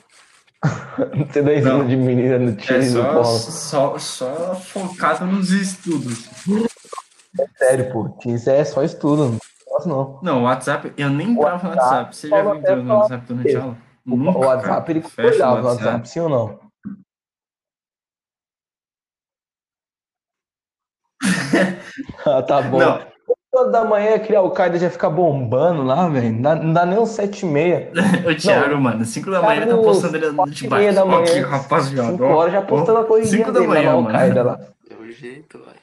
Você 1.27 1.43
dá 1.43 1.61
Não. 1.61 1.87
de 1.87 1.97
menina 1.97 2.39
no 2.39 2.51
É 2.51 2.53
Teams 2.53 2.93
do 2.93 3.03
só, 3.03 3.25
só, 3.25 3.99
só 3.99 4.55
focado 4.57 5.25
nos 5.27 5.51
estudos. 5.51 6.29
Sério, 7.57 7.91
pô. 7.93 8.09
Teams 8.21 8.47
é 8.47 8.65
só 8.65 8.83
estudo. 8.83 9.39
Não 9.67 9.87
não. 9.87 10.19
Não, 10.23 10.41
o 10.41 10.43
WhatsApp, 10.45 10.93
eu 10.99 11.09
nem 11.09 11.31
entrava 11.31 11.63
no 11.63 11.71
WhatsApp, 11.71 11.79
WhatsApp. 11.79 12.17
Você 12.17 12.29
já 12.29 12.43
viu 12.43 12.55
entrando 12.57 12.83
no 12.83 12.95
WhatsApp 12.95 13.27
durante 13.27 13.57
a 13.57 13.63
aula? 13.63 13.79
O, 14.07 14.17
Nunca, 14.17 14.39
o 14.39 14.41
WhatsApp 14.43 14.87
cara. 14.87 14.91
ele 14.91 15.01
concordava 15.01 15.61
no 15.63 15.69
WhatsApp, 15.69 16.09
sim 16.09 16.21
ou 16.21 16.29
não? 16.29 16.61
ah, 22.27 22.43
tá 22.43 22.63
bom. 22.63 22.79
Não. 22.79 23.10
Toda 23.61 23.73
da 23.73 23.85
manhã 23.85 24.15
aquele 24.15 24.37
Al-Qaeda 24.37 24.79
já 24.79 24.89
fica 24.89 25.11
bombando 25.11 25.83
lá, 25.83 26.09
velho. 26.09 26.33
Não 26.33 26.41
dá, 26.41 26.55
não 26.55 26.73
dá 26.73 26.87
nem 26.87 26.99
uns 26.99 27.11
sete 27.11 27.45
e 27.45 27.49
meia. 27.49 27.93
O 28.27 28.35
Thiago, 28.35 28.81
mano, 28.81 29.05
5 29.05 29.31
da 29.31 29.43
manhã 29.43 29.67
tá 29.67 29.77
postando 29.77 30.17
ele 30.17 30.31
de 30.31 30.35
quatro 30.35 30.65
e 30.65 30.69
baixo. 30.69 30.95
da 30.95 31.05
manhã, 31.05 31.25
Aqui, 31.25 31.41
rapaziada. 31.41 32.11
Cinco 32.13 32.25
ó. 32.25 32.37
horas 32.37 32.53
já 32.55 32.63
postando 32.63 32.99
a 33.01 33.05
corridinha 33.05 33.45
5 33.45 33.53
da 33.53 33.61
manhã, 33.61 33.93
no. 33.93 33.99
Al-Qaeda 34.07 34.43
lá. 34.43 34.61
é 34.89 34.95
o 34.95 35.13
jeito, 35.13 35.59
vai. 35.59 35.75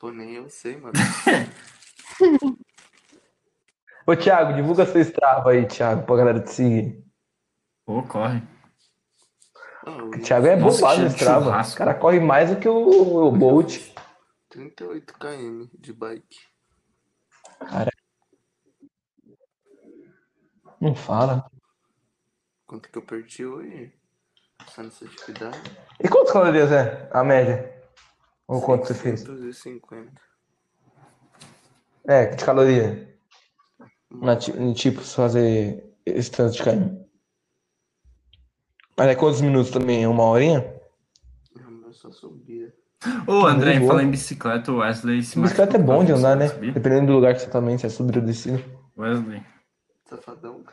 Pô, 0.00 0.10
nem 0.10 0.34
eu 0.34 0.48
sei, 0.48 0.76
mano. 0.76 0.94
Ô, 4.06 4.16
Thiago, 4.16 4.54
divulga 4.54 4.86
seu 4.86 5.00
Strava 5.02 5.50
aí, 5.50 5.66
Thiago, 5.66 6.02
pra 6.02 6.16
galera 6.16 6.40
te 6.40 6.50
seguir. 6.50 7.04
Pô, 7.86 8.02
corre. 8.02 8.42
Ah, 9.86 10.02
o 10.02 10.10
Thiago 10.18 10.48
é 10.48 10.56
Nossa, 10.56 10.80
bombado 10.80 11.02
no 11.02 11.08
de 11.08 11.14
Strava. 11.14 11.62
O 11.62 11.74
cara 11.76 11.94
corre 11.94 12.18
mais 12.18 12.50
do 12.50 12.56
que 12.56 12.68
o, 12.68 13.26
o 13.28 13.30
Bolt. 13.30 13.78
38 14.48 15.14
km 15.14 15.68
de 15.78 15.92
bike. 15.92 16.38
Não 20.80 20.94
fala. 20.94 21.50
Quanto 22.66 22.90
que 22.90 22.98
eu 22.98 23.02
perdi 23.02 23.44
hoje? 23.44 23.92
Nessa 24.76 25.04
atividade? 25.04 25.58
E 26.00 26.08
quantas 26.08 26.32
calorias 26.32 26.70
é 26.70 27.08
a 27.12 27.24
média? 27.24 27.82
Ou 28.46 28.62
quanto 28.62 28.86
você 28.86 28.94
fez? 28.94 29.20
650. 29.20 30.20
É, 32.04 32.26
de 32.26 32.44
caloria. 32.44 33.18
Na, 34.10 34.36
tipo, 34.36 35.00
fazer 35.00 35.94
esse 36.06 36.30
tanto 36.30 36.54
de 36.56 36.64
carne. 36.64 37.06
Mas 38.96 39.08
é 39.08 39.14
quantos 39.14 39.40
minutos 39.40 39.70
também? 39.70 40.06
Uma 40.06 40.24
horinha? 40.24 40.80
Não, 41.54 41.82
eu 41.86 41.92
só 41.92 42.10
subia. 42.10 42.74
Ô, 43.26 43.46
André, 43.46 43.80
fala 43.86 44.02
em 44.02 44.10
bicicleta, 44.10 44.72
o 44.72 44.78
Wesley 44.78 45.22
se 45.22 45.38
Bicicleta 45.38 45.76
é 45.76 45.80
bom 45.80 46.04
de 46.04 46.12
a 46.12 46.16
andar, 46.16 46.34
né? 46.36 46.48
sabia? 46.48 46.72
Dependendo 46.72 47.06
do 47.06 47.12
lugar 47.12 47.34
que 47.34 47.40
você 47.40 47.48
também, 47.48 47.78
se 47.78 47.86
é 47.86 47.88
subir 47.88 48.18
ou 48.18 48.24
descido. 48.24 48.62
Wesley. 48.96 49.42
Safadão. 50.08 50.64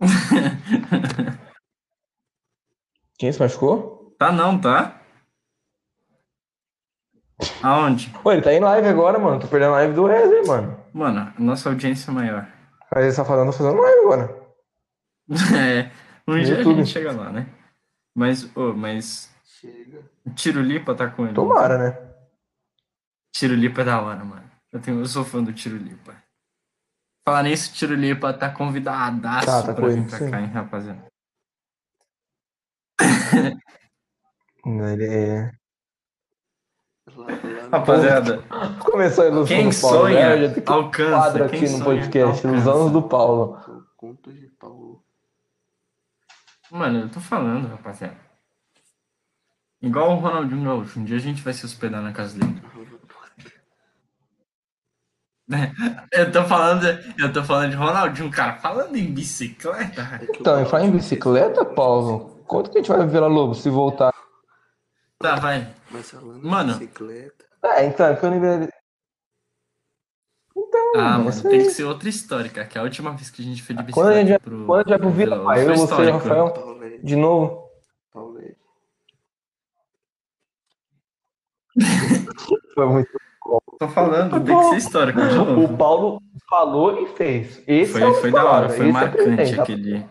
Quem 3.18 3.32
se 3.32 3.40
machucou? 3.40 4.14
Tá 4.18 4.30
não, 4.30 4.60
tá? 4.60 5.00
Aonde? 7.62 8.10
Pô, 8.22 8.32
ele 8.32 8.42
tá 8.42 8.52
em 8.52 8.60
live 8.60 8.86
agora, 8.88 9.18
mano. 9.18 9.40
Tô 9.40 9.48
perdendo 9.48 9.70
a 9.70 9.76
live 9.76 9.94
do 9.94 10.04
Wesley, 10.04 10.46
mano. 10.46 10.78
Mano, 10.92 11.32
nossa 11.38 11.68
audiência 11.68 12.10
é 12.10 12.14
maior. 12.14 12.46
Mas 12.94 13.04
ele 13.04 13.16
tá 13.16 13.24
falando, 13.24 13.50
tá 13.50 13.58
fazendo 13.58 13.80
live 13.80 14.00
agora. 14.00 14.46
É, 15.56 15.90
um 16.28 16.38
dia 16.40 16.54
a 16.54 16.58
YouTube. 16.58 16.76
gente 16.76 16.90
chega 16.90 17.10
lá, 17.10 17.30
né? 17.30 17.48
Mas, 18.14 18.48
ô, 18.56 18.72
mas 18.72 19.28
Chega. 19.60 20.04
o 20.24 20.30
Tirulipa 20.30 20.94
tá 20.94 21.08
com 21.08 21.24
ele. 21.24 21.34
Tomara, 21.34 21.78
né? 21.78 22.14
Tirulipa 23.32 23.80
é 23.80 23.84
da 23.84 24.00
hora, 24.02 24.24
mano. 24.24 24.50
Eu, 24.72 24.80
tenho, 24.80 25.00
eu 25.00 25.06
sou 25.06 25.24
fã 25.24 25.42
do 25.42 25.52
Tirulipa. 25.52 26.14
Falar 27.24 27.42
nisso, 27.44 27.70
o 27.70 27.74
Tirulipa 27.74 28.32
tá 28.34 28.50
convidadaço 28.50 29.46
Tá, 29.46 29.62
tá 29.62 29.74
pra 29.74 29.88
vir 29.88 30.06
pra 30.08 30.30
cá, 30.30 30.40
hein, 30.40 30.46
rapaziada. 30.48 31.06
Ele 34.64 35.06
é... 35.06 35.52
Rapaziada, 37.70 38.42
Começou 38.80 39.24
a 39.24 39.28
ilusão 39.28 39.56
quem 39.56 39.68
do 39.70 39.80
Paulo, 39.80 39.98
sonha, 40.00 40.28
né? 40.36 40.48
Já 40.48 40.54
tem 40.54 40.62
que 40.62 40.72
alcança. 40.72 41.10
quadro 41.10 41.44
aqui 41.44 41.60
no 41.60 41.68
sonha, 41.68 41.84
podcast, 41.84 42.46
os 42.46 42.52
alcança. 42.52 42.72
anos 42.72 42.92
do 42.92 43.02
Paulo. 43.02 43.60
no 43.68 43.86
conto 43.96 44.32
de 44.32 44.46
Paulo. 44.48 45.04
Mano, 46.70 47.00
eu 47.00 47.08
tô 47.10 47.20
falando, 47.20 47.68
rapaziada. 47.68 48.25
Igual 49.86 50.12
o 50.12 50.20
Ronaldinho 50.20 50.64
Gaúcho. 50.64 50.98
Um 51.00 51.04
dia 51.04 51.16
a 51.16 51.20
gente 51.20 51.42
vai 51.42 51.52
se 51.52 51.64
hospedar 51.64 52.02
na 52.02 52.12
casa 52.12 52.38
dele. 52.38 52.60
Eu 56.12 56.32
tô 56.32 56.42
falando, 56.44 56.84
eu 57.20 57.32
tô 57.32 57.44
falando 57.44 57.70
de 57.70 57.76
Ronaldinho, 57.76 58.28
cara. 58.32 58.54
Falando 58.56 58.96
em 58.96 59.12
bicicleta, 59.14 60.02
É 60.20 60.24
Então, 60.24 60.60
e 60.60 60.66
falar 60.66 60.84
em 60.86 60.90
bicicleta, 60.90 61.64
Paulo, 61.64 62.42
quanto 62.48 62.68
que 62.70 62.78
a 62.78 62.82
gente 62.82 62.88
vai 62.90 63.06
ver 63.06 63.22
a 63.22 63.28
Lobo 63.28 63.54
se 63.54 63.70
voltar? 63.70 64.12
tá, 65.20 65.36
vai. 65.36 65.72
Mas 65.90 66.10
falando 66.10 66.42
Mano. 66.44 66.72
em 66.74 66.78
bicicleta, 66.78 67.44
É, 67.62 67.86
então, 67.86 68.06
é 68.06 68.16
que 68.16 68.24
eu 68.26 68.30
lembrei. 68.30 68.68
Então, 70.56 70.92
Ah, 70.96 70.98
é 70.98 71.18
mano, 71.18 71.30
isso 71.30 71.42
tem 71.48 71.60
aí. 71.60 71.66
que 71.66 71.70
ser 71.70 71.84
outra 71.84 72.08
história, 72.08 72.50
cara. 72.50 72.66
Que 72.66 72.78
é 72.78 72.80
a 72.80 72.84
última 72.84 73.12
vez 73.12 73.30
que 73.30 73.40
a 73.40 73.44
gente 73.44 73.62
foi 73.62 73.76
de 73.76 73.92
Quando 73.92 74.08
a 74.08 74.14
gente 74.14 74.24
bicicleta 74.26 74.50
pro... 74.50 74.66
Quando 74.66 74.74
a 74.74 74.82
gente 74.82 74.88
vai 74.88 74.98
pro 74.98 75.10
Vila, 75.10 75.36
Vila- 75.38 75.58
eu, 75.58 75.76
você 75.76 76.02
e 76.02 76.06
o. 76.08 76.12
Rafael, 76.12 76.98
de 77.04 77.14
novo. 77.14 77.65
Foi 82.74 82.86
muito. 82.86 83.10
Tô 83.78 83.88
falando, 83.88 84.30
Foi 84.30 84.40
tem 84.40 84.46
que 84.48 84.52
bom. 84.62 84.70
ser 84.70 84.76
histórico 84.76 85.20
de 85.20 85.34
novo. 85.34 85.64
O 85.64 85.76
Paulo 85.76 86.20
falou 86.48 87.02
e 87.02 87.06
fez. 87.08 87.62
Esse 87.66 87.92
Foi, 87.92 88.02
é 88.02 88.12
foi 88.14 88.30
da 88.32 88.44
hora, 88.44 88.68
foi 88.68 88.76
esse 88.78 88.88
é 88.88 88.92
marcante 88.92 89.36
presente, 89.36 89.60
aquele. 89.60 90.06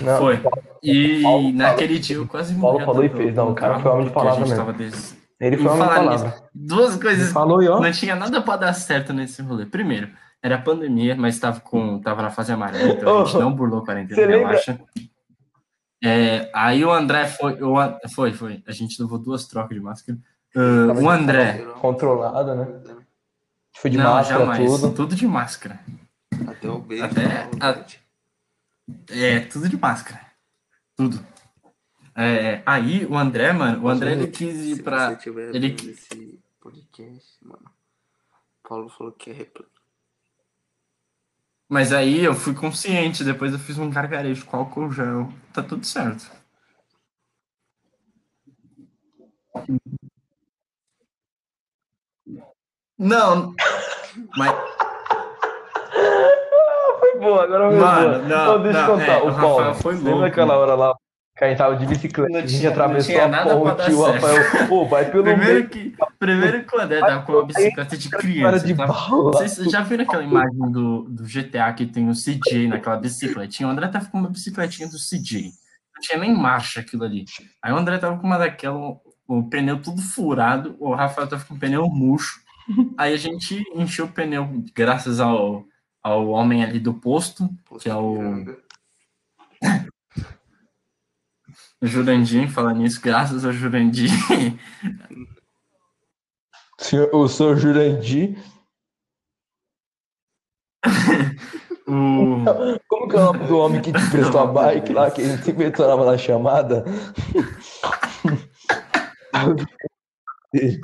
Não, 0.00 0.18
Foi. 0.18 0.40
E 0.82 1.22
Paulo 1.22 1.52
naquele 1.52 1.98
dia 1.98 2.16
eu 2.16 2.26
quase 2.26 2.54
Paulo 2.54 2.74
morri. 2.80 2.84
falou 2.86 3.04
e 3.04 3.08
fez. 3.10 3.34
Não, 3.34 3.50
o 3.50 3.54
cara 3.54 3.78
foi 3.78 3.90
homem 3.90 4.06
de 4.06 4.12
palavra 4.12 4.46
mesmo. 4.46 4.72
des- 4.72 5.16
Ele 5.38 5.56
foi 5.56 5.66
Em 5.66 5.68
uma 5.68 5.76
falar 5.84 5.96
palavra. 5.96 6.28
nisso, 6.28 6.42
duas 6.54 6.92
Ele 6.94 7.02
coisas 7.02 7.32
falou 7.32 7.62
e 7.62 7.68
ó. 7.68 7.80
não 7.80 7.92
tinha 7.92 8.14
nada 8.16 8.40
pra 8.40 8.56
dar 8.56 8.72
certo 8.72 9.12
nesse 9.12 9.42
rolê. 9.42 9.66
Primeiro, 9.66 10.08
era 10.42 10.56
pandemia, 10.58 11.14
mas 11.14 11.38
tava, 11.38 11.60
com, 11.60 12.00
tava 12.00 12.22
na 12.22 12.30
fase 12.30 12.52
amarela, 12.52 12.92
então 12.94 13.20
a 13.22 13.24
gente 13.24 13.38
não 13.38 13.52
burlou 13.52 13.80
a 13.80 13.84
quarentena, 13.84 14.14
você 14.14 14.26
lembra- 14.26 14.48
relaxa. 14.48 14.80
É, 16.04 16.50
aí 16.52 16.84
o 16.84 16.90
André 16.90 17.26
foi, 17.28 17.62
o 17.62 17.74
foi, 18.14 18.32
foi. 18.32 18.62
A 18.66 18.72
gente 18.72 19.00
levou 19.00 19.18
duas 19.18 19.46
trocas 19.46 19.76
de 19.76 19.80
máscara. 19.82 20.18
Tava 20.52 21.00
o 21.00 21.08
André, 21.08 21.64
Controlada, 21.80 22.54
né? 22.54 23.04
Foi 23.76 23.90
de 23.90 23.96
não, 23.96 24.12
máscara, 24.14 24.40
jamais, 24.40 24.70
tudo. 24.80 24.94
tudo 24.94 25.14
de 25.14 25.26
máscara. 25.26 25.80
Até 26.46 26.68
o 26.68 26.78
beijo. 26.78 27.04
Até- 27.04 27.46
Paulete. 27.58 28.02
É, 29.10 29.40
tudo 29.40 29.68
de 29.68 29.76
máscara. 29.78 30.20
Tudo. 30.96 31.24
É, 32.14 32.62
aí 32.66 33.06
o 33.06 33.16
André, 33.16 33.52
mano, 33.52 33.84
o 33.84 33.88
André 33.88 34.12
ele 34.12 34.26
quis 34.26 34.56
ir 34.56 34.76
Se 34.76 34.82
pra. 34.82 35.10
você 35.10 35.16
tiver 35.16 35.54
ele- 35.54 35.74
esse 35.74 36.38
podcast, 36.60 37.38
mano. 37.42 37.70
Paulo 38.68 38.88
falou 38.90 39.12
que 39.12 39.30
é 39.30 39.32
repl- 39.32 39.62
Mas 41.72 41.90
aí 41.90 42.22
eu 42.22 42.34
fui 42.34 42.52
consciente, 42.52 43.24
depois 43.24 43.50
eu 43.50 43.58
fiz 43.58 43.78
um 43.78 43.88
gargarejo 43.88 44.44
com 44.44 44.58
álcool 44.58 44.92
gel. 44.92 45.32
Tá 45.54 45.62
tudo 45.62 45.86
certo. 45.86 46.30
Não, 52.98 53.54
mas 54.36 54.52
Foi 57.00 57.18
bom, 57.18 57.40
agora 57.40 57.70
foi 57.70 57.78
Mano, 57.78 58.18
boa. 58.18 58.28
não, 58.28 58.62
deixa 58.62 58.78
eu 58.78 58.86
não, 58.86 58.98
contar. 58.98 59.12
é, 59.12 59.22
o 59.22 59.28
o 59.28 59.34
Paulo, 59.34 59.56
Rafael 59.56 59.74
foi 59.76 59.94
lembra 59.96 60.26
aquela 60.26 60.58
hora 60.58 60.74
lá 60.74 60.94
que 61.36 61.44
a 61.44 61.48
gente 61.48 61.58
tava 61.58 61.76
de 61.76 61.86
bicicleta? 61.86 62.30
Não 62.32 62.40
a 62.40 62.46
gente 62.46 62.66
atravessou 62.66 63.20
a 63.20 63.28
ponte 63.54 63.92
o. 63.92 64.02
Rafael, 64.02 64.68
pô, 64.68 64.86
vai 64.86 65.10
pelo 65.10 65.24
primeiro 65.24 65.54
meio. 65.54 65.68
que, 65.68 65.94
primeiro 66.18 66.64
que 66.64 66.76
o 66.76 66.80
André 66.80 67.00
tava 67.00 67.22
com 67.24 67.32
uma 67.32 67.46
bicicleta 67.46 67.96
de 67.96 68.08
criança. 68.10 68.66
de 68.66 68.74
tava- 68.74 68.92
bala. 68.92 69.32
Vocês 69.32 69.70
já 69.70 69.80
viram 69.82 70.04
aquela 70.04 70.22
imagem 70.22 70.70
do, 70.70 71.04
do 71.04 71.24
GTA 71.24 71.72
que 71.72 71.86
tem 71.86 72.08
o 72.08 72.14
CJ 72.14 72.68
naquela 72.68 72.96
bicicletinha? 72.96 73.68
O 73.68 73.72
André 73.72 73.88
tava 73.88 74.06
com 74.06 74.18
uma 74.18 74.28
bicicletinha 74.28 74.88
do 74.88 74.98
CJ. 74.98 75.44
Não 75.94 76.02
tinha 76.02 76.18
nem 76.18 76.36
marcha 76.36 76.80
aquilo 76.80 77.04
ali. 77.04 77.24
Aí 77.62 77.72
o 77.72 77.76
André 77.76 77.96
tava 77.98 78.18
com 78.18 78.26
uma 78.26 78.38
daquela, 78.38 78.76
o, 79.26 79.42
pneu 79.48 79.80
tudo 79.80 80.02
furado, 80.02 80.76
o 80.78 80.94
Rafael 80.94 81.26
tava 81.28 81.44
com 81.44 81.54
o 81.54 81.58
pneu 81.58 81.88
murcho. 81.88 82.40
Aí 82.98 83.14
a 83.14 83.16
gente 83.16 83.64
encheu 83.74 84.04
o 84.04 84.12
pneu 84.12 84.62
graças 84.74 85.18
ao, 85.18 85.64
ao 86.02 86.28
homem 86.28 86.62
ali 86.62 86.78
do 86.78 86.92
posto, 86.94 87.48
que 87.80 87.88
é 87.88 87.94
o 87.94 88.44
Jurandir, 91.82 92.48
falar 92.50 92.74
nisso, 92.74 93.00
graças 93.02 93.44
ao 93.44 93.52
Jurandir. 93.52 94.10
Senhor- 96.78 97.10
O 97.12 97.28
senhor 97.28 97.56
Jurandir. 97.56 98.36
o... 101.86 102.44
Como 102.88 103.08
que 103.08 103.16
é 103.16 103.18
o 103.18 103.24
nome 103.32 103.46
do 103.46 103.58
homem 103.58 103.80
que 103.82 103.92
te 103.92 104.10
prestou 104.10 104.40
a 104.40 104.46
bike 104.46 104.92
lá, 104.92 105.10
que 105.10 105.22
a 105.22 105.24
gente 105.24 105.44
sempre 105.44 105.64
mencionava 105.64 106.04
na 106.10 106.16
chamada? 106.18 106.84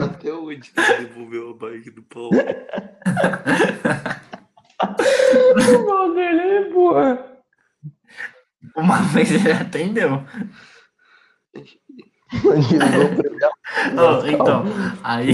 Até 0.00 0.32
hoje 0.32 0.60
que 0.72 0.80
você 0.80 0.98
devolveu 1.04 1.50
a 1.50 1.54
bike 1.54 1.90
do 1.90 2.02
Paulo. 2.02 2.30
O 4.80 5.78
nome 5.86 6.14
dele 6.14 6.40
é 6.40 6.70
boa. 6.72 7.38
Uma 8.76 8.98
vez 9.02 9.30
ele 9.30 9.52
atendeu. 9.52 10.24
Oh, 12.30 14.26
então, 14.26 14.64
aí. 15.02 15.32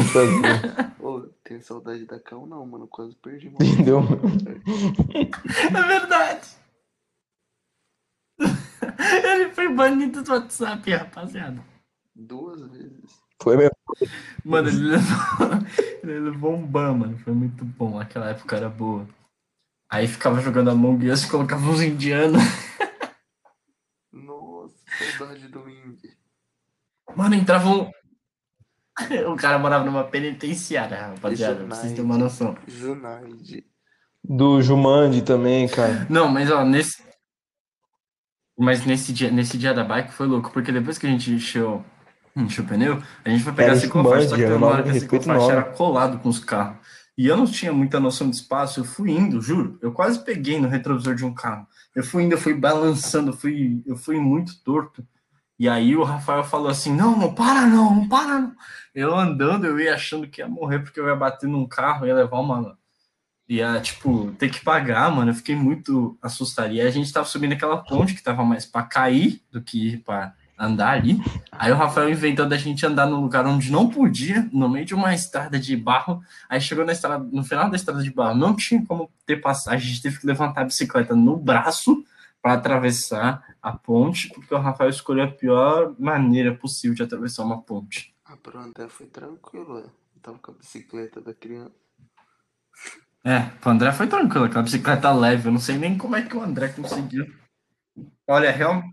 Pô, 0.99 1.23
tem 1.43 1.61
saudade 1.61 2.07
da 2.07 2.21
Cal 2.21 2.47
não, 2.47 2.65
mano. 2.67 2.87
Quase 2.87 3.17
perdi 3.17 3.49
uma 3.49 3.59
Entendeu? 3.61 4.01
É 5.15 5.83
verdade. 5.83 6.49
Ele 9.25 9.51
foi 9.51 9.69
banido 9.73 10.23
do 10.23 10.33
WhatsApp, 10.33 10.91
rapaziada. 10.93 11.63
duas 12.15 12.61
vezes. 12.71 13.23
Foi 13.43 13.57
mesmo. 13.57 13.77
Mano, 14.45 14.69
ele 14.69 14.91
levou, 14.91 15.17
ele 16.03 16.21
levou 16.21 16.55
um 16.55 16.67
ban, 16.67 16.95
mano. 16.95 17.19
Foi 17.19 17.33
muito 17.33 17.65
bom. 17.65 17.99
Aquela 17.99 18.31
época 18.31 18.57
era 18.57 18.69
boa. 18.69 19.07
Aí 19.91 20.07
ficava 20.09 20.41
jogando 20.41 20.71
Among 20.71 21.11
Us 21.11 21.25
e 21.25 21.31
colocava 21.31 21.69
uns 21.69 21.83
indianos. 21.83 22.43
Nossa, 24.13 24.75
saudade 25.19 25.49
do 25.49 25.69
Indy. 25.69 26.17
Mano, 27.17 27.35
entrava 27.35 27.69
um. 27.69 27.91
O 29.33 29.37
cara 29.37 29.59
morava 29.59 29.85
numa 29.85 30.05
penitenciária, 30.05 31.09
rapaziada. 31.09 31.65
Pra 31.65 31.75
vocês 31.75 31.93
terem 31.93 32.05
uma 32.05 32.17
noção. 32.17 32.57
Junaid. 32.67 33.65
Do 34.23 34.63
Jumanji 34.63 35.21
também, 35.21 35.69
cara. 35.69 36.07
Não, 36.09 36.29
mas 36.29 36.51
ó, 36.51 36.65
nesse. 36.65 37.03
Mas 38.57 38.87
nesse 38.87 39.13
dia, 39.13 39.31
nesse 39.31 39.59
dia 39.59 39.75
da 39.75 39.83
bike 39.83 40.13
foi 40.13 40.27
louco, 40.29 40.53
porque 40.53 40.71
depois 40.71 40.97
que 40.97 41.07
a 41.07 41.11
gente 41.11 41.31
encheu, 41.33 41.85
encheu 42.37 42.65
o 42.65 42.69
pneu, 42.69 43.03
a 43.25 43.29
gente 43.29 43.43
foi 43.43 43.53
pegar 43.53 43.71
Era 43.71 43.77
a 43.77 43.81
ciclofaixa, 43.81 44.29
só 44.29 44.37
que 44.37 44.45
uma 44.45 44.67
hora 44.69 44.83
que 44.85 44.91
a 44.91 44.95
ciclofaixa 44.95 45.53
era 45.53 45.65
colado 45.65 46.21
com 46.21 46.29
os 46.29 46.39
carros. 46.39 46.79
E 47.19 47.27
eu 47.27 47.37
não 47.37 47.47
tinha 47.47 47.73
muita 47.73 48.01
noção 48.01 48.29
de 48.31 48.37
espaço, 48.37 48.81
eu 48.81 48.85
fui 48.85 49.11
indo, 49.11 49.41
juro. 49.41 49.79
Eu 49.83 49.93
quase 49.93 50.25
peguei 50.25 50.61
no 50.61 50.69
retrovisor 50.69 51.15
de 51.15 51.25
um 51.25 51.35
carro. 51.35 51.67
Eu 51.95 52.03
fui 52.03 52.25
indo, 52.25 52.35
eu 52.35 52.39
fui 52.39 52.55
balançando, 52.55 53.31
eu 53.31 53.37
fui, 53.37 53.83
eu 53.87 53.97
fui 53.97 54.19
muito 54.19 54.61
torto. 54.63 55.07
E 55.59 55.69
aí 55.69 55.97
o 55.97 56.03
Rafael 56.03 56.45
falou 56.45 56.69
assim: 56.69 56.95
não, 56.95 57.19
não 57.19 57.35
para 57.35 57.67
não, 57.67 57.95
não 57.95 58.09
para 58.09 58.41
não. 58.41 58.53
Eu 58.95 59.17
andando, 59.17 59.67
eu 59.67 59.79
ia 59.79 59.95
achando 59.95 60.29
que 60.29 60.41
ia 60.41 60.49
morrer 60.49 60.81
porque 60.81 60.99
eu 60.99 61.07
ia 61.07 61.17
bater 61.17 61.49
num 61.49 61.67
carro, 61.67 62.07
ia 62.07 62.15
levar 62.15 62.41
uma. 62.41 62.77
Ia, 63.49 63.79
tipo, 63.81 64.33
ter 64.39 64.49
que 64.49 64.65
pagar, 64.65 65.11
mano. 65.11 65.31
Eu 65.31 65.35
fiquei 65.35 65.55
muito 65.55 66.19
assustado. 66.23 66.73
E 66.73 66.81
aí 66.81 66.87
a 66.87 66.91
gente 66.91 67.13
tava 67.13 67.27
subindo 67.27 67.53
aquela 67.53 67.77
ponte 67.79 68.15
que 68.15 68.23
tava 68.23 68.43
mais 68.43 68.65
pra 68.65 68.83
cair 68.83 69.43
do 69.53 69.61
que 69.61 69.99
pra 69.99 70.35
andar 70.59 70.93
ali. 70.93 71.21
Aí 71.53 71.71
o 71.71 71.77
Rafael 71.77 72.11
inventou 72.11 72.49
da 72.49 72.57
gente 72.57 72.87
andar 72.87 73.07
num 73.07 73.21
lugar 73.21 73.47
onde 73.47 73.71
não 73.71 73.89
podia, 73.89 74.49
no 74.53 74.69
meio 74.69 74.87
de 74.87 74.95
uma 74.95 75.15
estrada 75.15 75.59
de 75.59 75.77
barro. 75.77 76.23
Aí 76.49 76.61
chegou 76.61 76.85
na 76.85 76.93
estrada, 76.93 77.29
no 77.33 77.45
final 77.45 77.69
da 77.69 77.77
estrada 77.77 78.03
de 78.03 78.11
barro, 78.11 78.37
não 78.37 78.55
tinha 78.55 78.85
como 78.85 79.11
ter 79.27 79.37
passagem, 79.37 79.87
a 79.87 79.91
gente 79.91 80.03
teve 80.03 80.19
que 80.19 80.27
levantar 80.27 80.63
a 80.63 80.65
bicicleta 80.65 81.15
no 81.15 81.37
braço 81.37 82.05
para 82.45 82.53
atravessar 82.53 83.57
a 83.63 83.73
ponte, 83.73 84.29
porque 84.29 84.55
o 84.55 84.59
Rafael 84.59 84.91
escolheu 84.91 85.25
a 85.25 85.31
pior 85.31 85.95
maneira 85.99 86.55
possível 86.55 86.95
de 86.95 87.03
atravessar 87.03 87.43
uma 87.43 87.63
ponte. 87.63 88.15
Ah, 88.23 88.37
pro 88.37 88.59
André 88.61 88.87
foi 88.91 89.07
tranquilo, 89.07 89.79
é. 89.79 89.85
Eu 89.85 90.21
tava 90.21 90.39
com 90.39 90.51
a 90.51 90.55
bicicleta 90.55 91.23
da 91.23 91.33
criança. 91.33 91.73
É, 93.25 93.41
pro 93.63 93.71
André 93.71 93.91
foi 93.93 94.07
tranquilo, 94.07 94.45
aquela 94.45 94.63
bicicleta 94.63 95.11
leve, 95.11 95.49
eu 95.49 95.53
não 95.53 95.59
sei 95.59 95.79
nem 95.79 95.97
como 95.97 96.17
é 96.17 96.21
que 96.23 96.37
o 96.37 96.43
André 96.43 96.69
conseguiu. 96.69 97.27
Olha, 98.29 98.51
realmente. 98.51 98.93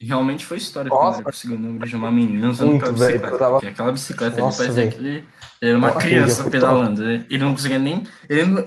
Realmente 0.00 0.46
foi 0.46 0.58
história 0.58 0.88
quando 0.88 1.14
ele 1.16 1.24
conseguiu 1.24 1.56
o 1.56 1.60
número 1.60 1.84
de 1.88 1.96
uma 1.96 2.12
menina 2.12 2.50
usando 2.50 2.68
Muito, 2.70 2.84
aquela 2.84 2.96
bicicleta. 3.08 3.36
tava- 3.38 3.50
Porque 3.54 3.66
aquela 3.66 3.90
bicicleta 3.92 4.36
Nossa, 4.40 4.62
ele 4.64 4.72
parecia 4.74 4.92
que 4.96 5.04
ele, 5.04 5.28
era 5.60 5.76
uma 5.76 5.88
Nossa, 5.88 6.06
criança 6.06 6.48
pedalando. 6.48 7.02
Ele 7.02 7.26
ele 7.28 7.42
não 7.44 7.50
conseguia 7.52 7.80
nem. 7.80 8.04
Ele, 8.28 8.44
não- 8.44 8.64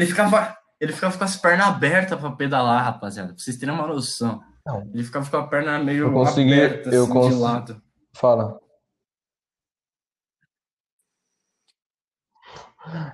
ele, 0.00 0.06
ficava, 0.10 0.56
ele 0.80 0.92
ficava 0.92 1.16
com 1.16 1.24
as 1.24 1.36
pernas 1.36 1.66
abertas 1.68 2.18
pra 2.18 2.30
pedalar, 2.32 2.84
rapaziada. 2.84 3.28
Pra 3.34 3.38
vocês 3.38 3.56
terem 3.56 3.74
uma 3.74 3.86
noção. 3.86 4.42
Não. 4.66 4.82
Ele 4.92 5.02
ficava 5.04 5.28
com 5.28 5.36
a 5.36 5.46
perna 5.46 5.78
meio 5.78 6.06
Eu 6.06 6.12
consegui- 6.12 6.52
aberta, 6.54 6.90
eu 6.90 7.04
assim, 7.04 7.12
consegui- 7.12 7.34
de 7.36 7.40
lado. 7.42 7.82
Fala. 8.14 8.60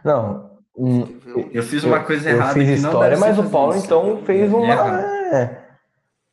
Não. 0.05 0.59
hum. 0.77 1.21
Eu 1.53 1.63
fiz 1.63 1.83
uma 1.85 2.03
coisa 2.05 2.31
eu 2.31 2.37
errada 2.37 2.55
fiz 2.55 2.77
que 2.77 2.83
não 2.83 2.91
história, 2.91 3.19
mas 3.19 3.39
o 3.39 3.51
Paulo 3.51 3.75
isso. 3.77 3.87
então 3.87 4.25
fez 4.25 4.53
uma. 4.53 4.67
errado. 4.73 5.01
É, 5.35 5.69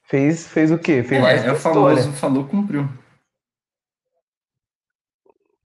fez, 0.04 0.48
fez 0.48 0.72
o 0.72 0.78
quê? 0.78 1.04
Fez 1.04 1.22
mais 1.22 1.40
É, 1.40 1.44
que 1.44 1.50
é 1.50 1.52
o 1.52 1.56
história. 1.56 1.96
famoso 1.98 2.12
falou, 2.20 2.48
cumpriu. 2.48 2.88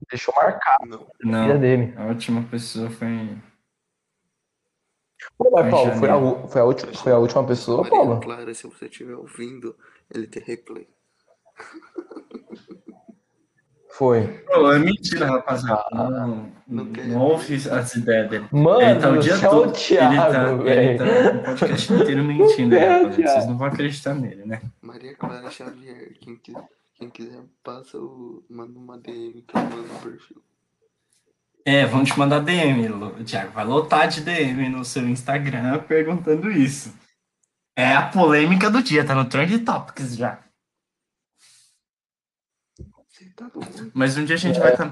Deixou 0.09 0.33
marcado 0.35 1.05
Não. 1.21 1.39
a 1.39 1.41
vida 1.43 1.53
Não, 1.53 1.59
dele. 1.59 1.93
a 1.97 2.05
última 2.05 2.41
pessoa 2.43 2.89
foi. 2.89 3.37
Pô, 5.39 5.49
mas 5.51 5.61
Foi 5.61 5.71
Paulo, 5.71 5.91
foi 5.93 6.09
a, 6.09 6.47
foi, 6.49 6.61
a 6.61 6.65
última, 6.65 6.93
foi 6.93 7.11
a 7.13 7.17
última 7.17 7.43
pessoa, 7.45 7.77
Maria 7.77 7.91
Paulo? 7.91 8.19
Clara, 8.19 8.53
se 8.53 8.67
você 8.67 8.87
estiver 8.87 9.15
ouvindo, 9.15 9.73
ele 10.13 10.27
tem 10.27 10.43
replay. 10.43 10.85
Foi. 13.91 14.25
Pô, 14.45 14.71
é 14.71 14.79
mentira, 14.79 15.25
rapaziada. 15.25 15.83
Ah, 15.91 16.09
não, 16.09 16.51
não 16.65 16.85
não, 16.85 17.19
ouve 17.19 17.55
as 17.55 17.95
ideias 17.95 18.29
dele. 18.29 18.47
Mano, 18.49 18.81
ele 18.81 18.99
tá 18.99 19.09
o 19.09 19.17
dia 19.17 19.35
céu, 19.35 19.49
todo. 19.51 19.73
Thiago, 19.73 20.65
ele 20.65 20.97
tá, 20.97 21.05
ele 21.05 21.29
tá 21.29 21.39
o 21.39 21.43
podcast 21.43 21.93
inteiro 21.93 22.23
mentindo, 22.23 22.75
né, 22.75 22.87
rapaziada? 23.03 23.31
Vocês 23.33 23.47
não 23.47 23.57
vão 23.57 23.67
acreditar 23.67 24.13
nele, 24.13 24.45
né? 24.45 24.61
Maria 24.81 25.13
Clara 25.15 25.51
Xavier, 25.51 26.13
quem, 26.21 26.39
quem 26.95 27.09
quiser, 27.09 27.43
passa 27.61 27.97
o. 27.97 28.41
manda 28.49 28.79
uma 28.79 28.97
DM 28.97 29.41
que 29.41 29.57
eu 29.57 29.61
mando 29.61 29.81
no 29.81 29.99
perfil. 29.99 30.41
É, 31.69 31.85
vão 31.85 32.03
te 32.03 32.17
mandar 32.17 32.39
DM, 32.39 32.87
Thiago. 33.23 33.51
Vai 33.51 33.63
lotar 33.63 34.07
de 34.07 34.21
DM 34.21 34.69
no 34.69 34.83
seu 34.83 35.07
Instagram 35.07 35.77
perguntando 35.87 36.49
isso. 36.51 36.91
É 37.77 37.93
a 37.93 38.07
polêmica 38.07 38.71
do 38.71 38.81
dia, 38.81 39.05
tá 39.05 39.13
no 39.13 39.25
Trend 39.25 39.59
Topics 39.59 40.17
já. 40.17 40.39
Você 43.07 43.25
tá 43.35 43.47
doido? 43.53 43.91
Mas 43.93 44.17
um 44.17 44.25
dia 44.25 44.33
a 44.33 44.39
gente 44.39 44.59
vai 44.59 44.71
estar. 44.71 44.91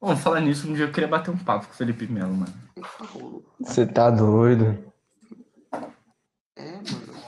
Vamos 0.00 0.20
falar 0.20 0.40
nisso, 0.40 0.68
um 0.68 0.74
dia 0.74 0.86
eu 0.86 0.90
queria 0.90 1.08
bater 1.08 1.30
um 1.30 1.38
papo 1.38 1.68
com 1.68 1.72
o 1.72 1.76
Felipe 1.76 2.08
Melo, 2.08 2.34
mano. 2.34 2.54
Você 3.60 3.86
tá 3.86 4.10
doido? 4.10 4.76
É, 6.56 6.72
mano. 6.72 7.18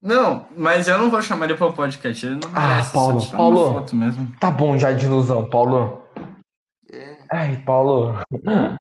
Não, 0.00 0.46
mas 0.56 0.86
eu 0.86 0.96
não 0.96 1.10
vou 1.10 1.20
chamar 1.20 1.46
ele 1.46 1.56
para 1.56 1.66
o 1.66 1.72
podcast. 1.72 2.24
Ele 2.24 2.36
não 2.36 2.50
Ah. 2.54 2.88
Paulo, 2.92 3.26
Paulo. 3.32 3.64
uma 3.66 3.80
foto 3.80 3.96
mesmo. 3.96 4.32
Tá 4.38 4.48
bom 4.48 4.78
já 4.78 4.92
de 4.92 5.06
ilusão, 5.06 5.50
Paulo. 5.50 6.01
É, 7.32 7.36
Ai, 7.36 7.56
Paulo. 7.64 8.14
é 8.20 8.76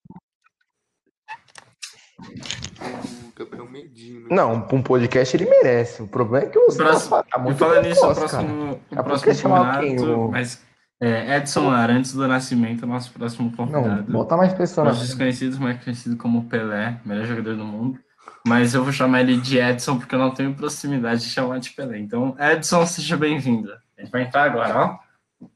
o 3.27 3.33
Gabriel 3.35 3.69
Medina. 3.69 4.27
Não, 4.29 4.61
pra 4.61 4.75
um 4.75 4.81
podcast 4.83 5.35
ele 5.35 5.49
merece. 5.49 6.01
O 6.03 6.07
problema 6.07 6.45
é 6.47 6.49
que 6.49 6.59
os 6.59 6.75
Próximo- 6.75 7.23
tá 7.23 7.39
E 7.39 7.41
muito 7.41 7.57
falando 7.57 7.85
nisso, 7.85 7.99
o 8.01 8.07
cara. 8.13 8.15
próximo, 8.15 8.71
o 8.73 8.75
pouco 8.77 9.03
próximo 9.03 9.33
chamar 9.35 9.79
quem? 9.79 9.95
convidado, 9.95 10.19
O- 10.21 10.31
mas 10.31 10.63
é, 11.01 11.37
Edson 11.37 11.69
Arantes 11.71 12.13
do 12.13 12.27
Nascimento, 12.27 12.85
nosso 12.85 13.11
próximo 13.13 13.49
Não, 13.49 13.55
convidado. 13.55 14.11
botar 14.11 14.37
mais 14.37 14.53
pessoas 14.53 14.87
Nós 14.87 14.97
na 14.97 15.03
desconhecidos, 15.05 15.57
mais 15.57 15.83
conhecido 15.83 16.17
como 16.17 16.45
Pelé, 16.47 16.99
melhor 17.05 17.25
jogador 17.25 17.55
do 17.55 17.65
mundo. 17.65 17.99
Mas 18.45 18.73
eu 18.73 18.83
vou 18.83 18.91
chamar 18.91 19.21
ele 19.21 19.37
de 19.39 19.57
Edson 19.59 19.97
porque 19.99 20.13
eu 20.15 20.19
não 20.19 20.33
tenho 20.33 20.53
proximidade 20.55 21.21
de 21.21 21.29
chamar 21.29 21.59
de 21.59 21.69
Pelé. 21.71 21.99
Então, 21.99 22.35
Edson, 22.39 22.85
seja 22.85 23.15
bem-vindo. 23.15 23.71
Ele 23.97 24.09
vai 24.09 24.23
entrar 24.23 24.43
agora, 24.43 24.77
ó. 24.77 25.47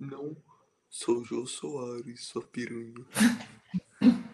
Não, 0.00 0.36
sou 0.98 1.24
Jô 1.24 1.46
Soares, 1.46 2.24
sua 2.26 2.42
piranha. 2.42 2.94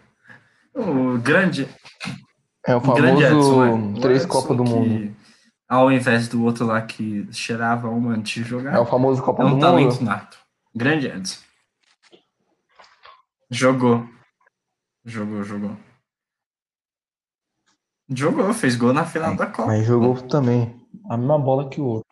O 0.77 1.17
grande, 1.19 1.69
É 2.67 2.75
o 2.75 2.79
Edson. 2.79 2.97
famoso 2.97 3.63
é. 3.65 3.73
O 3.73 4.01
três 4.01 4.23
Edson 4.25 4.29
Copas 4.33 4.57
do 4.57 4.65
que, 4.65 4.71
Mundo. 4.71 5.17
Ao 5.69 5.93
invés 5.93 6.27
do 6.27 6.43
outro 6.43 6.67
lá 6.67 6.83
que 6.83 7.33
cheirava 7.33 7.89
uma 7.89 8.11
antes 8.13 8.43
de 8.43 8.49
jogar. 8.51 8.75
É 8.75 8.79
o 8.81 8.85
famoso 8.85 9.23
Copa 9.23 9.45
É 9.45 9.49
do 9.49 9.55
um 9.55 9.59
talento 9.61 9.93
Mundo. 9.95 10.05
nato. 10.05 10.37
Grande 10.75 11.07
Edson. 11.07 11.41
Jogou. 13.49 14.09
Jogou, 15.05 15.45
jogou. 15.45 15.77
Jogou, 18.09 18.53
fez 18.53 18.75
gol 18.75 18.93
na 18.93 19.07
final 19.07 19.37
da 19.37 19.47
Copa. 19.47 19.67
Mas 19.69 19.87
jogou 19.87 20.21
também. 20.27 20.75
A 21.09 21.17
mesma 21.17 21.39
bola 21.39 21.71
que 21.71 21.81
o 21.81 21.85
outro. 21.85 22.04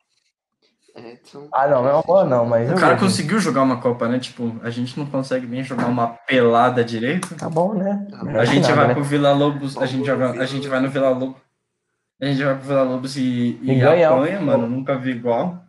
Edson. 0.95 1.49
Ah, 1.53 1.67
não, 1.67 1.83
não 1.83 1.89
é 1.91 1.93
uma 1.95 2.03
bola 2.03 2.25
não, 2.25 2.47
mas 2.47 2.71
O 2.71 2.75
cara 2.75 2.97
conseguiu 2.99 3.39
jogar 3.41 3.63
uma 3.63 3.81
Copa, 3.81 4.07
né? 4.09 4.19
Tipo, 4.19 4.55
a 4.63 4.71
gente 4.71 4.99
não 4.99 5.07
consegue 5.07 5.47
nem 5.47 5.63
jogar 5.65 5.87
uma 5.87 6.09
pelada 6.09 6.85
direito. 6.85 7.35
Tá 7.35 7.49
bom, 7.49 7.75
né? 7.75 8.07
Melhor 8.23 8.43
A 8.43 8.47
que 8.47 8.53
gente 8.53 8.63
nada, 8.63 8.75
vai 8.77 8.89
né? 8.89 8.95
pro 8.95 9.05
Vila 9.05 9.33
Lobos, 9.33 9.77
a 9.79 9.87
gente 9.87 10.07
joga, 10.07 10.31
a 10.33 10.47
gente 10.47 10.69
vai 10.69 10.81
no 10.81 10.91
Vila 10.91 11.11
Lobos. 11.11 11.41
A 12.21 12.27
gente 12.27 12.45
vai 12.45 12.55
pro 12.57 12.67
Vila 12.69 12.83
Lobos 12.83 13.17
e, 13.17 13.59
e, 13.63 13.73
E 13.79 14.05
apanha, 14.05 14.41
mano. 14.41 14.69
Nunca 14.69 14.97
vi 14.97 15.11
igual. 15.11 15.65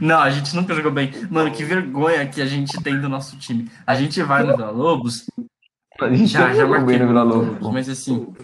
Não, 0.00 0.20
a 0.20 0.30
gente 0.30 0.54
nunca 0.54 0.74
jogou 0.74 0.92
bem. 0.92 1.10
Mano, 1.30 1.50
que 1.50 1.64
vergonha 1.64 2.26
que 2.26 2.40
a 2.40 2.46
gente 2.46 2.80
tem 2.82 3.00
do 3.00 3.08
nosso 3.08 3.36
time. 3.38 3.70
A 3.86 3.94
gente 3.94 4.22
vai 4.22 4.42
no 4.42 4.56
Vila 4.56 4.70
Lobos, 4.70 5.26
A 6.00 6.14
gente 6.14 6.26
já, 6.26 6.52
já 6.52 6.66
marquei 6.66 6.86
bem 6.86 6.98
no 6.98 7.08
Vila 7.08 7.22
Lobos, 7.22 7.72
mas 7.72 7.88
assim, 7.88 8.34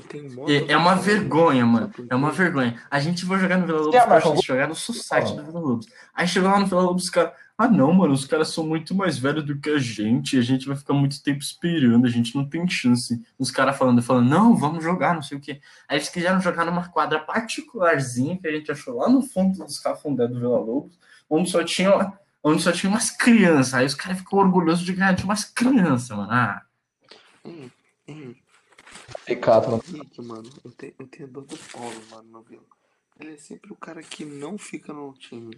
é, 0.49 0.73
é 0.73 0.77
uma 0.77 0.95
vergonha, 0.95 1.66
mano. 1.66 1.91
É 2.09 2.15
uma 2.15 2.31
vergonha. 2.31 2.81
A 2.91 2.99
gente 2.99 3.24
foi 3.24 3.39
jogar 3.39 3.59
no 3.59 3.66
Vila 3.66 3.81
Lobos 3.81 4.01
pra 4.01 4.07
marcou 4.09 4.35
gente 4.35 4.47
jogar 4.47 4.69
no 4.69 4.74
society 4.74 5.35
do 5.35 5.45
Vila 5.45 5.61
Lobos. 5.61 5.87
Aí 6.15 6.27
chegou 6.27 6.51
lá 6.51 6.59
no 6.59 6.66
Vila 6.66 6.83
Lobos, 6.83 7.05
os 7.05 7.11
caras. 7.11 7.33
Ah, 7.57 7.69
não, 7.69 7.93
mano, 7.93 8.15
os 8.15 8.24
caras 8.24 8.49
são 8.49 8.66
muito 8.66 8.95
mais 8.95 9.19
velhos 9.19 9.45
do 9.45 9.59
que 9.59 9.70
a 9.70 9.79
gente. 9.79 10.39
A 10.39 10.43
gente 10.43 10.66
vai 10.66 10.77
ficar 10.77 10.95
muito 10.95 11.23
tempo 11.23 11.41
esperando, 11.41 12.07
a 12.07 12.11
gente 12.11 12.35
não 12.35 12.45
tem 12.45 12.66
chance. 12.69 13.23
Os 13.39 13.51
caras 13.51 13.77
falando, 13.77 14.03
falando, 14.03 14.29
não, 14.29 14.57
vamos 14.57 14.83
jogar, 14.83 15.15
não 15.15 15.23
sei 15.23 15.37
o 15.37 15.41
quê. 15.41 15.61
Aí 15.89 15.99
eles 15.99 16.09
quiseram 16.09 16.41
jogar 16.41 16.65
numa 16.65 16.89
quadra 16.89 17.20
particularzinha 17.20 18.39
que 18.39 18.49
a 18.49 18.53
gente 18.53 18.73
achou 18.73 18.97
lá 18.97 19.09
no 19.09 19.23
fundo 19.23 19.65
dos 19.65 19.79
cafundé 19.79 20.27
do 20.27 20.41
Vila 20.41 20.59
Lobos, 20.59 20.99
onde 21.29 21.51
só 21.51 21.62
tinha, 21.62 22.12
onde 22.43 22.62
só 22.62 22.73
tinha 22.73 22.91
umas 22.91 23.11
crianças. 23.11 23.74
Aí 23.74 23.87
os 23.87 23.95
caras 23.95 24.19
ficam 24.19 24.39
orgulhosos 24.39 24.85
de 24.85 24.95
ganhar 24.95 25.12
de 25.12 25.24
umas 25.24 25.45
crianças, 25.45 26.16
mano. 26.16 26.33
Ah, 26.33 26.62
Não. 27.44 27.70
Henrique, 29.28 30.23
mano, 30.23 30.51
eu 30.64 30.70
tenho, 30.73 30.94
eu 30.98 31.06
tenho 31.06 31.28
dor 31.28 31.44
do 31.44 31.56
Paulo, 31.73 32.02
mano, 32.10 32.28
no 32.31 32.43
Vila. 32.43 32.62
Ele 33.20 33.32
é 33.35 33.36
sempre 33.36 33.73
o 33.73 33.77
cara 33.77 34.02
que 34.02 34.24
não 34.24 34.59
fica 34.59 34.93
no 34.93 35.12
time 35.14 35.56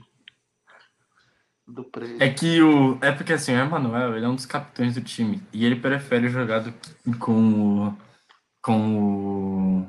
do 1.67 1.85
prédio. 1.85 2.23
É 2.23 2.33
que 2.33 2.61
o. 2.61 2.99
É 3.03 3.13
porque 3.13 3.33
assim, 3.33 3.53
o 3.53 3.59
Emanuel, 3.59 4.17
ele 4.17 4.27
é 4.27 4.29
um 4.29 4.35
dos 4.35 4.47
capitães 4.47 4.95
do 4.95 5.01
time. 5.03 5.43
E 5.53 5.65
ele 5.65 5.77
prefere 5.81 6.29
jogar 6.29 6.61
do- 6.61 6.75
com 7.19 7.87
o. 7.89 7.99
Com 8.61 8.99
o. 9.83 9.89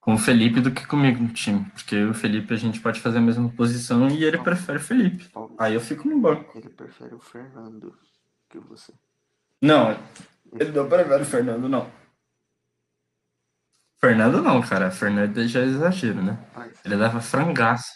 Com 0.00 0.14
o 0.14 0.18
Felipe 0.18 0.60
do 0.60 0.70
que 0.72 0.86
comigo 0.86 1.22
no 1.22 1.32
time. 1.32 1.64
Porque 1.70 1.94
eu 1.94 2.08
e 2.08 2.10
o 2.10 2.14
Felipe 2.14 2.52
a 2.52 2.58
gente 2.58 2.80
pode 2.80 3.00
fazer 3.00 3.18
a 3.18 3.22
mesma 3.22 3.48
posição 3.50 4.08
e 4.08 4.22
ele 4.24 4.38
prefere 4.38 4.78
o 4.78 4.82
Felipe. 4.82 5.28
Paulo, 5.30 5.54
Aí 5.58 5.74
eu 5.74 5.80
fico 5.80 6.08
no 6.08 6.18
banco. 6.20 6.56
Ele 6.58 6.68
prefere 6.68 7.14
o 7.14 7.20
Fernando 7.20 7.96
que 8.50 8.58
você. 8.58 8.92
Não, 9.62 9.98
ele 10.58 10.72
não 10.72 10.88
prefere 10.88 11.22
o 11.22 11.26
Fernando, 11.26 11.68
não. 11.68 11.90
Fernando 14.00 14.42
não, 14.42 14.60
cara. 14.60 14.90
Fernando 14.90 15.46
já 15.48 15.60
é 15.60 15.64
exagero, 15.64 16.22
né? 16.22 16.38
Ele 16.84 16.96
leva 16.96 17.20
frangaço. 17.20 17.92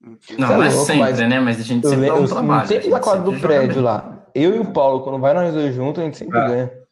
Não, 0.00 0.16
Você 0.18 0.32
é 0.32 0.44
é 0.44 0.56
louco, 0.70 0.86
sempre, 0.86 0.98
mas 1.00 1.18
né? 1.20 1.40
Mas 1.40 1.60
a 1.60 1.62
gente 1.62 1.84
Eu, 1.84 1.90
sempre 1.90 2.06
dá 2.06 2.14
um 2.14 2.22
eu 2.22 2.28
trabalho. 2.28 2.68
sempre 2.68 2.88
a 2.88 2.90
na 2.90 3.00
quadra 3.00 3.22
do 3.22 3.40
prédio 3.40 3.74
bem. 3.74 3.82
lá. 3.84 4.26
Eu 4.34 4.56
e 4.56 4.58
o 4.58 4.72
Paulo, 4.72 5.04
quando 5.04 5.20
vai 5.20 5.32
nós 5.32 5.52
dois 5.54 5.74
juntos, 5.74 6.02
a 6.02 6.04
gente 6.06 6.16
sempre 6.16 6.38
Ah. 6.38 6.48
ganha. 6.48 6.64
Não 6.66 6.82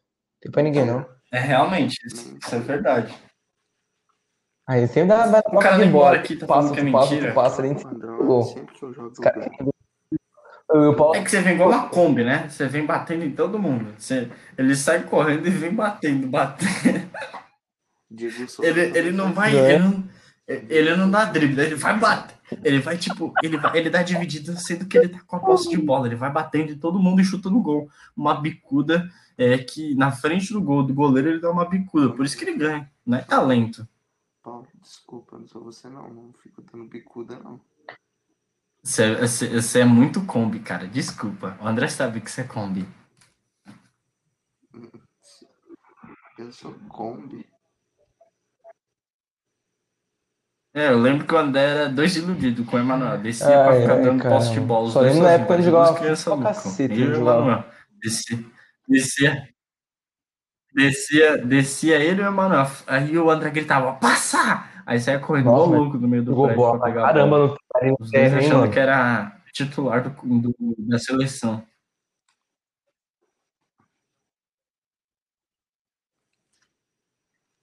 tem 0.41 0.53
pra 0.53 0.63
ninguém, 0.63 0.87
não. 0.87 1.05
É 1.33 1.39
realmente, 1.41 1.97
isso, 2.07 2.37
isso 2.37 2.55
é 2.55 2.59
verdade. 2.61 3.15
Aí 4.71 4.87
sempre 4.87 5.09
dá, 5.09 5.27
vai 5.27 5.43
O 5.45 5.59
cara 5.59 5.85
de 5.85 5.91
bola. 5.91 6.15
aqui, 6.15 6.37
tá 6.37 6.47
passa, 6.47 6.69
falando 6.69 6.81
que 6.81 6.89
é 6.89 6.93
passa, 6.93 7.13
mentira. 7.13 7.33
passa, 7.33 7.63
sempre 7.63 7.85
que 7.85 8.85
eu 8.85 8.95
jogo. 8.95 9.13
Eu 10.73 10.95
Paulo. 10.95 11.17
É 11.17 11.25
que 11.25 11.29
você 11.29 11.41
vem 11.41 11.55
igual 11.55 11.71
uma 11.71 11.89
Kombi, 11.89 12.23
né? 12.23 12.49
Você 12.49 12.69
vem 12.69 12.87
batendo 12.87 13.25
em 13.25 13.33
todo 13.33 13.59
mundo. 13.59 13.93
Você, 13.99 14.31
ele 14.57 14.77
sai 14.77 15.03
correndo 15.03 15.45
e 15.45 15.51
vem 15.51 15.75
batendo, 15.75 16.29
batendo. 16.29 17.11
Diego 18.09 18.49
Souza 18.49 18.71
Ele, 18.71 18.97
ele 18.97 19.11
não 19.11 19.33
vai. 19.33 19.59
É. 19.59 19.73
Ele 19.75 19.83
não, 19.83 20.05
ele 20.47 20.97
não 20.97 21.11
dá 21.11 21.25
drible, 21.25 21.61
ele 21.61 21.75
vai 21.75 21.99
bater. 21.99 22.37
Ele 22.63 22.79
vai, 22.79 22.97
tipo, 22.97 23.33
ele, 23.43 23.57
vai, 23.57 23.77
ele 23.77 23.91
dá 23.91 24.05
dividida 24.05 24.55
sendo 24.55 24.87
que 24.87 24.97
ele 24.97 25.09
tá 25.09 25.19
com 25.27 25.35
a 25.35 25.41
posse 25.41 25.69
de 25.69 25.79
bola. 25.79 26.07
Ele 26.07 26.15
vai 26.15 26.31
batendo 26.31 26.71
em 26.71 26.79
todo 26.79 27.01
mundo 27.01 27.21
e 27.21 27.25
chuta 27.25 27.51
no 27.51 27.61
gol. 27.61 27.89
Uma 28.17 28.41
bicuda 28.41 29.11
é 29.37 29.59
que 29.59 29.97
na 29.97 30.13
frente 30.13 30.53
do 30.53 30.63
gol 30.63 30.85
do 30.85 30.95
goleiro 30.95 31.29
ele 31.29 31.41
dá 31.41 31.51
uma 31.51 31.69
bicuda. 31.69 32.11
Por 32.11 32.25
isso 32.25 32.39
que 32.39 32.45
ele 32.45 32.57
ganha. 32.57 32.89
Não 33.05 33.19
é 33.19 33.23
talento. 33.23 33.85
Paulo, 34.43 34.67
desculpa, 34.81 35.39
não 35.39 35.47
sou 35.47 35.63
você 35.63 35.89
não. 35.89 36.13
Não 36.13 36.33
fico 36.43 36.63
dando 36.63 36.89
bicuda, 36.89 37.39
não. 37.39 37.61
Você, 38.83 39.15
você, 39.17 39.61
você 39.61 39.81
é 39.81 39.85
muito 39.85 40.25
Kombi, 40.25 40.61
cara. 40.61 40.87
Desculpa. 40.87 41.59
O 41.61 41.67
André 41.67 41.89
sabe 41.89 42.21
que 42.21 42.31
você 42.31 42.41
é 42.41 42.45
Kombi. 42.45 42.89
Eu 46.39 46.51
sou 46.53 46.73
Kombi. 46.89 47.47
É, 50.73 50.89
eu 50.89 50.99
lembro 50.99 51.27
que 51.27 51.35
o 51.35 51.39
André 51.39 51.63
era 51.63 51.89
dois 51.89 52.17
iludidos 52.17 52.65
com 52.67 52.77
o 52.77 52.79
Emanuel. 52.79 53.19
Descia 53.19 53.47
pra 53.47 53.71
Ai, 53.73 53.81
ficar 53.83 53.95
ai, 53.95 54.03
dando 54.03 54.23
cara. 54.23 54.35
posse 54.37 54.53
de 54.53 54.61
bola. 54.61 54.91
Só 54.91 55.01
lembro 55.01 55.23
na 55.23 55.33
época 55.33 55.55
ele 55.55 55.63
jogava 55.65 55.95
pra 55.99 56.43
cacete, 56.43 56.95
ele 56.95 57.15
jogava. 57.15 57.71
Descia, 58.01 58.39
descia, 58.89 59.55
descia, 60.75 61.39
descia 61.39 61.97
ele 61.99 62.21
e 62.23 62.25
o 62.25 62.29
Emanuel. 62.29 62.67
Aí 62.87 63.17
o 63.19 63.31
André 63.31 63.51
gritava, 63.51 63.93
passa! 63.95 64.65
Aí 64.87 64.99
saia 64.99 65.19
correndo 65.21 65.47
Nossa, 65.47 65.71
louco 65.77 65.99
no 65.99 66.09
meio 66.09 66.23
do 66.25 66.35
prédio 66.35 66.57
bola 66.57 66.79
pra 66.79 66.89
pegar 66.89 67.03
caramba 67.03 67.39
no 67.39 67.57
terreno, 67.79 67.97
Os 68.01 68.11
dois 68.11 68.33
hein, 68.33 68.39
achando 68.39 68.59
mano? 68.61 68.73
que 68.73 68.79
era 68.81 69.37
titular 69.53 70.03
do, 70.03 70.11
do- 70.11 70.55
da 70.79 70.99
seleção. 70.99 71.63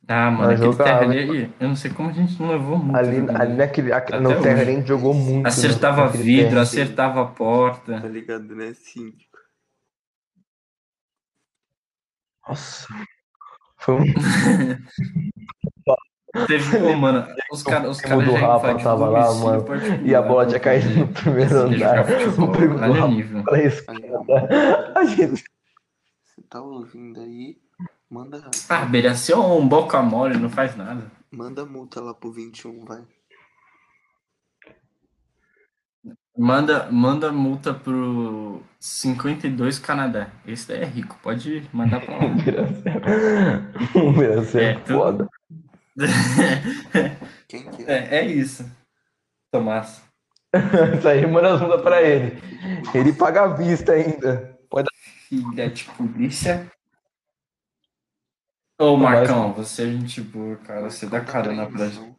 Ah, 0.10 0.32
mano, 0.32 0.48
Mas 0.52 0.62
aquele 0.62 0.76
terra 0.78 1.02
ali, 1.02 1.54
eu 1.60 1.68
não 1.68 1.76
sei 1.76 1.92
como 1.92 2.10
a 2.10 2.14
gente 2.14 2.42
não 2.42 2.50
levou 2.52 2.78
muito. 2.78 2.96
Ali, 2.96 3.18
jogo 3.18 3.42
ali 3.42 3.54
naquele, 3.58 3.90
no 4.22 4.42
terra 4.42 4.62
a 4.62 4.66
gente 4.66 4.88
jogou 4.88 5.14
muito. 5.14 5.44
né, 5.44 5.50
Acertava 5.50 6.08
vidro, 6.08 6.50
terra. 6.52 6.62
acertava 6.62 7.22
a 7.24 7.26
porta. 7.26 8.00
Tá 8.00 8.08
ligado, 8.08 8.56
né? 8.56 8.74
Síndico. 8.74 9.27
Nossa. 12.48 12.88
Foi 13.78 13.96
um 13.96 14.04
Teve, 16.46 16.78
pô, 16.80 16.94
mano, 16.96 17.26
os 17.52 17.64
caras 17.64 17.90
os 17.90 18.02
caras 18.02 18.26
do 18.26 18.34
Rafa 18.36 18.76
tava 18.78 19.10
lá, 19.10 19.34
mano, 19.34 19.66
e 20.06 20.14
a 20.14 20.22
bola 20.22 20.46
tinha 20.46 20.60
caído 20.60 20.90
no 20.90 21.08
primeiro 21.08 21.56
andar. 21.62 21.78
jogar 21.78 22.06
futebol. 22.22 22.50
O 22.50 22.52
primo 22.52 22.76
do 22.76 22.82
Olha 22.84 22.94
Rafa 23.02 23.08
nível. 23.08 23.44
pra. 23.44 23.56
A 24.96 25.06
gente 25.06 25.44
Você 26.26 26.42
tá 26.50 26.62
ouvindo 26.62 27.20
aí? 27.22 27.58
Manda, 28.10 28.50
Ah, 28.70 28.86
Beira, 28.86 29.16
se 29.16 29.32
é 29.34 29.38
um 29.38 29.68
boca 29.68 30.02
mole, 30.02 30.38
não 30.38 30.50
faz 30.50 30.76
nada. 30.76 31.12
manda 31.32 31.66
multa 31.66 32.02
lá 32.02 32.14
pro 32.14 32.32
21, 32.32 32.86
vai. 32.86 33.02
Manda, 36.38 36.88
manda 36.92 37.32
multa 37.32 37.74
pro 37.74 38.62
52 38.80 39.80
Canadá. 39.80 40.30
Esse 40.46 40.68
daí 40.68 40.82
é 40.82 40.86
rico, 40.86 41.18
pode 41.24 41.68
mandar 41.74 42.00
pra 42.02 42.16
lá. 42.16 42.22
Um 43.96 44.14
Brasil 44.14 44.60
É, 44.62 44.72
é 44.72 44.80
tu- 44.80 44.94
foda. 44.94 45.28
Quem 47.48 47.64
que 47.72 47.84
é? 47.84 47.92
é, 47.92 48.16
é 48.20 48.26
isso. 48.28 48.70
Tomás. 49.52 50.04
Isso 50.98 51.08
aí 51.10 51.26
manda 51.26 51.56
as 51.56 51.60
multas 51.62 51.82
pra 51.82 52.02
ele. 52.04 52.40
Ele 52.94 53.14
paga 53.14 53.44
à 53.46 53.48
vista 53.48 53.94
ainda. 53.94 54.60
Pode 54.70 54.88
Filha 55.28 55.70
de 55.70 55.84
polícia. 55.86 56.72
Ô, 58.80 58.96
Mas- 58.96 59.28
Marcão, 59.28 59.54
você 59.54 59.84
é 59.84 59.86
gente 59.88 60.22
boa, 60.22 60.56
cara. 60.58 60.90
Você 60.90 61.08
dá 61.08 61.20
carona 61.22 61.66
pra 61.66 61.88
gente. 61.90 62.16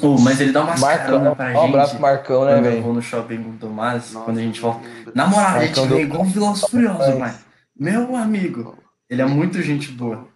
Não. 0.00 0.14
Ô, 0.14 0.18
mas 0.20 0.40
ele 0.40 0.52
dá 0.52 0.64
carona 0.66 0.80
Marcão, 0.80 1.34
pra 1.36 1.44
um 1.46 1.52
gente. 1.54 1.68
abraço 1.68 1.92
pro 1.92 2.00
Marcão, 2.02 2.44
né, 2.44 2.52
quando 2.54 2.64
eu 2.64 2.70
velho? 2.70 2.82
vou 2.82 2.94
no 2.94 3.02
shopping 3.02 3.42
com 3.42 3.50
o 3.50 3.58
Tomás, 3.58 4.12
Nossa, 4.12 4.24
quando 4.24 4.38
a 4.38 4.42
gente 4.42 4.60
não 4.62 4.72
volta. 4.72 4.88
Na 5.14 5.26
moral, 5.26 5.56
a 5.56 5.64
gente 5.66 5.86
deu- 5.88 6.00
igual 6.00 6.24
Velozes 6.24 6.68
Furiosos, 6.68 7.18
Mas-. 7.18 7.44
Meu 7.76 8.16
amigo. 8.16 8.78
Ele 9.08 9.20
é 9.22 9.26
muito 9.26 9.60
gente 9.60 9.90
boa. 9.92 10.28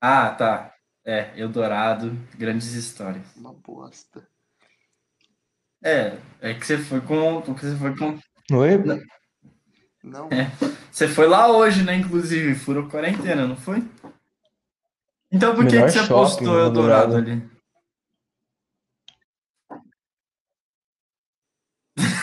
Ah, 0.00 0.30
tá. 0.30 0.72
É, 1.04 1.30
Eldorado, 1.36 2.16
grandes 2.36 2.72
histórias. 2.74 3.24
Uma 3.36 3.52
bosta. 3.52 4.26
É, 5.82 6.16
é 6.40 6.54
que 6.54 6.66
você 6.66 6.78
foi 6.78 7.00
com. 7.00 7.42
Porque 7.42 7.66
você 7.66 7.76
foi 7.76 7.96
com. 7.96 8.18
Oi? 8.56 8.82
Não, 10.02 10.28
É. 10.30 10.50
Você 10.90 11.08
foi 11.08 11.26
lá 11.26 11.48
hoje, 11.48 11.82
né? 11.82 11.96
Inclusive, 11.96 12.54
furou 12.54 12.88
quarentena, 12.88 13.46
não 13.46 13.56
foi? 13.56 13.82
Então 15.34 15.54
por 15.54 15.66
que, 15.66 15.72
que 15.72 15.90
você 15.90 15.98
shopping 15.98 16.08
postou 16.08 16.46
do 16.46 16.58
Eldorado 16.60 17.14
Eldorado. 17.14 17.16
ali? 17.16 17.54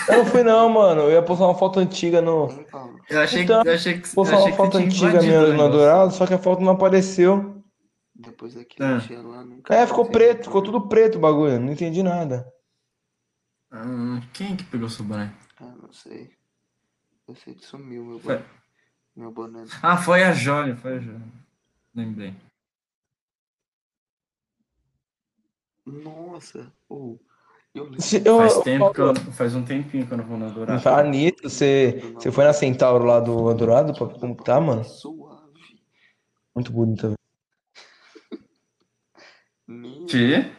Eu 0.09 0.17
não 0.17 0.25
fui 0.25 0.43
não, 0.43 0.69
mano. 0.69 1.01
Eu 1.03 1.11
ia 1.11 1.21
postar 1.23 1.45
uma 1.45 1.57
foto 1.57 1.79
antiga 1.79 2.21
no. 2.21 2.47
Paulo? 2.65 2.99
Eu 3.09 3.21
achei, 3.21 3.43
Então, 3.43 3.61
que 3.63 3.69
eu 3.69 3.73
achei 3.73 3.99
que 3.99 4.13
Postar 4.13 4.39
uma 4.39 4.51
que 4.51 4.57
foto 4.57 4.77
antiga 4.77 5.07
invadido 5.09 5.25
minha 5.25 5.39
o 5.41 5.53
no. 5.53 5.69
Dourado, 5.69 6.13
só 6.13 6.25
que 6.27 6.33
a 6.33 6.37
foto 6.39 6.61
não 6.61 6.73
apareceu. 6.73 7.63
Depois 8.15 8.53
daquele 8.53 8.89
Ah. 8.89 8.97
dia 8.97 9.21
lá, 9.21 9.43
nunca 9.43 9.73
É, 9.73 9.87
ficou 9.87 10.05
preto, 10.05 10.45
ficou 10.45 10.61
tudo 10.61 10.87
preto 10.87 11.17
o 11.17 11.21
bagulho. 11.21 11.59
Não 11.59 11.71
entendi 11.71 12.03
nada. 12.03 12.45
Hum, 13.73 14.19
quem 14.33 14.55
que 14.55 14.65
pegou 14.65 14.89
seu 14.89 15.05
boné? 15.05 15.33
Ah, 15.59 15.73
não 15.81 15.91
sei. 15.93 16.31
Eu 17.27 17.35
sei 17.35 17.55
que 17.55 17.65
sumiu 17.65 18.03
meu 18.03 18.19
Foi. 18.19 18.35
boné. 18.37 18.49
Meu 19.15 19.31
boné. 19.31 19.63
Ah, 19.81 19.97
foi 19.97 20.23
a 20.23 20.33
Jólia, 20.33 20.75
foi 20.75 20.97
a 20.97 20.99
Jólia. 20.99 21.21
Lembrei. 21.95 22.35
Nossa, 25.85 26.71
ou 26.87 27.19
eu 27.73 27.85
eu- 28.25 28.37
Faz 28.39 28.55
eu- 28.55 28.61
tempo 28.63 28.93
que 28.93 29.01
eu, 29.01 29.15
faz 29.33 29.55
um 29.55 29.63
tempinho 29.63 30.05
que 30.05 30.13
eu 30.13 30.17
não 30.17 30.25
vou 30.25 30.37
no 30.37 30.51
Dourado. 30.51 31.09
Nisso, 31.09 31.37
você, 31.43 31.99
você 32.15 32.31
foi 32.31 32.43
na 32.43 32.53
Centauro 32.53 33.05
lá 33.05 33.19
do 33.19 33.53
Dourado 33.53 33.93
pra 33.93 34.07
como 34.07 34.35
tá, 34.35 34.59
mano? 34.59 34.83
Suave. 34.83 35.81
Muito 36.55 36.71
bonita, 36.71 37.13
Que? 40.07 40.51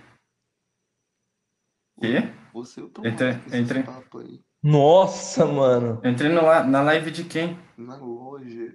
Que? 2.01 2.33
você 2.53 2.81
eu 2.81 2.89
tô 2.89 3.05
Entre- 3.07 3.35
com 3.35 3.41
esses 3.47 3.53
entre- 3.55 3.83
papos 3.83 4.25
aí. 4.25 4.41
Nossa, 4.63 5.45
mano. 5.45 6.01
Eu 6.03 6.11
entrei 6.11 6.31
no 6.33 6.41
na 6.43 6.83
live 6.83 7.11
de 7.11 7.25
quem? 7.25 7.59
Na 7.77 7.97
loja 7.97 8.75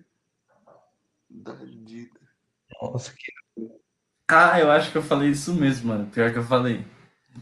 da 1.29 1.53
Adidas. 1.53 2.21
Nossa, 2.81 3.13
que... 3.13 3.31
Ah, 4.29 4.59
eu 4.59 4.69
acho 4.69 4.91
que 4.91 4.97
eu 4.97 5.03
falei 5.03 5.29
isso 5.29 5.53
mesmo, 5.53 5.87
mano. 5.89 6.05
Pior 6.07 6.31
que 6.31 6.37
eu 6.37 6.43
falei. 6.43 6.85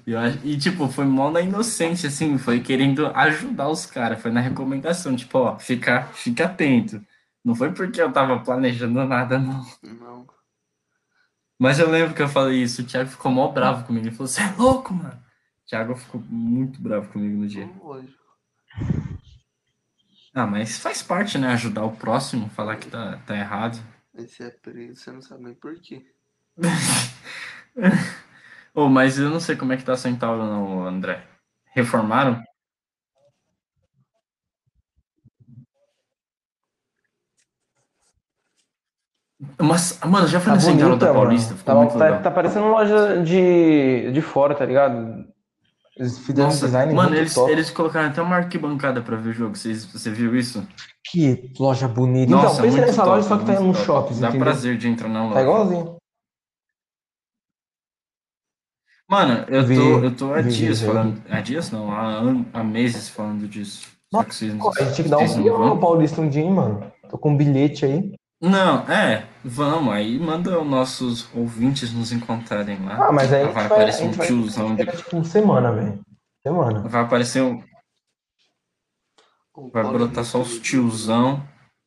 Eu 0.06 0.20
acho... 0.20 0.40
E, 0.44 0.57
tipo, 0.57 0.88
foi 0.88 1.06
mó 1.06 1.32
na 1.32 1.41
inocência, 1.41 2.10
assim. 2.10 2.38
Foi 2.38 2.60
querendo 2.60 3.07
ajudar 3.07 3.70
os 3.70 3.86
caras. 3.86 4.22
Foi 4.22 4.32
na 4.32 4.40
recomendação. 4.40 5.16
Tipo, 5.16 5.40
ó, 5.40 5.57
fica, 5.57 6.03
fica 6.14 6.45
atento. 6.45 7.03
Não 7.44 7.56
foi 7.56 7.72
porque 7.72 8.02
eu 8.02 8.12
tava 8.12 8.40
planejando 8.40 9.03
nada, 9.06 9.40
não. 9.40 9.66
Não. 9.82 10.28
Mas 11.57 11.80
eu 11.80 11.90
lembro 11.90 12.14
que 12.14 12.22
eu 12.22 12.28
falei 12.28 12.62
isso. 12.62 12.82
O 12.82 12.86
Thiago 12.86 13.10
ficou 13.10 13.32
mó 13.32 13.48
bravo 13.48 13.86
comigo. 13.86 14.06
Ele 14.06 14.16
falou, 14.16 14.28
você 14.28 14.41
é 14.41 14.53
louco, 14.57 14.94
mano. 14.94 15.24
O 15.64 15.70
Thiago 15.70 15.95
ficou 15.95 16.22
muito 16.30 16.80
bravo 16.82 17.12
comigo 17.12 17.38
no 17.38 17.48
dia. 17.48 17.68
Lógico. 17.82 18.14
Ah, 20.34 20.45
mas 20.45 20.78
faz 20.78 21.02
parte, 21.02 21.38
né? 21.38 21.48
Ajudar 21.53 21.86
o 21.86 21.95
próximo, 21.95 22.49
falar 22.49 22.76
que 22.76 22.90
tá, 22.90 23.18
tá 23.26 23.36
errado. 23.36 23.80
Aí 24.18 24.28
você 24.28 24.44
é 24.44 24.49
preso, 24.49 24.99
você 24.99 25.12
não 25.12 25.22
sabe 25.22 25.45
nem 25.45 25.53
por 25.53 25.80
quê. 25.80 26.06
Ô, 28.73 28.88
mas 28.90 29.18
eu 29.19 29.30
não 29.30 29.40
sei 29.40 29.56
como 29.56 29.73
é 29.73 29.77
que 29.77 29.84
tá 29.84 29.94
a 29.94 29.98
Centauro, 29.98 30.44
não, 30.45 30.86
André. 30.86 31.23
Reformaram? 31.73 32.41
Mas, 39.61 39.99
mano, 40.06 40.27
já 40.27 40.40
foi 40.40 40.53
Tá 40.53 40.60
Centauro 40.60 40.88
bonita, 40.95 41.06
da 41.07 41.14
mano. 41.14 41.26
Paulista? 41.26 41.56
Ficou 41.56 41.73
Tá, 41.73 41.80
muito 41.82 41.98
tá, 41.98 42.06
legal. 42.06 42.22
tá 42.22 42.32
parecendo 42.32 42.68
loja 42.68 43.22
de, 43.23 44.11
de 44.11 44.22
fora, 44.22 44.56
tá 44.56 44.65
ligado? 44.65 45.26
Eles 45.98 46.18
fizeram 46.19 46.49
um 46.49 46.52
Nossa, 46.52 46.65
design 46.65 46.94
mano, 46.94 47.15
eles, 47.15 47.34
top. 47.34 47.52
eles 47.52 47.69
colocaram 47.69 48.10
até 48.10 48.22
uma 48.22 48.36
arquibancada 48.38 49.02
pra 49.02 49.15
ver 49.18 49.30
o 49.30 49.34
jogo. 49.34 49.56
Vocês, 49.56 49.86
você 49.86 50.10
viu 50.10 50.36
isso? 50.36 50.65
Que 51.03 51.52
loja 51.60 51.88
bonita. 51.88 52.32
Nossa, 52.32 52.61
então, 52.61 52.65
pensa 52.65 52.82
nessa 52.86 53.03
top, 53.03 53.10
loja, 53.10 53.27
só 53.27 53.38
que 53.38 53.45
tá 53.45 53.60
no 53.60 53.73
top. 53.73 53.86
shopping, 53.86 54.19
Dá 54.19 54.27
entendeu? 54.30 54.45
prazer 54.45 54.77
de 54.77 54.88
entrar 54.90 55.07
na 55.10 55.23
loja. 55.23 55.36
Tá 55.36 55.41
igualzinho. 55.41 55.94
Mano, 59.07 59.45
eu 59.48 59.64
Vi- 59.64 59.76
tô, 59.76 59.99
eu 60.03 60.15
tô 60.15 60.34
há 60.34 60.41
vi 60.41 60.49
dias 60.52 60.82
falando. 60.82 61.22
Há 61.30 61.41
dias 61.41 61.72
não, 61.72 61.91
há, 61.91 62.22
há 62.53 62.64
meses 62.64 63.10
falando 63.10 63.48
disso. 63.48 63.88
Só 64.11 64.23
que 64.23 64.34
vocês 64.34 64.52
a 64.52 64.84
gente 64.84 64.95
tinha 64.95 65.03
que 65.03 65.10
dar 65.10 65.18
um 65.19 65.27
vão. 65.27 65.69
no 65.76 65.80
Paulista 65.80 66.22
um 66.22 66.30
dia, 66.30 66.41
hein, 66.41 66.52
mano. 66.52 66.91
Tô 67.10 67.18
com 67.18 67.32
um 67.32 67.38
bilhete 67.38 67.86
aí. 67.86 68.14
Não, 68.41 68.80
é, 68.91 69.27
vamos, 69.44 69.94
aí 69.94 70.19
manda 70.19 70.60
os 70.60 70.68
nossos 70.68 71.27
ouvintes 71.36 71.94
nos 71.94 72.11
encontrarem 72.11 72.84
lá. 72.84 73.07
Ah, 73.07 73.11
mas 73.11 73.32
aí 73.32 73.44
a 73.44 73.48
vai 73.48 73.48
gente 73.48 73.56
vai, 73.56 73.64
a 73.64 73.65
aparecer 73.68 74.06
um 74.06 74.11
tiozão 74.11 74.76
de. 74.76 74.82
é 74.82 74.86
tipo 74.88 75.23
semana, 75.23 75.72
velho. 75.72 75.99
Semana. 76.44 76.82
Vai 76.88 77.02
aparecer 77.02 77.41
um. 77.41 77.64
O 79.56 79.69
Vai 79.69 79.84
Paulo 79.84 79.99
brotar 79.99 80.23
é 80.23 80.27
só 80.27 80.41
os 80.41 80.60
tiozão 80.60 81.41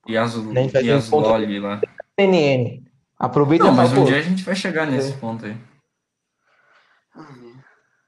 e 0.06 0.16
as, 0.16 0.34
e 0.82 0.90
as 0.90 1.10
loli 1.10 1.60
lá. 1.60 1.80
NN. 2.18 2.82
Aproveita 3.18 3.64
Não, 3.64 3.74
mas 3.74 3.92
um 3.92 3.96
pô, 3.96 4.04
dia 4.04 4.16
a 4.16 4.22
gente 4.22 4.42
vai 4.42 4.54
chegar 4.54 4.86
nesse 4.86 5.12
ponto 5.14 5.44
aí. 5.44 5.56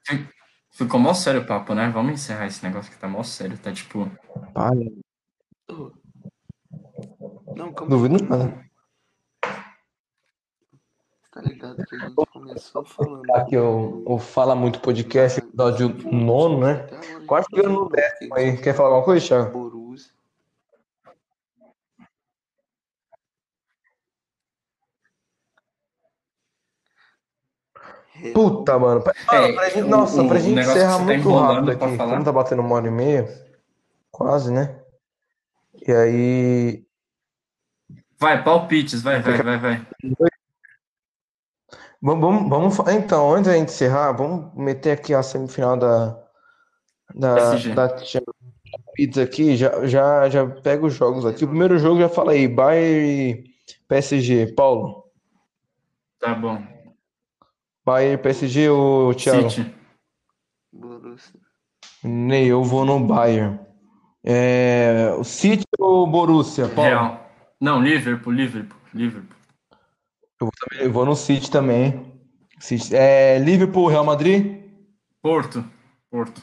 Ai, 0.09 0.27
Ficou 0.71 0.99
mó 0.99 1.13
sério 1.13 1.41
o 1.41 1.45
papo, 1.45 1.73
né? 1.73 1.89
Vamos 1.89 2.13
encerrar 2.13 2.47
esse 2.47 2.63
negócio 2.63 2.91
que 2.91 2.97
tá 2.97 3.07
mó 3.07 3.23
sério. 3.23 3.57
Tá 3.57 3.71
tipo. 3.73 4.09
para. 4.53 4.71
Não, 7.55 7.73
calma 7.73 7.89
Duvido 7.89 8.23
nada. 8.23 8.65
Tá 11.31 11.41
ligado 11.41 11.85
que 11.85 11.95
a 11.95 11.99
gente 11.99 12.15
começou 12.31 12.85
falando. 12.85 13.29
Aqui 13.31 13.57
o, 13.57 14.03
o 14.05 14.17
Fala 14.17 14.55
Muito 14.55 14.79
Podcast, 14.79 15.39
episódio 15.39 15.89
nono, 16.11 16.61
né? 16.61 16.87
Quase 17.27 17.47
chegando 17.53 17.73
no 17.73 17.81
não 17.81 17.89
décimo 17.89 18.35
aí. 18.35 18.57
Quer 18.57 18.73
falar 18.73 18.89
alguma 18.89 19.05
coisa, 19.05 19.25
Thiago? 19.25 19.51
Borussia. 19.51 20.13
Puta, 28.33 28.77
mano. 28.77 29.01
Pra, 29.01 29.13
mano, 29.31 29.45
É, 29.47 29.53
pra 29.53 29.69
gente, 29.69 29.87
nossa, 29.87 30.21
o- 30.21 30.27
pra 30.27 30.37
o 30.37 30.39
gente 30.39 30.59
encerrar 30.59 30.97
tá 30.97 31.03
muito 31.03 31.19
enrolando 31.29 31.53
rápido 31.53 31.77
pra 31.77 31.87
aqui. 31.87 31.97
Como 31.97 32.23
tá 32.23 32.31
batendo 32.31 32.61
uma 32.61 32.75
hora 32.75 32.87
e 32.87 32.91
meia, 32.91 33.27
quase, 34.11 34.51
né? 34.53 34.79
E 35.87 35.91
aí. 35.91 36.85
Vai, 38.19 38.43
palpites, 38.43 39.01
vai, 39.01 39.19
vai, 39.21 39.37
vai, 39.41 39.57
vai. 39.57 39.87
Vamos, 42.01 42.21
vamos, 42.21 42.49
vamos 42.49 42.79
Então, 42.93 43.31
antes 43.33 43.47
da 43.47 43.57
gente 43.57 43.69
encerrar, 43.69 44.11
vamos 44.11 44.53
meter 44.55 44.91
aqui 44.91 45.13
a 45.13 45.21
semifinal 45.23 45.77
da, 45.77 46.19
da, 47.15 47.35
da 47.75 47.89
Pizza 48.95 49.23
aqui. 49.23 49.55
Já, 49.55 49.85
já, 49.87 50.29
já 50.29 50.45
pega 50.47 50.85
os 50.85 50.93
jogos 50.93 51.25
aqui. 51.25 51.43
O 51.45 51.47
primeiro 51.47 51.77
jogo 51.77 51.99
já 51.99 52.09
fala 52.09 52.31
aí, 52.33 52.47
Bayern 52.47 53.07
e 53.07 53.43
PSG. 53.87 54.53
Paulo, 54.53 55.05
Tá 56.19 56.35
bom. 56.35 56.61
Bayern 57.85 58.21
PSG 58.21 58.69
ou 58.69 59.13
Thiago? 59.13 59.49
City. 59.49 59.73
Borussia. 60.71 61.39
Ney, 62.03 62.47
eu 62.47 62.63
vou 62.63 62.85
no 62.85 62.99
Bayern. 62.99 63.59
É, 64.23 65.13
o 65.17 65.23
City 65.23 65.65
ou 65.79 66.05
Borussia, 66.07 66.67
Paulo? 66.69 66.89
Real. 66.89 67.31
Não, 67.59 67.81
Liverpool, 67.81 68.31
Liverpool, 68.33 68.77
Liverpool. 68.93 69.35
Eu 70.79 70.91
vou 70.91 71.05
no 71.05 71.15
City 71.15 71.49
também. 71.51 72.19
City. 72.59 72.95
É, 72.95 73.37
Liverpool, 73.39 73.87
Real 73.87 74.03
Madrid? 74.05 74.63
Porto, 75.21 75.63
Porto. 76.09 76.41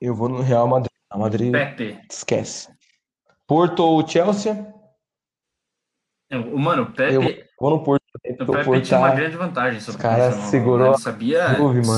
Eu 0.00 0.14
vou 0.14 0.28
no 0.28 0.40
Real 0.40 0.66
Madrid. 0.68 0.92
Real 1.10 1.20
Madrid, 1.22 1.52
Pepe. 1.52 2.00
esquece. 2.10 2.68
Porto 3.46 3.80
ou 3.80 4.06
Chelsea? 4.06 4.72
Eu- 6.30 6.54
o 6.54 6.58
Mano, 6.58 6.82
o 6.82 7.02
Eu 7.02 7.22
Pepe, 7.22 7.44
vou 7.58 7.70
no 7.70 7.82
Porto 7.82 8.02
também, 8.22 8.62
o 8.62 8.70
Pepe 8.70 8.80
tinha 8.82 8.98
uma 8.98 9.08
tá- 9.10 9.14
grande 9.14 9.36
vantagem 9.36 9.80
sobre 9.80 9.96
Os 9.96 10.02
caras 10.02 10.26
o 10.26 10.28
Cristiano 10.30 10.50
segurou 10.50 10.86
Ele 10.88 10.98
sabia 10.98 11.46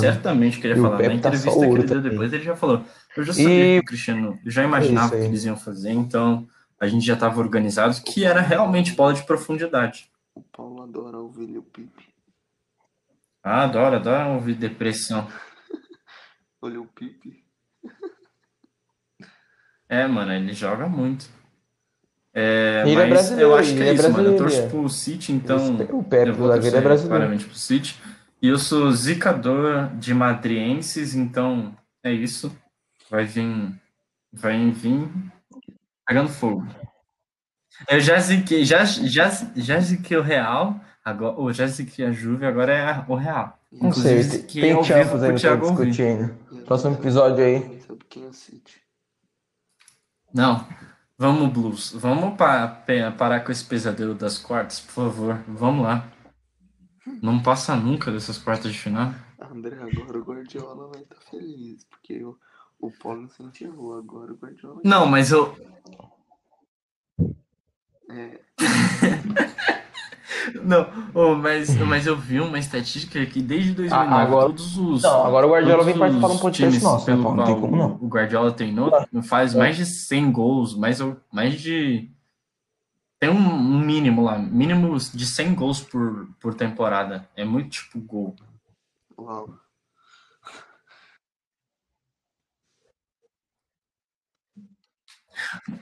certamente 0.00 0.58
o 0.58 0.60
que 0.60 0.66
ele 0.66 0.74
ia 0.74 0.82
falar. 0.82 0.98
Na 0.98 1.08
tá 1.08 1.14
entrevista 1.14 1.50
só 1.50 1.58
que 1.60 1.64
ele 1.66 1.76
deu 1.78 1.86
também. 1.88 2.10
depois, 2.10 2.32
ele 2.32 2.42
já 2.44 2.56
falou. 2.56 2.84
Eu 3.16 3.24
já 3.24 3.32
sabia 3.32 3.48
E- 3.76 3.78
que 3.80 3.84
o 3.84 3.88
Cristiano, 3.88 4.38
eu 4.44 4.50
já 4.50 4.64
imaginava 4.64 5.06
isso 5.06 5.16
o 5.16 5.18
que 5.20 5.24
eles 5.26 5.44
iam 5.44 5.56
fazer, 5.56 5.92
então 5.92 6.46
a 6.78 6.86
gente 6.86 7.04
já 7.06 7.14
estava 7.14 7.38
organizado, 7.40 7.94
que 8.02 8.24
era 8.24 8.40
realmente 8.40 8.92
bola 8.92 9.12
de 9.14 9.22
profundidade. 9.24 10.10
O 10.34 10.42
Paulo 10.42 10.82
adora 10.82 11.18
ouvir 11.18 11.56
o 11.58 11.62
Pipe. 11.62 12.08
Ah, 13.42 13.64
adoro, 13.64 13.96
adoro 13.96 14.34
ouvir 14.34 14.54
depressão. 14.54 15.26
Olha 16.62 16.80
o 16.80 16.86
Pipe. 16.86 17.42
É, 19.88 20.06
mano, 20.06 20.32
ele 20.32 20.52
joga 20.52 20.86
muito. 20.88 21.28
É, 22.32 22.82
Ele 22.86 22.92
é 22.92 22.96
mas 22.96 23.08
brasileiro, 23.08 23.50
eu 23.50 23.56
acho 23.56 23.72
que 23.72 23.78
ele 23.78 23.88
é 23.88 23.90
é 23.90 23.94
isso, 23.94 24.12
mano. 24.12 24.28
Eu 24.28 24.36
torço 24.36 24.60
é. 24.60 24.68
pro 24.68 24.88
City, 24.88 25.32
então. 25.32 25.76
O 25.92 26.04
Pepe, 26.04 26.28
eu 26.28 26.34
vou 26.34 26.52
é 26.52 26.58
brasileiro. 26.58 27.08
claramente 27.08 27.44
pro 27.44 27.56
City. 27.56 28.00
E 28.40 28.48
eu 28.48 28.58
sou 28.58 28.90
zicador 28.92 29.88
de 29.96 30.14
madrienses, 30.14 31.14
então 31.14 31.74
é 32.02 32.12
isso. 32.12 32.56
Vai 33.10 33.24
vir. 33.24 33.74
Vai 34.32 34.70
vir 34.70 35.08
pegando 36.06 36.28
fogo. 36.28 36.66
Eu 37.88 38.00
já 38.00 38.18
ziquei, 38.18 38.64
já, 38.64 38.84
já, 38.84 39.30
já 39.56 39.80
ziquei 39.80 40.16
o 40.16 40.22
Real, 40.22 40.78
agora, 41.04 41.36
ou 41.36 41.52
já 41.52 41.66
ziquei 41.66 42.04
a 42.04 42.10
Juve, 42.10 42.44
agora 42.44 42.72
é 42.72 43.04
o 43.08 43.14
Real. 43.14 43.58
Não 43.72 43.92
sei, 43.92 44.18
Inclusive, 44.18 44.38
tem, 44.38 44.46
que 44.46 44.60
tem 44.60 44.84
Champions 44.84 45.22
ainda 45.22 45.40
pra 45.40 45.56
discutir 45.56 46.02
ainda. 46.02 46.36
Próximo 46.66 46.94
episódio 46.94 47.44
aí. 47.44 47.56
É. 47.56 47.80
Não, 50.34 50.66
vamos, 51.20 51.52
Blues. 51.52 51.92
Vamos 51.92 52.36
pa- 52.36 52.82
parar 53.16 53.40
com 53.44 53.52
esse 53.52 53.64
pesadelo 53.64 54.14
das 54.14 54.38
quartas, 54.38 54.80
por 54.80 54.92
favor. 54.92 55.38
Vamos 55.46 55.84
lá. 55.84 56.08
Não 57.22 57.42
passa 57.42 57.76
nunca 57.76 58.10
dessas 58.10 58.38
quartas 58.38 58.72
de 58.72 58.78
final. 58.78 59.12
André, 59.40 59.76
agora 59.76 60.18
o 60.18 60.22
Guardiola 60.24 60.88
vai 60.92 61.02
estar 61.02 61.20
feliz, 61.30 61.84
porque 61.84 62.24
o, 62.24 62.38
o 62.78 62.90
Paulo 62.90 63.22
incentivou. 63.24 63.98
Agora 63.98 64.32
o 64.32 64.36
Guardiola. 64.36 64.80
Não, 64.84 65.06
mas 65.06 65.30
eu. 65.30 65.54
É, 68.10 68.40
Não, 70.62 70.86
oh, 71.14 71.34
mas, 71.34 71.76
mas 71.78 72.06
eu 72.06 72.16
vi 72.16 72.40
uma 72.40 72.58
estatística 72.58 73.24
que 73.26 73.40
desde 73.42 73.72
2009, 73.72 74.14
Ah, 74.14 74.22
agora- 74.22 74.46
todos 74.46 74.76
os. 74.78 75.02
Não, 75.02 75.26
agora 75.26 75.46
o 75.46 75.50
Guardiola 75.50 75.84
vem 75.84 75.98
participar 75.98 76.26
os 76.28 76.32
num 76.34 76.38
podcast 76.38 76.70
times 76.78 76.82
nosso, 76.82 77.06
né, 77.10 77.12
pelo 77.12 77.22
Paulo? 77.22 77.36
Não 77.36 77.44
tem 77.44 77.54
qual 77.54 77.70
como 77.70 77.76
não. 77.76 77.98
O 78.00 78.08
Guardiola 78.08 78.52
treinou, 78.52 78.90
faz 79.24 79.54
mais 79.54 79.76
de 79.76 79.86
100 79.86 80.30
gols, 80.32 80.74
mais, 80.76 80.98
mais 81.32 81.60
de. 81.60 82.10
Tem 83.18 83.28
um, 83.28 83.36
um 83.36 83.78
mínimo 83.78 84.22
lá, 84.22 84.38
mínimo 84.38 84.96
de 84.96 85.26
100 85.26 85.54
gols 85.54 85.80
por, 85.80 86.28
por 86.40 86.54
temporada. 86.54 87.28
É 87.36 87.44
muito 87.44 87.70
tipo 87.70 88.00
gol. 88.00 88.34
uau. 89.18 89.59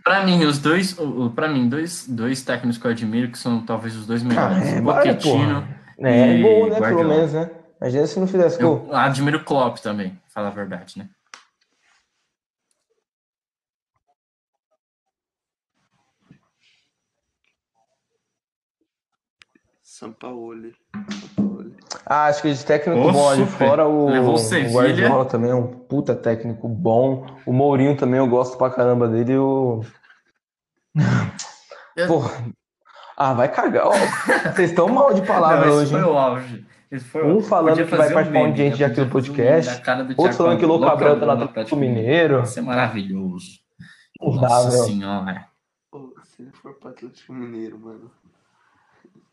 Pra 0.02 0.24
mim, 0.24 0.44
os 0.44 0.58
dois, 0.58 0.96
pra 1.34 1.48
mim, 1.48 1.68
dois, 1.68 2.06
dois 2.06 2.42
técnicos 2.42 2.78
que 2.78 2.86
eu 2.86 2.90
admiro, 2.90 3.30
que 3.30 3.38
são 3.38 3.64
talvez 3.64 3.94
os 3.96 4.06
dois 4.06 4.22
Ah, 4.22 4.26
melhores. 4.26 4.66
é, 4.68 4.80
o 4.80 4.84
vai, 4.84 4.96
Pochettino. 4.96 5.62
porra. 5.62 5.78
É, 6.00 6.36
e 6.38 6.42
gol, 6.42 6.52
né? 6.68 6.74
Pelo 6.76 6.80
Guardiola. 6.80 7.08
menos, 7.16 7.32
né? 7.32 7.50
Imagina 7.80 8.06
se 8.06 8.20
não 8.20 8.26
fizesse 8.26 8.60
gol. 8.62 8.86
Eu 8.88 8.96
admiro 8.96 9.38
o 9.38 9.44
Klopp 9.44 9.78
também, 9.78 10.20
falar 10.32 10.48
a 10.48 10.52
verdade, 10.52 10.98
né? 10.98 11.08
Sampaoli. 19.82 20.74
Sampaoli. 21.02 21.47
Ah, 22.08 22.26
acho 22.26 22.40
que 22.40 22.52
de 22.52 22.64
técnico 22.64 23.00
Ô, 23.08 23.12
bom 23.12 23.24
lá 23.26 23.36
super. 23.36 23.68
fora, 23.68 23.86
o, 23.86 24.08
Levou 24.08 24.34
o. 24.36 24.72
Guardiola 24.72 25.24
também 25.26 25.50
é 25.50 25.54
um 25.54 25.66
puta 25.66 26.14
técnico 26.14 26.66
bom. 26.66 27.26
O 27.44 27.52
Mourinho 27.52 27.96
também 27.96 28.18
eu 28.18 28.26
gosto 28.26 28.56
pra 28.56 28.70
caramba 28.70 29.06
dele. 29.06 29.32
e 29.34 29.38
O... 29.38 29.82
Eu- 31.96 32.06
Porra. 32.08 32.44
Ah, 33.16 33.34
vai 33.34 33.50
cagar. 33.50 33.88
Ó, 33.88 33.92
vocês 34.54 34.70
estão 34.70 34.88
mal 34.88 35.12
de 35.12 35.22
palavra 35.26 35.66
Não, 35.66 35.82
esse 35.82 35.82
hoje, 35.82 35.90
foi 35.90 36.02
o 36.12 36.16
auge. 36.16 36.66
Esse 36.90 37.04
foi 37.04 37.22
o 37.22 37.36
Um 37.36 37.40
falando 37.42 37.76
que 37.76 37.82
vai 37.84 38.08
um 38.08 38.12
participar 38.14 38.40
um 38.44 38.52
dia 38.52 38.70
né? 38.70 38.76
de 38.76 38.84
aqui 38.84 39.00
do 39.04 39.10
podcast. 39.10 39.82
do 39.82 40.14
Outro 40.16 40.36
falando 40.36 40.58
que 40.58 40.64
o 40.64 40.68
Louco 40.68 40.86
Abreu 40.86 41.18
tá 41.20 41.26
no 41.26 41.34
no 41.36 41.44
Atlético 41.44 41.76
Mineiro. 41.76 42.42
Isso 42.42 42.58
é 42.58 42.62
maravilhoso. 42.62 43.58
Nossa 44.20 44.70
meu. 44.70 44.84
senhora. 44.84 45.44
Ô, 45.92 46.12
se 46.24 46.42
ele 46.42 46.52
for 46.52 46.72
pro 46.78 46.90
Atlético 46.90 47.32
Mineiro, 47.34 47.78
mano, 47.78 48.10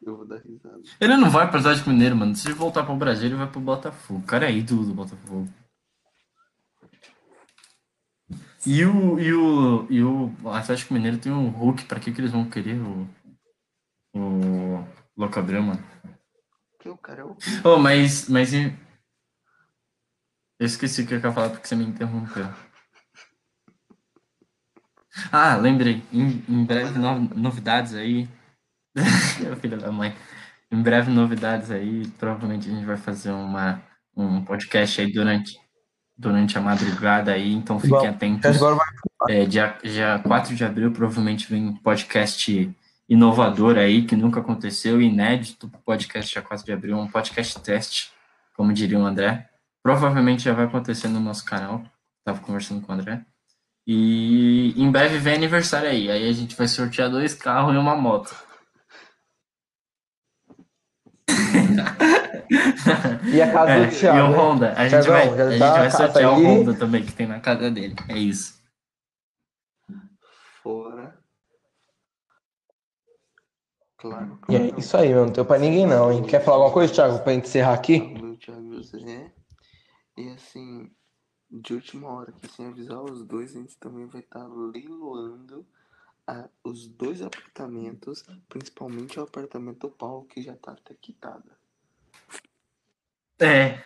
eu 0.06 0.18
vou 0.18 0.26
dar 0.28 0.38
risada. 0.38 0.82
Ele 1.00 1.18
não 1.18 1.30
vai 1.30 1.50
pro 1.50 1.60
Atlético 1.60 1.90
Mineiro, 1.90 2.16
mano. 2.16 2.36
Se 2.36 2.48
ele 2.48 2.56
voltar 2.56 2.84
pro 2.84 2.96
Brasil, 2.96 3.26
ele 3.28 3.36
vai 3.36 3.48
pro 3.50 3.60
Botafogo. 3.60 4.20
O 4.20 4.24
cara 4.26 4.46
é 4.48 4.54
ídolo 4.54 4.86
do 4.86 4.94
Botafogo. 4.94 5.48
E 8.66 8.84
o, 8.84 9.20
e 9.20 9.34
o, 9.34 9.88
e 9.92 10.04
o 10.04 10.32
Atlético 10.50 10.94
Mineiro 10.94 11.18
tem 11.18 11.32
um 11.32 11.50
Hulk. 11.50 11.86
Pra 11.86 12.00
que, 12.00 12.12
que 12.12 12.20
eles 12.22 12.32
vão 12.32 12.50
querer 12.50 12.80
o, 12.82 13.08
o 14.16 14.84
Louco 15.16 15.40
Abreu, 15.40 15.62
mano? 15.62 15.84
Porque 16.72 16.90
o 16.90 16.98
cara 16.98 17.22
é 17.22 17.26
o. 17.26 17.38
Oh, 17.64 17.78
mas, 17.78 18.28
mas 18.28 18.54
e- 18.54 18.76
eu 20.60 20.66
esqueci 20.66 21.02
o 21.04 21.08
que 21.08 21.14
eu 21.14 21.20
ia 21.20 21.32
falar 21.32 21.50
porque 21.50 21.68
você 21.68 21.76
me 21.76 21.86
interrompeu. 21.86 22.46
Ah, 25.32 25.56
lembrei. 25.56 26.04
Em, 26.12 26.44
em 26.50 26.66
breve 26.66 26.98
no- 26.98 27.20
novidades 27.36 27.94
aí. 27.94 28.28
Filha 29.62 29.78
da 29.78 29.92
mãe. 29.92 30.16
Em 30.72 30.82
breve 30.82 31.12
novidades 31.12 31.72
aí. 31.72 32.08
Provavelmente 32.18 32.70
a 32.70 32.74
gente 32.74 32.86
vai 32.86 32.98
fazer 32.98 33.32
uma, 33.32 33.82
um 34.16 34.44
podcast 34.44 35.02
aí 35.02 35.12
durante, 35.12 35.60
durante 36.18 36.58
a 36.58 36.62
madrugada 36.62 37.32
aí. 37.32 37.54
Então 37.54 37.80
fiquem 37.80 38.00
Bom, 38.00 38.08
atentos. 38.08 38.56
Agora 38.56 38.76
vai 38.76 38.88
É, 39.30 39.46
dia, 39.46 39.78
dia 39.84 40.20
4 40.20 40.56
de 40.56 40.64
abril 40.64 40.92
provavelmente 40.92 41.48
vem 41.50 41.68
um 41.68 41.76
podcast 41.76 42.76
inovador 43.08 43.78
aí, 43.78 44.04
que 44.04 44.16
nunca 44.16 44.40
aconteceu, 44.40 45.02
inédito 45.02 45.70
podcast 45.86 46.32
dia 46.32 46.42
4 46.42 46.66
de 46.66 46.72
abril, 46.72 46.98
um 46.98 47.08
podcast 47.08 47.60
teste, 47.62 48.12
como 48.56 48.74
diria 48.74 49.00
o 49.00 49.06
André. 49.06 49.48
Provavelmente 49.84 50.44
já 50.44 50.54
vai 50.54 50.66
acontecer 50.66 51.08
no 51.08 51.20
nosso 51.20 51.46
canal, 51.46 51.84
tava 52.24 52.40
conversando 52.40 52.82
com 52.82 52.92
o 52.92 52.96
André. 52.96 53.24
E 53.88 54.74
em 54.76 54.92
breve 54.92 55.20
vem 55.20 55.36
aniversário 55.36 55.88
aí, 55.88 56.10
aí 56.10 56.28
a 56.28 56.34
gente 56.34 56.56
vai 56.56 56.68
sortear 56.68 57.10
dois 57.10 57.36
carros 57.36 57.76
e 57.76 57.78
uma 57.78 57.96
moto. 57.96 58.36
E 63.34 63.42
a 63.42 63.52
casa 63.52 63.72
É, 63.72 63.86
do 63.88 63.92
Thiago. 63.96 64.18
e 64.18 64.22
o 64.22 64.30
né? 64.30 64.38
Honda, 64.38 64.74
a 64.74 64.88
gente 64.88 65.04
Thiagão, 65.04 65.14
vai, 65.36 65.42
a 65.48 65.50
gente 65.50 65.60
dá 65.60 65.74
vai 65.74 65.92
sortear 65.92 66.32
o 66.32 66.36
aí. 66.36 66.46
Honda 66.46 66.74
também, 66.76 67.04
que 67.06 67.12
tem 67.14 67.28
na 67.28 67.40
casa 67.40 67.72
dele. 67.72 67.96
É 68.10 68.18
isso. 68.18 68.62
Fora. 70.62 71.18
Claro. 73.98 74.40
E 74.50 74.56
é 74.56 74.68
isso 74.78 74.96
aí, 74.98 75.10
meu. 75.10 75.26
Não 75.26 75.34
tem 75.34 75.44
pra 75.46 75.58
ninguém 75.58 75.88
não, 75.88 76.12
hein? 76.12 76.24
Quer 76.24 76.44
falar 76.44 76.58
alguma 76.58 76.74
coisa, 76.74 76.94
Thiago, 76.94 77.20
pra 77.24 77.34
gente 77.34 77.48
encerrar 77.48 77.74
aqui? 77.74 78.00
Meu 78.00 78.38
Thiago 78.38 78.76
José. 78.76 79.32
E 80.18 80.30
assim, 80.30 80.92
de 81.50 81.74
última 81.74 82.10
hora, 82.10 82.32
que 82.32 82.48
sem 82.48 82.68
avisar 82.68 83.02
os 83.02 83.26
dois, 83.26 83.56
a 83.56 83.60
gente 83.60 83.78
também 83.80 84.06
vai 84.08 84.22
estar 84.22 84.46
leiloando 84.48 85.66
a- 86.28 86.50
os 86.64 86.88
dois 86.88 87.22
apartamentos, 87.22 88.24
principalmente 88.50 89.20
o 89.20 89.24
apartamento 89.24 89.88
do 89.88 89.90
Paulo, 89.90 90.26
que 90.26 90.42
já 90.42 90.56
tá 90.56 90.72
até 90.72 90.94
quitado. 90.94 91.52
É, 93.40 93.80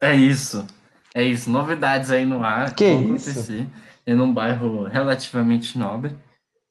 é 0.00 0.14
isso. 0.14 0.66
É 1.14 1.22
isso. 1.22 1.50
Novidades 1.50 2.10
aí 2.10 2.24
no 2.24 2.42
ar. 2.44 2.74
Que 2.74 2.92
vão 2.92 3.14
isso? 3.16 3.30
acontecer 3.30 3.68
em 4.06 4.20
um 4.20 4.32
bairro 4.32 4.84
relativamente 4.84 5.78
nobre. 5.78 6.16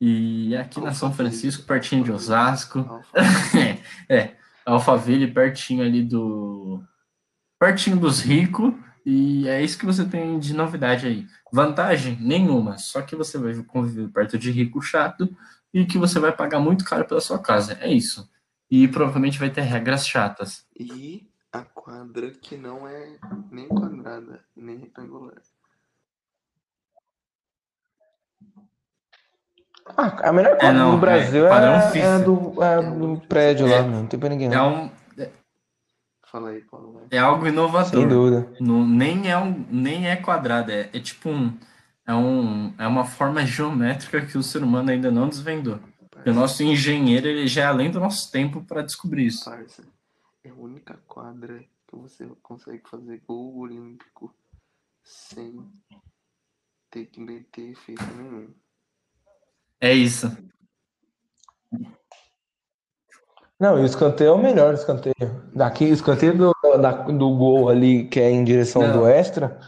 E 0.02 0.56
aqui 0.56 0.80
na 0.80 0.94
São 0.94 1.10
Alphaville. 1.10 1.32
Francisco, 1.32 1.66
pertinho 1.66 2.04
de 2.04 2.12
Osasco. 2.12 2.80
Alfa. 2.80 3.10
é, 4.08 4.36
Alphaville, 4.66 5.32
pertinho 5.32 5.84
ali 5.84 6.04
do. 6.04 6.82
Pertinho 7.60 7.98
dos 7.98 8.22
ricos. 8.22 8.74
E 9.06 9.48
é 9.48 9.62
isso 9.62 9.78
que 9.78 9.86
você 9.86 10.06
tem 10.06 10.40
de 10.40 10.54
novidade 10.54 11.08
aí. 11.08 11.28
Vantagem? 11.52 12.18
Nenhuma. 12.22 12.78
Só 12.78 13.02
que 13.02 13.16
você 13.16 13.38
vai 13.38 13.54
conviver 13.64 14.08
perto 14.10 14.38
de 14.38 14.52
rico 14.52 14.82
chato 14.82 15.36
e 15.74 15.86
que 15.86 15.98
você 15.98 16.20
vai 16.20 16.32
pagar 16.32 16.60
muito 16.60 16.84
caro 16.86 17.06
pela 17.06 17.22
sua 17.22 17.40
casa. 17.40 17.78
É 17.82 17.92
isso. 17.92 18.30
E 18.70 18.88
provavelmente 18.88 19.40
vai 19.40 19.50
ter 19.50 19.62
regras 19.62 20.08
chatas. 20.08 20.66
E 20.80 21.28
a 21.52 21.62
quadra 21.62 22.30
que 22.32 22.56
não 22.56 22.88
é 22.88 23.18
nem 23.52 23.68
quadrada, 23.68 24.42
nem 24.56 24.78
retangular. 24.78 25.36
Ah, 29.98 30.30
a 30.30 30.32
melhor 30.32 30.56
quadra 30.58 30.72
não, 30.74 30.92
do 30.92 30.98
é 30.98 31.00
Brasil 31.00 31.48
é, 31.48 31.76
é, 31.78 31.92
FIFA. 31.92 32.20
do, 32.20 32.64
é 32.64 32.74
É 32.76 32.82
do 32.82 33.08
muito 33.08 33.28
prédio 33.28 33.68
lá, 33.68 33.78
É. 33.78 33.82
Não 33.82 34.06
tem 34.06 34.20
pra 34.20 34.30
ninguém, 34.30 34.48
É, 34.48 34.52
não. 34.52 34.84
um, 34.86 34.92
Fala 36.32 36.50
aí, 36.50 36.62
Paulo. 36.62 36.94
vai. 36.94 37.08
é 37.12 37.18
algo 37.18 37.48
inovador. 37.48 37.90
Sem 37.90 38.08
dúvida. 38.08 38.52
Não, 38.60 38.88
nem, 38.88 39.32
é 39.32 39.38
um, 39.38 39.66
nem 39.70 40.08
é 40.08 40.16
quadrado, 40.16 40.72
é, 40.72 40.90
é 40.94 41.00
tipo 41.00 41.30
um 41.30 41.58
é, 42.06 42.14
um. 42.14 42.74
é 42.78 42.88
uma 42.88 43.06
forma 43.06 43.46
geométrica 43.46 44.26
que 44.26 44.38
o 44.38 44.44
ser 44.44 44.64
humano 44.64 44.92
ainda 44.92 45.12
não 45.12 45.30
desvendou. 45.30 45.80
Porque 46.10 46.30
o 46.30 46.34
nosso 46.34 46.64
engenheiro 46.64 47.28
ele 47.28 47.48
já 47.48 47.64
é 47.64 47.66
além 47.66 47.90
do 47.92 48.00
nosso 48.00 48.32
tempo 48.32 48.64
para 48.64 48.82
descobrir 48.82 49.28
isso. 49.28 49.46
Parça, 49.46 49.84
é 50.44 50.50
a 50.50 50.54
única 50.54 51.00
quadra 51.08 51.64
que 51.88 51.96
você 51.96 52.28
consegue 52.42 52.82
fazer 52.90 53.22
gol 53.28 53.58
olímpico 53.58 54.34
sem 55.04 55.66
ter 56.90 57.06
que 57.06 57.20
meter 57.20 57.72
efeito 57.72 58.04
nenhum. 58.16 58.54
É 59.80 59.94
isso. 59.94 60.36
Não, 63.60 63.78
e 63.78 63.82
o 63.82 63.86
escanteio 63.86 64.30
é 64.30 64.32
o 64.34 64.38
melhor 64.38 64.74
escanteio. 64.74 65.16
Daqui, 65.54 65.86
o 65.86 65.94
escanteio 65.94 66.38
do, 66.38 66.54
da- 66.82 66.92
do 67.04 67.36
gol 67.36 67.70
ali, 67.70 68.08
que 68.08 68.20
é 68.20 68.32
em 68.32 68.44
direção 68.44 68.82
Não. 68.84 69.00
do 69.00 69.08
extra. 69.08 69.60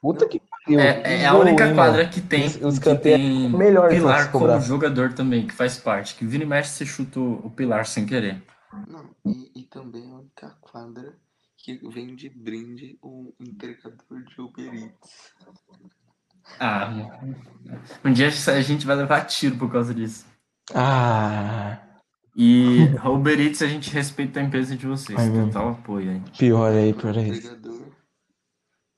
Puta 0.00 0.26
que 0.26 0.40
pariu. 0.40 0.80
É, 0.80 1.22
é 1.22 1.26
a 1.26 1.34
única 1.34 1.66
hein, 1.68 1.74
quadra 1.74 1.98
mano? 1.98 2.10
que 2.10 2.20
tem, 2.20 2.46
os 2.46 2.78
que 2.78 2.84
canteiros 2.84 3.26
tem 3.26 3.46
é 3.46 3.48
melhor 3.48 3.90
pilar 3.90 4.30
como 4.32 4.60
jogador 4.60 5.12
também, 5.12 5.46
que 5.46 5.52
faz 5.52 5.78
parte. 5.78 6.14
Que 6.14 6.24
vira 6.24 6.44
e 6.44 6.46
mexe, 6.46 6.70
você 6.70 6.86
chuta 6.86 7.20
o 7.20 7.46
o 7.46 7.50
pilar 7.50 7.86
sem 7.86 8.06
querer. 8.06 8.42
Não, 8.88 9.04
e, 9.24 9.60
e 9.60 9.62
também 9.64 10.02
é 10.02 10.12
a 10.12 10.18
única 10.18 10.56
quadra 10.60 11.14
que 11.56 11.78
vem 11.88 12.14
de 12.14 12.28
brinde 12.28 12.98
um 13.02 13.32
entregador 13.40 14.22
de 14.28 14.40
Uber 14.40 14.72
Eats. 14.74 15.34
Ah, 16.60 16.90
um 18.04 18.12
dia 18.12 18.28
a 18.28 18.60
gente 18.60 18.86
vai 18.86 18.96
levar 18.96 19.24
tiro 19.26 19.56
por 19.56 19.70
causa 19.70 19.92
disso. 19.92 20.24
Ah, 20.74 21.78
E 22.36 22.90
a 23.02 23.08
Uber 23.10 23.40
Eats 23.40 23.62
a 23.62 23.66
gente 23.66 23.90
respeita 23.90 24.40
a 24.40 24.42
empresa 24.42 24.76
de 24.76 24.86
vocês. 24.86 25.18
Ai. 25.18 25.30
Total 25.46 25.70
apoio 25.70 26.10
aí. 26.10 26.22
pior 26.38 26.72
aí, 26.72 26.92
pior 26.92 27.16
aí. 27.16 27.28
Entregador. 27.30 27.80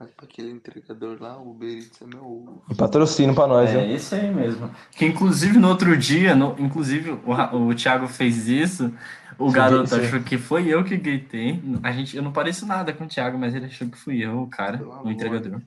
Mas 0.01 0.11
pra 0.11 0.27
aquele 0.27 0.51
entregador 0.53 1.17
lá, 1.21 1.39
o 1.39 1.51
Uber 1.51 1.69
Eats 1.69 2.01
é 2.03 2.07
meu 2.07 2.25
ovo. 2.25 2.63
Patrocínio 2.77 3.35
pra 3.35 3.47
nós, 3.49 3.71
É 3.71 3.85
hein? 3.85 3.95
esse 3.95 4.15
aí 4.15 4.33
mesmo. 4.33 4.71
Que 4.93 5.05
inclusive 5.07 5.59
no 5.59 5.69
outro 5.69 5.97
dia, 5.97 6.35
no- 6.37 6.55
inclusive 6.59 7.11
o, 7.11 7.67
o 7.69 7.75
Thiago 7.75 8.07
fez 8.07 8.47
isso, 8.49 8.93
o 9.37 9.49
Sim, 9.49 9.55
garoto 9.57 9.89
sim. 9.89 10.01
achou 10.01 10.21
que 10.23 10.39
foi 10.39 10.69
eu 10.69 10.85
que 10.85 10.97
gritei. 10.97 11.61
A 11.83 11.91
gente, 11.91 12.17
eu 12.17 12.23
não 12.23 12.31
pareço 12.33 12.65
nada 12.65 12.93
com 12.93 13.05
o 13.05 13.09
Thiago, 13.09 13.37
mas 13.39 13.55
ele 13.57 13.67
achou 13.67 13.89
que 13.89 13.99
fui 13.99 14.19
eu, 14.25 14.43
o 14.43 14.47
cara, 14.49 14.79
Pelo 14.79 14.91
o 14.91 14.93
amor. 14.95 15.11
entregador. 15.13 15.61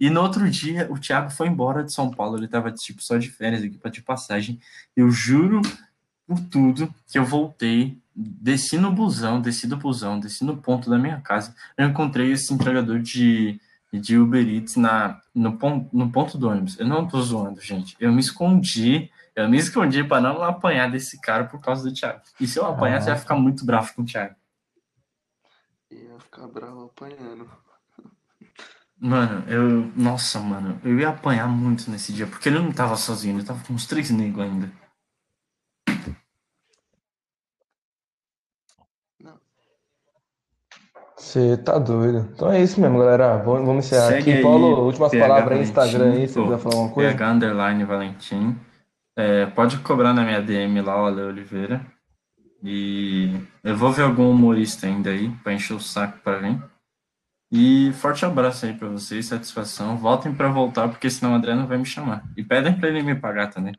E 0.00 0.10
no 0.10 0.20
outro 0.20 0.50
dia, 0.50 0.88
o 0.90 0.98
Thiago 0.98 1.30
foi 1.30 1.46
embora 1.46 1.84
de 1.84 1.92
São 1.92 2.10
Paulo, 2.10 2.36
ele 2.38 2.48
tava 2.48 2.72
tipo 2.72 3.00
só 3.02 3.16
de 3.16 3.30
férias 3.30 3.62
aqui 3.62 3.78
pra 3.78 3.90
de 3.90 4.02
passagem. 4.02 4.58
Eu 4.96 5.10
juro 5.12 5.60
por 6.26 6.40
tudo 6.40 6.92
que 7.06 7.18
eu 7.18 7.24
voltei, 7.24 7.98
desci 8.14 8.78
no 8.78 8.90
busão, 8.90 9.40
desci 9.40 9.66
do 9.66 9.76
busão, 9.76 10.18
desci 10.18 10.44
no 10.44 10.56
ponto 10.56 10.88
da 10.88 10.98
minha 10.98 11.20
casa, 11.20 11.54
eu 11.76 11.86
encontrei 11.86 12.32
esse 12.32 12.52
entregador 12.52 12.98
de, 12.98 13.60
de 13.92 14.18
Uber 14.18 14.46
Eats 14.48 14.76
na, 14.76 15.20
no, 15.34 15.56
pon, 15.58 15.88
no 15.92 16.10
ponto 16.10 16.38
do 16.38 16.48
ônibus. 16.48 16.78
Eu 16.78 16.86
não 16.86 17.06
tô 17.06 17.20
zoando, 17.20 17.60
gente. 17.60 17.94
Eu 18.00 18.12
me 18.12 18.20
escondi, 18.20 19.10
eu 19.34 19.48
me 19.48 19.58
escondi 19.58 20.02
para 20.02 20.20
não 20.20 20.42
apanhar 20.42 20.90
desse 20.90 21.20
cara 21.20 21.44
por 21.44 21.60
causa 21.60 21.88
do 21.88 21.94
Thiago. 21.94 22.22
E 22.40 22.46
se 22.46 22.58
eu 22.58 22.66
apanhar, 22.66 23.00
você 23.00 23.10
vai 23.10 23.18
ficar 23.18 23.36
muito 23.36 23.64
bravo 23.64 23.94
com 23.94 24.02
o 24.02 24.06
Thiago. 24.06 24.34
Ia 25.90 26.18
ficar 26.18 26.48
bravo 26.48 26.86
apanhando. 26.86 27.48
Mano, 28.98 29.44
eu. 29.46 29.92
Nossa, 29.94 30.40
mano, 30.40 30.80
eu 30.82 30.98
ia 30.98 31.10
apanhar 31.10 31.46
muito 31.48 31.90
nesse 31.90 32.14
dia, 32.14 32.26
porque 32.26 32.48
ele 32.48 32.58
não 32.58 32.72
tava 32.72 32.96
sozinho, 32.96 33.36
ele 33.36 33.46
tava 33.46 33.62
com 33.62 33.74
uns 33.74 33.86
três 33.86 34.10
negros 34.10 34.42
ainda. 34.42 34.72
Você 41.18 41.56
tá 41.56 41.78
doido. 41.78 42.28
Então 42.34 42.52
é 42.52 42.62
isso 42.62 42.80
mesmo, 42.80 42.98
galera. 42.98 43.38
Vamos, 43.38 43.66
vamos 43.66 43.86
encerrar 43.86 44.08
Segue 44.08 44.20
aqui. 44.20 44.32
aí, 44.34 44.42
Paulo, 44.42 44.84
últimas 44.84 45.10
PH 45.10 45.26
palavras 45.26 45.58
aí, 45.58 45.64
Instagram 45.64 46.12
aí, 46.12 46.28
se 46.28 46.42
quiser 46.42 46.58
falar 46.58 46.74
alguma 46.74 46.92
coisa. 46.92 47.10
PH 47.10 47.32
Underline 47.32 47.84
Valentim. 47.84 48.56
É, 49.16 49.46
pode 49.46 49.78
cobrar 49.78 50.12
na 50.12 50.22
minha 50.22 50.42
DM 50.42 50.80
lá, 50.82 51.02
o 51.02 51.06
Ale 51.06 51.22
Oliveira. 51.22 51.80
E 52.62 53.34
eu 53.64 53.76
vou 53.76 53.90
ver 53.92 54.02
algum 54.02 54.30
humorista 54.30 54.86
ainda 54.86 55.10
aí, 55.10 55.30
pra 55.42 55.54
encher 55.54 55.74
o 55.74 55.80
saco 55.80 56.18
pra 56.22 56.38
vir. 56.38 56.62
E 57.50 57.92
forte 57.94 58.24
abraço 58.24 58.66
aí 58.66 58.74
pra 58.74 58.88
vocês, 58.88 59.26
satisfação. 59.26 59.96
Voltem 59.96 60.34
pra 60.34 60.48
voltar, 60.48 60.88
porque 60.88 61.08
senão 61.08 61.32
o 61.32 61.36
André 61.36 61.54
não 61.54 61.66
vai 61.66 61.78
me 61.78 61.86
chamar. 61.86 62.24
E 62.36 62.42
pedem 62.42 62.78
pra 62.78 62.88
ele 62.88 63.02
me 63.02 63.14
pagar 63.14 63.48
também. 63.48 63.74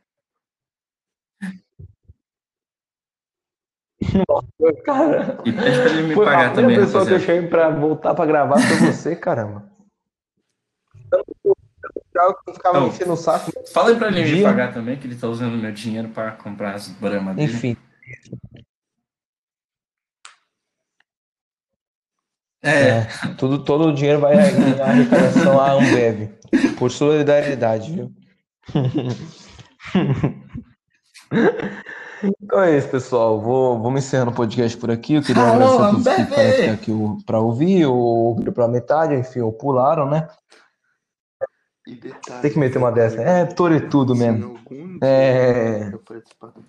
Cara, 4.85 5.39
E 5.45 5.51
pede 5.51 5.77
pra 5.81 5.89
ele 5.89 6.03
me 6.03 6.13
foi 6.13 6.27
a 6.27 6.31
pagar 6.31 6.53
primeira 6.53 6.55
também, 6.81 6.85
pessoa 6.85 7.05
que 7.05 7.13
eu 7.13 7.19
chamei 7.19 7.47
pra 7.47 7.69
voltar 7.69 8.13
pra 8.13 8.25
gravar 8.25 8.59
foi 8.59 8.77
você, 8.91 9.15
caramba. 9.15 9.67
Thiago 12.11 12.37
ficava 12.53 12.83
Oh. 12.83 12.87
enchendo 12.87 13.13
o 13.13 13.17
saco. 13.17 13.51
Fala 13.73 13.95
pra 13.95 14.07
ele 14.09 14.35
me 14.35 14.43
pagar 14.43 14.73
também, 14.73 14.97
que 14.97 15.07
ele 15.07 15.15
tá 15.15 15.27
usando 15.27 15.57
meu 15.57 15.71
dinheiro 15.71 16.09
para 16.09 16.31
comprar 16.31 16.75
as 16.75 16.87
bramas 16.89 17.35
dele. 17.35 17.51
Enfim. 17.51 17.77
É, 22.63 22.99
É, 22.99 23.07
tudo, 23.37 23.63
todo 23.63 23.89
o 23.89 23.93
dinheiro 23.93 24.19
vai 24.19 24.35
em 24.35 24.81
arrecadação 24.81 25.59
à 25.59 25.71
Ambev. 25.73 26.29
Por 26.77 26.91
solidariedade, 26.91 27.91
viu? 27.93 28.11
Então 32.23 32.61
é 32.61 32.77
isso, 32.77 32.89
pessoal. 32.89 33.39
Vou, 33.39 33.81
vamos 33.81 34.03
encerrando 34.03 34.31
o 34.31 34.35
podcast 34.35 34.77
por 34.77 34.89
aqui. 34.89 35.15
Eu 35.15 35.21
queria 35.21 35.43
Alô, 35.43 35.83
agradecer 35.83 35.83
a 35.83 35.91
todos 35.91 36.07
que 36.07 36.25
ficaram 36.25 36.73
aqui, 36.73 37.25
pra 37.25 37.39
ouvir, 37.39 37.85
ou 37.85 37.95
ouviram 37.97 38.53
pela 38.53 38.67
metade, 38.67 39.15
enfim, 39.15 39.39
ou 39.41 39.53
pularam, 39.53 40.09
né? 40.09 40.27
E 41.85 41.95
detalhe. 41.95 42.41
Tem 42.41 42.51
que 42.51 42.59
meter 42.59 42.77
uma 42.77 42.91
dessa. 42.91 43.21
É, 43.21 43.45
toretudo 43.45 44.15
mesmo. 44.15 44.59
É. 45.01 45.91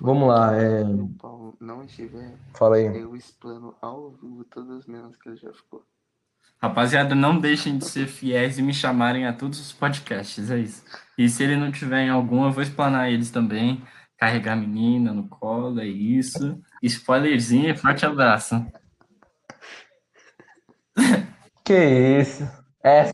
Vamos 0.00 0.28
lá, 0.28 0.54
é. 0.54 0.82
podcast 0.84 1.02
o 1.02 1.08
Paulo 1.18 1.56
não 1.60 1.84
estiver, 1.84 2.34
Fala 2.54 2.76
aí. 2.76 2.86
eu 2.86 3.16
explano 3.16 3.74
ao 3.80 4.12
vivo 4.12 4.44
todas 4.44 4.78
as 4.78 4.86
menos 4.86 5.16
que 5.16 5.28
ele 5.28 5.36
já 5.36 5.52
ficou. 5.52 5.82
rapaziada, 6.60 7.14
não 7.14 7.38
deixem 7.38 7.78
de 7.78 7.84
ser 7.86 8.06
fiéis 8.06 8.58
e 8.58 8.62
me 8.62 8.72
chamarem 8.72 9.26
a 9.26 9.32
todos 9.32 9.58
os 9.60 9.72
podcasts, 9.72 10.50
é 10.50 10.58
isso. 10.58 10.84
E 11.16 11.28
se 11.28 11.42
ele 11.42 11.56
não 11.56 11.72
tiver 11.72 12.02
em 12.02 12.10
algum, 12.10 12.44
eu 12.44 12.52
vou 12.52 12.62
explanar 12.62 13.10
eles 13.10 13.30
também. 13.30 13.82
Carregar 14.18 14.54
a 14.54 14.56
menina 14.56 15.12
no 15.12 15.28
colo, 15.28 15.80
é 15.80 15.86
isso. 15.86 16.60
Spoilerzinho 16.82 17.76
forte 17.78 18.04
abraço. 18.04 18.66
Que 21.64 22.18
isso? 22.20 22.48
Essa, 22.82 23.12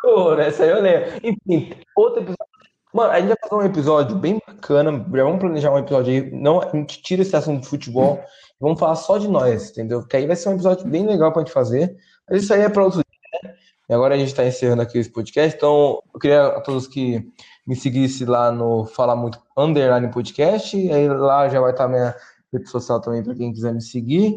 Pô, 0.00 0.32
essa 0.34 0.64
eu 0.64 0.80
lembro. 0.80 1.10
Enfim, 1.22 1.74
outro 1.96 2.22
episódio. 2.22 2.48
Mano, 2.94 3.10
a 3.10 3.20
gente 3.20 3.28
vai 3.28 3.36
fazer 3.42 3.54
um 3.54 3.66
episódio 3.66 4.16
bem 4.16 4.40
bacana. 4.46 4.92
Já 4.92 5.24
vamos 5.24 5.40
planejar 5.40 5.72
um 5.72 5.78
episódio 5.78 6.12
aí. 6.12 6.30
Não, 6.30 6.62
a 6.62 6.70
gente 6.70 7.02
tira 7.02 7.22
esse 7.22 7.36
assunto 7.36 7.62
de 7.62 7.68
futebol. 7.68 8.22
Vamos 8.60 8.78
falar 8.78 8.94
só 8.94 9.18
de 9.18 9.28
nós, 9.28 9.70
entendeu? 9.70 10.06
Que 10.06 10.16
aí 10.16 10.26
vai 10.26 10.36
ser 10.36 10.48
um 10.48 10.54
episódio 10.54 10.86
bem 10.86 11.06
legal 11.06 11.32
pra 11.32 11.42
gente 11.42 11.52
fazer. 11.52 11.96
Mas 12.28 12.42
isso 12.42 12.54
aí 12.54 12.62
é 12.62 12.68
para 12.68 12.84
outro 12.84 13.00
dia, 13.00 13.50
né? 13.50 13.54
E 13.88 13.94
agora 13.94 14.14
a 14.14 14.18
gente 14.18 14.34
tá 14.34 14.46
encerrando 14.46 14.82
aqui 14.82 14.98
esse 14.98 15.10
podcast. 15.10 15.56
Então, 15.56 16.02
eu 16.14 16.20
queria 16.20 16.46
a 16.46 16.60
todos 16.60 16.86
que 16.86 17.26
me 17.68 17.76
seguissem 17.76 18.26
lá 18.26 18.50
no 18.50 18.86
Fala 18.86 19.14
Muito 19.14 19.38
Underline 19.56 20.10
Podcast. 20.10 20.74
E 20.76 20.90
aí 20.90 21.06
lá 21.06 21.48
já 21.50 21.60
vai 21.60 21.70
estar 21.72 21.86
minha 21.86 22.16
rede 22.52 22.68
social 22.70 22.98
também 23.00 23.22
para 23.22 23.34
quem 23.34 23.52
quiser 23.52 23.74
me 23.74 23.82
seguir. 23.82 24.36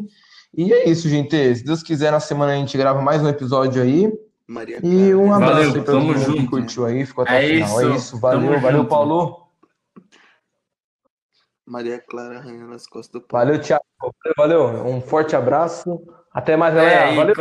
E 0.54 0.70
é 0.72 0.86
isso, 0.88 1.08
gente. 1.08 1.54
Se 1.56 1.64
Deus 1.64 1.82
quiser, 1.82 2.12
na 2.12 2.20
semana 2.20 2.52
a 2.52 2.56
gente 2.56 2.76
grava 2.76 3.00
mais 3.00 3.22
um 3.22 3.28
episódio 3.28 3.82
aí. 3.82 4.12
Maria 4.46 4.80
E 4.82 5.14
um 5.14 5.28
Clara, 5.28 5.36
abraço 5.46 5.54
Valeu, 5.54 5.66
aí 5.68 5.72
pra 5.72 5.82
todo 5.84 5.94
tamo 5.94 6.06
mundo 6.06 6.18
que 6.18 6.24
junto. 6.40 6.50
curtiu 6.50 6.84
aí, 6.84 7.06
ficou 7.06 7.24
até 7.24 7.34
É 7.36 7.62
o 7.62 7.66
final. 7.66 7.80
É 7.80 7.84
isso, 7.86 7.96
isso, 7.96 8.20
valeu, 8.20 8.40
tamo 8.50 8.60
valeu, 8.60 8.78
junto. 8.80 8.88
Paulo. 8.90 9.42
Maria 11.66 11.98
Clara 12.00 12.38
arranhando 12.38 12.74
as 12.74 12.86
costas 12.86 13.12
do 13.22 13.26
Paulo. 13.26 13.46
Valeu, 13.46 13.60
Thiago. 13.62 13.82
Valeu, 14.36 14.66
valeu. 14.68 14.86
Um 14.86 15.00
forte 15.00 15.34
abraço. 15.34 16.02
Até 16.34 16.56
mais, 16.56 16.74
É, 16.74 16.76
galera. 16.76 17.12
e 17.12 17.16
Valeu. 17.16 17.34